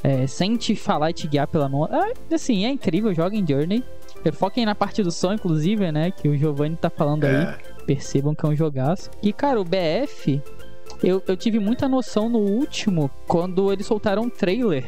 é, 0.03 0.27
sem 0.27 0.57
te 0.57 0.75
falar 0.75 1.11
e 1.11 1.13
te 1.13 1.29
guiar 1.29 1.47
pela 1.47 1.69
mão. 1.69 1.87
É, 1.87 2.35
assim, 2.35 2.67
é 2.67 2.71
incrível. 2.71 3.15
Joga 3.15 3.37
em 3.37 3.47
Journey. 3.47 3.85
Foquem 4.33 4.65
na 4.67 4.75
parte 4.75 5.03
do 5.03 5.11
som, 5.11 5.33
inclusive, 5.33 5.91
né? 5.93 6.11
Que 6.11 6.29
o 6.29 6.37
Giovanni 6.37 6.77
tá 6.77 6.91
falando 6.91 7.25
é. 7.25 7.37
aí. 7.37 7.85
Percebam 7.87 8.35
que 8.35 8.45
é 8.45 8.49
um 8.49 8.57
jogaço. 8.57 9.11
E, 9.23 9.33
cara, 9.33 9.61
o 9.61 9.65
BF, 9.65 10.43
eu, 11.03 11.23
eu 11.27 11.37
tive 11.37 11.59
muita 11.59 11.89
noção 11.89 12.29
no 12.29 12.39
último, 12.39 13.11
quando 13.27 13.73
eles 13.73 13.87
soltaram 13.87 14.23
um 14.23 14.31
trailer. 14.31 14.85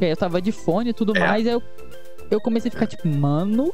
E 0.00 0.04
aí 0.04 0.10
eu 0.10 0.16
tava 0.16 0.42
de 0.42 0.52
fone 0.52 0.90
e 0.90 0.92
tudo 0.92 1.16
é. 1.16 1.20
mais, 1.20 1.46
aí 1.46 1.52
eu, 1.52 1.62
eu 2.30 2.40
comecei 2.40 2.68
a 2.68 2.72
ficar 2.72 2.86
tipo, 2.86 3.08
mano, 3.08 3.72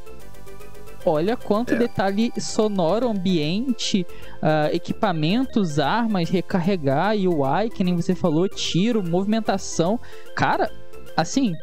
olha 1.05 1.35
quanto 1.35 1.73
É. 1.73 1.77
detalhe 1.77 2.31
sonoro, 2.39 3.09
ambiente, 3.09 4.05
ah, 4.41 4.69
equipamentos, 4.71 5.79
armas, 5.79 6.29
recarregar, 6.29 7.15
UI, 7.15 7.69
que 7.69 7.83
nem 7.83 7.95
você 7.95 8.15
falou, 8.15 8.47
tiro, 8.47 9.03
movimentação. 9.03 9.99
Cara, 10.35 10.71
assim, 11.17 11.53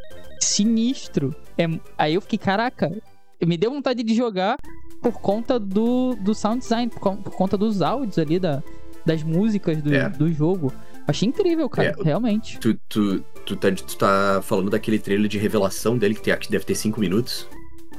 sinistro. 0.41 1.35
É, 1.57 1.67
aí 1.97 2.15
eu 2.15 2.21
fiquei, 2.21 2.39
caraca, 2.39 2.91
me 3.47 3.57
deu 3.57 3.71
vontade 3.71 4.03
de 4.03 4.15
jogar 4.15 4.57
por 5.03 5.13
conta 5.15 5.59
do, 5.59 6.15
do 6.17 6.35
sound 6.35 6.61
design, 6.61 6.91
por, 6.91 7.17
por 7.17 7.35
conta 7.35 7.57
dos 7.57 7.81
áudios 7.83 8.19
ali, 8.19 8.39
da, 8.39 8.63
das 9.05 9.23
músicas 9.23 9.83
do, 9.83 9.95
É. 9.95 10.09
do 10.09 10.31
jogo. 10.33 10.73
Achei 11.07 11.29
incrível, 11.29 11.69
cara, 11.69 11.95
É, 11.99 12.03
realmente. 12.03 12.59
Tu, 12.61 12.75
tu, 12.89 13.25
tu, 13.45 13.57
tá, 13.57 13.73
tu 13.73 13.97
tá 13.97 14.41
falando 14.43 14.71
daquele 14.71 14.99
trailer 14.99 15.29
de 15.29 15.39
revelação 15.39 15.97
dele 15.99 16.15
que, 16.15 16.23
tem, 16.23 16.37
que 16.37 16.51
deve 16.51 16.65
ter 16.65 16.75
5 16.75 17.01
minutos? 17.01 17.49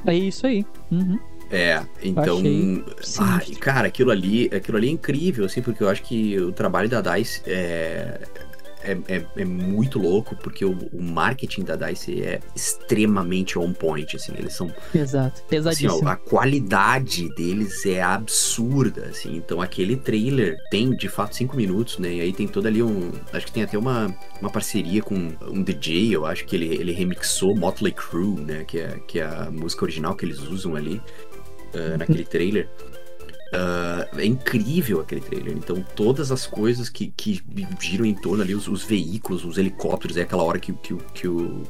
É 0.05 0.13
isso 0.15 0.47
aí. 0.47 0.65
Uhum. 0.91 1.19
É, 1.51 1.83
então. 2.01 2.37
Achei 2.37 3.53
e, 3.53 3.55
cara, 3.57 3.87
aquilo 3.87 4.09
ali, 4.09 4.49
aquilo 4.55 4.77
ali 4.77 4.87
é 4.87 4.91
incrível, 4.91 5.45
assim, 5.45 5.61
porque 5.61 5.83
eu 5.83 5.89
acho 5.89 6.01
que 6.03 6.39
o 6.39 6.53
trabalho 6.53 6.87
da 6.87 7.01
DICE 7.01 7.41
é. 7.45 8.21
É, 8.83 8.97
é, 9.07 9.25
é 9.37 9.45
muito 9.45 9.99
louco, 9.99 10.35
porque 10.35 10.65
o, 10.65 10.77
o 10.91 11.01
marketing 11.01 11.63
da 11.63 11.75
DICE 11.75 12.21
é 12.21 12.39
extremamente 12.55 13.57
on 13.57 13.73
point, 13.73 14.15
assim, 14.15 14.33
eles 14.37 14.53
são 14.53 14.71
Exato. 14.93 15.39
Assim, 15.39 15.47
Pesadíssimo. 15.49 16.01
ó, 16.03 16.07
a 16.07 16.15
qualidade 16.15 17.29
deles 17.35 17.85
é 17.85 18.01
absurda, 18.01 19.05
assim. 19.05 19.35
Então 19.35 19.61
aquele 19.61 19.95
trailer 19.95 20.57
tem 20.69 20.95
de 20.95 21.07
fato 21.07 21.35
cinco 21.35 21.55
minutos, 21.55 21.99
né? 21.99 22.15
E 22.15 22.21
aí 22.21 22.33
tem 22.33 22.47
todo 22.47 22.67
ali 22.67 22.81
um. 22.81 23.11
Acho 23.33 23.45
que 23.45 23.51
tem 23.51 23.63
até 23.63 23.77
uma, 23.77 24.13
uma 24.39 24.49
parceria 24.49 25.01
com 25.01 25.33
um 25.47 25.63
DJ, 25.63 26.15
eu 26.15 26.25
acho 26.25 26.45
que 26.45 26.55
ele, 26.55 26.73
ele 26.75 26.91
remixou 26.91 27.55
Motley 27.55 27.93
Crue, 27.93 28.41
né? 28.41 28.63
Que 28.63 28.79
é, 28.79 28.99
que 29.07 29.19
é 29.19 29.25
a 29.25 29.49
música 29.51 29.85
original 29.85 30.15
que 30.15 30.25
eles 30.25 30.39
usam 30.39 30.75
ali 30.75 31.01
ah, 31.73 31.97
naquele 31.97 32.23
trailer. 32.25 32.69
Ah, 33.53 34.07
é 34.17 34.25
incrível 34.25 35.01
aquele 35.01 35.21
trailer. 35.21 35.55
Então, 35.57 35.83
todas 35.95 36.31
as 36.31 36.47
coisas 36.47 36.89
que, 36.89 37.07
que 37.15 37.41
giram 37.79 38.05
em 38.05 38.15
torno 38.15 38.41
ali, 38.43 38.55
os, 38.55 38.67
os 38.67 38.83
veículos, 38.83 39.43
os 39.43 39.57
helicópteros, 39.57 40.15
é 40.17 40.21
aquela 40.21 40.43
hora 40.43 40.59
que, 40.59 40.71
que, 40.73 40.93
o- 40.93 40.97
que 41.13 41.27
o. 41.27 41.63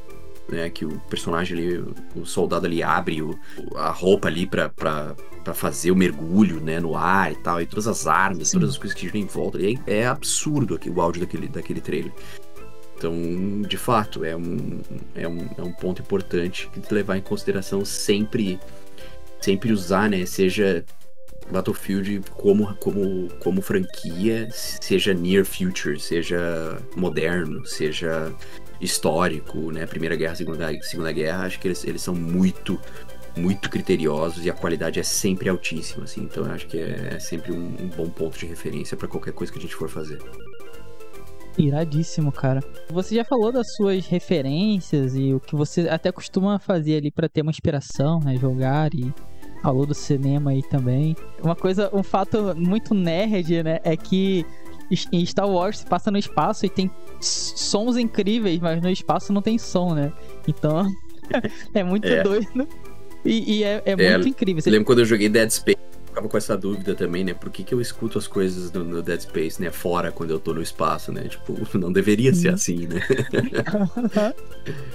Né, 0.49 0.69
que 0.69 0.83
o 0.83 0.99
personagem 1.09 1.57
ali, 1.57 1.77
o- 2.15 2.25
soldado 2.25 2.65
ali 2.65 2.83
abre 2.83 3.21
o, 3.21 3.39
a 3.75 3.89
roupa 3.89 4.27
ali 4.27 4.45
pra, 4.45 4.67
pra, 4.67 5.15
pra 5.45 5.53
fazer 5.53 5.91
o 5.91 5.95
mergulho, 5.95 6.59
né, 6.59 6.77
no 6.79 6.97
ar 6.97 7.31
e 7.31 7.35
tal, 7.35 7.61
e 7.61 7.65
todas 7.65 7.87
as 7.87 8.05
armas, 8.05 8.49
Sim. 8.49 8.57
todas 8.59 8.71
as 8.71 8.77
coisas 8.77 8.93
que 8.93 9.05
giram 9.07 9.19
em 9.21 9.25
volta. 9.25 9.59
E 9.61 9.79
é, 9.87 9.99
é 9.99 10.07
absurdo 10.07 10.75
aqui, 10.75 10.89
o 10.89 10.99
áudio 10.99 11.21
daquele, 11.21 11.47
daquele 11.47 11.79
trailer. 11.79 12.11
Então, 12.97 13.61
de 13.61 13.77
fato, 13.77 14.25
é 14.25 14.35
um, 14.35 14.81
é 15.15 15.27
um, 15.27 15.47
é 15.57 15.61
um 15.63 15.71
ponto 15.71 16.01
importante 16.01 16.69
que 16.69 16.93
levar 16.93 17.17
em 17.17 17.21
consideração 17.21 17.85
sempre, 17.85 18.59
sempre 19.39 19.71
usar, 19.71 20.09
né? 20.09 20.25
Seja 20.25 20.83
Battlefield 21.51 22.21
como, 22.31 22.73
como, 22.75 23.27
como 23.39 23.61
franquia, 23.61 24.47
seja 24.51 25.13
near 25.13 25.45
future, 25.45 25.99
seja 25.99 26.77
moderno, 26.95 27.65
seja 27.65 28.33
histórico, 28.79 29.71
né? 29.71 29.85
Primeira 29.85 30.15
Guerra, 30.15 30.35
Segunda, 30.35 30.69
Segunda 30.81 31.11
Guerra, 31.11 31.45
acho 31.45 31.59
que 31.59 31.67
eles, 31.67 31.83
eles 31.85 32.01
são 32.01 32.15
muito, 32.15 32.79
muito 33.35 33.69
criteriosos 33.69 34.45
e 34.45 34.49
a 34.49 34.53
qualidade 34.53 34.99
é 34.99 35.03
sempre 35.03 35.49
altíssima, 35.49 36.03
assim. 36.05 36.21
Então, 36.21 36.45
acho 36.45 36.67
que 36.67 36.79
é, 36.79 37.13
é 37.15 37.19
sempre 37.19 37.51
um, 37.51 37.75
um 37.79 37.89
bom 37.89 38.09
ponto 38.09 38.37
de 38.37 38.45
referência 38.45 38.97
para 38.97 39.07
qualquer 39.07 39.33
coisa 39.33 39.51
que 39.51 39.59
a 39.59 39.61
gente 39.61 39.75
for 39.75 39.89
fazer. 39.89 40.19
Iradíssimo, 41.57 42.31
cara. 42.31 42.63
Você 42.89 43.15
já 43.15 43.25
falou 43.25 43.51
das 43.51 43.73
suas 43.75 44.07
referências 44.07 45.15
e 45.15 45.33
o 45.33 45.39
que 45.39 45.55
você 45.55 45.81
até 45.89 46.11
costuma 46.11 46.57
fazer 46.59 46.97
ali 46.97 47.11
pra 47.11 47.27
ter 47.27 47.41
uma 47.41 47.51
inspiração, 47.51 48.19
né? 48.19 48.37
Jogar 48.37 48.93
e 48.93 49.13
falou 49.61 49.85
do 49.85 49.93
cinema 49.93 50.51
aí 50.51 50.61
também. 50.63 51.15
Uma 51.43 51.55
coisa, 51.55 51.89
um 51.93 52.03
fato 52.03 52.53
muito 52.55 52.93
nerd, 52.93 53.63
né? 53.63 53.79
É 53.83 53.95
que 53.95 54.45
em 55.11 55.25
Star 55.25 55.49
Wars 55.49 55.79
se 55.79 55.85
passa 55.85 56.11
no 56.11 56.17
espaço 56.17 56.65
e 56.65 56.69
tem 56.69 56.91
sons 57.19 57.95
incríveis, 57.97 58.59
mas 58.59 58.81
no 58.81 58.89
espaço 58.89 59.31
não 59.31 59.41
tem 59.41 59.57
som, 59.57 59.93
né? 59.93 60.11
Então 60.47 60.85
é 61.73 61.83
muito 61.83 62.07
É. 62.07 62.23
doido. 62.23 62.67
E, 63.23 63.59
e 63.59 63.63
é, 63.63 63.81
é 63.85 63.91
É, 63.91 64.17
muito 64.17 64.29
incrível. 64.29 64.61
Você- 64.61 64.69
Eu 64.69 64.73
lembro 64.73 64.85
quando 64.87 64.99
eu 64.99 65.05
joguei 65.05 65.29
Dead 65.29 65.49
Space, 65.49 65.77
ficava 66.11 66.27
com 66.29 66.37
essa 66.37 66.55
dúvida 66.57 66.93
também, 66.93 67.23
né? 67.23 67.33
Por 67.33 67.49
que, 67.49 67.63
que 67.63 67.73
eu 67.73 67.81
escuto 67.81 68.17
as 68.19 68.27
coisas 68.27 68.71
no, 68.71 68.83
no 68.83 69.01
Dead 69.01 69.19
Space, 69.21 69.61
né? 69.61 69.71
Fora 69.71 70.11
quando 70.11 70.31
eu 70.31 70.39
tô 70.39 70.53
no 70.53 70.61
espaço, 70.61 71.11
né? 71.11 71.23
Tipo, 71.23 71.55
não 71.77 71.91
deveria 71.91 72.33
ser 72.33 72.49
Uhum. 72.49 72.53
assim, 72.53 72.87
né? 72.87 73.01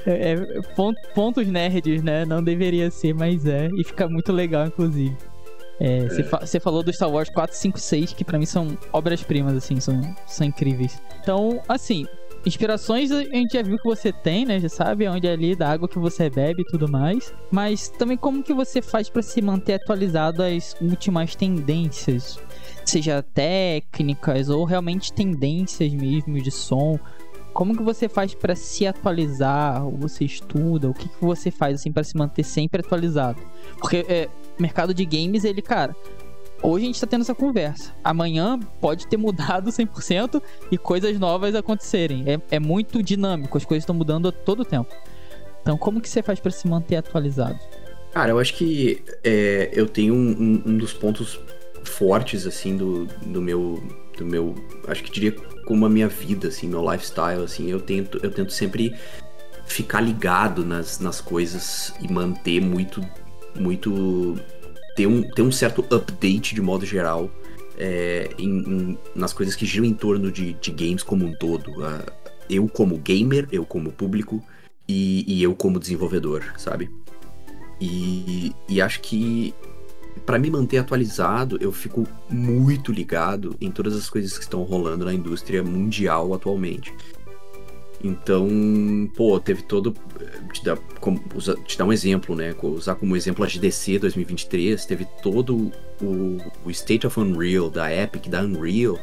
é, 0.07 0.33
é, 0.33 0.37
pon- 0.75 0.95
pontos 1.15 1.47
nerds, 1.47 2.03
né? 2.03 2.25
Não 2.25 2.43
deveria 2.43 2.91
ser, 2.91 3.15
mas 3.15 3.47
é. 3.47 3.69
E 3.77 3.85
fica 3.85 4.09
muito 4.09 4.33
legal, 4.33 4.67
inclusive. 4.67 5.17
É, 5.79 6.09
Você 6.09 6.23
fa- 6.25 6.41
você 6.47 6.59
falou 6.59 6.83
do 6.83 6.91
Star 6.93 7.11
Wars 7.11 7.29
4, 7.29 7.55
5, 7.55 7.79
6, 7.79 8.13
que 8.15 8.25
pra 8.25 8.39
mim 8.39 8.47
são 8.47 8.79
obras-primas, 8.93 9.55
assim, 9.55 9.79
são, 9.81 10.01
são 10.27 10.47
incríveis. 10.47 10.99
Então, 11.21 11.61
assim, 11.69 12.07
inspirações 12.47 13.11
a 13.11 13.25
gente 13.25 13.55
já 13.55 13.63
viu 13.63 13.77
que 13.77 13.85
você 13.85 14.13
tem, 14.13 14.45
né? 14.47 14.61
Já 14.61 14.69
sabe 14.69 15.09
onde 15.09 15.27
é 15.27 15.33
ali 15.33 15.57
da 15.57 15.69
água 15.69 15.89
que 15.89 15.99
você 15.99 16.31
bebe 16.31 16.63
e 16.63 16.65
tudo 16.65 16.89
mais. 16.89 17.35
Mas 17.51 17.89
também 17.89 18.17
como 18.17 18.43
que 18.43 18.55
você 18.55 18.81
faz 18.81 19.11
pra 19.11 19.21
se 19.21 19.43
manter 19.43 19.75
atualizado 19.75 20.43
às 20.43 20.77
últimas 20.81 21.35
tendências? 21.35 22.39
Seja 22.85 23.23
técnicas 23.23 24.49
ou 24.49 24.65
realmente 24.65 25.13
tendências 25.13 25.93
mesmo 25.93 26.41
de 26.41 26.53
som. 26.53 26.99
Como 27.53 27.77
que 27.77 27.83
você 27.83 28.09
faz 28.09 28.35
pra 28.35 28.55
se 28.55 28.87
atualizar? 28.87 29.85
Ou 29.85 29.97
você 29.97 30.25
estuda? 30.25 30.89
O 30.89 30.95
que, 30.95 31.09
que 31.09 31.21
você 31.21 31.51
faz 31.51 31.81
assim 31.81 31.91
pra 31.91 32.05
se 32.05 32.17
manter 32.17 32.45
sempre 32.45 32.81
atualizado? 32.81 33.41
Porque 33.79 34.05
é, 34.09 34.29
mercado 34.59 34.95
de 34.95 35.05
games, 35.05 35.43
ele, 35.43 35.63
cara, 35.63 35.97
hoje 36.63 36.85
a 36.85 36.87
gente 36.87 37.01
tá 37.01 37.07
tendo 37.07 37.23
essa 37.23 37.35
conversa. 37.35 37.93
Amanhã 38.03 38.59
pode 38.81 39.07
ter 39.07 39.17
mudado 39.17 39.71
100% 39.73 40.43
e 40.71 40.79
coisas 40.79 41.19
novas 41.19 41.55
acontecerem. 41.55 42.25
É, 42.27 42.41
é 42.57 42.59
muito 42.61 43.03
dinâmico, 43.03 43.57
as 43.59 43.65
coisas 43.65 43.83
estão 43.83 43.95
mudando 43.95 44.29
a 44.29 44.33
todo 44.33 44.65
tempo. 44.65 44.95
Então, 45.63 45.77
como 45.77 46.01
que 46.01 46.09
você 46.09 46.23
faz 46.23 46.39
pra 46.39 46.51
se 46.51 46.67
manter 46.69 46.97
atualizado? 46.97 47.59
Cara, 48.13 48.31
eu 48.31 48.39
acho 48.39 48.55
que 48.55 49.03
é, 49.25 49.69
eu 49.73 49.87
tenho 49.87 50.15
um, 50.15 50.31
um- 50.31 50.63
um 50.67 50.79
dos 50.79 50.93
pontos 50.93 51.39
fortes, 51.85 52.47
assim, 52.47 52.77
do, 52.77 53.07
do 53.27 53.43
meu. 53.43 53.83
Do 54.17 54.25
meu. 54.25 54.55
Acho 54.89 55.03
que 55.05 55.11
diria 55.11 55.33
como 55.67 55.85
a 55.85 55.89
minha 55.91 56.09
vida, 56.09 56.49
assim, 56.49 56.67
meu 56.69 56.83
lifestyle, 56.91 57.43
assim, 57.43 57.69
eu 57.71 57.81
tento, 57.81 58.19
eu 58.23 58.31
tento 58.31 58.53
sempre 58.53 58.95
ficar 59.67 60.01
ligado 60.01 60.65
nas, 60.65 60.99
nas 61.01 61.21
coisas 61.21 61.93
e 62.01 62.11
manter 62.11 62.61
muito. 62.63 63.01
Muito. 63.59 64.37
Ter 64.97 65.07
um, 65.07 65.23
ter 65.23 65.43
um 65.43 65.53
certo 65.53 65.85
update 65.95 66.55
de 66.55 66.61
modo 66.63 66.85
geral. 66.87 67.31
é, 67.79 68.31
em- 68.39 68.61
em- 68.93 68.99
nas 69.15 69.35
coisas 69.35 69.55
que 69.55 69.67
giram 69.67 69.85
em 69.85 69.93
torno 69.93 70.33
de, 70.33 70.55
de 70.55 70.71
games 70.71 71.03
como 71.03 71.27
um 71.27 71.35
todo. 71.35 71.85
Ah, 71.85 72.07
eu 72.49 72.67
como 72.69 72.97
gamer, 72.97 73.47
eu 73.53 73.67
como 73.67 73.93
público 73.93 74.43
e, 74.89 75.25
e 75.31 75.43
eu 75.43 75.55
como 75.55 75.79
desenvolvedor, 75.79 76.43
sabe? 76.57 76.89
E, 77.79 78.55
e 78.67 78.81
acho 78.81 79.01
que 79.03 79.53
para 80.25 80.39
me 80.39 80.51
manter 80.51 80.79
atualizado, 80.79 81.59
eu 81.61 81.71
fico 81.71 82.09
muito 82.31 82.91
ligado 82.91 83.55
em 83.61 83.71
todas 83.71 83.95
as 83.95 84.09
coisas 84.09 84.39
que 84.39 84.45
estão 84.45 84.63
rolando 84.63 85.05
na 85.05 85.13
indústria 85.13 85.63
mundial 85.63 86.33
atualmente. 86.33 86.95
Então, 88.03 88.49
pô, 89.17 89.41
teve 89.41 89.63
todo. 89.63 89.95
Te 90.53 90.65
dar, 90.65 90.77
como, 91.01 91.21
te 91.67 91.79
dar 91.79 91.85
um 91.85 91.93
exemplo, 91.93 92.37
né? 92.37 92.55
Usar 92.63 92.95
como 92.95 93.17
exemplo 93.17 93.45
a 93.45 93.49
GDC 93.49 93.99
2023, 93.99 94.85
teve 94.85 95.07
todo 95.23 95.73
o, 96.01 96.39
o 96.65 96.71
State 96.71 97.07
of 97.07 97.19
Unreal 97.19 97.71
da 97.71 97.93
Epic, 97.93 98.29
da 98.29 98.43
Unreal, 98.43 98.99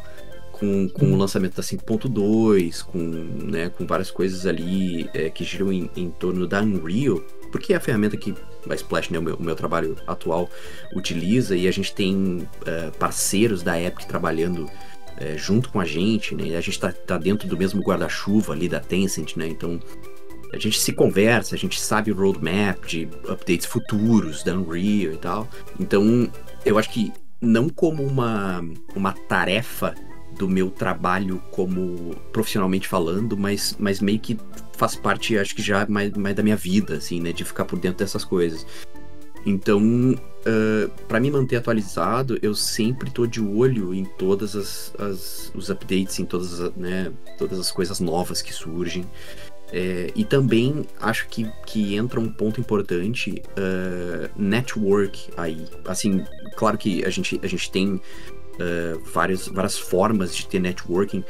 com, 0.52 0.88
com 0.90 1.12
o 1.12 1.18
lançamento 1.18 1.56
da 1.56 1.64
5.2, 1.64 2.84
com, 2.84 3.00
né, 3.00 3.70
com 3.70 3.86
várias 3.86 4.12
coisas 4.12 4.46
ali 4.46 5.10
é, 5.14 5.30
que 5.30 5.44
giram 5.44 5.74
em, 5.74 5.90
em 5.96 6.10
torno 6.10 6.48
da 6.48 6.62
Unreal, 6.62 7.20
porque 7.52 7.74
é 7.74 7.76
a 7.76 7.80
ferramenta 7.80 8.16
que 8.16 8.34
a 8.70 8.76
Splash, 8.76 9.10
né, 9.10 9.20
o 9.20 9.22
meu, 9.22 9.36
o 9.36 9.44
meu 9.44 9.56
trabalho 9.56 9.98
atual, 10.08 10.50
utiliza, 10.96 11.56
e 11.56 11.68
a 11.68 11.72
gente 11.72 11.94
tem 11.94 12.48
é, 12.66 12.92
parceiros 12.92 13.62
da 13.62 13.80
Epic 13.80 14.06
trabalhando 14.08 14.70
é, 15.18 15.38
junto 15.38 15.70
com 15.70 15.80
a 15.80 15.86
gente, 15.86 16.36
né, 16.36 16.56
a 16.56 16.62
gente 16.62 16.80
tá, 16.80 16.92
tá 16.92 17.18
dentro 17.18 17.48
do 17.48 17.58
mesmo 17.58 17.82
guarda-chuva 17.82 18.54
ali 18.54 18.68
da 18.68 18.80
Tencent, 18.80 19.36
né, 19.36 19.48
então 19.48 19.80
a 20.52 20.58
gente 20.58 20.80
se 20.80 20.94
conversa, 20.94 21.56
a 21.56 21.58
gente 21.58 21.80
sabe 21.80 22.12
o 22.12 22.16
roadmap 22.16 22.86
de 22.86 23.08
updates 23.28 23.66
futuros 23.66 24.44
da 24.44 24.54
Unreal 24.54 25.14
e 25.14 25.18
tal, 25.18 25.48
então 25.80 26.30
eu 26.66 26.78
acho 26.78 26.90
que 26.90 27.12
não 27.42 27.68
como 27.68 28.04
uma, 28.04 28.64
uma 28.96 29.14
tarefa 29.14 29.94
do 30.38 30.48
meu 30.48 30.70
trabalho 30.70 31.42
como 31.52 32.16
profissionalmente 32.32 32.88
falando, 32.88 33.38
mas, 33.38 33.76
mas 33.80 34.00
meio 34.00 34.20
que 34.20 34.38
faz 34.76 34.96
parte, 34.96 35.38
acho 35.38 35.56
que 35.56 35.62
já 35.62 35.86
mais, 35.88 36.12
mais 36.14 36.36
da 36.36 36.44
minha 36.44 36.56
vida, 36.56 36.96
assim, 36.96 37.22
né? 37.22 37.32
De 37.32 37.44
ficar 37.44 37.66
por 37.66 37.78
dentro 37.78 38.00
dessas 38.00 38.26
coisas. 38.26 38.66
Então, 39.46 39.82
uh, 39.82 40.90
para 41.08 41.20
me 41.20 41.30
manter 41.30 41.58
atualizado, 41.58 42.38
eu 42.42 42.56
sempre 42.56 43.12
tô 43.12 43.26
de 43.26 43.42
olho 43.42 43.94
em 43.94 44.06
todas 44.06 44.56
as, 44.56 44.94
as 44.98 45.52
os 45.54 45.70
updates, 45.70 46.20
em 46.20 46.26
todas 46.26 46.62
as, 46.62 46.74
né, 46.76 47.12
todas 47.38 47.60
as 47.60 47.72
coisas 47.72 48.00
novas 48.00 48.42
que 48.42 48.54
surgem. 48.54 49.06
É, 49.76 50.12
e 50.16 50.24
também 50.24 50.86
acho 51.02 51.28
que, 51.28 51.52
que 51.66 51.96
entra 51.96 52.20
um 52.20 52.32
ponto 52.32 52.62
importante, 52.62 53.42
uh, 53.58 54.30
network 54.36 55.32
aí. 55.36 55.66
Assim, 55.86 56.24
claro 56.56 56.78
que 56.78 57.04
a 57.04 57.10
gente, 57.10 57.40
a 57.42 57.48
gente 57.48 57.72
tem 57.72 57.96
uh, 57.96 59.00
várias, 59.12 59.48
várias 59.48 59.76
formas 59.76 60.36
de 60.36 60.46
ter 60.46 60.60
networking, 60.60 61.24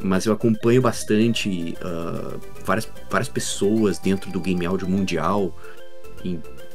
mas 0.00 0.26
eu 0.26 0.32
acompanho 0.32 0.80
bastante 0.80 1.76
uh, 1.82 2.38
várias, 2.64 2.88
várias 3.10 3.28
pessoas 3.28 3.98
dentro 3.98 4.30
do 4.30 4.40
game 4.40 4.64
áudio 4.64 4.88
mundial, 4.88 5.52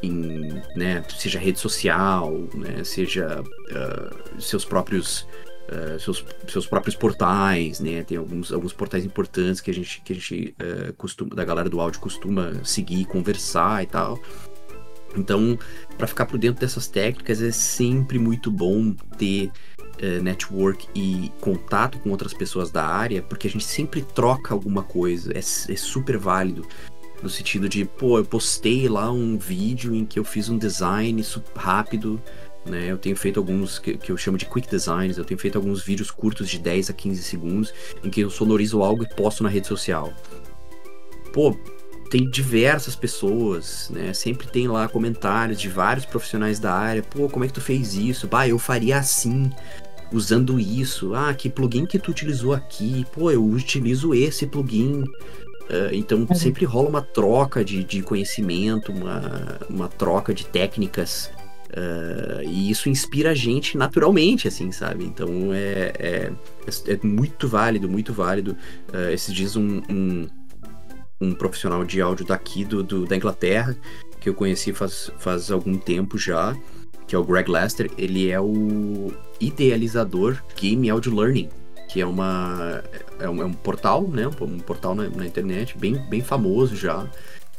em, 0.04 0.62
né, 0.76 1.04
seja 1.18 1.40
rede 1.40 1.60
social, 1.60 2.32
né, 2.54 2.84
seja 2.84 3.42
uh, 3.42 4.42
seus 4.42 4.66
próprios 4.66 5.28
uh, 5.72 6.00
seus, 6.00 6.26
seus 6.48 6.68
próprios 6.68 6.96
portais, 6.96 7.80
né, 7.80 8.04
tem 8.04 8.18
alguns, 8.18 8.52
alguns 8.52 8.74
portais 8.74 9.06
importantes 9.06 9.62
que 9.62 9.72
a 9.72 9.74
gente 9.74 10.02
que 10.02 10.14
a 10.14 10.16
gente 10.16 10.56
costuma 10.98 11.34
da 11.36 11.46
galera 11.46 11.70
do 11.70 11.80
áudio 11.80 12.00
costuma 12.00 12.54
seguir, 12.64 13.06
conversar 13.06 13.84
e 13.84 13.88
tal. 13.88 14.20
Então, 15.16 15.58
para 15.98 16.08
ficar 16.08 16.26
por 16.26 16.38
dentro 16.38 16.60
dessas 16.60 16.88
técnicas 16.88 17.42
é 17.42 17.52
sempre 17.52 18.18
muito 18.18 18.52
bom 18.52 18.94
ter 19.18 19.52
uh, 20.02 20.24
network 20.24 20.88
e 20.96 21.32
contato 21.40 22.00
com 22.00 22.10
outras 22.10 22.34
pessoas 22.34 22.72
da 22.72 22.86
área, 22.86 23.22
porque 23.22 23.48
a 23.48 23.50
gente 23.50 23.66
sempre 23.66 24.02
troca 24.02 24.54
alguma 24.54 24.84
coisa, 24.84 25.32
é, 25.34 25.40
é 25.40 25.76
super 25.76 26.18
válido. 26.18 26.68
No 27.24 27.30
sentido 27.30 27.70
de, 27.70 27.86
pô, 27.86 28.18
eu 28.18 28.26
postei 28.26 28.90
lá 28.90 29.10
um 29.10 29.38
vídeo 29.38 29.96
em 29.96 30.06
que 30.06 30.20
eu 30.20 30.26
fiz 30.26 30.50
um 30.50 30.58
design 30.58 31.26
rápido, 31.56 32.22
né? 32.66 32.92
Eu 32.92 32.98
tenho 32.98 33.16
feito 33.16 33.40
alguns 33.40 33.80
que, 33.80 33.98
que, 33.98 34.12
eu 34.12 34.18
chamo 34.18 34.38
de 34.38 34.46
quick 34.46 34.70
designs, 34.70 35.18
eu 35.18 35.24
tenho 35.24 35.40
feito 35.40 35.58
alguns 35.58 35.82
vídeos 35.82 36.12
curtos 36.12 36.50
de 36.50 36.60
10 36.60 36.90
a 36.90 36.94
15 36.94 37.24
segundos 37.24 37.74
em 38.04 38.10
que 38.10 38.20
eu 38.20 38.30
sonorizo 38.30 38.84
algo 38.84 39.04
e 39.04 39.08
posto 39.08 39.42
na 39.42 39.48
rede 39.48 39.68
social. 39.68 40.14
Pô, 41.32 41.58
tem 42.10 42.30
diversas 42.30 42.94
pessoas, 42.94 43.90
né? 43.90 44.14
Sempre 44.14 44.46
tem 44.48 44.68
lá 44.68 44.90
comentários 44.90 45.58
de 45.58 45.70
vários 45.70 46.06
profissionais 46.06 46.60
da 46.60 46.74
área. 46.74 47.02
Pô, 47.02 47.30
como 47.30 47.46
é 47.46 47.48
que 47.48 47.54
tu 47.54 47.62
fez 47.62 47.94
isso? 47.94 48.28
Bah, 48.28 48.46
eu 48.46 48.60
faria 48.60 48.98
assim, 48.98 49.50
usando 50.12 50.60
isso. 50.60 51.16
Ah, 51.16 51.34
que 51.34 51.50
plugin 51.50 51.86
que 51.86 51.98
tu 51.98 52.12
utilizou 52.12 52.54
aqui? 52.54 53.06
Pô, 53.14 53.32
eu 53.32 53.44
utilizo 53.44 54.14
esse 54.14 54.46
plugin. 54.46 55.06
Uh, 55.70 55.94
então 55.94 56.20
uhum. 56.30 56.36
sempre 56.36 56.66
rola 56.66 56.90
uma 56.90 57.02
troca 57.02 57.64
de, 57.64 57.84
de 57.84 58.02
conhecimento, 58.02 58.92
uma, 58.92 59.60
uma 59.70 59.88
troca 59.88 60.34
de 60.34 60.46
técnicas. 60.46 61.32
Uh, 61.70 62.44
e 62.44 62.70
isso 62.70 62.88
inspira 62.88 63.32
a 63.32 63.34
gente 63.34 63.78
naturalmente, 63.78 64.48
assim, 64.48 64.72
sabe? 64.72 65.06
Então 65.06 65.52
é, 65.54 65.94
é, 65.98 66.32
é 66.88 67.00
muito 67.02 67.48
válido, 67.48 67.90
muito 67.90 68.14
válido. 68.14 68.56
Uh, 68.94 69.10
esses 69.12 69.34
dias 69.34 69.56
um, 69.56 69.82
um 69.90 70.28
um 71.24 71.34
profissional 71.34 71.86
de 71.86 72.02
áudio 72.02 72.26
daqui 72.26 72.66
do, 72.66 72.84
do, 72.84 73.06
da 73.06 73.16
Inglaterra, 73.16 73.76
que 74.20 74.28
eu 74.28 74.34
conheci 74.34 74.74
faz, 74.74 75.10
faz 75.18 75.50
algum 75.50 75.78
tempo 75.78 76.18
já, 76.18 76.56
que 77.08 77.16
é 77.16 77.18
o 77.18 77.24
Greg 77.24 77.50
Lester. 77.50 77.90
Ele 77.98 78.30
é 78.30 78.40
o 78.40 79.12
idealizador 79.40 80.42
Game 80.60 80.90
Audio 80.90 81.16
Learning, 81.16 81.50
que 81.94 82.02
é, 82.02 82.06
uma, 82.08 82.84
é, 83.20 83.30
um, 83.30 83.40
é 83.40 83.46
um 83.46 83.54
portal, 83.54 84.08
né? 84.08 84.28
Um, 84.42 84.58
portal 84.58 84.96
na, 84.96 85.08
na, 85.10 85.28
internet 85.28 85.78
bem, 85.78 85.96
bem 86.10 86.22
famoso 86.22 86.76
já, 86.76 87.08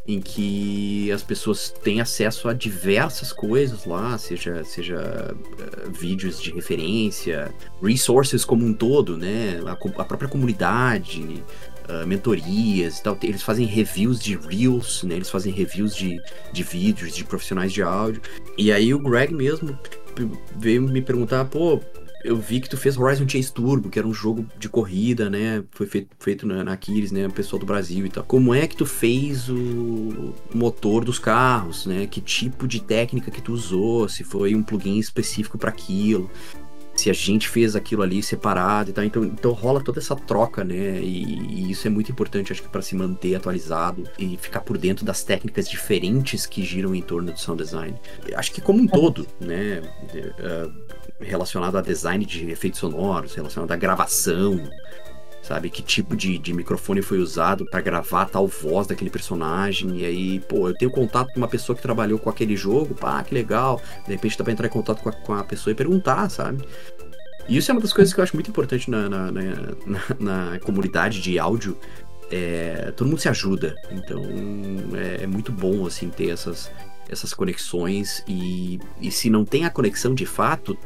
em 0.09 0.21
que 0.21 1.09
as 1.13 1.23
pessoas 1.23 1.71
têm 1.71 2.01
acesso 2.01 2.49
a 2.49 2.53
diversas 2.53 3.33
coisas 3.33 3.85
lá, 3.87 4.19
seja, 4.19 4.65
seja 4.65 5.33
uh, 5.33 5.91
vídeos 5.93 6.43
de 6.43 6.51
referência, 6.51 7.55
resources 7.81 8.45
como 8.45 8.67
um 8.67 8.75
todo, 8.75 9.17
né? 9.17 9.61
A, 9.67 10.03
a 10.03 10.05
própria 10.05 10.29
comunidade, 10.29 11.23
uh, 11.89 12.05
mentorias 12.05 12.99
e 12.99 13.03
tal. 13.05 13.17
Eles 13.23 13.43
fazem 13.43 13.67
reviews 13.67 14.19
de 14.19 14.37
reels, 14.37 15.05
né? 15.05 15.15
Eles 15.15 15.31
fazem 15.31 15.53
reviews 15.53 15.95
de, 15.95 16.21
de 16.53 16.65
vídeos, 16.65 17.15
de 17.15 17.23
profissionais 17.23 17.73
de 17.73 17.85
áudio. 17.85 18.21
E 18.59 18.73
aí 18.73 18.93
o 18.93 18.99
Greg 18.99 19.33
mesmo 19.33 19.79
veio 20.57 20.83
me 20.83 21.01
perguntar, 21.01 21.45
pô, 21.45 21.81
eu 22.25 22.39
vi 22.39 22.59
que 22.59 22.71
tu 22.71 22.77
fez 22.79 22.97
Horizon 22.97 23.29
Chase 23.29 23.53
Turbo, 23.53 23.91
que 23.91 23.99
era 23.99 24.09
um 24.09 24.15
jogo 24.15 24.47
de 24.59 24.67
corrida, 24.67 25.29
né? 25.29 25.63
Foi 25.73 25.87
feito, 25.87 26.09
feito 26.19 26.47
na, 26.47 26.65
na 26.65 26.73
Aquiles, 26.73 27.13
né? 27.13 27.29
Pessoal 27.29 27.61
do 27.61 27.67
Brasil 27.67 28.07
e 28.07 28.09
tal. 28.09 28.25
Como 28.25 28.55
é 28.55 28.67
que 28.67 28.75
tu 28.75 28.87
fez 28.87 29.51
o 29.51 30.35
motor 30.55 31.05
dos 31.05 31.19
carros, 31.19 31.85
né? 31.85 32.07
Que 32.07 32.23
tipo 32.23 32.67
de 32.67 32.81
técnica 32.81 33.31
que 33.31 33.43
tu 33.43 33.53
usou? 33.53 34.09
Se 34.09 34.25
foi 34.25 34.55
um 34.55 34.63
plugin 34.63 34.99
específico 34.99 35.59
para 35.59 35.69
aquilo? 35.69 36.31
se 36.97 37.11
a 37.11 37.13
gente 37.13 37.49
fez 37.49 37.75
aquilo 37.75 38.03
ali 38.03 38.23
separado 38.23 38.91
e 38.91 38.93
tal. 38.93 39.05
Então, 39.05 39.25
então 39.25 39.53
rola 39.53 39.83
toda 39.83 39.99
essa 39.99 40.15
troca, 40.15 40.63
né? 40.63 41.01
E, 41.01 41.41
e 41.41 41.71
isso 41.71 41.87
é 41.87 41.91
muito 41.91 42.13
importante, 42.13 42.53
acho 42.53 42.63
que, 42.63 42.69
para 42.69 42.83
se 42.83 42.95
manter 42.95 43.35
atualizado 43.35 44.05
e 44.17 44.37
ficar 44.37 44.61
por 44.61 44.79
dentro 44.79 45.05
das 45.05 45.25
técnicas 45.25 45.69
diferentes 45.69 46.47
que 46.47 46.63
giram 46.63 46.95
em 46.95 47.03
torno 47.03 47.33
do 47.33 47.39
sound 47.39 47.63
design. 47.63 47.97
Acho 48.37 48.53
que 48.53 48.61
como 48.61 48.81
um 48.81 48.87
todo, 48.87 49.27
né? 49.41 49.83
Uh, 50.15 50.73
relacionado 51.21 51.77
a 51.77 51.81
design 51.81 52.25
de 52.25 52.51
efeitos 52.51 52.81
sonoros, 52.81 53.35
relacionado 53.35 53.71
à 53.71 53.77
gravação, 53.77 54.61
sabe? 55.45 55.69
Que 55.71 55.83
tipo 55.83 56.17
de, 56.17 56.39
de 56.39 56.53
microfone 56.53 57.03
foi 57.03 57.19
usado 57.19 57.67
para 57.67 57.81
gravar 57.81 58.27
tal 58.27 58.47
voz 58.47 58.87
daquele 58.87 59.11
personagem. 59.11 59.99
E 60.01 60.05
aí, 60.05 60.41
pô, 60.41 60.69
eu 60.69 60.75
tenho 60.75 60.91
contato 60.91 61.33
com 61.33 61.39
uma 61.39 61.49
pessoa 61.49 61.77
que 61.77 61.83
trabalhou 61.83 62.19
com 62.19 62.31
aquele 62.31 62.57
jogo, 62.57 62.95
pá, 62.95 63.23
que 63.23 63.35
legal. 63.35 63.81
De 64.07 64.13
repente 64.13 64.39
dá 64.39 64.45
pra 64.45 64.53
entrar 64.53 64.67
em 64.67 64.71
contato 64.71 65.03
com 65.03 65.09
a, 65.11 65.13
com 65.13 65.35
a 65.35 65.45
pessoa 65.45 65.73
e 65.73 65.75
perguntar, 65.75 66.29
sabe? 66.31 66.65
E 67.47 67.57
isso 67.57 67.71
é 67.71 67.75
uma 67.75 67.81
das 67.81 67.93
coisas 67.93 68.13
que 68.13 68.21
eu 68.21 68.25
acho 68.25 68.35
muito 68.35 68.51
importante 68.51 68.91
na, 68.91 69.09
na, 69.09 69.31
na, 69.31 70.03
na 70.19 70.61
comunidade 70.61 71.21
de 71.21 71.39
áudio. 71.39 71.77
É, 72.31 72.91
todo 72.97 73.09
mundo 73.09 73.21
se 73.21 73.29
ajuda. 73.29 73.75
Então 73.91 74.23
é, 74.95 75.25
é, 75.25 75.27
muito 75.27 75.53
bom 75.53 75.87
assim 75.87 76.09
ter 76.09 76.31
essas, 76.31 76.71
essas 77.09 77.35
conexões. 77.35 78.25
E, 78.27 78.81
e 78.99 79.11
se 79.11 79.29
não 79.29 79.45
tem 79.45 79.67
a 79.67 79.71
conexão 79.71 80.15
de 80.15 80.25
fato, 80.25 80.77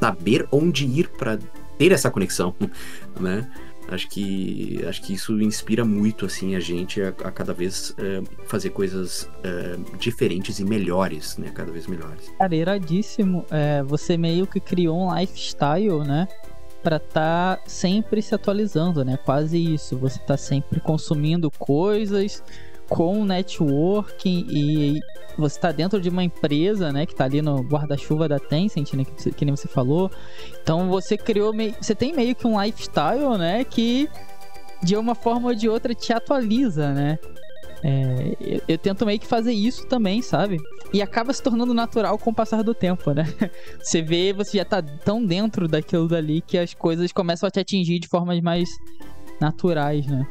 saber 0.00 0.46
onde 0.50 0.86
ir 0.86 1.08
para 1.08 1.38
ter 1.78 1.92
essa 1.92 2.10
conexão, 2.10 2.54
né? 3.20 3.48
Acho 3.88 4.08
que, 4.08 4.84
acho 4.88 5.00
que 5.02 5.14
isso 5.14 5.40
inspira 5.40 5.84
muito 5.84 6.26
assim 6.26 6.56
a 6.56 6.60
gente 6.60 7.00
a, 7.00 7.08
a 7.08 7.30
cada 7.30 7.52
vez 7.52 7.90
uh, 7.90 8.26
fazer 8.46 8.70
coisas 8.70 9.22
uh, 9.22 9.96
diferentes 9.96 10.58
e 10.58 10.64
melhores, 10.64 11.36
né? 11.38 11.50
Cada 11.54 11.70
vez 11.70 11.86
melhores. 11.86 12.28
Cara, 12.36 12.54
iradíssimo. 12.54 13.46
É, 13.48 13.84
você 13.84 14.16
meio 14.16 14.44
que 14.46 14.58
criou 14.58 14.98
um 14.98 15.16
lifestyle, 15.16 16.00
né? 16.00 16.26
Para 16.82 16.96
estar 16.96 17.56
tá 17.58 17.62
sempre 17.64 18.20
se 18.22 18.34
atualizando, 18.34 19.04
né? 19.04 19.16
Quase 19.24 19.56
isso. 19.56 19.96
Você 19.98 20.18
tá 20.18 20.36
sempre 20.36 20.80
consumindo 20.80 21.48
coisas 21.52 22.42
com 22.88 23.24
networking 23.24 24.46
e 24.48 25.00
você 25.36 25.56
está 25.58 25.72
dentro 25.72 26.00
de 26.00 26.08
uma 26.08 26.24
empresa, 26.24 26.92
né, 26.92 27.04
que 27.04 27.12
está 27.12 27.24
ali 27.24 27.42
no 27.42 27.60
guarda-chuva 27.62 28.28
da 28.28 28.38
Tencent, 28.38 28.94
né, 28.94 29.04
que, 29.04 29.30
que, 29.30 29.44
nem 29.44 29.54
você 29.54 29.68
falou. 29.68 30.10
Então 30.62 30.88
você 30.88 31.16
criou 31.16 31.52
você 31.80 31.94
tem 31.94 32.14
meio 32.14 32.34
que 32.34 32.46
um 32.46 32.60
lifestyle, 32.60 33.36
né, 33.38 33.64
que 33.64 34.08
de 34.82 34.96
uma 34.96 35.14
forma 35.14 35.48
ou 35.48 35.54
de 35.54 35.68
outra 35.68 35.94
te 35.94 36.12
atualiza, 36.12 36.92
né? 36.92 37.18
É, 37.82 38.36
eu, 38.40 38.62
eu, 38.66 38.78
tento 38.78 39.04
meio 39.04 39.18
que 39.18 39.26
fazer 39.26 39.52
isso 39.52 39.86
também, 39.86 40.22
sabe? 40.22 40.58
E 40.92 41.02
acaba 41.02 41.32
se 41.32 41.42
tornando 41.42 41.74
natural 41.74 42.18
com 42.18 42.30
o 42.30 42.34
passar 42.34 42.62
do 42.62 42.74
tempo, 42.74 43.12
né? 43.12 43.24
Você 43.80 44.00
vê, 44.00 44.32
você 44.32 44.58
já 44.58 44.64
tá 44.64 44.82
tão 44.82 45.24
dentro 45.24 45.68
daquilo 45.68 46.08
dali 46.08 46.40
que 46.40 46.56
as 46.56 46.72
coisas 46.74 47.12
começam 47.12 47.46
a 47.46 47.50
te 47.50 47.60
atingir 47.60 47.98
de 47.98 48.08
formas 48.08 48.40
mais 48.40 48.68
naturais, 49.40 50.06
né? 50.06 50.26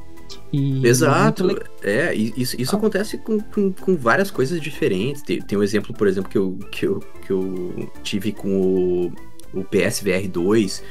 E 0.51 0.85
Exato, 0.87 1.47
é, 1.83 2.13
isso, 2.13 2.59
isso 2.59 2.75
ah. 2.75 2.77
acontece 2.77 3.17
com, 3.17 3.39
com, 3.39 3.71
com, 3.73 3.97
várias 3.97 4.31
coisas 4.31 4.61
diferentes. 4.61 5.21
Tem, 5.21 5.41
tem 5.41 5.57
um 5.57 5.63
exemplo, 5.63 5.93
por 5.93 6.07
exemplo, 6.07 6.29
que 6.29 6.37
eu, 6.37 6.57
que 6.71 6.85
eu, 6.85 6.99
que 7.25 7.31
eu 7.31 7.91
tive 8.03 8.31
com 8.31 9.11
o, 9.53 9.59
o 9.59 9.63
PSVR 9.63 10.27
2. 10.29 10.83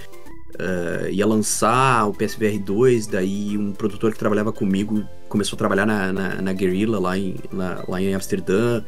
Uh, 0.55 1.09
ia 1.11 1.27
lançar 1.27 2.07
o 2.07 2.13
PSVR 2.13 2.59
2, 2.61 3.09
daí 3.09 3.59
um 3.59 3.73
produtor 3.73 4.13
que 4.13 4.19
trabalhava 4.19 4.53
comigo 4.53 5.05
começou 5.29 5.57
a 5.57 5.59
trabalhar 5.59 5.85
na, 5.85 6.13
na, 6.13 6.41
na 6.41 6.53
Guerrilla 6.53 7.01
lá 7.01 7.19
em, 7.19 7.35
na, 7.53 7.85
lá 7.89 8.01
em 8.01 8.15
Amsterdã. 8.15 8.85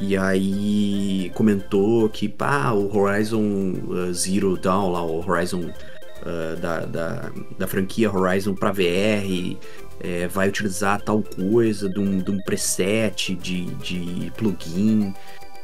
E 0.00 0.16
aí 0.16 1.30
comentou 1.34 2.08
que 2.08 2.28
pá, 2.28 2.72
o 2.72 2.96
Horizon 2.96 3.74
uh, 3.86 4.12
Zero 4.12 4.56
Dawn, 4.56 4.90
lá, 4.90 5.04
o 5.04 5.24
Horizon 5.24 5.60
uh, 5.60 6.60
da, 6.60 6.80
da, 6.80 7.30
da, 7.56 7.66
franquia 7.68 8.10
Horizon 8.10 8.54
para 8.54 8.72
VR 8.72 9.56
é, 10.04 10.28
vai 10.28 10.48
utilizar 10.48 11.00
tal 11.00 11.22
coisa 11.22 11.88
de 11.88 11.98
um, 11.98 12.18
de 12.18 12.30
um 12.30 12.38
preset 12.42 13.34
de, 13.34 13.64
de 13.76 14.30
plugin 14.36 15.14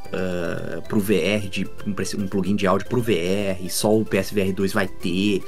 uh, 0.07 0.81
pro 0.89 0.99
VR, 0.99 1.47
de 1.51 1.67
um, 1.87 2.23
um 2.23 2.27
plugin 2.27 2.57
de 2.57 2.67
áudio 2.67 2.89
pro 2.89 3.03
VR, 3.03 3.69
só 3.69 3.95
o 3.95 4.05
PSVR 4.05 4.53
2 4.55 4.73
vai 4.73 4.89
ter. 4.89 5.43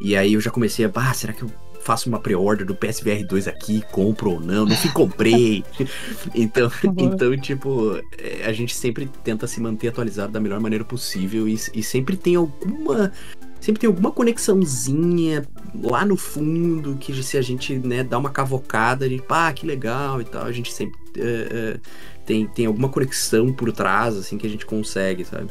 E 0.00 0.16
aí 0.16 0.34
eu 0.34 0.40
já 0.40 0.50
comecei 0.50 0.84
a, 0.84 0.90
ah, 0.94 1.12
será 1.12 1.32
que 1.32 1.42
eu 1.42 1.50
faço 1.80 2.08
uma 2.08 2.20
pre-order 2.20 2.64
do 2.64 2.74
PSVR 2.74 3.24
2 3.26 3.48
aqui, 3.48 3.82
compro 3.90 4.32
ou 4.32 4.40
não, 4.40 4.64
não 4.64 4.76
fui 4.76 4.90
comprei. 4.90 5.64
então, 6.34 6.70
então, 6.84 7.36
tipo, 7.36 8.00
é, 8.18 8.44
a 8.44 8.52
gente 8.52 8.76
sempre 8.76 9.10
tenta 9.24 9.46
se 9.48 9.60
manter 9.60 9.88
atualizado 9.88 10.32
da 10.32 10.40
melhor 10.40 10.60
maneira 10.60 10.84
possível 10.84 11.48
e, 11.48 11.54
e 11.74 11.82
sempre 11.82 12.16
tem 12.16 12.36
alguma 12.36 13.12
sempre 13.60 13.80
tem 13.80 13.88
alguma 13.88 14.10
conexãozinha 14.10 15.44
lá 15.82 16.04
no 16.04 16.16
fundo 16.16 16.96
que 16.96 17.12
se 17.22 17.36
a 17.36 17.42
gente 17.42 17.74
né, 17.78 18.02
dá 18.02 18.18
uma 18.18 18.30
cavocada 18.30 19.08
de 19.08 19.20
pá, 19.20 19.52
que 19.52 19.66
legal 19.66 20.20
e 20.20 20.24
tal, 20.24 20.44
a 20.44 20.52
gente 20.52 20.72
sempre 20.72 20.98
uh, 21.18 21.76
uh, 21.76 21.80
tem, 22.24 22.46
tem 22.46 22.66
alguma 22.66 22.88
conexão 22.88 23.52
por 23.52 23.72
trás, 23.72 24.16
assim, 24.16 24.38
que 24.38 24.46
a 24.46 24.50
gente 24.50 24.66
consegue, 24.66 25.24
sabe? 25.24 25.50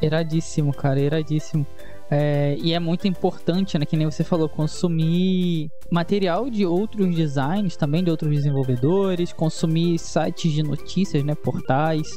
Iradíssimo, 0.00 0.72
cara, 0.72 1.00
iradíssimo. 1.00 1.66
É, 2.10 2.56
e 2.60 2.72
é 2.72 2.78
muito 2.78 3.08
importante, 3.08 3.78
né, 3.78 3.86
que 3.86 3.96
nem 3.96 4.08
você 4.08 4.22
falou, 4.22 4.48
consumir 4.48 5.70
material 5.90 6.50
de 6.50 6.66
outros 6.66 7.14
designs, 7.14 7.76
também 7.76 8.04
de 8.04 8.10
outros 8.10 8.30
desenvolvedores, 8.30 9.32
consumir 9.32 9.98
sites 9.98 10.52
de 10.52 10.62
notícias, 10.62 11.24
né, 11.24 11.34
portais. 11.34 12.10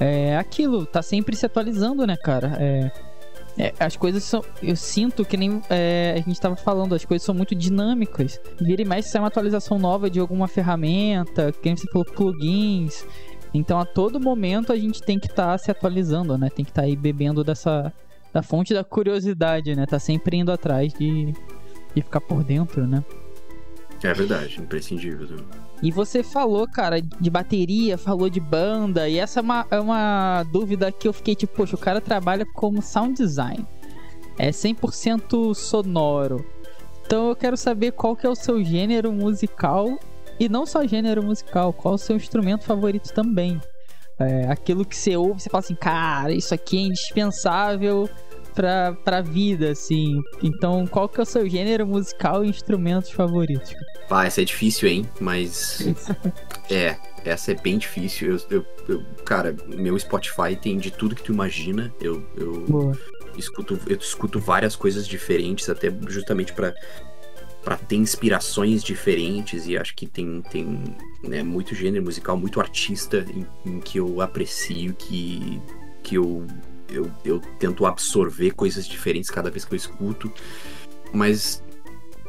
É, 0.00 0.36
aquilo, 0.36 0.84
tá 0.84 1.02
sempre 1.02 1.36
se 1.36 1.46
atualizando, 1.46 2.06
né, 2.06 2.16
cara? 2.16 2.56
É, 2.58 2.90
é, 3.58 3.74
as 3.80 3.96
coisas 3.96 4.22
são. 4.22 4.44
Eu 4.62 4.76
sinto 4.76 5.24
que 5.24 5.36
nem 5.36 5.60
é, 5.68 6.12
a 6.14 6.18
gente 6.18 6.32
estava 6.32 6.54
falando, 6.54 6.94
as 6.94 7.04
coisas 7.04 7.26
são 7.26 7.34
muito 7.34 7.54
dinâmicas. 7.56 8.40
Vira 8.60 8.82
e 8.82 8.84
mexe 8.84 9.08
sai 9.08 9.20
uma 9.20 9.26
atualização 9.26 9.78
nova 9.78 10.08
de 10.08 10.20
alguma 10.20 10.46
ferramenta, 10.46 11.52
quem 11.60 11.76
você 11.76 11.86
falou, 11.90 12.04
plugins. 12.04 13.04
Então 13.52 13.80
a 13.80 13.84
todo 13.84 14.20
momento 14.20 14.72
a 14.72 14.76
gente 14.76 15.02
tem 15.02 15.18
que 15.18 15.26
estar 15.26 15.52
tá 15.52 15.58
se 15.58 15.70
atualizando, 15.70 16.38
né? 16.38 16.48
Tem 16.48 16.64
que 16.64 16.70
estar 16.70 16.82
tá 16.82 16.86
aí 16.86 16.94
bebendo 16.94 17.42
dessa. 17.42 17.92
da 18.32 18.42
fonte 18.42 18.72
da 18.72 18.84
curiosidade, 18.84 19.74
né? 19.74 19.86
Tá 19.86 19.98
sempre 19.98 20.36
indo 20.36 20.52
atrás 20.52 20.92
de, 20.92 21.32
de 21.94 22.02
ficar 22.02 22.20
por 22.20 22.44
dentro, 22.44 22.86
né? 22.86 23.02
É 24.02 24.12
verdade, 24.14 24.60
imprescindível. 24.60 25.26
Né? 25.26 25.44
E 25.82 25.90
você 25.90 26.22
falou, 26.22 26.66
cara, 26.68 27.00
de 27.00 27.30
bateria, 27.30 27.98
falou 27.98 28.28
de 28.28 28.40
banda, 28.40 29.08
e 29.08 29.18
essa 29.18 29.40
é 29.40 29.42
uma, 29.42 29.66
é 29.70 29.80
uma 29.80 30.44
dúvida 30.52 30.92
que 30.92 31.08
eu 31.08 31.12
fiquei 31.12 31.34
tipo, 31.34 31.54
poxa, 31.54 31.74
o 31.74 31.78
cara 31.78 32.00
trabalha 32.00 32.46
como 32.54 32.80
sound 32.80 33.14
design. 33.14 33.66
É 34.38 34.50
100% 34.50 35.54
sonoro. 35.54 36.44
Então 37.04 37.30
eu 37.30 37.36
quero 37.36 37.56
saber 37.56 37.92
qual 37.92 38.14
que 38.14 38.26
é 38.26 38.30
o 38.30 38.34
seu 38.34 38.62
gênero 38.62 39.10
musical 39.12 39.98
e 40.38 40.48
não 40.48 40.64
só 40.64 40.86
gênero 40.86 41.22
musical, 41.22 41.72
qual 41.72 41.94
o 41.94 41.98
seu 41.98 42.14
instrumento 42.14 42.64
favorito 42.64 43.12
também. 43.12 43.60
É, 44.18 44.46
aquilo 44.48 44.84
que 44.84 44.96
você 44.96 45.16
ouve, 45.16 45.40
você 45.40 45.48
fala 45.48 45.60
assim, 45.60 45.74
cara, 45.74 46.32
isso 46.32 46.52
aqui 46.52 46.76
é 46.76 46.80
indispensável 46.82 48.08
pra, 48.58 48.92
pra 49.04 49.20
vida, 49.20 49.70
assim. 49.70 50.20
Então, 50.42 50.84
qual 50.84 51.08
que 51.08 51.20
é 51.20 51.22
o 51.22 51.26
seu 51.26 51.48
gênero 51.48 51.86
musical 51.86 52.44
e 52.44 52.48
instrumentos 52.48 53.12
favoritos? 53.12 53.72
Ah, 54.10 54.26
essa 54.26 54.42
é 54.42 54.44
difícil, 54.44 54.88
hein? 54.88 55.08
Mas. 55.20 55.86
é, 56.68 56.96
essa 57.24 57.52
é 57.52 57.54
bem 57.54 57.78
difícil. 57.78 58.32
Eu, 58.32 58.58
eu, 58.58 58.66
eu, 58.88 59.04
cara, 59.24 59.54
meu 59.68 59.96
Spotify 59.96 60.56
tem 60.60 60.76
de 60.76 60.90
tudo 60.90 61.14
que 61.14 61.22
tu 61.22 61.32
imagina. 61.32 61.94
Eu, 62.00 62.26
eu 62.36 62.98
escuto, 63.36 63.78
eu 63.86 63.96
escuto 63.96 64.40
várias 64.40 64.74
coisas 64.74 65.06
diferentes, 65.06 65.68
até 65.68 65.92
justamente 66.08 66.52
para 66.52 66.74
para 67.62 67.76
ter 67.76 67.96
inspirações 67.96 68.82
diferentes 68.82 69.66
e 69.66 69.76
acho 69.76 69.94
que 69.94 70.06
tem, 70.06 70.40
tem 70.42 70.84
né, 71.22 71.42
muito 71.42 71.74
gênero 71.74 72.02
musical, 72.02 72.34
muito 72.34 72.60
artista 72.60 73.26
em, 73.28 73.46
em 73.70 73.80
que 73.80 73.98
eu 73.98 74.22
aprecio, 74.22 74.94
que, 74.94 75.60
que 76.02 76.14
eu 76.14 76.46
eu, 76.90 77.10
eu 77.24 77.40
tento 77.58 77.86
absorver 77.86 78.52
coisas 78.52 78.86
diferentes 78.86 79.30
cada 79.30 79.50
vez 79.50 79.64
que 79.64 79.72
eu 79.72 79.76
escuto, 79.76 80.32
mas 81.12 81.62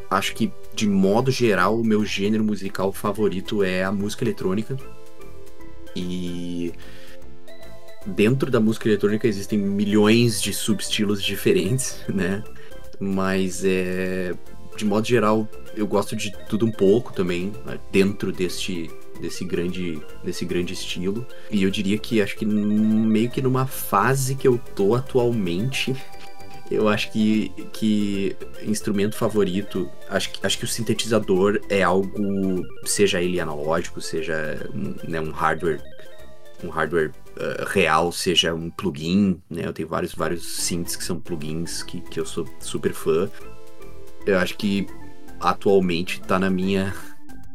acho 0.09 0.35
que 0.35 0.51
de 0.73 0.87
modo 0.87 1.31
geral 1.31 1.79
o 1.79 1.83
meu 1.83 2.05
gênero 2.05 2.43
musical 2.43 2.91
favorito 2.91 3.63
é 3.63 3.83
a 3.83 3.91
música 3.91 4.23
eletrônica. 4.23 4.77
E 5.95 6.73
dentro 8.05 8.49
da 8.49 8.59
música 8.59 8.87
eletrônica 8.87 9.27
existem 9.27 9.57
milhões 9.57 10.41
de 10.41 10.53
subestilos 10.53 11.21
diferentes, 11.23 12.01
né? 12.09 12.43
Mas 12.99 13.63
é 13.63 14.33
de 14.75 14.85
modo 14.85 15.05
geral 15.05 15.47
eu 15.75 15.85
gosto 15.85 16.15
de 16.15 16.31
tudo 16.47 16.65
um 16.65 16.71
pouco 16.71 17.11
também 17.11 17.51
né? 17.65 17.77
dentro 17.91 18.31
deste 18.31 18.89
desse 19.19 19.45
grande, 19.45 20.01
desse 20.23 20.45
grande 20.45 20.73
estilo. 20.73 21.25
E 21.51 21.63
eu 21.63 21.69
diria 21.69 21.97
que 21.97 22.21
acho 22.21 22.35
que 22.35 22.45
meio 22.45 23.29
que 23.29 23.41
numa 23.41 23.65
fase 23.65 24.35
que 24.35 24.47
eu 24.47 24.59
tô 24.75 24.95
atualmente, 24.95 25.95
eu 26.71 26.87
acho 26.87 27.11
que, 27.11 27.49
que 27.73 28.35
instrumento 28.61 29.15
favorito, 29.15 29.89
acho 30.07 30.31
que, 30.31 30.45
acho 30.45 30.57
que 30.57 30.65
o 30.65 30.67
sintetizador 30.67 31.59
é 31.67 31.81
algo, 31.81 32.63
seja 32.85 33.21
ele 33.21 33.39
analógico, 33.39 33.99
seja 33.99 34.69
né, 35.07 35.19
um 35.19 35.31
hardware, 35.31 35.81
um 36.63 36.69
hardware 36.69 37.11
uh, 37.37 37.65
real, 37.67 38.11
seja 38.11 38.53
um 38.53 38.69
plugin, 38.69 39.41
né? 39.49 39.63
Eu 39.65 39.73
tenho 39.73 39.87
vários, 39.87 40.13
vários 40.13 40.45
synths 40.45 40.95
que 40.95 41.03
são 41.03 41.19
plugins 41.19 41.81
que, 41.81 42.01
que 42.01 42.19
eu 42.19 42.25
sou 42.25 42.47
super 42.59 42.93
fã. 42.93 43.29
Eu 44.27 44.37
acho 44.37 44.55
que 44.55 44.85
atualmente 45.39 46.21
tá 46.21 46.37
na 46.37 46.49
minha 46.49 46.93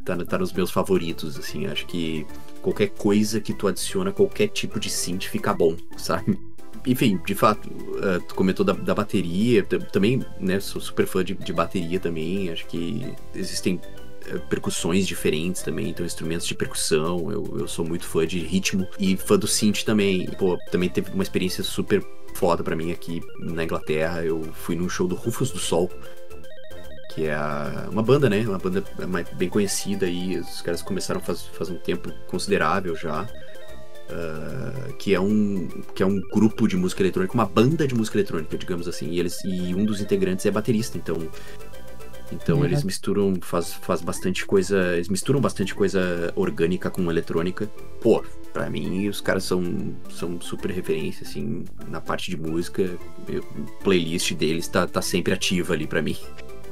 tá, 0.05 0.17
tá 0.25 0.39
nos 0.39 0.53
meus 0.53 0.71
favoritos, 0.71 1.39
assim. 1.39 1.67
Acho 1.67 1.87
que 1.87 2.27
qualquer 2.63 2.89
coisa 2.89 3.41
que 3.41 3.53
tu 3.53 3.67
adiciona, 3.67 4.13
qualquer 4.13 4.49
tipo 4.49 4.79
de 4.79 4.91
synth 4.91 5.25
fica 5.25 5.53
bom, 5.53 5.77
sabe? 5.97 6.39
Enfim, 6.87 7.19
de 7.27 7.35
fato, 7.35 7.67
uh, 7.69 8.21
tu 8.29 8.35
comentou 8.35 8.65
da, 8.65 8.75
da 8.75 8.95
bateria, 8.95 9.63
também, 9.91 10.23
né, 10.39 10.61
sou 10.61 10.81
super 10.81 11.07
fã 11.07 11.25
de, 11.25 11.33
de 11.35 11.53
bateria 11.53 11.99
também, 11.99 12.51
acho 12.51 12.67
que 12.67 13.15
existem 13.35 13.77
uh, 13.77 14.39
percussões 14.51 15.07
diferentes 15.07 15.63
também, 15.63 15.89
então 15.89 16.05
instrumentos 16.05 16.47
de 16.47 16.55
percussão, 16.55 17.33
eu, 17.33 17.57
eu 17.61 17.67
sou 17.67 17.87
muito 17.87 18.05
fã 18.05 18.27
de 18.27 18.39
ritmo 18.39 18.87
e 18.99 19.17
fã 19.17 19.39
do 19.39 19.47
synth 19.47 19.83
também. 19.83 20.27
Pô, 20.39 20.59
também 20.71 20.91
teve 20.91 21.11
uma 21.13 21.23
experiência 21.23 21.65
super 21.65 22.05
foda 22.35 22.63
para 22.63 22.77
mim 22.77 22.93
aqui 22.93 23.23
na 23.39 23.65
Inglaterra, 23.65 24.23
eu 24.23 24.43
fui 24.53 24.77
num 24.77 24.89
show 24.89 25.09
do 25.09 25.15
Rufus 25.15 25.51
do 25.51 25.59
Sol, 25.59 25.91
que 27.15 27.27
é 27.27 27.35
a, 27.35 27.89
uma 27.91 28.03
banda, 28.03 28.29
né? 28.29 28.41
Uma 28.41 28.59
banda 28.59 28.85
bem 29.35 29.49
conhecida 29.49 30.07
e 30.07 30.39
os 30.39 30.61
caras 30.61 30.83
começaram 30.83 31.21
faz, 31.21 31.43
faz 31.43 31.71
um 31.71 31.77
tempo 31.77 32.13
considerável 32.27 32.97
já. 32.97 33.27
Uh, 34.05 34.93
que 34.99 35.15
é 35.15 35.21
um 35.21 35.67
que 35.95 36.03
é 36.03 36.07
um 36.07 36.21
grupo 36.21 36.69
de 36.69 36.77
música 36.77 37.03
eletrônica, 37.03 37.33
uma 37.33 37.47
banda 37.47 37.87
de 37.87 37.95
música 37.95 38.19
eletrônica, 38.19 38.59
digamos 38.59 38.89
assim. 38.89 39.09
E 39.11 39.21
eles 39.21 39.43
e 39.45 39.75
um 39.75 39.85
dos 39.85 40.01
integrantes 40.01 40.45
é 40.45 40.51
baterista, 40.51 40.99
então 40.99 41.17
então 42.31 42.59
uhum. 42.59 42.65
eles 42.65 42.83
misturam 42.83 43.35
faz, 43.41 43.73
faz 43.73 44.03
bastante 44.03 44.45
coisa, 44.45 44.95
eles 44.95 45.09
misturam 45.09 45.41
bastante 45.41 45.75
coisa 45.75 46.33
orgânica 46.35 46.91
com 46.91 47.09
eletrônica. 47.11 47.67
Pô, 48.01 48.23
para 48.53 48.69
mim 48.69 49.09
os 49.09 49.23
caras 49.23 49.45
são 49.45 49.63
são 50.11 50.39
super 50.41 50.71
referência 50.71 51.27
assim 51.27 51.65
na 51.89 52.01
parte 52.01 52.31
de 52.31 52.37
música. 52.37 52.83
Eu, 53.27 53.43
playlist 53.83 54.35
deles 54.35 54.69
tá, 54.69 54.87
tá 54.87 55.01
sempre 55.01 55.33
ativa 55.33 55.73
ali 55.73 55.87
para 55.87 56.03
mim 56.03 56.17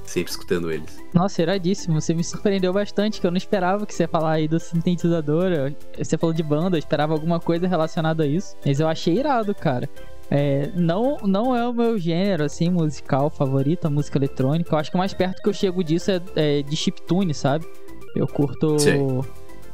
sempre 0.04 0.30
escutando 0.30 0.70
eles. 0.70 0.98
Nossa, 1.12 1.42
iradíssimo. 1.42 2.00
Você 2.00 2.14
me 2.14 2.24
surpreendeu 2.24 2.72
bastante, 2.72 3.20
que 3.20 3.26
eu 3.26 3.30
não 3.30 3.38
esperava 3.38 3.86
que 3.86 3.94
você 3.94 4.04
ia 4.04 4.08
falar 4.08 4.32
aí 4.32 4.48
do 4.48 4.58
sintetizador. 4.58 5.72
Você 5.96 6.16
falou 6.18 6.34
de 6.34 6.42
banda, 6.42 6.76
eu 6.76 6.78
esperava 6.78 7.12
alguma 7.12 7.40
coisa 7.40 7.66
relacionada 7.66 8.24
a 8.24 8.26
isso. 8.26 8.56
Mas 8.64 8.80
eu 8.80 8.88
achei 8.88 9.18
irado, 9.18 9.54
cara. 9.54 9.88
É, 10.30 10.70
não, 10.74 11.18
não 11.24 11.54
é 11.54 11.68
o 11.68 11.74
meu 11.74 11.98
gênero, 11.98 12.44
assim, 12.44 12.70
musical 12.70 13.28
favorito, 13.28 13.86
a 13.86 13.90
música 13.90 14.16
eletrônica. 14.18 14.74
Eu 14.74 14.78
acho 14.78 14.90
que 14.90 14.96
o 14.96 14.98
mais 14.98 15.12
perto 15.12 15.42
que 15.42 15.48
eu 15.48 15.52
chego 15.52 15.84
disso 15.84 16.10
é, 16.10 16.20
é 16.36 16.62
de 16.62 16.76
chiptune, 16.76 17.34
sabe? 17.34 17.66
Eu 18.16 18.26
curto... 18.26 18.78
Sim. 18.78 19.20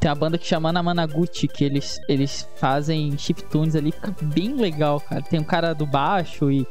Tem 0.00 0.08
uma 0.08 0.14
banda 0.14 0.38
que 0.38 0.46
chama 0.46 0.72
Namanaguchi, 0.72 1.48
que 1.48 1.64
eles, 1.64 1.98
eles 2.08 2.48
fazem 2.54 3.18
chiptunes 3.18 3.74
ali, 3.74 3.90
fica 3.90 4.14
bem 4.22 4.54
legal, 4.54 5.00
cara. 5.00 5.22
Tem 5.22 5.40
um 5.40 5.44
cara 5.44 5.74
do 5.74 5.84
baixo 5.84 6.52
e 6.52 6.64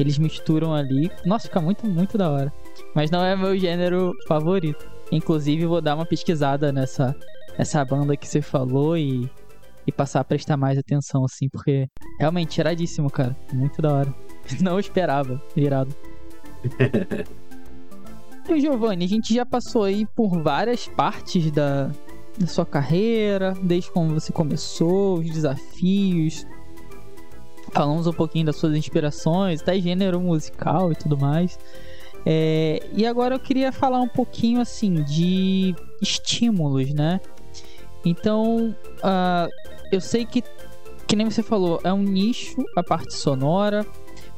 eles 0.00 0.18
misturam 0.18 0.74
ali. 0.74 1.08
Nossa, 1.24 1.46
fica 1.46 1.60
muito, 1.60 1.86
muito 1.86 2.18
da 2.18 2.28
hora. 2.28 2.52
Mas 2.94 3.10
não 3.10 3.24
é 3.24 3.36
meu 3.36 3.56
gênero 3.56 4.12
favorito. 4.26 4.90
Inclusive, 5.10 5.66
vou 5.66 5.80
dar 5.80 5.94
uma 5.94 6.06
pesquisada 6.06 6.72
nessa, 6.72 7.14
nessa 7.58 7.84
banda 7.84 8.16
que 8.16 8.26
você 8.26 8.40
falou 8.40 8.96
e, 8.96 9.30
e 9.86 9.92
passar 9.92 10.20
a 10.20 10.24
prestar 10.24 10.56
mais 10.56 10.78
atenção, 10.78 11.24
assim, 11.24 11.48
porque 11.48 11.86
realmente 12.18 12.58
iradíssimo, 12.58 13.10
cara. 13.10 13.36
Muito 13.52 13.82
da 13.82 13.92
hora. 13.92 14.14
Não 14.60 14.78
esperava, 14.78 15.40
irado. 15.54 15.94
e 18.48 18.60
Giovanni, 18.60 19.04
a 19.04 19.08
gente 19.08 19.34
já 19.34 19.44
passou 19.44 19.84
aí 19.84 20.06
por 20.06 20.42
várias 20.42 20.88
partes 20.88 21.50
da, 21.50 21.90
da 22.38 22.46
sua 22.46 22.64
carreira, 22.64 23.54
desde 23.62 23.90
como 23.90 24.18
você 24.18 24.32
começou, 24.32 25.18
os 25.18 25.30
desafios. 25.30 26.46
Falamos 27.72 28.06
um 28.06 28.12
pouquinho 28.12 28.46
das 28.46 28.56
suas 28.56 28.76
inspirações, 28.76 29.62
até 29.62 29.78
gênero 29.80 30.20
musical 30.20 30.92
e 30.92 30.94
tudo 30.94 31.18
mais. 31.18 31.58
É, 32.24 32.82
e 32.92 33.06
agora 33.06 33.34
eu 33.34 33.40
queria 33.40 33.72
falar 33.72 34.00
um 34.00 34.08
pouquinho 34.08 34.60
assim 34.60 35.02
de 35.02 35.74
estímulos, 36.00 36.92
né? 36.92 37.20
Então, 38.04 38.74
uh, 38.98 39.48
eu 39.90 40.00
sei 40.00 40.24
que, 40.24 40.42
que 41.06 41.16
nem 41.16 41.28
você 41.28 41.42
falou, 41.42 41.80
é 41.84 41.92
um 41.92 42.02
nicho 42.02 42.64
a 42.76 42.82
parte 42.82 43.14
sonora, 43.14 43.86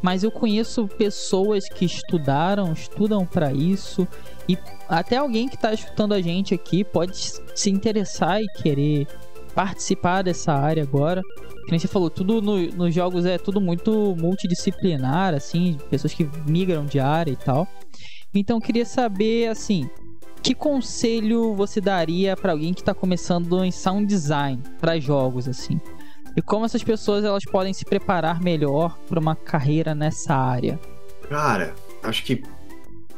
mas 0.03 0.23
eu 0.23 0.31
conheço 0.31 0.87
pessoas 0.87 1.67
que 1.69 1.85
estudaram, 1.85 2.73
estudam 2.73 3.25
para 3.25 3.53
isso, 3.53 4.07
e 4.49 4.59
até 4.89 5.17
alguém 5.17 5.49
que 5.49 5.57
está 5.57 5.73
escutando 5.73 6.13
a 6.13 6.21
gente 6.21 6.53
aqui 6.53 6.85
pode 6.85 7.17
se 7.55 7.71
interessar 7.71 8.43
e 8.43 8.47
querer 8.63 9.07
participar 9.55 10.23
dessa 10.23 10.53
área 10.53 10.83
agora. 10.83 11.23
Como 11.67 11.79
você 11.79 11.89
falou, 11.89 12.11
tudo 12.11 12.43
no, 12.43 12.59
nos 12.73 12.95
jogos 12.95 13.25
é 13.25 13.39
tudo 13.39 13.61
muito 13.61 14.15
multidisciplinar, 14.19 15.35
assim, 15.35 15.79
pessoas 15.89 16.13
que 16.13 16.29
migram 16.47 16.85
de 16.85 17.01
área 17.01 17.31
e 17.31 17.37
tal. 17.37 17.67
Então, 18.35 18.61
queria 18.61 18.85
saber, 18.85 19.49
assim, 19.49 19.89
que 20.43 20.55
conselho 20.55 21.55
você 21.55 21.81
daria 21.81 22.37
para 22.37 22.53
alguém 22.53 22.75
que 22.75 22.81
está 22.81 22.93
começando 22.93 23.65
em 23.65 23.71
sound 23.71 24.07
design 24.07 24.63
para 24.81 24.99
jogos, 24.99 25.49
assim? 25.49 25.81
E 26.37 26.43
como 26.43 26.67
essas 26.67 26.83
pessoas 26.83 27.25
elas 27.25 27.45
podem 27.45 27.73
se 27.73 27.85
preparar 27.85 28.43
melhor 28.43 28.99
para 29.09 29.21
uma 29.21 29.37
carreira 29.37 29.95
nessa 29.95 30.35
área? 30.35 30.79
Cara, 31.29 31.75
acho 32.03 32.25
que 32.25 32.43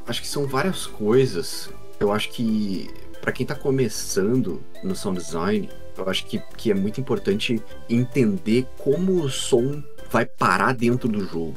acho 0.07 0.21
que 0.21 0.29
são 0.29 0.47
várias 0.47 0.87
coisas. 0.87 1.71
Eu 1.99 2.13
acho 2.13 2.31
que 2.31 2.91
para 3.21 3.33
quem 3.33 3.43
está 3.43 3.55
começando 3.55 4.63
no 4.85 4.95
sound 4.95 5.19
design, 5.19 5.69
eu 5.97 6.09
acho 6.09 6.27
que, 6.27 6.39
que 6.57 6.71
é 6.71 6.75
muito 6.75 7.01
importante 7.01 7.63
entender 7.89 8.67
como 8.79 9.23
o 9.23 9.31
som 9.31 9.83
vai 10.11 10.27
parar 10.27 10.73
dentro 10.75 11.09
do 11.09 11.25
jogo, 11.25 11.57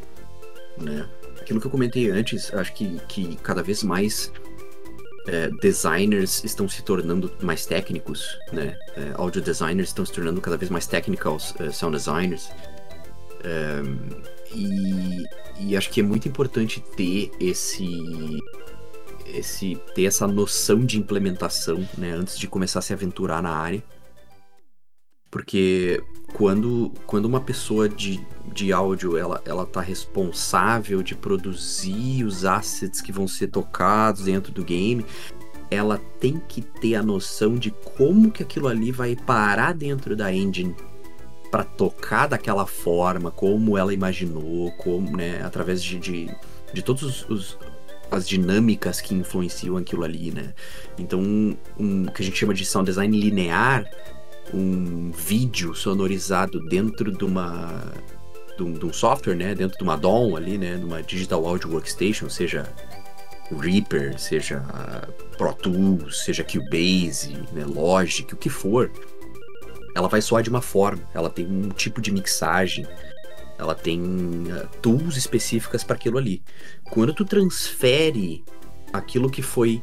né? 0.78 1.08
Aquilo 1.40 1.60
que 1.60 1.68
eu 1.68 1.72
comentei 1.72 2.10
antes, 2.10 2.54
acho 2.54 2.74
que, 2.74 3.00
que 3.08 3.36
cada 3.38 3.64
vez 3.64 3.84
mais 3.84 4.32
é, 5.28 5.50
designers 5.62 6.44
estão 6.44 6.68
se 6.68 6.82
tornando 6.84 7.32
mais 7.42 7.66
técnicos, 7.66 8.38
né? 8.52 8.78
É, 8.96 9.12
audio 9.16 9.42
designers 9.42 9.90
estão 9.90 10.06
se 10.06 10.12
tornando 10.12 10.42
cada 10.42 10.58
vez 10.58 10.70
mais 10.70 10.88
technicals 10.88 11.54
uh, 11.60 11.72
sound 11.72 11.96
designers. 11.98 12.50
É, 13.44 13.82
e, 14.54 15.24
e, 15.60 15.78
acho 15.78 15.90
que 15.90 16.00
é 16.00 16.04
muito 16.04 16.28
importante 16.28 16.84
ter 16.98 17.32
esse, 17.40 17.88
esse 19.28 19.76
ter 19.94 20.06
essa 20.06 20.28
noção 20.28 20.84
de 20.84 20.98
implementação, 20.98 21.88
né? 21.98 22.12
Antes 22.12 22.38
de 22.38 22.48
começar 22.48 22.80
a 22.80 22.82
se 22.82 22.94
aventurar 22.94 23.42
na 23.42 23.52
área. 23.52 23.84
Porque 25.32 26.02
quando, 26.34 26.92
quando 27.06 27.26
uma 27.26 27.40
pessoa 27.40 27.88
de, 27.88 28.20
de 28.54 28.72
áudio 28.72 29.18
ela, 29.18 29.42
ela 29.46 29.66
tá 29.66 29.82
responsável 29.82 31.04
de 31.04 31.16
produzir 31.16 32.24
os 32.24 32.46
assets 32.46 33.02
que 33.02 33.12
vão 33.12 33.28
ser 33.28 33.48
tocados 33.48 34.24
dentro 34.24 34.52
do 34.52 34.64
game, 34.64 35.06
ela 35.70 36.00
tem 36.20 36.42
que 36.48 36.62
ter 36.62 36.96
a 36.96 37.04
noção 37.04 37.56
de 37.56 37.72
como 37.72 38.32
que 38.32 38.42
aquilo 38.42 38.68
ali 38.68 38.92
vai 38.92 39.16
parar 39.16 39.74
dentro 39.74 40.16
da 40.16 40.34
engine 40.34 40.76
para 41.52 41.64
tocar 41.64 42.28
daquela 42.28 42.66
forma, 42.66 43.32
como 43.32 43.78
ela 43.78 43.94
imaginou, 43.94 44.72
como, 44.74 45.18
né, 45.18 45.42
através 45.44 45.84
de, 45.84 46.00
de, 46.00 46.36
de 46.74 46.82
todos 46.82 47.04
os, 47.04 47.30
os 47.30 47.58
as 48.12 48.28
dinâmicas 48.28 49.02
que 49.02 49.14
influenciam 49.14 49.78
aquilo 49.78 50.04
ali, 50.04 50.32
né? 50.32 50.54
Então, 50.98 51.20
um, 51.20 51.56
um 51.78 52.06
que 52.06 52.24
a 52.24 52.26
gente 52.26 52.38
chama 52.38 52.56
de 52.56 52.66
sound 52.66 52.90
design 52.90 53.20
linear 53.20 53.86
um 54.54 55.12
vídeo 55.12 55.76
sonorizado 55.76 56.60
dentro 56.68 57.12
de 57.12 57.24
uma 57.24 57.94
de 58.58 58.64
um, 58.64 58.74
de 58.74 58.86
um, 58.86 58.92
software, 58.92 59.36
né, 59.36 59.56
dentro 59.56 59.78
de 59.78 59.84
uma 59.84 59.96
DOM 59.96 60.36
ali, 60.36 60.58
né, 60.58 60.76
numa 60.76 61.02
Digital 61.02 61.46
Audio 61.48 61.72
Workstation, 61.72 62.30
seja 62.30 62.70
Reaper, 63.58 64.20
seja 64.20 64.62
Pro 65.38 65.54
Tools, 65.54 66.26
seja 66.26 66.44
Cubase, 66.44 67.38
né, 67.54 67.64
Logic, 67.66 68.34
o 68.34 68.38
que 68.38 68.50
for, 68.50 68.92
ela 69.96 70.10
vai 70.10 70.22
soar 70.22 70.44
de 70.44 70.50
uma 70.50 70.62
forma, 70.62 71.02
ela 71.14 71.30
tem 71.30 71.46
um 71.46 71.70
tipo 71.70 72.02
de 72.02 72.12
mixagem, 72.12 72.86
ela 73.58 73.76
tem 73.76 74.02
uh, 74.02 74.68
tools 74.82 75.18
específicas 75.18 75.84
para 75.84 75.96
aquilo 75.96 76.18
ali. 76.18 76.42
Quando 76.90 77.14
tu 77.14 77.26
transfere 77.26 78.44
aquilo 78.94 79.30
que 79.30 79.42
foi 79.42 79.82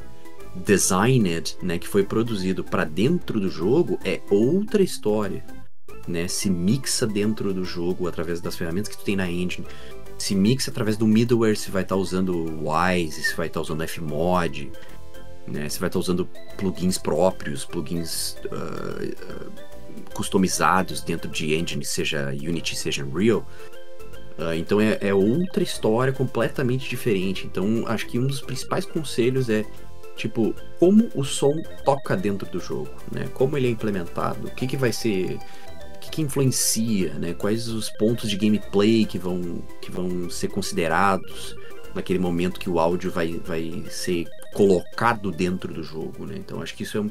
designed, 0.64 1.57
né, 1.62 1.78
que 1.78 1.88
foi 1.88 2.02
produzido 2.02 2.64
para 2.64 2.84
dentro 2.84 3.38
do 3.38 3.50
jogo, 3.50 3.98
é 4.04 4.20
outra 4.30 4.82
história. 4.82 5.44
Né, 6.09 6.28
se 6.28 6.48
mixa 6.48 7.07
dentro 7.07 7.52
do 7.52 7.64
jogo 7.64 8.07
através 8.07 8.40
das 8.40 8.57
ferramentas 8.57 8.88
que 8.88 8.98
tu 8.98 9.04
tem 9.04 9.16
na 9.16 9.28
engine. 9.28 9.66
Se 10.16 10.34
mixa 10.34 10.70
através 10.70 10.96
do 10.96 11.07
middleware, 11.07 11.57
se 11.57 11.70
vai 11.70 11.82
estar 11.82 11.96
tá 11.96 12.00
usando 12.00 12.32
Wise, 12.62 13.22
se 13.22 13.36
vai 13.36 13.48
estar 13.48 13.61
tá 13.61 13.62
usando 13.62 13.86
Fmod, 13.86 14.70
né, 15.46 15.68
se 15.68 15.78
vai 15.78 15.88
estar 15.88 15.98
tá 15.98 15.98
usando 15.98 16.28
plugins 16.57 16.96
próprios, 16.96 17.64
plugins 17.64 18.36
uh, 18.46 19.04
uh, 19.04 19.52
customizados 20.14 21.00
dentro 21.02 21.28
de 21.28 21.54
engine, 21.54 21.84
seja 21.84 22.28
Unity, 22.30 22.76
seja 22.76 23.04
Unreal. 23.04 23.46
Uh, 24.38 24.54
então 24.54 24.80
é, 24.80 24.98
é 25.00 25.14
outra 25.14 25.62
história 25.62 26.12
completamente 26.12 26.88
diferente. 26.88 27.46
Então 27.46 27.84
acho 27.86 28.07
que 28.07 28.18
um 28.18 28.26
dos 28.26 28.40
principais 28.40 28.84
conselhos 28.86 29.48
é 29.48 29.64
Tipo, 30.16 30.54
como 30.78 31.10
o 31.14 31.22
som 31.22 31.62
toca 31.84 32.16
dentro 32.16 32.48
do 32.50 32.58
jogo, 32.58 32.90
né? 33.12 33.28
Como 33.34 33.56
ele 33.56 33.68
é 33.68 33.70
implementado, 33.70 34.48
o 34.48 34.50
que, 34.50 34.66
que 34.66 34.76
vai 34.76 34.92
ser. 34.92 35.38
O 35.94 35.98
que, 35.98 36.10
que 36.10 36.22
influencia, 36.22 37.12
né? 37.14 37.34
Quais 37.34 37.68
os 37.68 37.90
pontos 37.90 38.30
de 38.30 38.36
gameplay 38.36 39.04
que 39.04 39.18
vão, 39.18 39.62
que 39.82 39.90
vão 39.90 40.30
ser 40.30 40.48
considerados 40.48 41.54
naquele 41.94 42.18
momento 42.18 42.60
que 42.60 42.70
o 42.70 42.78
áudio 42.78 43.10
vai, 43.10 43.32
vai 43.44 43.84
ser 43.90 44.26
colocado 44.54 45.30
dentro 45.30 45.72
do 45.72 45.82
jogo, 45.82 46.24
né? 46.24 46.36
Então 46.36 46.62
acho 46.62 46.74
que 46.74 46.82
isso 46.82 46.96
é 46.96 47.00
um, 47.00 47.10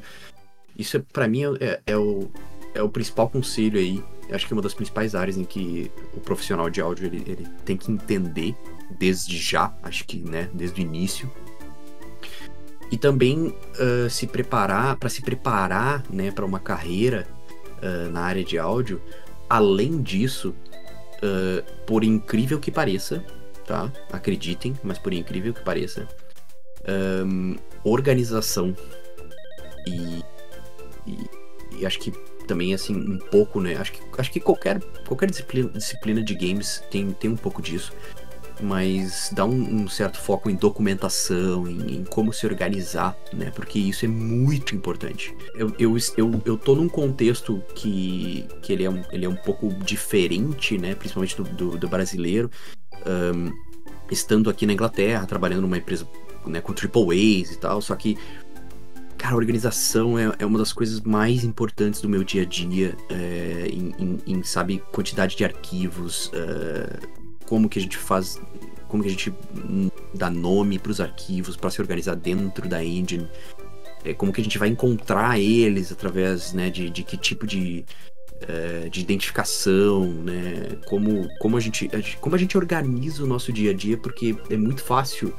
isso 0.78 0.98
é, 0.98 1.04
para 1.14 1.28
mim 1.28 1.44
é, 1.60 1.82
é, 1.86 1.98
o, 1.98 2.30
é 2.74 2.82
o 2.82 2.90
principal 2.90 3.30
conselho 3.30 3.80
aí. 3.80 4.04
Acho 4.32 4.48
que 4.48 4.54
é 4.54 4.56
uma 4.56 4.62
das 4.62 4.74
principais 4.74 5.14
áreas 5.14 5.38
em 5.38 5.44
que 5.44 5.92
o 6.14 6.20
profissional 6.20 6.70
de 6.70 6.82
áudio 6.82 7.06
ele, 7.06 7.24
ele 7.28 7.48
tem 7.64 7.78
que 7.78 7.92
entender 7.92 8.56
desde 8.98 9.38
já, 9.38 9.74
acho 9.84 10.06
que, 10.06 10.18
né, 10.18 10.50
desde 10.54 10.82
o 10.82 10.84
início, 10.84 11.32
e 12.92 12.98
também 12.98 13.48
uh, 13.48 14.10
se 14.10 14.28
preparar 14.28 14.96
para 14.98 15.10
se 15.10 15.22
preparar 15.22 16.04
né 16.10 16.32
para 16.32 16.46
uma 16.46 16.60
carreira 16.60 17.28
uh, 17.82 18.12
na 18.12 18.22
área 18.22 18.44
de 18.44 18.58
áudio 18.58 19.02
além 19.50 20.02
disso 20.02 20.56
uh, 21.18 21.86
por 21.86 22.04
incrível 22.04 22.60
que 22.60 22.72
pareça 22.72 23.24
tá? 23.66 23.92
Acreditem 24.12 24.76
mas 24.84 24.98
por 24.98 25.14
incrível 25.14 25.54
que 25.54 25.64
pareça 25.64 26.08
um, 27.26 27.56
organização 27.84 28.76
e, 29.88 30.24
e, 31.08 31.30
e, 31.80 31.86
acho 31.86 32.00
que 32.00 32.12
também 32.48 32.74
assim 32.74 32.96
um 32.96 33.18
pouco 33.18 33.60
né 33.60 33.76
acho 33.76 33.92
que 33.92 34.02
acho 34.18 34.32
que 34.32 34.40
qualquer 34.40 34.80
qualquer 35.08 35.30
disciplina, 35.30 35.70
disciplina 35.70 36.24
de 36.24 36.36
games 36.36 36.84
tem 36.92 37.12
tem 37.12 37.32
um 37.32 37.36
pouco 37.36 37.62
disso 37.62 37.92
mas 38.62 39.30
dá 39.34 39.46
um, 39.46 39.84
um, 39.84 39.88
certo 39.88 40.18
foco 40.20 40.50
em 40.50 40.56
documentação, 40.56 41.68
em, 41.68 41.98
em, 41.98 42.04
como 42.04 42.32
se 42.32 42.46
organizar, 42.46 43.16
né? 43.34 43.52
Porque 43.52 43.80
isso 43.80 44.06
é 44.06 44.08
muito 44.08 44.76
importante. 44.76 45.36
Eu, 45.56 45.74
eu, 45.78 45.98
eu, 46.18 46.42
eu 46.46 46.58
tô 46.58 46.76
num 46.76 46.90
contexto 46.90 47.62
que, 47.76 48.46
que 48.62 48.74
ele, 48.74 48.84
é 48.84 48.90
um, 48.90 49.04
ele 49.12 49.26
é 49.26 49.30
um 49.30 49.36
pouco 49.36 49.70
diferente, 49.84 50.78
né? 50.78 50.96
Principalmente 50.96 51.36
do, 51.36 51.44
do, 51.44 51.78
do 51.78 51.88
brasileiro. 51.88 52.50
Um, 53.06 53.52
estando 54.10 54.50
aqui 54.50 54.66
na 54.66 54.74
Inglaterra, 54.74 55.26
trabalhando 55.26 55.62
numa 55.62 55.78
empresa 55.78 56.08
né, 56.46 56.62
com 56.62 56.74
triple 56.74 57.42
A's 57.42 57.52
e 57.52 57.58
tal, 57.58 57.82
só 57.82 57.96
que 57.96 58.18
Cara, 59.18 59.38
organização 59.38 60.20
é, 60.20 60.32
é, 60.40 60.46
uma 60.46 60.60
das 60.60 60.74
coisas 60.74 61.02
mais 61.02 61.44
importantes 61.44 62.02
do 62.02 62.10
meu 62.10 62.24
dia 62.24 62.44
a 62.44 62.46
dia, 62.46 62.96
é, 63.10 63.68
em, 63.72 63.94
em, 63.98 64.20
em, 64.28 64.44
sabe, 64.44 64.84
quantidade 64.92 65.36
de 65.38 65.44
arquivos, 65.44 66.30
é, 66.34 67.00
como 67.48 67.70
que 67.70 67.80
a 67.80 67.82
gente 67.82 67.98
faz, 67.98 68.40
como 68.88 69.04
que 69.04 69.10
a 69.10 69.12
gente 69.12 69.34
dá 70.14 70.30
nome 70.30 70.80
para 70.80 70.92
os 70.92 71.02
arquivos 71.02 71.56
para 71.56 71.70
se 71.70 71.82
organizar 71.82 72.16
dentro 72.16 72.68
da 72.68 72.84
engine, 72.84 73.28
é, 74.04 74.14
como 74.14 74.32
que 74.32 74.42
a 74.42 74.44
gente 74.44 74.58
vai 74.58 74.70
encontrar 74.70 75.40
eles 75.40 75.92
através 75.92 76.54
né, 76.54 76.70
de, 76.70 76.90
de 76.90 77.04
que 77.04 77.18
tipo 77.18 77.46
de, 77.46 77.84
é, 78.48 78.88
de 78.90 79.02
identificação, 79.02 80.06
né, 80.06 80.78
como, 80.86 81.28
como, 81.40 81.58
a 81.58 81.60
gente, 81.60 81.90
como 82.22 82.36
a 82.36 82.40
gente 82.40 82.58
organiza 82.58 83.24
o 83.24 83.28
nosso 83.28 83.52
dia 83.52 83.72
a 83.72 83.74
dia, 83.74 83.98
porque 83.98 84.36
é 84.50 84.58
muito 84.58 84.84
fácil 84.84 85.34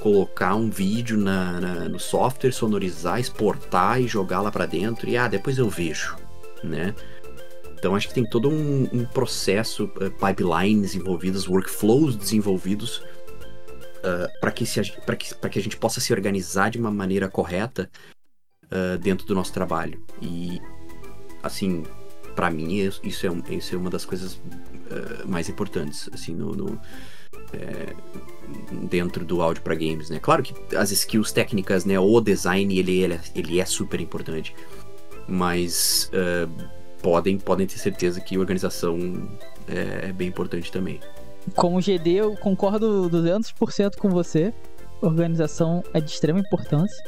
colocar 0.00 0.56
um 0.56 0.68
vídeo 0.68 1.16
na, 1.16 1.60
na 1.60 1.88
no 1.88 1.98
software, 1.98 2.52
sonorizar, 2.52 3.20
exportar 3.20 4.00
e 4.00 4.08
jogar 4.08 4.40
lá 4.40 4.50
para 4.50 4.66
dentro 4.66 5.08
e 5.08 5.16
ah, 5.16 5.28
depois 5.28 5.58
eu 5.58 5.68
vejo, 5.68 6.16
né? 6.62 6.92
Então 7.82 7.96
acho 7.96 8.06
que 8.06 8.14
tem 8.14 8.24
todo 8.24 8.48
um, 8.48 8.88
um 8.92 9.04
processo, 9.04 9.86
uh, 9.96 10.08
pipelines 10.24 10.94
envolvidos, 10.94 11.48
workflows 11.48 12.14
desenvolvidos 12.14 12.98
uh, 12.98 14.40
para 14.40 14.52
que, 14.52 14.64
que, 14.64 15.48
que 15.50 15.58
a 15.58 15.62
gente 15.62 15.76
possa 15.76 16.00
se 16.00 16.12
organizar 16.12 16.70
de 16.70 16.78
uma 16.78 16.92
maneira 16.92 17.28
correta 17.28 17.90
uh, 18.66 18.96
dentro 18.98 19.26
do 19.26 19.34
nosso 19.34 19.52
trabalho. 19.52 20.00
E 20.20 20.62
assim, 21.42 21.82
para 22.36 22.52
mim 22.52 22.72
isso 23.02 23.26
é, 23.26 23.52
isso 23.52 23.74
é 23.74 23.78
uma 23.78 23.90
das 23.90 24.04
coisas 24.04 24.40
mais 25.26 25.48
importantes 25.48 26.08
assim 26.12 26.34
no, 26.34 26.54
no 26.54 26.80
é, 27.52 27.96
dentro 28.88 29.24
do 29.24 29.42
áudio 29.42 29.60
para 29.60 29.74
games, 29.74 30.08
né? 30.08 30.20
Claro 30.20 30.44
que 30.44 30.54
as 30.76 30.92
skills 30.92 31.32
técnicas, 31.32 31.84
né, 31.84 31.98
o 31.98 32.20
design 32.20 32.78
ele, 32.78 33.00
ele, 33.00 33.14
é, 33.14 33.20
ele 33.34 33.60
é 33.60 33.64
super 33.64 34.00
importante, 34.00 34.54
mas 35.26 36.10
uh, 36.12 36.81
podem, 37.02 37.38
podem 37.38 37.66
ter 37.66 37.78
certeza 37.78 38.20
que 38.20 38.38
organização 38.38 39.28
é, 39.68 40.08
é 40.08 40.12
bem 40.12 40.28
importante 40.28 40.70
também. 40.70 41.00
Como 41.56 41.80
GD, 41.80 42.10
eu 42.10 42.36
concordo 42.36 43.10
200% 43.10 43.96
com 43.98 44.08
você. 44.08 44.54
Organização 45.00 45.82
é 45.92 46.00
de 46.00 46.10
extrema 46.10 46.38
importância. 46.38 47.04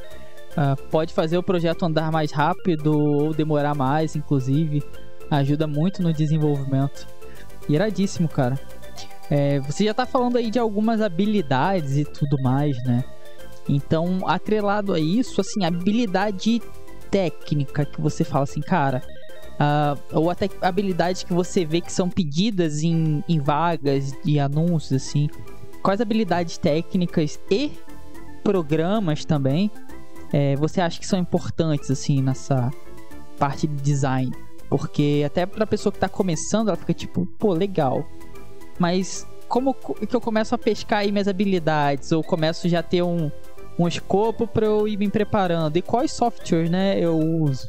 Uh, 0.52 0.76
pode 0.90 1.14
fazer 1.14 1.38
o 1.38 1.42
projeto 1.42 1.84
andar 1.84 2.10
mais 2.10 2.32
rápido 2.32 2.92
ou 2.92 3.32
demorar 3.32 3.74
mais, 3.74 4.16
inclusive. 4.16 4.82
Ajuda 5.30 5.66
muito 5.66 6.02
no 6.02 6.12
desenvolvimento. 6.12 7.06
Iradíssimo, 7.68 8.28
cara. 8.28 8.58
É, 9.30 9.58
você 9.60 9.84
já 9.84 9.94
tá 9.94 10.04
falando 10.04 10.36
aí 10.36 10.50
de 10.50 10.58
algumas 10.58 11.00
habilidades 11.00 11.96
e 11.96 12.04
tudo 12.04 12.36
mais, 12.42 12.76
né? 12.84 13.04
Então, 13.68 14.28
atrelado 14.28 14.92
a 14.92 15.00
isso, 15.00 15.40
assim, 15.40 15.64
habilidade 15.64 16.60
técnica 17.10 17.84
que 17.84 18.00
você 18.00 18.22
fala 18.22 18.44
assim, 18.44 18.60
cara, 18.60 19.02
uh, 19.54 20.00
ou 20.12 20.30
até 20.30 20.48
habilidades 20.60 21.22
que 21.22 21.32
você 21.32 21.64
vê 21.64 21.80
que 21.80 21.92
são 21.92 22.08
pedidas 22.08 22.82
em, 22.82 23.22
em 23.28 23.40
vagas 23.40 24.12
de 24.24 24.38
anúncios, 24.38 25.02
assim. 25.02 25.28
Quais 25.82 26.00
habilidades 26.00 26.56
técnicas 26.56 27.38
e 27.50 27.72
programas 28.42 29.24
também 29.24 29.70
é, 30.32 30.56
você 30.56 30.80
acha 30.80 30.98
que 30.98 31.06
são 31.06 31.18
importantes, 31.18 31.90
assim, 31.90 32.20
nessa 32.20 32.70
parte 33.38 33.66
de 33.66 33.76
design? 33.82 34.32
Porque 34.68 35.22
até 35.24 35.46
pra 35.46 35.64
pessoa 35.66 35.92
que 35.92 35.98
tá 35.98 36.08
começando, 36.08 36.68
ela 36.68 36.76
fica 36.76 36.92
tipo, 36.92 37.24
pô, 37.38 37.52
legal. 37.52 38.04
Mas 38.78 39.24
como 39.48 39.72
que 39.72 40.16
eu 40.16 40.20
começo 40.20 40.52
a 40.52 40.58
pescar 40.58 41.00
aí 41.00 41.12
minhas 41.12 41.28
habilidades? 41.28 42.10
Ou 42.10 42.24
começo 42.24 42.68
já 42.68 42.80
a 42.80 42.82
ter 42.82 43.02
um, 43.02 43.30
um 43.78 43.86
escopo 43.86 44.46
para 44.46 44.66
eu 44.66 44.88
ir 44.88 44.96
me 44.96 45.08
preparando? 45.08 45.76
E 45.76 45.82
quais 45.82 46.10
softwares, 46.10 46.68
né, 46.68 46.98
eu 46.98 47.16
uso? 47.16 47.68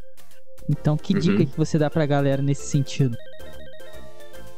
Então, 0.68 0.98
que 0.98 1.14
uhum. 1.14 1.20
dica 1.20 1.46
que 1.46 1.58
você 1.58 1.78
dá 1.78 1.90
pra 1.90 2.06
galera 2.06 2.42
nesse 2.42 2.66
sentido? 2.68 3.18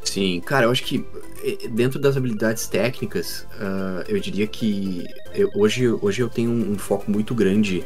Sim, 0.04 0.40
cara, 0.40 0.66
eu 0.66 0.72
acho 0.72 0.84
que 0.84 1.06
eh, 1.44 1.68
dentro 1.68 2.00
das 2.00 2.16
habilidades 2.16 2.68
técnicas, 2.68 3.46
uh, 3.56 4.04
eu 4.08 4.20
diria 4.20 4.48
que 4.48 5.06
eu, 5.34 5.50
hoje, 5.54 5.88
hoje 5.88 6.22
eu 6.22 6.30
tenho 6.30 6.50
um, 6.50 6.72
um 6.72 6.78
foco 6.78 7.12
muito 7.12 7.36
grande. 7.36 7.84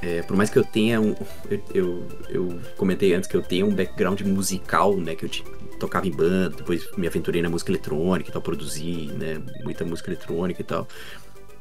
É, 0.00 0.22
por 0.22 0.36
mais 0.36 0.48
que 0.48 0.58
eu 0.58 0.64
tenha 0.64 1.00
um. 1.00 1.14
Eu, 1.50 1.62
eu, 1.74 2.08
eu, 2.28 2.60
comentei 2.76 3.14
antes 3.14 3.28
que 3.28 3.36
eu 3.36 3.42
tenha 3.42 3.66
um 3.66 3.74
background 3.74 4.20
musical, 4.22 4.96
né? 4.96 5.16
Que 5.16 5.24
eu 5.24 5.30
tocava 5.78 6.06
em 6.06 6.10
banda, 6.10 6.56
depois 6.56 6.88
me 6.96 7.06
aventurei 7.06 7.42
na 7.42 7.48
música 7.48 7.70
eletrônica 7.70 8.30
e 8.30 8.32
tal, 8.32 8.42
produzi 8.42 9.10
né, 9.12 9.40
muita 9.64 9.84
música 9.84 10.10
eletrônica 10.10 10.60
e 10.60 10.64
tal. 10.64 10.86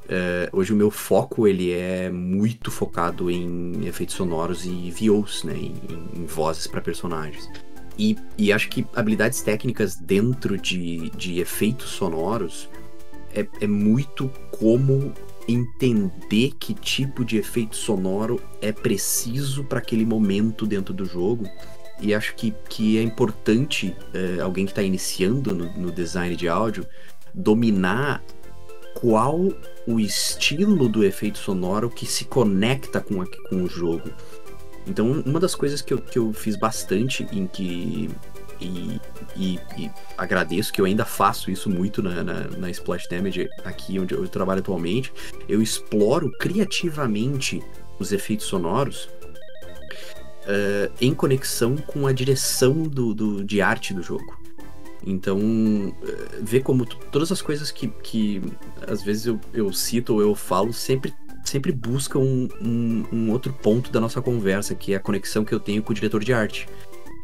É, 0.10 0.50
hoje 0.54 0.74
o 0.74 0.76
meu 0.76 0.90
foco 0.90 1.48
ele 1.48 1.72
é 1.72 2.10
muito 2.10 2.72
focado 2.72 3.30
em 3.30 3.86
efeitos 3.86 4.16
sonoros 4.16 4.66
e 4.66 4.92
VOs, 4.92 5.44
né, 5.44 5.54
em, 5.56 5.76
em 6.16 6.26
vozes 6.26 6.66
para 6.66 6.82
personagens. 6.82 7.50
E, 8.00 8.16
e, 8.38 8.54
acho 8.54 8.70
que 8.70 8.86
habilidades 8.96 9.42
técnicas 9.42 9.96
dentro 9.96 10.56
de, 10.56 11.10
de 11.12 11.40
efeitos 11.40 11.90
sonoros 11.90 12.70
é, 13.34 13.48
é 13.60 13.68
muito 13.68 14.32
como 14.52 15.14
entender 15.48 16.52
que 16.60 16.74
tipo 16.74 17.26
de 17.26 17.38
efeito 17.38 17.76
sonoro 17.76 18.40
é 18.62 18.72
preciso 18.72 19.64
para 19.64 19.80
aquele 19.80 20.06
momento 20.06 20.68
dentro 20.68 20.94
do 20.94 21.06
jogo 21.06 21.50
e 22.00 22.14
acho 22.14 22.36
que, 22.36 22.54
que 22.70 22.98
é 22.98 23.02
importante 23.02 23.96
é, 24.14 24.42
alguém 24.42 24.66
que 24.66 24.72
está 24.72 24.84
iniciando 24.84 25.54
no, 25.54 25.72
no, 25.78 25.92
design 25.92 26.36
de 26.36 26.48
áudio 26.48 26.86
dominar 27.34 28.22
qual 29.00 29.40
o 29.86 30.00
estilo 30.00 30.90
do 30.90 31.04
efeito 31.04 31.38
sonoro 31.38 31.90
que 31.90 32.06
se 32.06 32.26
conecta 32.26 33.00
com, 33.00 33.22
a, 33.22 33.28
com 33.48 33.64
o 33.64 33.70
jogo. 33.70 34.10
Então, 34.88 35.24
uma 35.26 35.40
das 35.40 35.54
coisas 35.54 35.82
que 35.82 35.94
eu, 35.94 36.00
que 36.00 36.18
eu 36.18 36.34
fiz 36.34 36.56
bastante 36.56 37.28
em 37.32 37.46
que. 37.46 38.10
E, 38.60 39.00
e, 39.36 39.60
e 39.78 39.92
agradeço 40.18 40.74
que 40.74 40.82
eu 40.82 40.86
ainda 40.86 41.06
faço 41.06 41.52
isso 41.52 41.70
muito 41.70 42.02
na, 42.02 42.24
na, 42.24 42.48
na 42.58 42.72
Splash 42.72 43.08
Damage 43.08 43.48
aqui 43.64 44.00
onde 44.00 44.16
eu 44.16 44.28
trabalho 44.28 44.62
atualmente. 44.62 45.14
Eu 45.48 45.62
exploro 45.62 46.32
criativamente 46.40 47.62
os 48.00 48.12
efeitos 48.12 48.48
sonoros 48.48 49.10
uh, 50.48 50.92
em 51.00 51.14
conexão 51.14 51.78
com 51.78 52.08
a 52.08 52.12
direção 52.12 52.82
do, 52.82 53.14
do, 53.14 53.44
de 53.44 53.62
arte 53.62 53.94
do 53.94 54.02
jogo. 54.02 54.47
Então, 55.06 55.38
uh, 55.40 55.94
ver 56.42 56.62
como 56.62 56.86
todas 56.86 57.32
as 57.32 57.42
coisas 57.42 57.72
que, 57.72 57.88
que 57.88 58.42
às 58.88 59.04
vezes 59.04 59.28
eu, 59.28 59.40
eu 59.54 59.72
cito 59.72 60.14
ou 60.14 60.22
eu 60.22 60.36
falo 60.36 60.74
sempre, 60.74 61.14
sempre 61.44 61.72
buscam 61.72 62.20
um, 62.20 62.48
um, 62.62 63.06
um 63.12 63.32
outro 63.32 63.54
ponto 63.54 63.92
da 63.92 64.00
nossa 64.00 64.22
conversa, 64.22 64.76
que 64.76 64.94
é 64.94 64.98
a 64.98 65.00
conexão 65.00 65.46
que 65.46 65.54
eu 65.54 65.60
tenho 65.60 65.84
com 65.84 65.92
o 65.92 65.96
diretor 65.96 66.24
de 66.24 66.34
arte. 66.34 66.68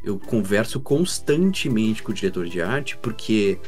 Eu 0.03 0.19
converso 0.19 0.79
constantemente 0.79 2.03
com 2.03 2.11
o 2.11 2.15
diretor 2.15 2.45
de 2.45 2.61
arte 2.61 2.97
porque 2.97 3.59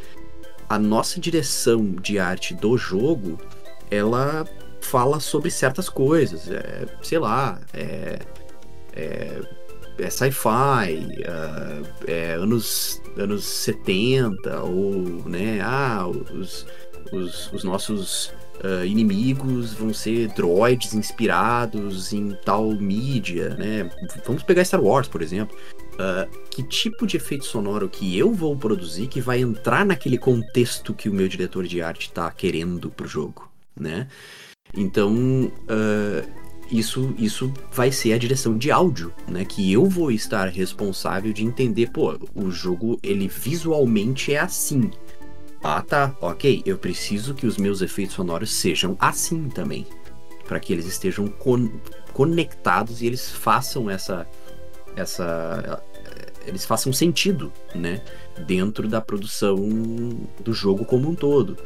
a 0.68 0.78
nossa 0.78 1.20
direção 1.20 1.92
de 1.96 2.20
arte 2.20 2.54
do 2.54 2.78
jogo 2.78 3.40
ela 3.90 4.46
fala 4.82 5.20
sobre 5.20 5.50
certas 5.50 5.90
coisas. 5.90 6.50
É, 6.50 6.86
sei 7.02 7.20
lá, 7.20 7.60
é, 7.74 8.20
é, 8.94 9.42
é 9.98 10.10
sci-fi, 10.10 11.00
uh, 11.22 11.88
é 12.08 12.34
anos, 12.34 13.02
anos 13.18 13.44
70, 13.46 14.62
ou, 14.62 15.24
né, 15.26 15.60
ah, 15.62 16.08
os, 16.08 16.66
os, 17.12 17.52
os 17.54 17.64
nossos 17.64 18.34
uh, 18.64 18.86
inimigos 18.86 19.74
vão 19.74 19.94
ser 19.94 20.30
droids 20.30 20.94
inspirados 20.94 22.14
em 22.14 22.36
tal 22.44 22.72
mídia, 22.72 23.50
né? 23.56 23.90
Vamos 24.26 24.44
pegar 24.44 24.64
Star 24.66 24.84
Wars, 24.84 25.08
por 25.08 25.22
exemplo. 25.22 25.58
Uh, 25.94 26.30
que 26.50 26.62
tipo 26.62 27.08
de 27.08 27.16
efeito 27.18 27.46
sonoro 27.46 27.88
que 27.88 28.18
eu 28.18 28.34
vou 28.34 28.56
produzir 28.56 29.08
que 29.08 29.22
vai 29.22 29.40
entrar 29.40 29.86
naquele 29.86 30.18
contexto 30.18 30.94
que 30.94 31.08
o 31.08 31.14
meu 31.14 31.28
diretor 31.28 31.66
de 31.66 31.82
arte 31.82 32.08
está 32.08 32.30
querendo 32.32 32.90
pro 32.90 33.08
jogo, 33.08 33.50
né? 33.80 34.08
Então, 34.74 35.14
uh, 35.14 36.45
isso, 36.72 37.14
isso 37.18 37.54
vai 37.72 37.92
ser 37.92 38.14
a 38.14 38.18
direção 38.18 38.58
de 38.58 38.72
áudio, 38.72 39.14
né? 39.28 39.46
Que 39.46 39.72
eu 39.72 39.86
vou 39.86 40.12
estar 40.12 40.48
responsável 40.48 41.32
de 41.32 41.44
entender, 41.44 41.92
pô, 41.92 42.18
o 42.34 42.50
jogo 42.50 43.00
ele 43.04 43.28
visualmente 43.28 44.34
é 44.34 44.40
assim. 44.40 44.92
Ah, 45.64 45.82
tá, 45.82 46.16
ok. 46.22 46.62
Eu 46.66 46.78
preciso 46.78 47.34
que 47.34 47.48
os 47.48 47.58
meus 47.58 47.82
efeitos 47.82 48.16
sonoros 48.16 48.54
sejam 48.54 48.96
assim 49.00 49.50
também, 49.50 49.86
para 50.48 50.60
que 50.60 50.74
eles 50.74 50.86
estejam 50.86 51.28
con 51.28 51.72
conectados 52.14 53.02
e 53.02 53.08
eles 53.08 53.30
façam 53.30 53.90
essa, 53.90 54.26
essa, 54.96 55.84
eles 56.46 56.64
façam 56.66 56.94
sentido, 56.94 57.52
né? 57.74 58.02
Dentro 58.48 58.88
da 58.88 59.02
produção 59.02 59.58
do 60.40 60.54
jogo 60.54 60.86
como 60.86 61.10
um 61.10 61.16
todo. 61.16 61.58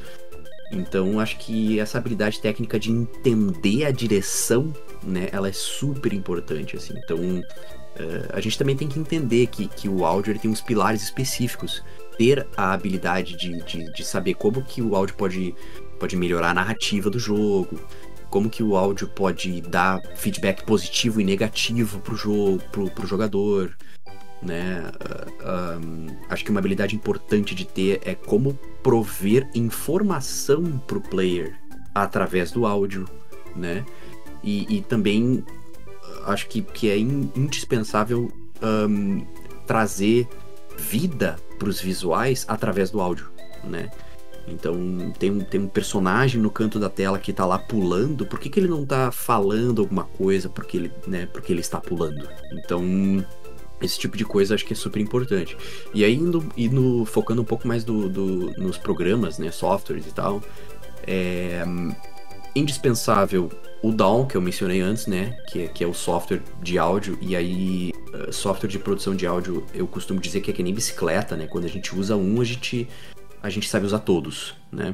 Então, 0.72 1.20
acho 1.20 1.38
que 1.38 1.80
essa 1.80 1.98
habilidade 1.98 2.40
técnica 2.40 2.80
de 2.80 2.92
entender 2.92 3.86
a 3.86 3.92
direção, 3.92 4.74
né, 5.04 5.30
ela 5.32 5.48
é 5.48 5.54
super 5.54 6.14
importante, 6.14 6.76
assim. 6.76 6.94
Então, 6.98 7.18
uh, 7.18 8.30
a 8.34 8.40
gente 8.40 8.58
também 8.58 8.76
tem 8.76 8.88
que 8.88 9.00
entender 9.00 9.48
que, 9.48 9.68
que 9.68 9.88
o 9.88 10.06
áudio 10.06 10.32
ele 10.32 10.40
tem 10.40 10.52
uns 10.52 10.62
pilares 10.62 11.02
específicos. 11.02 11.84
Ter 12.18 12.46
a 12.58 12.74
habilidade 12.74 13.38
de, 13.38 13.64
de, 13.64 13.94
de 13.94 14.04
saber 14.04 14.34
como 14.34 14.62
que 14.62 14.82
o 14.82 14.96
áudio 14.96 15.16
pode, 15.16 15.56
pode 16.00 16.18
melhorar 16.18 16.50
a 16.50 16.54
narrativa 16.54 17.10
do 17.10 17.18
jogo, 17.18 17.80
como 18.30 18.50
que 18.50 18.62
o 18.62 18.76
áudio 18.76 19.08
pode 19.08 19.62
dar 19.62 20.02
feedback 20.16 20.64
positivo 20.64 21.20
e 21.22 21.24
negativo 21.24 22.00
pro 22.00 22.16
jogo, 22.16 22.62
pro, 22.72 22.92
pro 22.92 23.08
jogador, 23.08 23.76
né? 24.42 24.84
Uh, 25.42 25.80
um, 25.80 26.08
acho 26.30 26.44
que 26.44 26.52
uma 26.52 26.60
habilidade 26.60 26.96
importante 26.96 27.56
de 27.56 27.66
ter 27.66 28.02
é 28.06 28.16
como 28.16 28.54
prover 28.84 29.50
informação 29.54 30.78
pro 30.88 31.02
player 31.02 31.56
através 31.94 32.52
do 32.52 32.66
áudio, 32.66 33.08
né? 33.56 33.86
E, 34.44 34.78
e 34.78 34.82
também 34.82 35.44
acho 36.26 36.48
que, 36.48 36.62
que 36.62 36.90
é 36.90 36.98
in, 36.98 37.30
indispensável 37.36 38.32
um, 38.62 39.26
trazer 39.66 40.28
vida 40.78 41.38
para 41.58 41.70
os 41.70 41.82
visuais 41.82 42.46
através 42.48 42.90
do 42.90 43.02
áudio, 43.02 43.30
né? 43.64 43.90
Então 44.48 45.14
tem 45.20 45.30
um, 45.30 45.40
tem 45.42 45.62
um 45.62 45.68
personagem 45.68 46.42
no 46.42 46.50
canto 46.50 46.80
da 46.80 46.90
tela 46.90 47.20
que 47.20 47.32
tá 47.32 47.46
lá 47.46 47.60
pulando, 47.60 48.26
por 48.26 48.40
que, 48.40 48.50
que 48.50 48.60
ele 48.60 48.68
não 48.68 48.86
tá 48.86 49.12
falando 49.12 49.82
alguma 49.82 50.06
coisa 50.06 50.50
porque 50.50 50.78
ele, 50.78 50.92
né, 51.06 51.28
porque 51.28 51.54
ele 51.54 51.62
está 51.62 51.80
pulando? 51.80 52.28
Então 52.52 52.84
esse 53.82 53.98
tipo 53.98 54.18
de 54.18 54.26
coisa 54.26 54.56
acho 54.56 54.66
que 54.66 54.74
é 54.74 54.76
super 54.76 55.00
importante. 55.00 55.56
E 55.94 56.04
aí, 56.04 56.14
indo, 56.16 56.44
indo 56.58 57.06
focando 57.06 57.42
um 57.42 57.46
pouco 57.46 57.68
mais 57.68 57.84
do, 57.84 58.10
do, 58.10 58.52
nos 58.58 58.78
programas, 58.78 59.38
né, 59.38 59.52
softwares 59.52 60.06
e 60.06 60.12
tal, 60.12 60.42
é 61.08 61.64
indispensável 62.56 63.50
o 63.82 63.92
DAW, 63.92 64.26
que 64.26 64.36
eu 64.36 64.42
mencionei 64.42 64.82
antes, 64.82 65.08
né, 65.08 65.38
que 65.48 65.64
é, 65.64 65.68
que 65.68 65.84
é 65.84 65.88
o 65.88 65.94
software 65.94 66.42
de 66.62 66.78
áudio, 66.78 67.18
e 67.22 67.36
aí 67.36 67.92
uh, 68.14 68.32
software 68.32 68.70
de 68.70 68.80
produção 68.80 69.16
de 69.16 69.26
áudio 69.26 69.66
eu 69.74 69.88
costumo 69.88 70.20
dizer 70.20 70.42
que 70.42 70.52
é 70.52 70.54
que 70.54 70.64
nem 70.64 70.74
bicicleta, 70.74 71.36
né, 71.36 71.48
quando 71.48 71.66
a 71.66 71.70
gente 71.70 71.96
usa 71.96 72.16
um, 72.16 72.42
a 72.42 72.44
gente, 72.44 72.88
a 73.42 73.50
gente 73.50 73.70
sabe 73.70 73.86
usar 73.86 74.00
todos, 74.00 74.56
né. 74.72 74.94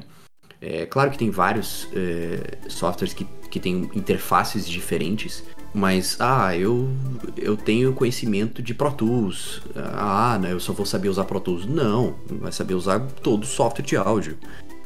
É 0.62 0.86
claro 0.86 1.12
que 1.12 1.18
tem 1.18 1.30
vários 1.30 1.88
é, 1.94 2.58
softwares 2.70 3.14
que, 3.14 3.26
que 3.52 3.60
têm 3.60 3.90
interfaces 3.94 4.68
diferentes, 4.68 5.44
mas, 5.76 6.16
ah, 6.22 6.56
eu, 6.56 6.90
eu 7.36 7.58
tenho 7.58 7.92
conhecimento 7.92 8.64
de 8.64 8.74
Pro 8.74 8.94
Tools. 8.94 9.62
Ah, 9.76 10.40
né, 10.42 10.54
eu 10.54 10.60
só 10.60 10.72
vou 10.72 10.86
saber 10.86 11.10
usar 11.10 11.26
Pro 11.26 11.42
Tools. 11.42 11.66
Não, 11.66 12.16
vai 12.40 12.54
saber 12.54 12.76
usar 12.76 13.02
todo 13.22 13.44
o 13.44 13.46
software 13.46 13.84
de 13.84 13.98
áudio. 13.98 14.38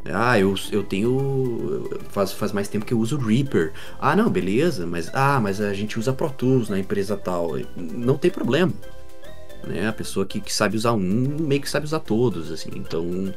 Ah, 0.05 0.39
eu, 0.39 0.55
eu 0.71 0.83
tenho. 0.83 1.89
Faz, 2.09 2.31
faz 2.31 2.51
mais 2.51 2.67
tempo 2.67 2.85
que 2.85 2.93
eu 2.93 2.99
uso 2.99 3.17
Reaper. 3.17 3.73
Ah, 3.99 4.15
não, 4.15 4.29
beleza, 4.29 4.85
mas. 4.85 5.09
Ah, 5.13 5.39
mas 5.39 5.59
a 5.59 5.73
gente 5.73 5.99
usa 5.99 6.13
Pro 6.13 6.29
Tools 6.29 6.69
na 6.69 6.79
empresa 6.79 7.17
tal. 7.17 7.51
Não 7.75 8.17
tem 8.17 8.31
problema. 8.31 8.73
Né? 9.67 9.87
A 9.87 9.93
pessoa 9.93 10.25
que, 10.25 10.39
que 10.39 10.53
sabe 10.53 10.77
usar 10.77 10.93
um, 10.93 11.37
meio 11.39 11.61
que 11.61 11.69
sabe 11.69 11.85
usar 11.85 11.99
todos, 11.99 12.51
assim. 12.51 12.69
Então. 12.75 13.33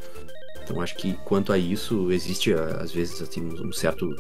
Então 0.63 0.81
acho 0.81 0.95
que 0.97 1.15
quanto 1.25 1.53
a 1.53 1.59
isso, 1.59 2.13
existe 2.13 2.55
às 2.55 2.93
vezes 2.93 3.21
assim, 3.21 3.43
um 3.43 3.73
certo. 3.73 4.15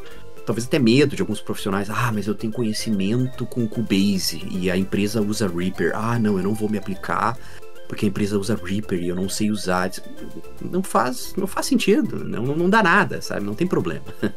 Talvez 0.44 0.66
até 0.66 0.76
medo 0.76 1.14
de 1.14 1.22
alguns 1.22 1.40
profissionais. 1.40 1.88
Ah, 1.88 2.10
mas 2.12 2.26
eu 2.26 2.34
tenho 2.34 2.52
conhecimento 2.52 3.46
com 3.46 3.68
Cubase 3.68 4.42
e 4.50 4.68
a 4.68 4.76
empresa 4.76 5.22
usa 5.22 5.46
Reaper. 5.46 5.92
Ah, 5.94 6.18
não, 6.18 6.36
eu 6.36 6.42
não 6.42 6.52
vou 6.52 6.68
me 6.68 6.78
aplicar 6.78 7.38
porque 7.88 8.06
a 8.06 8.08
empresa 8.08 8.38
usa 8.38 8.58
Reaper 8.62 9.02
e 9.02 9.08
eu 9.08 9.16
não 9.16 9.28
sei 9.28 9.50
usar. 9.50 9.90
Não 10.60 10.82
faz, 10.82 11.34
não 11.36 11.46
faz 11.46 11.66
sentido, 11.66 12.24
não, 12.24 12.44
não 12.44 12.70
dá 12.70 12.82
nada, 12.82 13.20
sabe? 13.20 13.44
Não 13.44 13.54
tem 13.54 13.66
problema. 13.66 14.04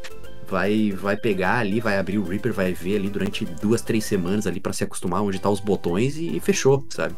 Vai, 0.48 0.92
vai 0.92 1.16
pegar 1.16 1.58
ali, 1.58 1.80
vai 1.80 1.98
abrir 1.98 2.18
o 2.18 2.22
Reaper, 2.22 2.52
vai 2.52 2.72
ver 2.72 2.94
ali 2.94 3.08
durante 3.08 3.44
duas, 3.44 3.82
três 3.82 4.04
semanas 4.04 4.46
ali 4.46 4.60
para 4.60 4.72
se 4.72 4.84
acostumar 4.84 5.20
onde 5.20 5.40
tá 5.40 5.50
os 5.50 5.58
botões 5.58 6.16
e, 6.16 6.36
e 6.36 6.38
fechou, 6.38 6.86
sabe? 6.88 7.16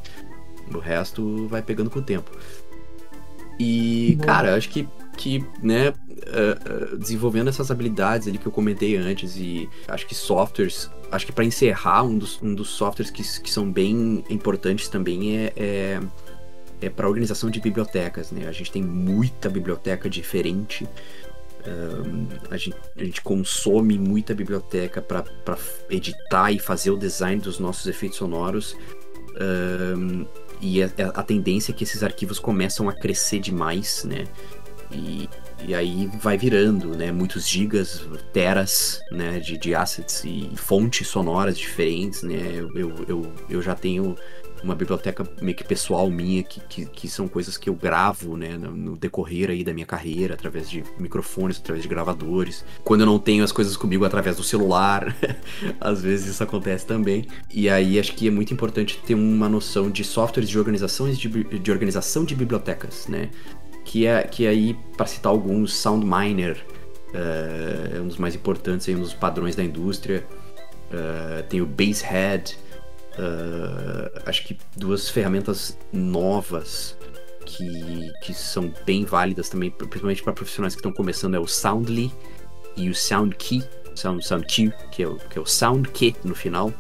O 0.75 0.79
resto 0.79 1.47
vai 1.47 1.61
pegando 1.61 1.91
com 1.91 1.99
o 1.99 2.03
tempo. 2.03 2.31
E, 3.59 4.15
Boa. 4.17 4.27
cara, 4.27 4.57
acho 4.57 4.71
que, 4.71 4.89
que 5.19 5.45
né, 5.63 5.91
uh, 5.91 6.97
desenvolvendo 6.97 7.49
essas 7.49 7.71
habilidades 7.71 8.29
ali 8.29 8.39
que 8.39 8.47
eu 8.47 8.53
comentei 8.53 8.97
antes 8.97 9.37
e 9.37 9.69
acho 9.89 10.07
que 10.07 10.15
softwares 10.15 10.89
acho 11.11 11.27
que 11.27 11.33
para 11.33 11.45
encerrar, 11.45 12.03
um 12.03 12.19
dos, 12.19 12.41
um 12.43 12.55
dos 12.55 12.69
softwares 12.69 13.11
que, 13.11 13.23
que 13.43 13.51
são 13.51 13.71
bem 13.71 14.25
importantes 14.29 14.89
também 14.89 15.37
é, 15.37 15.53
é, 15.57 16.01
é 16.81 16.91
para 16.91 17.09
organização 17.09 17.51
de 17.51 17.61
bibliotecas, 17.61 18.31
né? 18.31 18.47
A 18.47 18.53
gente 18.53 18.71
tem 18.71 18.83
muita 18.83 19.49
biblioteca 19.49 20.09
diferente. 20.09 20.87
Um, 21.67 22.29
a, 22.51 22.57
gente, 22.57 22.77
a, 22.97 23.05
gente, 23.05 23.21
consome 23.21 23.99
muita 23.99 24.35
biblioteca 24.35 25.03
para 25.03 25.25
editar 25.91 26.53
e 26.53 26.59
fazer 26.59 26.91
o 26.91 26.97
design 26.97 27.41
dos 27.41 27.59
nossos 27.59 27.87
efeitos 27.87 28.19
sonoros. 28.19 28.77
Um, 29.41 30.27
e 30.61 30.83
a, 30.83 30.89
a, 31.15 31.23
tendência 31.23 31.73
é 31.73 31.75
que 31.75 31.85
esses 31.85 32.03
arquivos 32.03 32.39
começam 32.39 32.89
a 32.89 32.93
crescer 32.93 33.39
demais, 33.39 34.05
né? 34.05 34.25
E, 34.91 35.29
e 35.67 35.75
aí 35.75 36.11
vai 36.21 36.39
virando, 36.39 36.97
né? 36.97 37.13
Muitos 37.13 37.47
gigas, 37.49 38.07
teras, 38.33 39.01
né? 39.11 39.39
De, 39.41 39.59
de 39.59 39.75
assets 39.75 40.25
e 40.25 40.51
fontes 40.57 41.09
sonoras 41.09 41.59
diferentes, 41.59 42.23
né? 42.23 42.41
Eu, 42.75 42.95
eu, 43.07 43.33
eu 43.49 43.63
já 43.63 43.75
tenho 43.75 44.17
uma 44.63 44.75
biblioteca 44.75 45.25
meio 45.41 45.57
que 45.57 45.65
pessoal 45.65 46.11
minha, 46.11 46.43
que, 46.43 46.61
que, 46.61 46.87
que, 46.87 47.09
são 47.09 47.29
coisas 47.29 47.57
que 47.57 47.69
eu 47.69 47.75
gravo, 47.75 48.37
né, 48.37 48.57
no, 48.57 48.97
decorrer 48.97 49.51
aí 49.51 49.63
da 49.63 49.73
minha 49.73 49.87
carreira, 49.87 50.35
através 50.35 50.69
de 50.69 50.85
microfones, 50.99 51.59
através 51.59 51.83
de 51.83 51.89
gravadores. 51.89 52.65
Quando 52.85 53.03
eu 53.03 53.07
não 53.07 53.19
tenho 53.19 53.45
as 53.45 53.53
coisas 53.53 53.77
comigo 53.77 54.05
através 54.05 54.37
do 54.37 54.43
celular, 54.43 55.15
às 55.81 56.03
vezes 56.03 56.27
isso 56.27 56.43
acontece 56.43 56.87
também. 56.87 57.27
E 57.53 57.69
aí 57.69 57.99
acho 57.99 58.15
que 58.15 58.29
é 58.29 58.31
muito 58.31 58.53
importante 58.53 58.99
ter 59.07 59.15
uma 59.15 59.49
noção 59.49 59.91
de 59.91 60.05
softwares 60.05 60.49
de 60.49 60.59
organizações 60.59 61.19
de, 61.19 61.29
de 61.29 61.71
organização 61.71 62.25
de 62.25 62.35
bibliotecas, 62.35 63.07
né? 63.07 63.31
Que 63.89 64.07
é 64.07 64.23
que 64.23 64.45
é 64.45 64.51
aí 64.51 64.75
para 64.99 65.07
citar 65.07 65.33
alguns 65.33 65.75
SoundMiner 65.75 66.63
uh, 67.15 67.97
é 67.97 68.01
um 68.01 68.07
dos 68.07 68.19
mais 68.19 68.35
importantes 68.35 68.87
aí, 68.87 68.95
um 68.95 69.01
dos 69.01 69.15
padrões 69.15 69.57
da 69.57 69.65
indústria. 69.65 70.27
Uh, 70.91 71.43
tem 71.49 71.63
o 71.63 71.67
Basehead 71.67 72.55
uh, 73.15 74.23
acho 74.27 74.47
que 74.47 74.59
duas 74.77 75.09
ferramentas 75.09 75.79
novas 75.91 76.97
que, 77.47 78.13
que 78.23 78.35
são 78.35 78.73
bem 78.85 79.07
válidas 79.07 79.49
também 79.49 79.71
principalmente 79.71 80.23
para 80.23 80.35
profissionais 80.35 80.75
que 80.75 80.81
estão 80.81 80.93
começando 80.93 81.35
é 81.35 81.39
o 81.39 81.47
Soundly 81.47 82.13
e 82.77 82.91
o 82.91 82.95
SoundKey 82.95 83.63
Sound, 83.95 84.25
SoundKey 84.25 84.73
que 84.91 85.03
é 85.03 85.09
o 85.09 85.17
que 85.17 85.39
é 85.39 85.43
o 85.43 85.47
SoundKey 85.47 86.15
no 86.25 86.35
final 86.35 86.73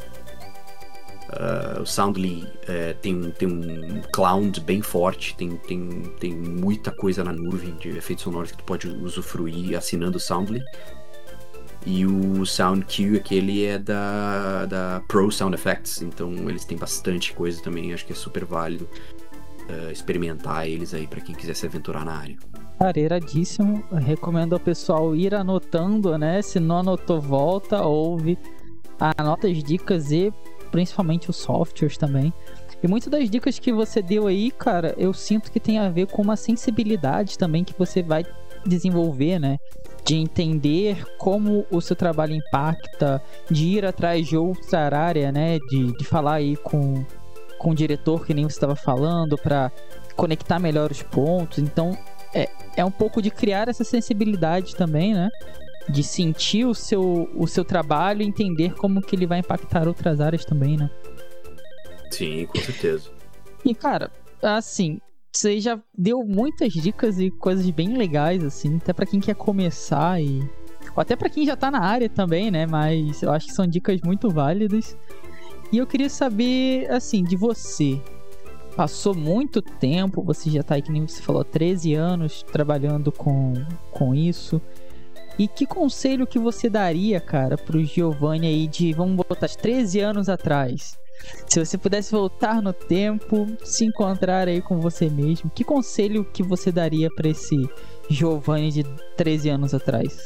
Uh, 1.28 1.82
o 1.82 1.86
Soundly 1.86 2.42
uh, 2.44 2.98
tem, 3.02 3.30
tem 3.32 3.48
um 3.48 4.00
cloud 4.12 4.60
bem 4.62 4.80
forte, 4.80 5.36
tem, 5.36 5.56
tem, 5.58 6.02
tem 6.18 6.34
muita 6.34 6.90
coisa 6.90 7.22
na 7.22 7.32
nuvem 7.32 7.74
de 7.74 7.90
efeitos 7.90 8.24
sonoros 8.24 8.50
que 8.50 8.56
tu 8.56 8.64
pode 8.64 8.88
usufruir 8.88 9.76
assinando 9.76 10.16
o 10.16 10.20
Soundly. 10.20 10.62
E 11.86 12.04
o 12.06 12.44
SoundQ, 12.44 13.16
aquele 13.16 13.64
é 13.64 13.78
da, 13.78 14.66
da 14.66 15.02
Pro 15.06 15.30
Sound 15.30 15.54
Effects, 15.54 16.02
então 16.02 16.32
eles 16.48 16.64
têm 16.64 16.76
bastante 16.76 17.32
coisa 17.32 17.62
também, 17.62 17.92
acho 17.92 18.04
que 18.04 18.12
é 18.12 18.16
super 18.16 18.44
válido 18.44 18.88
uh, 19.68 19.90
experimentar 19.92 20.66
eles 20.66 20.92
aí 20.92 21.06
para 21.06 21.20
quem 21.20 21.34
quiser 21.34 21.54
se 21.54 21.66
aventurar 21.66 22.04
na 22.04 22.16
área. 22.16 22.36
Cara, 22.78 22.98
iradíssimo. 22.98 23.82
recomendo 23.92 24.54
ao 24.54 24.60
pessoal 24.60 25.14
ir 25.14 25.34
anotando, 25.34 26.16
né? 26.16 26.40
Se 26.42 26.60
não 26.60 26.78
anotou, 26.78 27.20
volta, 27.20 27.82
ouve, 27.82 28.38
anota 29.16 29.48
as 29.48 29.62
dicas 29.62 30.10
e 30.10 30.32
principalmente 30.70 31.30
os 31.30 31.36
softwares 31.36 31.96
também. 31.96 32.32
E 32.82 32.86
muitas 32.86 33.10
das 33.10 33.28
dicas 33.28 33.58
que 33.58 33.72
você 33.72 34.00
deu 34.00 34.26
aí, 34.26 34.50
cara, 34.50 34.94
eu 34.96 35.12
sinto 35.12 35.50
que 35.50 35.58
tem 35.58 35.78
a 35.78 35.88
ver 35.88 36.06
com 36.06 36.22
uma 36.22 36.36
sensibilidade 36.36 37.36
também 37.36 37.64
que 37.64 37.74
você 37.76 38.02
vai 38.02 38.24
desenvolver, 38.64 39.38
né? 39.38 39.58
De 40.04 40.16
entender 40.16 41.04
como 41.18 41.66
o 41.70 41.80
seu 41.80 41.96
trabalho 41.96 42.34
impacta, 42.34 43.20
de 43.50 43.66
ir 43.66 43.84
atrás 43.84 44.26
de 44.26 44.36
outra 44.36 44.96
área, 44.96 45.32
né? 45.32 45.58
De, 45.68 45.92
de 45.96 46.04
falar 46.04 46.34
aí 46.34 46.56
com, 46.56 47.04
com 47.58 47.70
o 47.70 47.74
diretor, 47.74 48.24
que 48.24 48.32
nem 48.32 48.44
você 48.44 48.56
estava 48.56 48.76
falando, 48.76 49.36
para 49.36 49.72
conectar 50.14 50.60
melhor 50.60 50.92
os 50.92 51.02
pontos. 51.02 51.58
Então, 51.58 51.98
é, 52.32 52.48
é 52.76 52.84
um 52.84 52.90
pouco 52.90 53.20
de 53.20 53.30
criar 53.30 53.68
essa 53.68 53.84
sensibilidade 53.84 54.76
também, 54.76 55.14
né? 55.14 55.28
De 55.88 56.02
sentir 56.02 56.66
o 56.66 56.74
seu, 56.74 57.28
o 57.34 57.46
seu 57.46 57.64
trabalho 57.64 58.22
e 58.22 58.26
entender 58.26 58.74
como 58.74 59.00
que 59.00 59.16
ele 59.16 59.26
vai 59.26 59.38
impactar 59.38 59.88
outras 59.88 60.20
áreas 60.20 60.44
também, 60.44 60.76
né? 60.76 60.90
Sim, 62.10 62.46
com 62.46 62.58
certeza. 62.58 63.10
E, 63.64 63.74
cara, 63.74 64.10
assim, 64.42 65.00
você 65.32 65.60
já 65.60 65.80
deu 65.96 66.24
muitas 66.24 66.72
dicas 66.72 67.18
e 67.18 67.30
coisas 67.30 67.68
bem 67.70 67.96
legais, 67.96 68.42
assim, 68.44 68.76
até 68.76 68.92
para 68.92 69.06
quem 69.06 69.20
quer 69.20 69.34
começar 69.34 70.20
e. 70.20 70.40
Ou 70.96 71.00
até 71.00 71.14
para 71.14 71.28
quem 71.28 71.46
já 71.46 71.56
tá 71.56 71.70
na 71.70 71.80
área 71.80 72.08
também, 72.08 72.50
né? 72.50 72.66
Mas 72.66 73.22
eu 73.22 73.30
acho 73.30 73.46
que 73.46 73.52
são 73.52 73.66
dicas 73.66 74.00
muito 74.02 74.30
válidas. 74.30 74.96
E 75.70 75.78
eu 75.78 75.86
queria 75.86 76.08
saber, 76.08 76.90
assim, 76.90 77.22
de 77.22 77.36
você. 77.36 78.00
Passou 78.74 79.14
muito 79.14 79.60
tempo, 79.60 80.22
você 80.22 80.50
já 80.50 80.62
tá 80.62 80.76
aí, 80.76 80.82
que 80.82 80.90
nem 80.90 81.06
você 81.06 81.20
falou, 81.20 81.44
13 81.44 81.94
anos 81.94 82.42
trabalhando 82.42 83.12
com, 83.12 83.52
com 83.90 84.14
isso. 84.14 84.62
E 85.38 85.46
que 85.46 85.66
conselho 85.66 86.26
que 86.26 86.38
você 86.38 86.68
daria, 86.68 87.20
cara, 87.20 87.56
pro 87.56 87.84
Giovanni 87.84 88.46
aí 88.46 88.66
de, 88.66 88.92
vamos 88.92 89.16
botar, 89.16 89.48
13 89.48 90.00
anos 90.00 90.28
atrás? 90.28 90.98
Se 91.46 91.64
você 91.64 91.78
pudesse 91.78 92.12
voltar 92.12 92.60
no 92.62 92.72
tempo, 92.72 93.46
se 93.64 93.84
encontrar 93.84 94.48
aí 94.48 94.60
com 94.60 94.80
você 94.80 95.08
mesmo, 95.08 95.50
que 95.50 95.64
conselho 95.64 96.24
que 96.24 96.42
você 96.42 96.72
daria 96.72 97.08
para 97.14 97.28
esse 97.28 97.56
Giovanni 98.08 98.70
de 98.70 98.84
13 99.16 99.50
anos 99.50 99.74
atrás? 99.74 100.18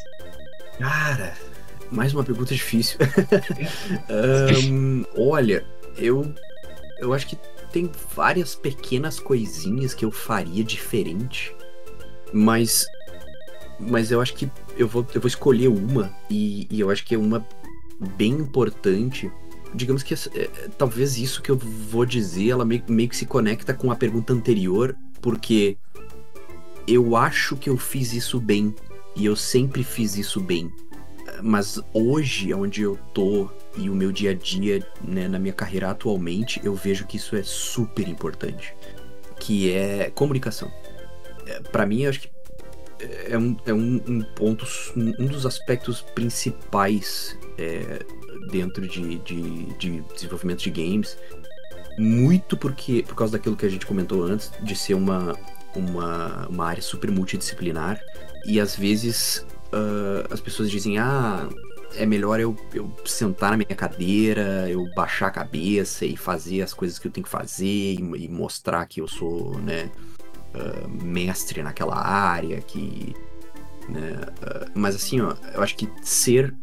Cara, 0.78 1.34
mais 1.90 2.14
uma 2.14 2.24
pergunta 2.24 2.54
difícil. 2.54 2.98
um, 4.70 5.04
olha, 5.16 5.64
eu 5.96 6.32
eu 7.00 7.12
acho 7.12 7.26
que 7.26 7.36
tem 7.72 7.90
várias 8.14 8.54
pequenas 8.54 9.18
coisinhas 9.18 9.92
que 9.92 10.04
eu 10.04 10.10
faria 10.10 10.62
diferente, 10.62 11.54
mas 12.32 12.86
mas 13.78 14.10
eu 14.10 14.20
acho 14.20 14.34
que 14.34 14.50
eu 14.76 14.88
vou, 14.88 15.06
eu 15.14 15.20
vou 15.20 15.28
escolher 15.28 15.68
uma, 15.68 16.14
e, 16.30 16.66
e 16.70 16.80
eu 16.80 16.90
acho 16.90 17.04
que 17.04 17.14
é 17.14 17.18
uma 17.18 17.46
bem 18.16 18.32
importante. 18.32 19.30
Digamos 19.74 20.02
que 20.02 20.14
é, 20.14 20.48
talvez 20.76 21.16
isso 21.16 21.40
que 21.40 21.50
eu 21.50 21.56
vou 21.56 22.04
dizer, 22.04 22.50
ela 22.50 22.64
meio, 22.64 22.82
meio 22.88 23.08
que 23.08 23.16
se 23.16 23.26
conecta 23.26 23.72
com 23.72 23.90
a 23.90 23.96
pergunta 23.96 24.32
anterior, 24.32 24.96
porque 25.20 25.76
eu 26.86 27.16
acho 27.16 27.56
que 27.56 27.70
eu 27.70 27.76
fiz 27.76 28.12
isso 28.12 28.40
bem, 28.40 28.74
e 29.14 29.24
eu 29.24 29.36
sempre 29.36 29.82
fiz 29.84 30.16
isso 30.16 30.40
bem. 30.40 30.70
Mas 31.42 31.80
hoje, 31.92 32.52
onde 32.52 32.82
eu 32.82 32.98
tô 33.14 33.48
e 33.76 33.88
o 33.88 33.94
meu 33.94 34.12
dia 34.12 34.30
a 34.30 34.34
dia, 34.34 34.86
né, 35.02 35.28
na 35.28 35.38
minha 35.38 35.52
carreira 35.52 35.90
atualmente, 35.90 36.60
eu 36.62 36.74
vejo 36.74 37.06
que 37.06 37.16
isso 37.16 37.34
é 37.36 37.42
super 37.42 38.06
importante, 38.06 38.74
que 39.38 39.72
é 39.72 40.10
comunicação. 40.10 40.70
É, 41.46 41.60
para 41.60 41.86
mim, 41.86 42.02
eu 42.02 42.10
acho 42.10 42.20
que 42.20 42.30
é 43.28 43.38
um, 43.38 43.56
é 43.66 43.72
um, 43.72 44.00
um 44.06 44.22
ponto, 44.34 44.66
um 44.96 45.26
dos 45.26 45.46
aspectos 45.46 46.00
principais 46.00 47.36
é, 47.58 48.04
dentro 48.50 48.86
de, 48.86 49.18
de, 49.18 49.66
de, 49.76 50.00
desenvolvimento 50.14 50.62
de 50.62 50.70
games. 50.70 51.16
Muito 51.98 52.56
porque 52.56 53.04
por 53.06 53.14
causa 53.14 53.32
daquilo 53.32 53.56
que 53.56 53.66
a 53.66 53.68
gente 53.68 53.86
comentou 53.86 54.24
antes, 54.24 54.50
de 54.62 54.74
ser 54.74 54.94
uma, 54.94 55.36
uma, 55.74 56.46
uma 56.48 56.66
área 56.66 56.82
super 56.82 57.10
multidisciplinar. 57.10 58.00
E 58.46 58.58
às 58.58 58.76
vezes 58.76 59.46
uh, 59.72 60.32
as 60.32 60.40
pessoas 60.40 60.70
dizem, 60.70 60.98
ah, 60.98 61.48
é 61.96 62.06
melhor 62.06 62.40
eu, 62.40 62.56
eu 62.72 62.90
sentar 63.04 63.50
na 63.50 63.56
minha 63.56 63.76
cadeira, 63.76 64.68
eu 64.68 64.88
baixar 64.94 65.28
a 65.28 65.30
cabeça 65.30 66.04
e 66.04 66.16
fazer 66.16 66.62
as 66.62 66.72
coisas 66.72 66.98
que 66.98 67.06
eu 67.06 67.12
tenho 67.12 67.24
que 67.24 67.30
fazer 67.30 67.66
e, 67.66 68.24
e 68.24 68.28
mostrar 68.28 68.86
que 68.86 69.00
eu 69.00 69.08
sou, 69.08 69.58
né? 69.58 69.90
Uh, 70.54 71.04
mestre 71.04 71.62
naquela 71.62 71.96
área, 71.96 72.60
que 72.60 73.14
né? 73.88 74.12
Uh, 74.42 74.70
mas 74.74 74.94
assim, 74.94 75.20
ó, 75.20 75.34
eu 75.54 75.62
acho 75.62 75.76
que 75.76 75.88
ser 76.02 76.54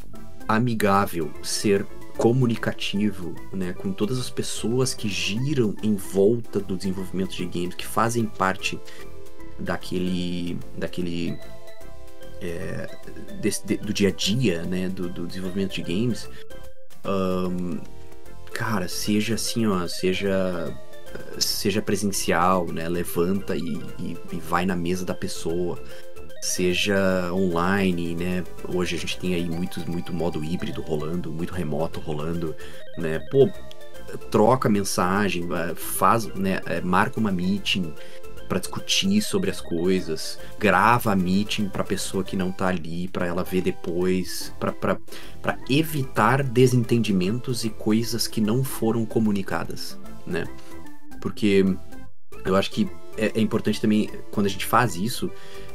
amigável, 0.48 1.32
ser 1.44 1.86
comunicativo, 2.18 3.34
né, 3.53 3.72
com 3.72 3.94
todas 3.94 4.20
as 4.20 4.30
pessoas 4.30 4.94
que 4.94 5.07
giram 5.07 5.74
em 5.82 5.95
volta 5.95 6.60
do 6.60 6.76
desenvolvimento 6.76 7.34
de 7.34 7.45
games, 7.45 7.76
que 7.76 7.86
fazem 7.86 8.26
parte 8.26 8.78
daquele, 9.57 10.60
daquele 10.78 11.38
é, 12.41 12.90
desse, 13.41 13.66
de, 13.66 13.78
do 13.78 13.94
dia 13.94 14.10
a 14.10 14.11
dia, 14.11 14.64
né, 14.64 14.90
do, 14.90 15.07
do 15.07 15.26
desenvolvimento 15.26 15.76
de 15.76 15.82
games, 15.82 16.30
um, 17.06 17.80
cara, 18.52 18.90
seja 18.90 19.36
assim, 19.36 19.66
ó, 19.66 19.88
seja 19.88 20.78
seja 21.38 21.81
presencial, 21.81 22.68
né, 22.68 22.88
levanta 22.88 23.56
e, 23.56 23.81
e, 23.99 24.18
e 24.31 24.40
vai 24.40 24.65
na 24.65 24.76
mesa 24.76 25.06
da 25.06 25.14
pessoa, 25.14 25.80
seja 26.41 27.31
online, 27.34 28.15
né? 28.15 28.44
Hoje 28.68 28.95
a 28.95 28.99
gente 28.99 29.18
tem 29.19 29.36
aí 29.36 29.49
muito, 29.49 29.80
muito 29.90 30.14
modo 30.14 30.44
híbrido 30.44 30.81
rolando, 30.81 31.31
muito 31.31 31.53
remoto 31.53 31.99
rolando, 31.99 32.56
né? 32.98 33.19
Pô, 33.31 33.49
troca 34.31 34.69
mensagem, 34.69 35.48
eh, 35.52 35.76
faz, 35.76 36.26
né? 36.36 36.61
Eh, 36.65 36.81
marca 36.81 37.19
uma 37.19 37.31
meeting 37.31 37.94
para 38.48 38.60
discutir 38.60 39.22
sobre 39.22 39.52
as 39.52 39.61
coisas, 39.61 40.40
grava 40.57 41.11
a 41.11 41.15
meeting 41.15 41.69
para 41.69 41.84
pessoa 41.84 42.23
que 42.23 42.36
não 42.36 42.52
tá 42.52 42.68
ali, 42.68 43.07
para 43.07 43.27
ela 43.27 43.44
ver 43.44 43.61
depois, 43.61 44.52
para 44.60 45.60
evitar 45.69 46.41
desentendimentos 46.41 47.64
e 47.64 47.69
coisas 47.69 48.27
que 48.27 48.41
não 48.41 48.64
foram 48.64 49.06
comunicadas, 49.06 49.99
né? 50.26 50.45
Porque 51.22 51.66
eu 52.46 52.56
acho 52.56 52.72
que 52.72 52.90
é, 53.18 53.32
é 53.36 53.41
importante 53.41 53.82
também 53.82 54.10
quando 54.32 54.46
a 54.46 54.50
gente 54.50 54.66
faz 54.66 54.96
isso, 54.96 55.30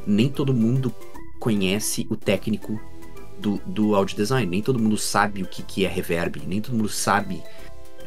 nem 0.05 0.29
todo 0.29 0.53
mundo 0.53 0.93
conhece 1.39 2.07
o 2.09 2.15
técnico 2.15 2.79
do, 3.39 3.61
do 3.65 3.95
audio 3.95 4.15
design. 4.15 4.45
Nem 4.45 4.61
todo 4.61 4.79
mundo 4.79 4.97
sabe 4.97 5.43
o 5.43 5.47
que, 5.47 5.61
que 5.61 5.85
é 5.85 5.87
reverb, 5.87 6.41
nem 6.47 6.61
todo 6.61 6.75
mundo 6.75 6.89
sabe 6.89 7.43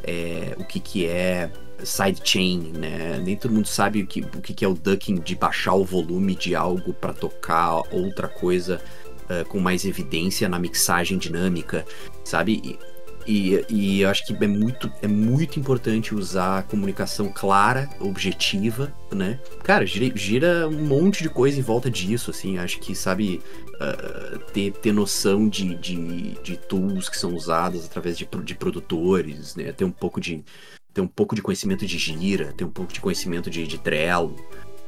é, 0.03 0.55
o 0.57 0.63
que, 0.63 0.79
que 0.79 1.05
é 1.05 1.51
sidechain, 1.83 2.73
né? 2.73 3.21
Nem 3.23 3.35
todo 3.35 3.53
mundo 3.53 3.67
sabe 3.67 4.01
o 4.01 4.07
que, 4.07 4.21
o 4.21 4.41
que, 4.41 4.53
que 4.53 4.65
é 4.65 4.67
o 4.67 4.73
ducking 4.73 5.15
de 5.15 5.35
baixar 5.35 5.73
o 5.75 5.85
volume 5.85 6.35
de 6.35 6.55
algo 6.55 6.93
para 6.93 7.13
tocar 7.13 7.81
outra 7.91 8.27
coisa 8.27 8.81
uh, 9.29 9.47
com 9.47 9.59
mais 9.59 9.85
evidência 9.85 10.49
na 10.49 10.59
mixagem 10.59 11.17
dinâmica, 11.17 11.85
sabe? 12.23 12.61
E, 12.63 12.79
e, 13.27 13.63
e 13.69 14.01
eu 14.01 14.09
acho 14.09 14.25
que 14.25 14.43
é 14.43 14.47
muito, 14.47 14.91
é 15.01 15.07
muito 15.07 15.59
importante 15.59 16.15
usar 16.15 16.59
a 16.59 16.63
comunicação 16.63 17.31
clara, 17.33 17.89
objetiva, 17.99 18.93
né? 19.11 19.39
Cara, 19.63 19.85
gira, 19.85 20.15
gira 20.17 20.67
um 20.67 20.85
monte 20.85 21.23
de 21.23 21.29
coisa 21.29 21.59
em 21.59 21.61
volta 21.61 21.89
disso, 21.89 22.31
assim. 22.31 22.57
Acho 22.57 22.79
que, 22.79 22.95
sabe, 22.95 23.41
uh, 23.75 24.39
ter, 24.51 24.71
ter 24.73 24.91
noção 24.91 25.47
de, 25.47 25.75
de, 25.75 26.31
de 26.41 26.57
tools 26.57 27.09
que 27.09 27.17
são 27.17 27.33
usadas 27.33 27.85
através 27.85 28.17
de, 28.17 28.27
de 28.43 28.55
produtores, 28.55 29.55
né? 29.55 29.71
Ter 29.71 29.85
um 29.85 29.91
pouco 29.91 30.19
de 30.19 30.43
ter 30.91 31.01
um 31.01 31.07
pouco 31.07 31.35
de 31.35 31.41
conhecimento 31.41 31.85
de 31.85 31.97
gira, 31.99 32.51
ter 32.53 32.65
um 32.65 32.71
pouco 32.71 32.91
de 32.91 32.99
conhecimento 32.99 33.47
de, 33.49 33.67
de 33.67 33.77
Trello, 33.77 34.35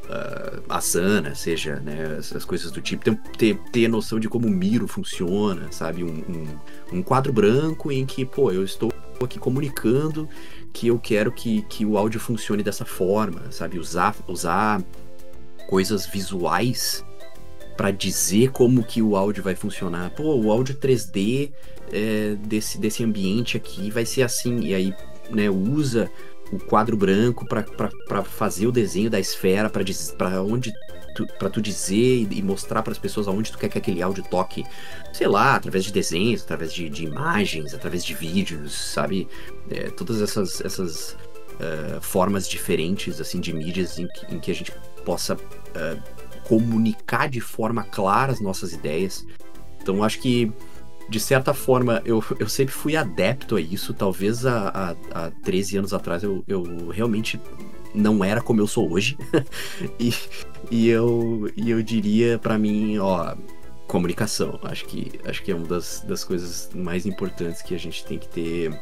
uh, 0.06 0.64
Asana, 0.70 1.36
seja, 1.36 1.78
né, 1.78 2.16
essas 2.18 2.46
coisas 2.46 2.72
do 2.72 2.82
tipo, 2.82 3.04
ter, 3.38 3.58
ter, 3.72 3.88
noção 3.88 4.20
de 4.20 4.30
como 4.30 4.48
o 4.48 4.52
Miro 4.52 4.88
funciona, 4.88 5.72
sabe? 5.72 6.04
Um, 6.04 6.24
um, 6.30 6.98
um, 6.98 7.04
quadro 7.04 7.32
branco 7.32 7.92
em 7.92 8.06
que, 8.06 8.26
pô, 8.26 8.52
eu 8.52 8.64
estou 8.64 8.92
aqui 9.22 9.40
comunicando 9.40 10.28
que 10.74 10.88
eu 10.88 10.98
quero 10.98 11.32
que, 11.32 11.62
que 11.64 11.86
o 11.86 11.98
áudio 11.98 12.20
funcione 12.20 12.64
dessa 12.64 12.86
forma, 12.86 13.52
sabe? 13.52 13.78
Usar, 13.78 14.16
usar 14.28 14.82
coisas 15.68 16.06
visuais 16.06 17.06
para 17.78 17.92
dizer 17.92 18.52
como 18.52 18.84
que 18.84 19.02
o 19.02 19.16
áudio 19.16 19.44
vai 19.44 19.56
funcionar. 19.56 20.12
Pô, 20.12 20.36
o 20.36 20.52
áudio 20.52 20.76
3D 20.76 21.52
é, 21.92 22.36
desse, 22.36 22.78
desse 22.78 23.04
ambiente 23.04 23.58
aqui 23.58 23.90
vai 23.90 24.06
ser 24.06 24.24
assim, 24.24 24.60
e 24.62 24.74
aí 24.74 24.94
né, 25.30 25.50
usa 25.50 26.10
o 26.52 26.60
quadro 26.60 26.98
branco 26.98 27.46
para 27.46 28.24
fazer 28.24 28.68
o 28.68 28.72
desenho 28.72 29.10
da 29.10 29.20
esfera, 29.20 29.70
para 29.70 30.42
onde 30.44 30.74
tu, 31.16 31.26
pra 31.38 31.50
tu 31.50 31.62
dizer 31.62 32.28
e 32.30 32.42
mostrar 32.42 32.82
para 32.84 32.92
as 32.92 32.98
pessoas 32.98 33.28
aonde 33.28 33.52
tu 33.52 33.58
quer 33.58 33.70
que 33.70 33.78
aquele 33.78 34.02
áudio 34.02 34.24
toque, 34.30 34.64
sei 35.14 35.28
lá, 35.28 35.56
através 35.56 35.86
de 35.86 35.92
desenhos, 35.92 36.44
através 36.44 36.74
de, 36.74 36.90
de 36.90 37.06
imagens, 37.06 37.74
através 37.74 38.04
de 38.04 38.14
vídeos, 38.14 38.74
sabe? 38.74 39.28
É, 39.70 39.90
todas 39.90 40.22
essas, 40.22 40.62
essas 40.62 41.18
uh, 41.54 42.02
formas 42.02 42.48
diferentes 42.48 43.20
assim 43.22 43.40
de 43.40 43.54
mídias 43.54 43.98
em 44.00 44.08
que, 44.08 44.36
em 44.36 44.40
que 44.40 44.52
a 44.52 44.56
gente 44.56 44.72
possa 45.06 45.36
uh, 45.36 46.42
comunicar 46.44 47.30
de 47.30 47.40
forma 47.40 47.84
clara 47.84 48.32
as 48.32 48.42
nossas 48.42 48.74
ideias. 48.74 49.26
Então 49.82 50.04
acho 50.04 50.20
que 50.20 50.52
de 51.12 51.20
certa 51.20 51.54
forma, 51.54 52.02
eu, 52.06 52.24
eu 52.40 52.48
sempre 52.48 52.74
fui 52.74 52.96
adepto 52.96 53.58
a 53.58 53.62
isso. 53.62 53.94
Talvez 53.94 54.46
há, 54.46 54.70
há, 54.70 55.26
há 55.26 55.32
13 55.44 55.78
anos 55.78 55.94
atrás 55.94 56.24
eu, 56.24 56.42
eu 56.48 56.88
realmente 56.88 57.38
não 57.94 58.24
era 58.24 58.42
como 58.42 58.62
eu 58.62 58.68
sou 58.68 58.90
hoje. 58.90 59.18
e, 60.00 60.14
e, 60.72 60.88
eu, 60.88 61.52
e 61.58 61.70
eu 61.70 61.84
diria 61.84 62.40
para 62.40 62.58
mim, 62.58 62.98
ó, 62.98 63.36
comunicação. 63.90 64.58
Acho 64.64 64.86
que, 64.86 65.20
acho 65.26 65.44
que 65.44 65.52
é 65.52 65.56
uma 65.56 65.68
das, 65.68 66.00
das 66.08 66.24
coisas 66.24 66.70
mais 66.74 67.06
importantes 67.06 67.62
que 67.62 67.76
a 67.76 67.80
gente 67.80 68.06
tem 68.06 68.18
que 68.18 68.30
ter, 68.30 68.82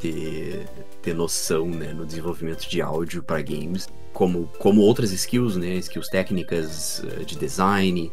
ter, 0.00 0.66
ter 1.00 1.14
noção 1.14 1.68
né, 1.68 1.92
no 1.92 2.04
desenvolvimento 2.04 2.68
de 2.68 2.82
áudio 2.82 3.22
para 3.22 3.40
games. 3.40 3.88
Como, 4.12 4.48
como 4.58 4.80
outras 4.80 5.12
skills, 5.12 5.56
né? 5.56 5.76
Skills 5.76 6.08
técnicas 6.08 7.04
eh, 7.04 7.22
de 7.22 7.36
design, 7.36 8.10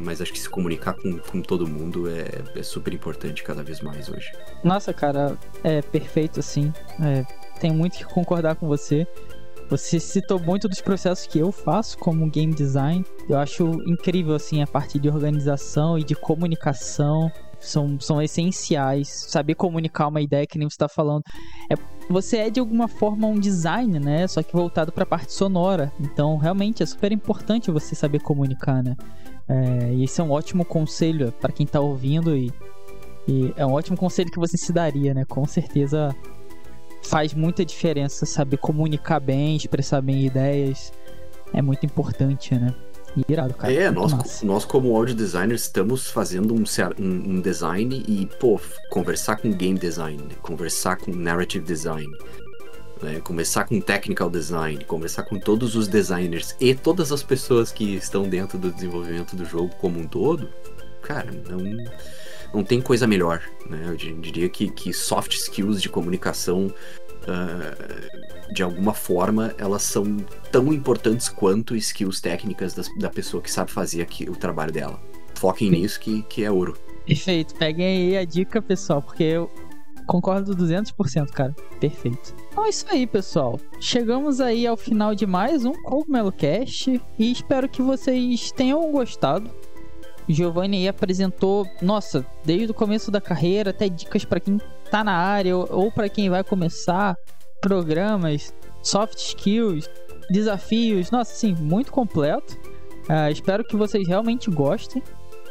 mas 0.00 0.20
acho 0.20 0.32
que 0.32 0.38
se 0.38 0.48
comunicar 0.48 0.94
com, 0.94 1.18
com 1.18 1.40
todo 1.40 1.66
mundo 1.66 2.08
é, 2.08 2.28
é 2.58 2.62
super 2.62 2.92
importante 2.92 3.42
cada 3.42 3.62
vez 3.62 3.80
mais 3.80 4.08
hoje. 4.08 4.30
Nossa, 4.62 4.92
cara, 4.92 5.38
é 5.62 5.82
perfeito 5.82 6.40
assim. 6.40 6.72
É, 7.00 7.24
tenho 7.60 7.74
muito 7.74 7.96
que 7.98 8.04
concordar 8.04 8.56
com 8.56 8.66
você. 8.66 9.06
Você 9.70 9.98
citou 9.98 10.38
muito 10.38 10.68
dos 10.68 10.80
processos 10.80 11.26
que 11.26 11.38
eu 11.38 11.50
faço 11.50 11.96
como 11.98 12.28
game 12.28 12.54
design. 12.54 13.04
Eu 13.28 13.38
acho 13.38 13.64
incrível 13.86 14.34
assim 14.34 14.62
a 14.62 14.66
parte 14.66 14.98
de 14.98 15.08
organização 15.08 15.98
e 15.98 16.04
de 16.04 16.14
comunicação. 16.14 17.30
São, 17.58 17.98
são 17.98 18.20
essenciais. 18.20 19.08
Saber 19.08 19.54
comunicar 19.54 20.08
uma 20.08 20.20
ideia 20.20 20.46
que 20.46 20.58
nem 20.58 20.68
você 20.68 20.74
está 20.74 20.88
falando. 20.88 21.22
É, 21.70 21.76
você 22.10 22.36
é 22.38 22.50
de 22.50 22.60
alguma 22.60 22.88
forma 22.88 23.26
um 23.26 23.38
design, 23.40 23.98
né? 23.98 24.26
Só 24.26 24.42
que 24.42 24.52
voltado 24.52 24.92
para 24.92 25.04
a 25.04 25.06
parte 25.06 25.32
sonora. 25.32 25.90
Então, 25.98 26.36
realmente 26.36 26.82
é 26.82 26.86
super 26.86 27.10
importante 27.10 27.70
você 27.70 27.94
saber 27.94 28.20
comunicar, 28.20 28.82
né? 28.82 28.94
É, 29.48 29.92
e 29.92 30.04
esse 30.04 30.20
é 30.20 30.24
um 30.24 30.30
ótimo 30.30 30.64
conselho 30.64 31.32
para 31.32 31.52
quem 31.52 31.66
tá 31.66 31.80
ouvindo 31.80 32.36
e, 32.36 32.52
e, 33.28 33.52
é 33.56 33.66
um 33.66 33.72
ótimo 33.72 33.96
conselho 33.96 34.30
que 34.30 34.38
você 34.38 34.56
se 34.56 34.72
daria, 34.72 35.12
né? 35.12 35.24
Com 35.24 35.46
certeza 35.46 36.14
faz 37.02 37.34
muita 37.34 37.64
diferença 37.64 38.24
saber 38.24 38.56
comunicar 38.56 39.20
bem, 39.20 39.56
expressar 39.56 40.00
bem 40.00 40.24
ideias. 40.24 40.92
É 41.52 41.60
muito 41.60 41.84
importante, 41.84 42.54
né? 42.54 42.74
E 43.16 43.32
irado, 43.32 43.54
cara. 43.54 43.72
É, 43.72 43.90
nós, 43.90 44.42
nós 44.42 44.64
como 44.64 44.96
audio 44.96 45.14
designers 45.14 45.62
estamos 45.62 46.10
fazendo 46.10 46.52
um, 46.52 46.64
um, 46.98 47.40
design 47.40 48.02
e, 48.08 48.26
pô, 48.40 48.60
conversar 48.90 49.36
com 49.36 49.52
game 49.52 49.78
design, 49.78 50.20
conversar 50.42 50.96
com 50.96 51.12
narrative 51.12 51.64
design, 51.64 52.10
né? 53.02 53.20
Começar 53.20 53.64
com 53.64 53.80
technical 53.80 54.30
design, 54.30 54.84
conversar 54.84 55.24
com 55.24 55.38
todos 55.38 55.74
os 55.76 55.88
designers 55.88 56.56
e 56.60 56.74
todas 56.74 57.12
as 57.12 57.22
pessoas 57.22 57.72
que 57.72 57.96
estão 57.96 58.28
dentro 58.28 58.58
do 58.58 58.70
desenvolvimento 58.70 59.36
do 59.36 59.44
jogo 59.44 59.74
como 59.76 59.98
um 60.00 60.06
todo, 60.06 60.48
cara, 61.02 61.30
não, 61.48 61.84
não 62.54 62.64
tem 62.64 62.80
coisa 62.80 63.06
melhor, 63.06 63.42
né? 63.68 63.82
Eu 63.86 63.96
diria 63.96 64.48
que, 64.48 64.70
que 64.70 64.92
soft 64.92 65.34
skills 65.34 65.82
de 65.82 65.88
comunicação, 65.88 66.66
uh, 66.66 68.52
de 68.52 68.62
alguma 68.62 68.94
forma, 68.94 69.54
elas 69.58 69.82
são 69.82 70.16
tão 70.50 70.72
importantes 70.72 71.28
quanto 71.28 71.76
skills 71.76 72.20
técnicas 72.20 72.74
das, 72.74 72.88
da 72.98 73.10
pessoa 73.10 73.42
que 73.42 73.50
sabe 73.50 73.70
fazer 73.70 74.02
aqui, 74.02 74.28
o 74.28 74.36
trabalho 74.36 74.72
dela. 74.72 75.00
Foquem 75.34 75.70
nisso 75.70 76.00
que, 76.00 76.22
que 76.22 76.44
é 76.44 76.50
ouro. 76.50 76.76
Perfeito. 77.06 77.54
Peguem 77.56 77.86
aí 77.86 78.16
a 78.16 78.24
dica, 78.24 78.62
pessoal, 78.62 79.02
porque 79.02 79.24
eu 79.24 79.50
concordo 80.06 80.56
200%, 80.56 81.30
cara. 81.30 81.54
Perfeito. 81.80 82.34
Então 82.54 82.66
é 82.66 82.68
isso 82.68 82.86
aí, 82.88 83.04
pessoal. 83.04 83.58
Chegamos 83.80 84.40
aí 84.40 84.64
ao 84.64 84.76
final 84.76 85.12
de 85.12 85.26
mais 85.26 85.64
um 85.64 85.72
Cogumelo 85.72 86.30
Cast 86.30 87.02
e 87.18 87.32
espero 87.32 87.68
que 87.68 87.82
vocês 87.82 88.52
tenham 88.52 88.92
gostado. 88.92 89.50
Giovanni 90.28 90.76
aí 90.76 90.86
apresentou, 90.86 91.66
nossa, 91.82 92.24
desde 92.44 92.70
o 92.70 92.74
começo 92.74 93.10
da 93.10 93.20
carreira 93.20 93.70
até 93.70 93.88
dicas 93.88 94.24
para 94.24 94.38
quem 94.38 94.60
tá 94.88 95.02
na 95.02 95.16
área 95.16 95.56
ou 95.56 95.90
para 95.90 96.08
quem 96.08 96.30
vai 96.30 96.44
começar, 96.44 97.16
programas, 97.60 98.54
soft 98.84 99.18
skills, 99.18 99.90
desafios, 100.30 101.10
nossa, 101.10 101.34
sim, 101.34 101.56
muito 101.56 101.90
completo. 101.90 102.56
Uh, 103.10 103.32
espero 103.32 103.64
que 103.64 103.74
vocês 103.74 104.06
realmente 104.06 104.48
gostem. 104.48 105.02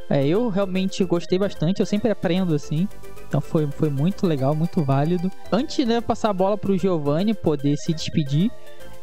Uh, 0.09 0.25
eu 0.25 0.47
realmente 0.47 1.03
gostei 1.03 1.37
bastante, 1.37 1.81
eu 1.81 1.85
sempre 1.85 2.09
aprendo 2.09 2.55
assim. 2.55 2.87
Então 3.33 3.41
foi, 3.41 3.65
foi 3.65 3.89
muito 3.89 4.27
legal, 4.27 4.53
muito 4.53 4.83
válido. 4.83 5.31
Antes 5.51 5.83
de 5.83 6.01
passar 6.01 6.29
a 6.29 6.33
bola 6.33 6.55
pro 6.55 6.77
Giovanni 6.77 7.33
poder 7.33 7.75
se 7.77 7.91
despedir, 7.91 8.51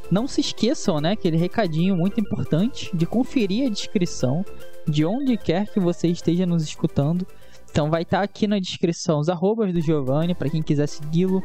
Não 0.08 0.26
se 0.26 0.40
esqueçam, 0.40 1.00
né, 1.00 1.12
aquele 1.12 1.36
recadinho 1.36 1.96
muito 1.96 2.20
importante 2.20 2.90
de 2.92 3.06
conferir 3.06 3.66
a 3.66 3.70
descrição 3.70 4.44
de 4.86 5.04
onde 5.04 5.36
quer 5.36 5.66
que 5.68 5.78
você 5.78 6.08
esteja 6.08 6.44
nos 6.44 6.64
escutando. 6.64 7.24
Então 7.70 7.88
vai 7.88 8.02
estar 8.02 8.18
tá 8.18 8.24
aqui 8.24 8.48
na 8.48 8.58
descrição 8.58 9.20
os 9.20 9.28
arrobas 9.28 9.72
do 9.72 9.80
Giovanni 9.80 10.34
para 10.34 10.50
quem 10.50 10.62
quiser 10.62 10.88
segui-lo, 10.88 11.40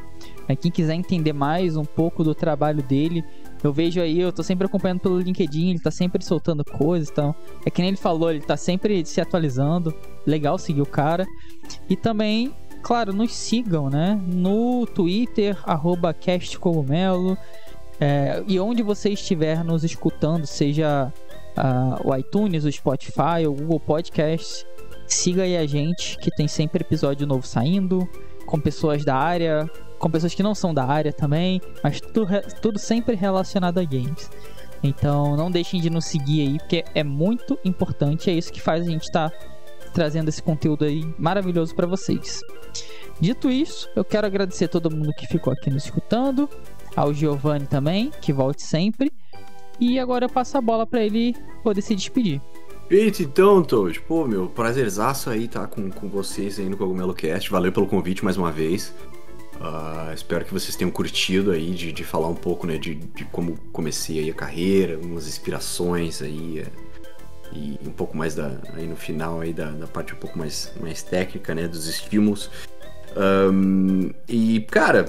para 0.46 0.56
quem 0.56 0.72
quiser 0.72 0.96
entender 0.96 1.34
mais 1.34 1.78
um 1.78 1.86
pouco 1.86 2.24
do 2.24 2.34
trabalho 2.34 2.82
dele. 2.82 3.24
Eu 3.64 3.72
vejo 3.72 4.02
aí, 4.02 4.20
eu 4.20 4.32
tô 4.32 4.42
sempre 4.42 4.66
acompanhando 4.66 5.00
pelo 5.00 5.20
LinkedIn, 5.20 5.72
ele 5.72 5.80
tá 5.80 5.92
sempre 5.92 6.24
soltando 6.24 6.64
coisas, 6.66 7.10
então 7.10 7.36
é 7.66 7.70
que 7.70 7.82
nem 7.82 7.90
ele 7.90 7.98
falou, 7.98 8.32
ele 8.32 8.42
tá 8.42 8.58
sempre 8.58 9.06
se 9.06 9.22
atualizando. 9.22 9.94
Legal 10.26 10.58
seguir 10.58 10.82
o 10.82 10.88
cara. 10.88 11.26
E 11.88 11.96
também, 11.96 12.52
claro, 12.86 13.12
nos 13.12 13.34
sigam, 13.34 13.90
né? 13.90 14.22
No 14.28 14.86
Twitter, 14.86 15.58
arroba 15.64 16.14
castcogumelo. 16.14 17.36
É, 18.00 18.44
e 18.48 18.60
onde 18.60 18.84
você 18.84 19.10
estiver 19.10 19.64
nos 19.64 19.84
escutando, 19.84 20.46
seja 20.46 21.12
uh, 21.58 22.08
o 22.08 22.16
iTunes, 22.16 22.64
o 22.64 22.72
Spotify, 22.72 23.48
o 23.48 23.54
Google 23.54 23.80
Podcast, 23.80 24.64
siga 25.08 25.42
aí 25.42 25.58
a 25.58 25.66
gente, 25.66 26.16
que 26.20 26.30
tem 26.30 26.48
sempre 26.48 26.84
episódio 26.84 27.26
novo 27.26 27.48
saindo, 27.48 28.08
com 28.46 28.60
pessoas 28.60 29.04
da 29.04 29.16
área, 29.16 29.68
com 29.98 30.08
pessoas 30.08 30.36
que 30.36 30.44
não 30.44 30.54
são 30.54 30.72
da 30.72 30.86
área 30.86 31.12
também, 31.12 31.60
mas 31.84 32.00
tudo, 32.00 32.28
tudo 32.62 32.78
sempre 32.78 33.16
relacionado 33.16 33.80
a 33.80 33.84
games. 33.84 34.30
Então 34.84 35.36
não 35.36 35.50
deixem 35.50 35.82
de 35.82 35.90
nos 35.90 36.06
seguir 36.06 36.42
aí, 36.42 36.58
porque 36.60 36.86
é 36.94 37.04
muito 37.04 37.58
importante, 37.66 38.30
é 38.30 38.34
isso 38.34 38.54
que 38.54 38.62
faz 38.62 38.86
a 38.86 38.92
gente 38.92 39.06
estar 39.06 39.32
tá 39.32 39.55
trazendo 39.96 40.28
esse 40.28 40.44
conteúdo 40.44 40.84
aí 40.84 41.06
maravilhoso 41.18 41.74
para 41.74 41.88
vocês. 41.88 42.42
Dito 43.18 43.50
isso, 43.50 43.90
eu 43.96 44.04
quero 44.04 44.28
agradecer 44.28 44.66
a 44.66 44.68
todo 44.68 44.92
mundo 44.92 45.14
que 45.18 45.26
ficou 45.26 45.54
aqui 45.54 45.70
nos 45.70 45.86
escutando 45.86 46.50
ao 46.94 47.14
Giovanni 47.14 47.66
também, 47.66 48.12
que 48.22 48.34
volte 48.34 48.62
sempre. 48.62 49.10
E 49.80 49.98
agora 49.98 50.26
eu 50.26 50.30
passo 50.30 50.58
a 50.58 50.62
bola 50.62 50.86
para 50.86 51.02
ele 51.02 51.34
poder 51.64 51.82
se 51.82 51.96
despedir. 51.96 52.42
Eita, 52.90 53.24
então, 53.24 53.64
Toad, 53.64 54.00
pô, 54.02 54.28
meu, 54.28 54.48
prazerzaço 54.48 55.30
aí 55.30 55.48
tá 55.48 55.66
com, 55.66 55.90
com 55.90 56.10
vocês 56.10 56.60
aí 56.60 56.70
no 56.70 56.76
Cogumelo 56.76 57.14
Cast. 57.14 57.50
Valeu 57.50 57.72
pelo 57.72 57.88
convite 57.88 58.24
mais 58.24 58.36
uma 58.36 58.52
vez. 58.52 58.94
Uh, 59.56 60.14
espero 60.14 60.44
que 60.44 60.54
vocês 60.54 60.76
tenham 60.76 60.92
curtido 60.92 61.52
aí 61.52 61.72
de, 61.72 61.94
de 61.94 62.04
falar 62.04 62.28
um 62.28 62.36
pouco, 62.36 62.68
né, 62.68 62.78
de, 62.78 62.96
de 62.96 63.24
como 63.26 63.58
comecei 63.72 64.20
aí 64.20 64.30
a 64.30 64.34
carreira, 64.34 64.96
algumas 64.96 65.26
inspirações 65.26 66.22
aí. 66.22 66.66
É, 67.54 67.58
e 67.58 67.80
um 67.86 67.92
pouco 67.92 68.16
mais 68.18 68.36
da, 68.36 68.52
aí 68.74 68.88
no 68.88 68.96
final 68.96 69.42
aí 69.42 69.54
da, 69.54 69.72
da 69.72 69.88
parte 69.88 70.14
um 70.14 70.18
pouco 70.18 70.38
mais, 70.38 70.74
mais 70.80 71.04
técnica, 71.04 71.54
né, 71.54 71.68
dos 71.68 71.88
estímulos. 71.88 72.50
Um, 73.18 74.12
e, 74.28 74.62
cara, 74.70 75.06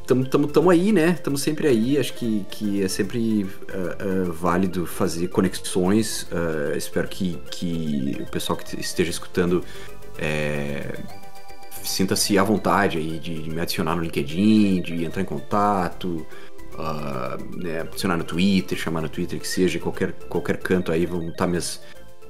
estamos 0.00 0.28
tamo, 0.28 0.46
tamo 0.46 0.70
aí, 0.70 0.92
né? 0.92 1.10
Estamos 1.10 1.42
sempre 1.42 1.66
aí. 1.66 1.98
Acho 1.98 2.12
que, 2.14 2.46
que 2.48 2.84
é 2.84 2.88
sempre 2.88 3.42
uh, 3.42 4.28
uh, 4.28 4.32
válido 4.32 4.86
fazer 4.86 5.28
conexões. 5.28 6.28
Uh, 6.30 6.76
espero 6.76 7.08
que, 7.08 7.36
que 7.50 8.18
o 8.20 8.30
pessoal 8.30 8.56
que 8.56 8.80
esteja 8.80 9.10
escutando 9.10 9.64
é, 10.18 10.94
sinta-se 11.82 12.38
à 12.38 12.44
vontade 12.44 12.98
aí 12.98 13.18
de, 13.18 13.42
de, 13.42 13.50
me 13.50 13.60
adicionar 13.60 13.96
no 13.96 14.02
LinkedIn, 14.02 14.80
de 14.82 15.04
entrar 15.04 15.22
em 15.22 15.26
contato, 15.26 16.26
né, 17.56 17.80
adicionar 17.80 18.16
no 18.16 18.24
Twitter, 18.24 18.76
chamar 18.76 19.02
no 19.02 19.08
Twitter, 19.08 19.38
que 19.38 19.46
seja, 19.46 19.78
qualquer, 19.78 20.12
qualquer 20.28 20.58
canto 20.58 20.90
aí 20.92 21.06
vão 21.06 21.28
estar 21.28 21.46
meus, 21.46 21.80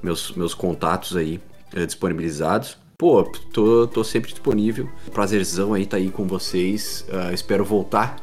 meus, 0.02 0.32
meus 0.32 0.54
contatos 0.54 1.16
aí 1.16 1.40
eh, 1.74 1.86
disponibilizados. 1.86 2.78
Pô, 2.96 3.24
tô, 3.52 3.86
tô 3.86 4.04
sempre 4.04 4.30
disponível. 4.30 4.88
Prazerzão 5.12 5.74
aí 5.74 5.84
tá 5.84 5.96
aí 5.96 6.10
com 6.10 6.26
vocês. 6.26 7.04
Uh, 7.08 7.34
espero 7.34 7.64
voltar. 7.64 8.16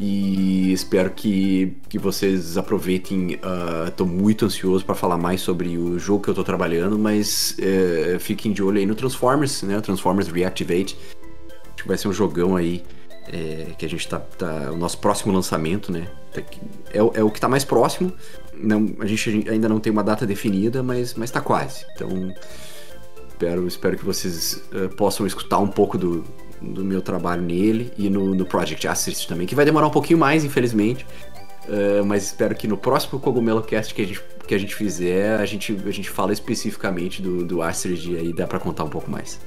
E 0.00 0.72
espero 0.72 1.10
que, 1.10 1.76
que 1.88 1.98
vocês 1.98 2.58
aproveitem. 2.58 3.36
Uh, 3.36 3.90
tô 3.96 4.04
muito 4.04 4.44
ansioso 4.44 4.84
para 4.84 4.96
falar 4.96 5.16
mais 5.16 5.40
sobre 5.40 5.78
o 5.78 5.98
jogo 5.98 6.24
que 6.24 6.30
eu 6.30 6.34
tô 6.34 6.42
trabalhando, 6.42 6.98
mas 6.98 7.56
uh, 7.60 8.18
fiquem 8.18 8.52
de 8.52 8.62
olho 8.62 8.78
aí 8.78 8.86
no 8.86 8.96
Transformers, 8.96 9.62
né? 9.62 9.80
Transformers 9.80 10.26
Reactivate. 10.28 10.98
Acho 11.72 11.82
que 11.82 11.88
vai 11.88 11.96
ser 11.96 12.08
um 12.08 12.12
jogão 12.12 12.56
aí. 12.56 12.82
É, 13.32 13.72
que 13.78 13.86
a 13.86 13.88
gente 13.88 14.06
tá, 14.06 14.18
tá. 14.18 14.70
O 14.70 14.76
nosso 14.76 14.98
próximo 14.98 15.32
lançamento, 15.32 15.90
né? 15.90 16.06
Tá 16.32 16.42
é, 16.92 16.98
é 16.98 17.24
o 17.24 17.30
que 17.30 17.40
tá 17.40 17.48
mais 17.48 17.64
próximo. 17.64 18.12
Não, 18.54 18.94
a 19.00 19.06
gente 19.06 19.48
ainda 19.48 19.68
não 19.68 19.80
tem 19.80 19.90
uma 19.90 20.04
data 20.04 20.26
definida, 20.26 20.82
mas, 20.82 21.14
mas 21.14 21.30
tá 21.30 21.40
quase. 21.40 21.86
Então 21.94 22.32
espero, 23.42 23.66
espero 23.66 23.96
que 23.96 24.04
vocês 24.04 24.62
uh, 24.72 24.88
possam 24.96 25.26
escutar 25.26 25.58
um 25.58 25.66
pouco 25.66 25.98
do, 25.98 26.24
do 26.60 26.84
meu 26.84 27.02
trabalho 27.02 27.42
nele 27.42 27.92
e 27.98 28.08
no, 28.08 28.34
no 28.34 28.46
Project 28.46 28.86
Asterisk 28.86 29.26
também, 29.26 29.46
que 29.46 29.54
vai 29.54 29.64
demorar 29.64 29.86
um 29.86 29.90
pouquinho 29.90 30.18
mais, 30.18 30.44
infelizmente. 30.44 31.04
Uh, 31.64 32.04
mas 32.04 32.24
espero 32.24 32.54
que 32.54 32.66
no 32.66 32.76
próximo 32.76 33.20
Cogumelo 33.20 33.62
Cast 33.62 33.94
que 33.94 34.02
a 34.02 34.06
gente, 34.06 34.20
que 34.46 34.54
a 34.54 34.58
gente 34.58 34.74
fizer, 34.74 35.40
a 35.40 35.46
gente, 35.46 35.76
a 35.86 35.90
gente 35.90 36.10
fala 36.10 36.32
especificamente 36.32 37.22
do, 37.22 37.44
do 37.44 37.62
Asterisk 37.62 38.08
e 38.08 38.16
aí 38.16 38.32
dá 38.32 38.46
pra 38.46 38.58
contar 38.58 38.84
um 38.84 38.90
pouco 38.90 39.10
mais. 39.10 39.40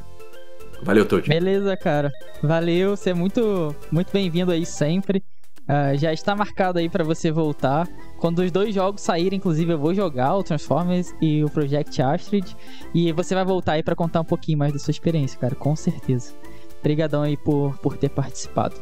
Valeu, 0.85 1.03
Todd. 1.03 1.27
Beleza, 1.27 1.75
cara. 1.75 2.11
Valeu, 2.43 2.95
você 2.95 3.09
é 3.09 3.13
muito, 3.13 3.75
muito 3.91 4.13
bem-vindo 4.13 4.51
aí 4.51 4.65
sempre. 4.65 5.23
Uh, 5.63 5.97
já 5.97 6.13
está 6.13 6.35
marcado 6.35 6.77
aí 6.77 6.87
para 6.87 7.03
você 7.03 7.31
voltar. 7.31 7.87
Quando 8.19 8.39
os 8.39 8.51
dois 8.51 8.73
jogos 8.73 9.01
saírem, 9.01 9.37
inclusive, 9.37 9.73
eu 9.73 9.79
vou 9.79 9.95
jogar 9.95 10.35
o 10.35 10.43
Transformers 10.43 11.11
e 11.19 11.43
o 11.43 11.49
Project 11.49 11.99
Astrid. 12.03 12.55
E 12.93 13.11
você 13.11 13.33
vai 13.33 13.43
voltar 13.43 13.73
aí 13.73 13.83
para 13.83 13.95
contar 13.95 14.21
um 14.21 14.25
pouquinho 14.25 14.59
mais 14.59 14.73
da 14.73 14.77
sua 14.77 14.91
experiência, 14.91 15.39
cara, 15.39 15.55
com 15.55 15.75
certeza. 15.75 16.33
Obrigadão 16.79 17.23
aí 17.23 17.35
por, 17.35 17.75
por 17.79 17.97
ter 17.97 18.09
participado. 18.09 18.75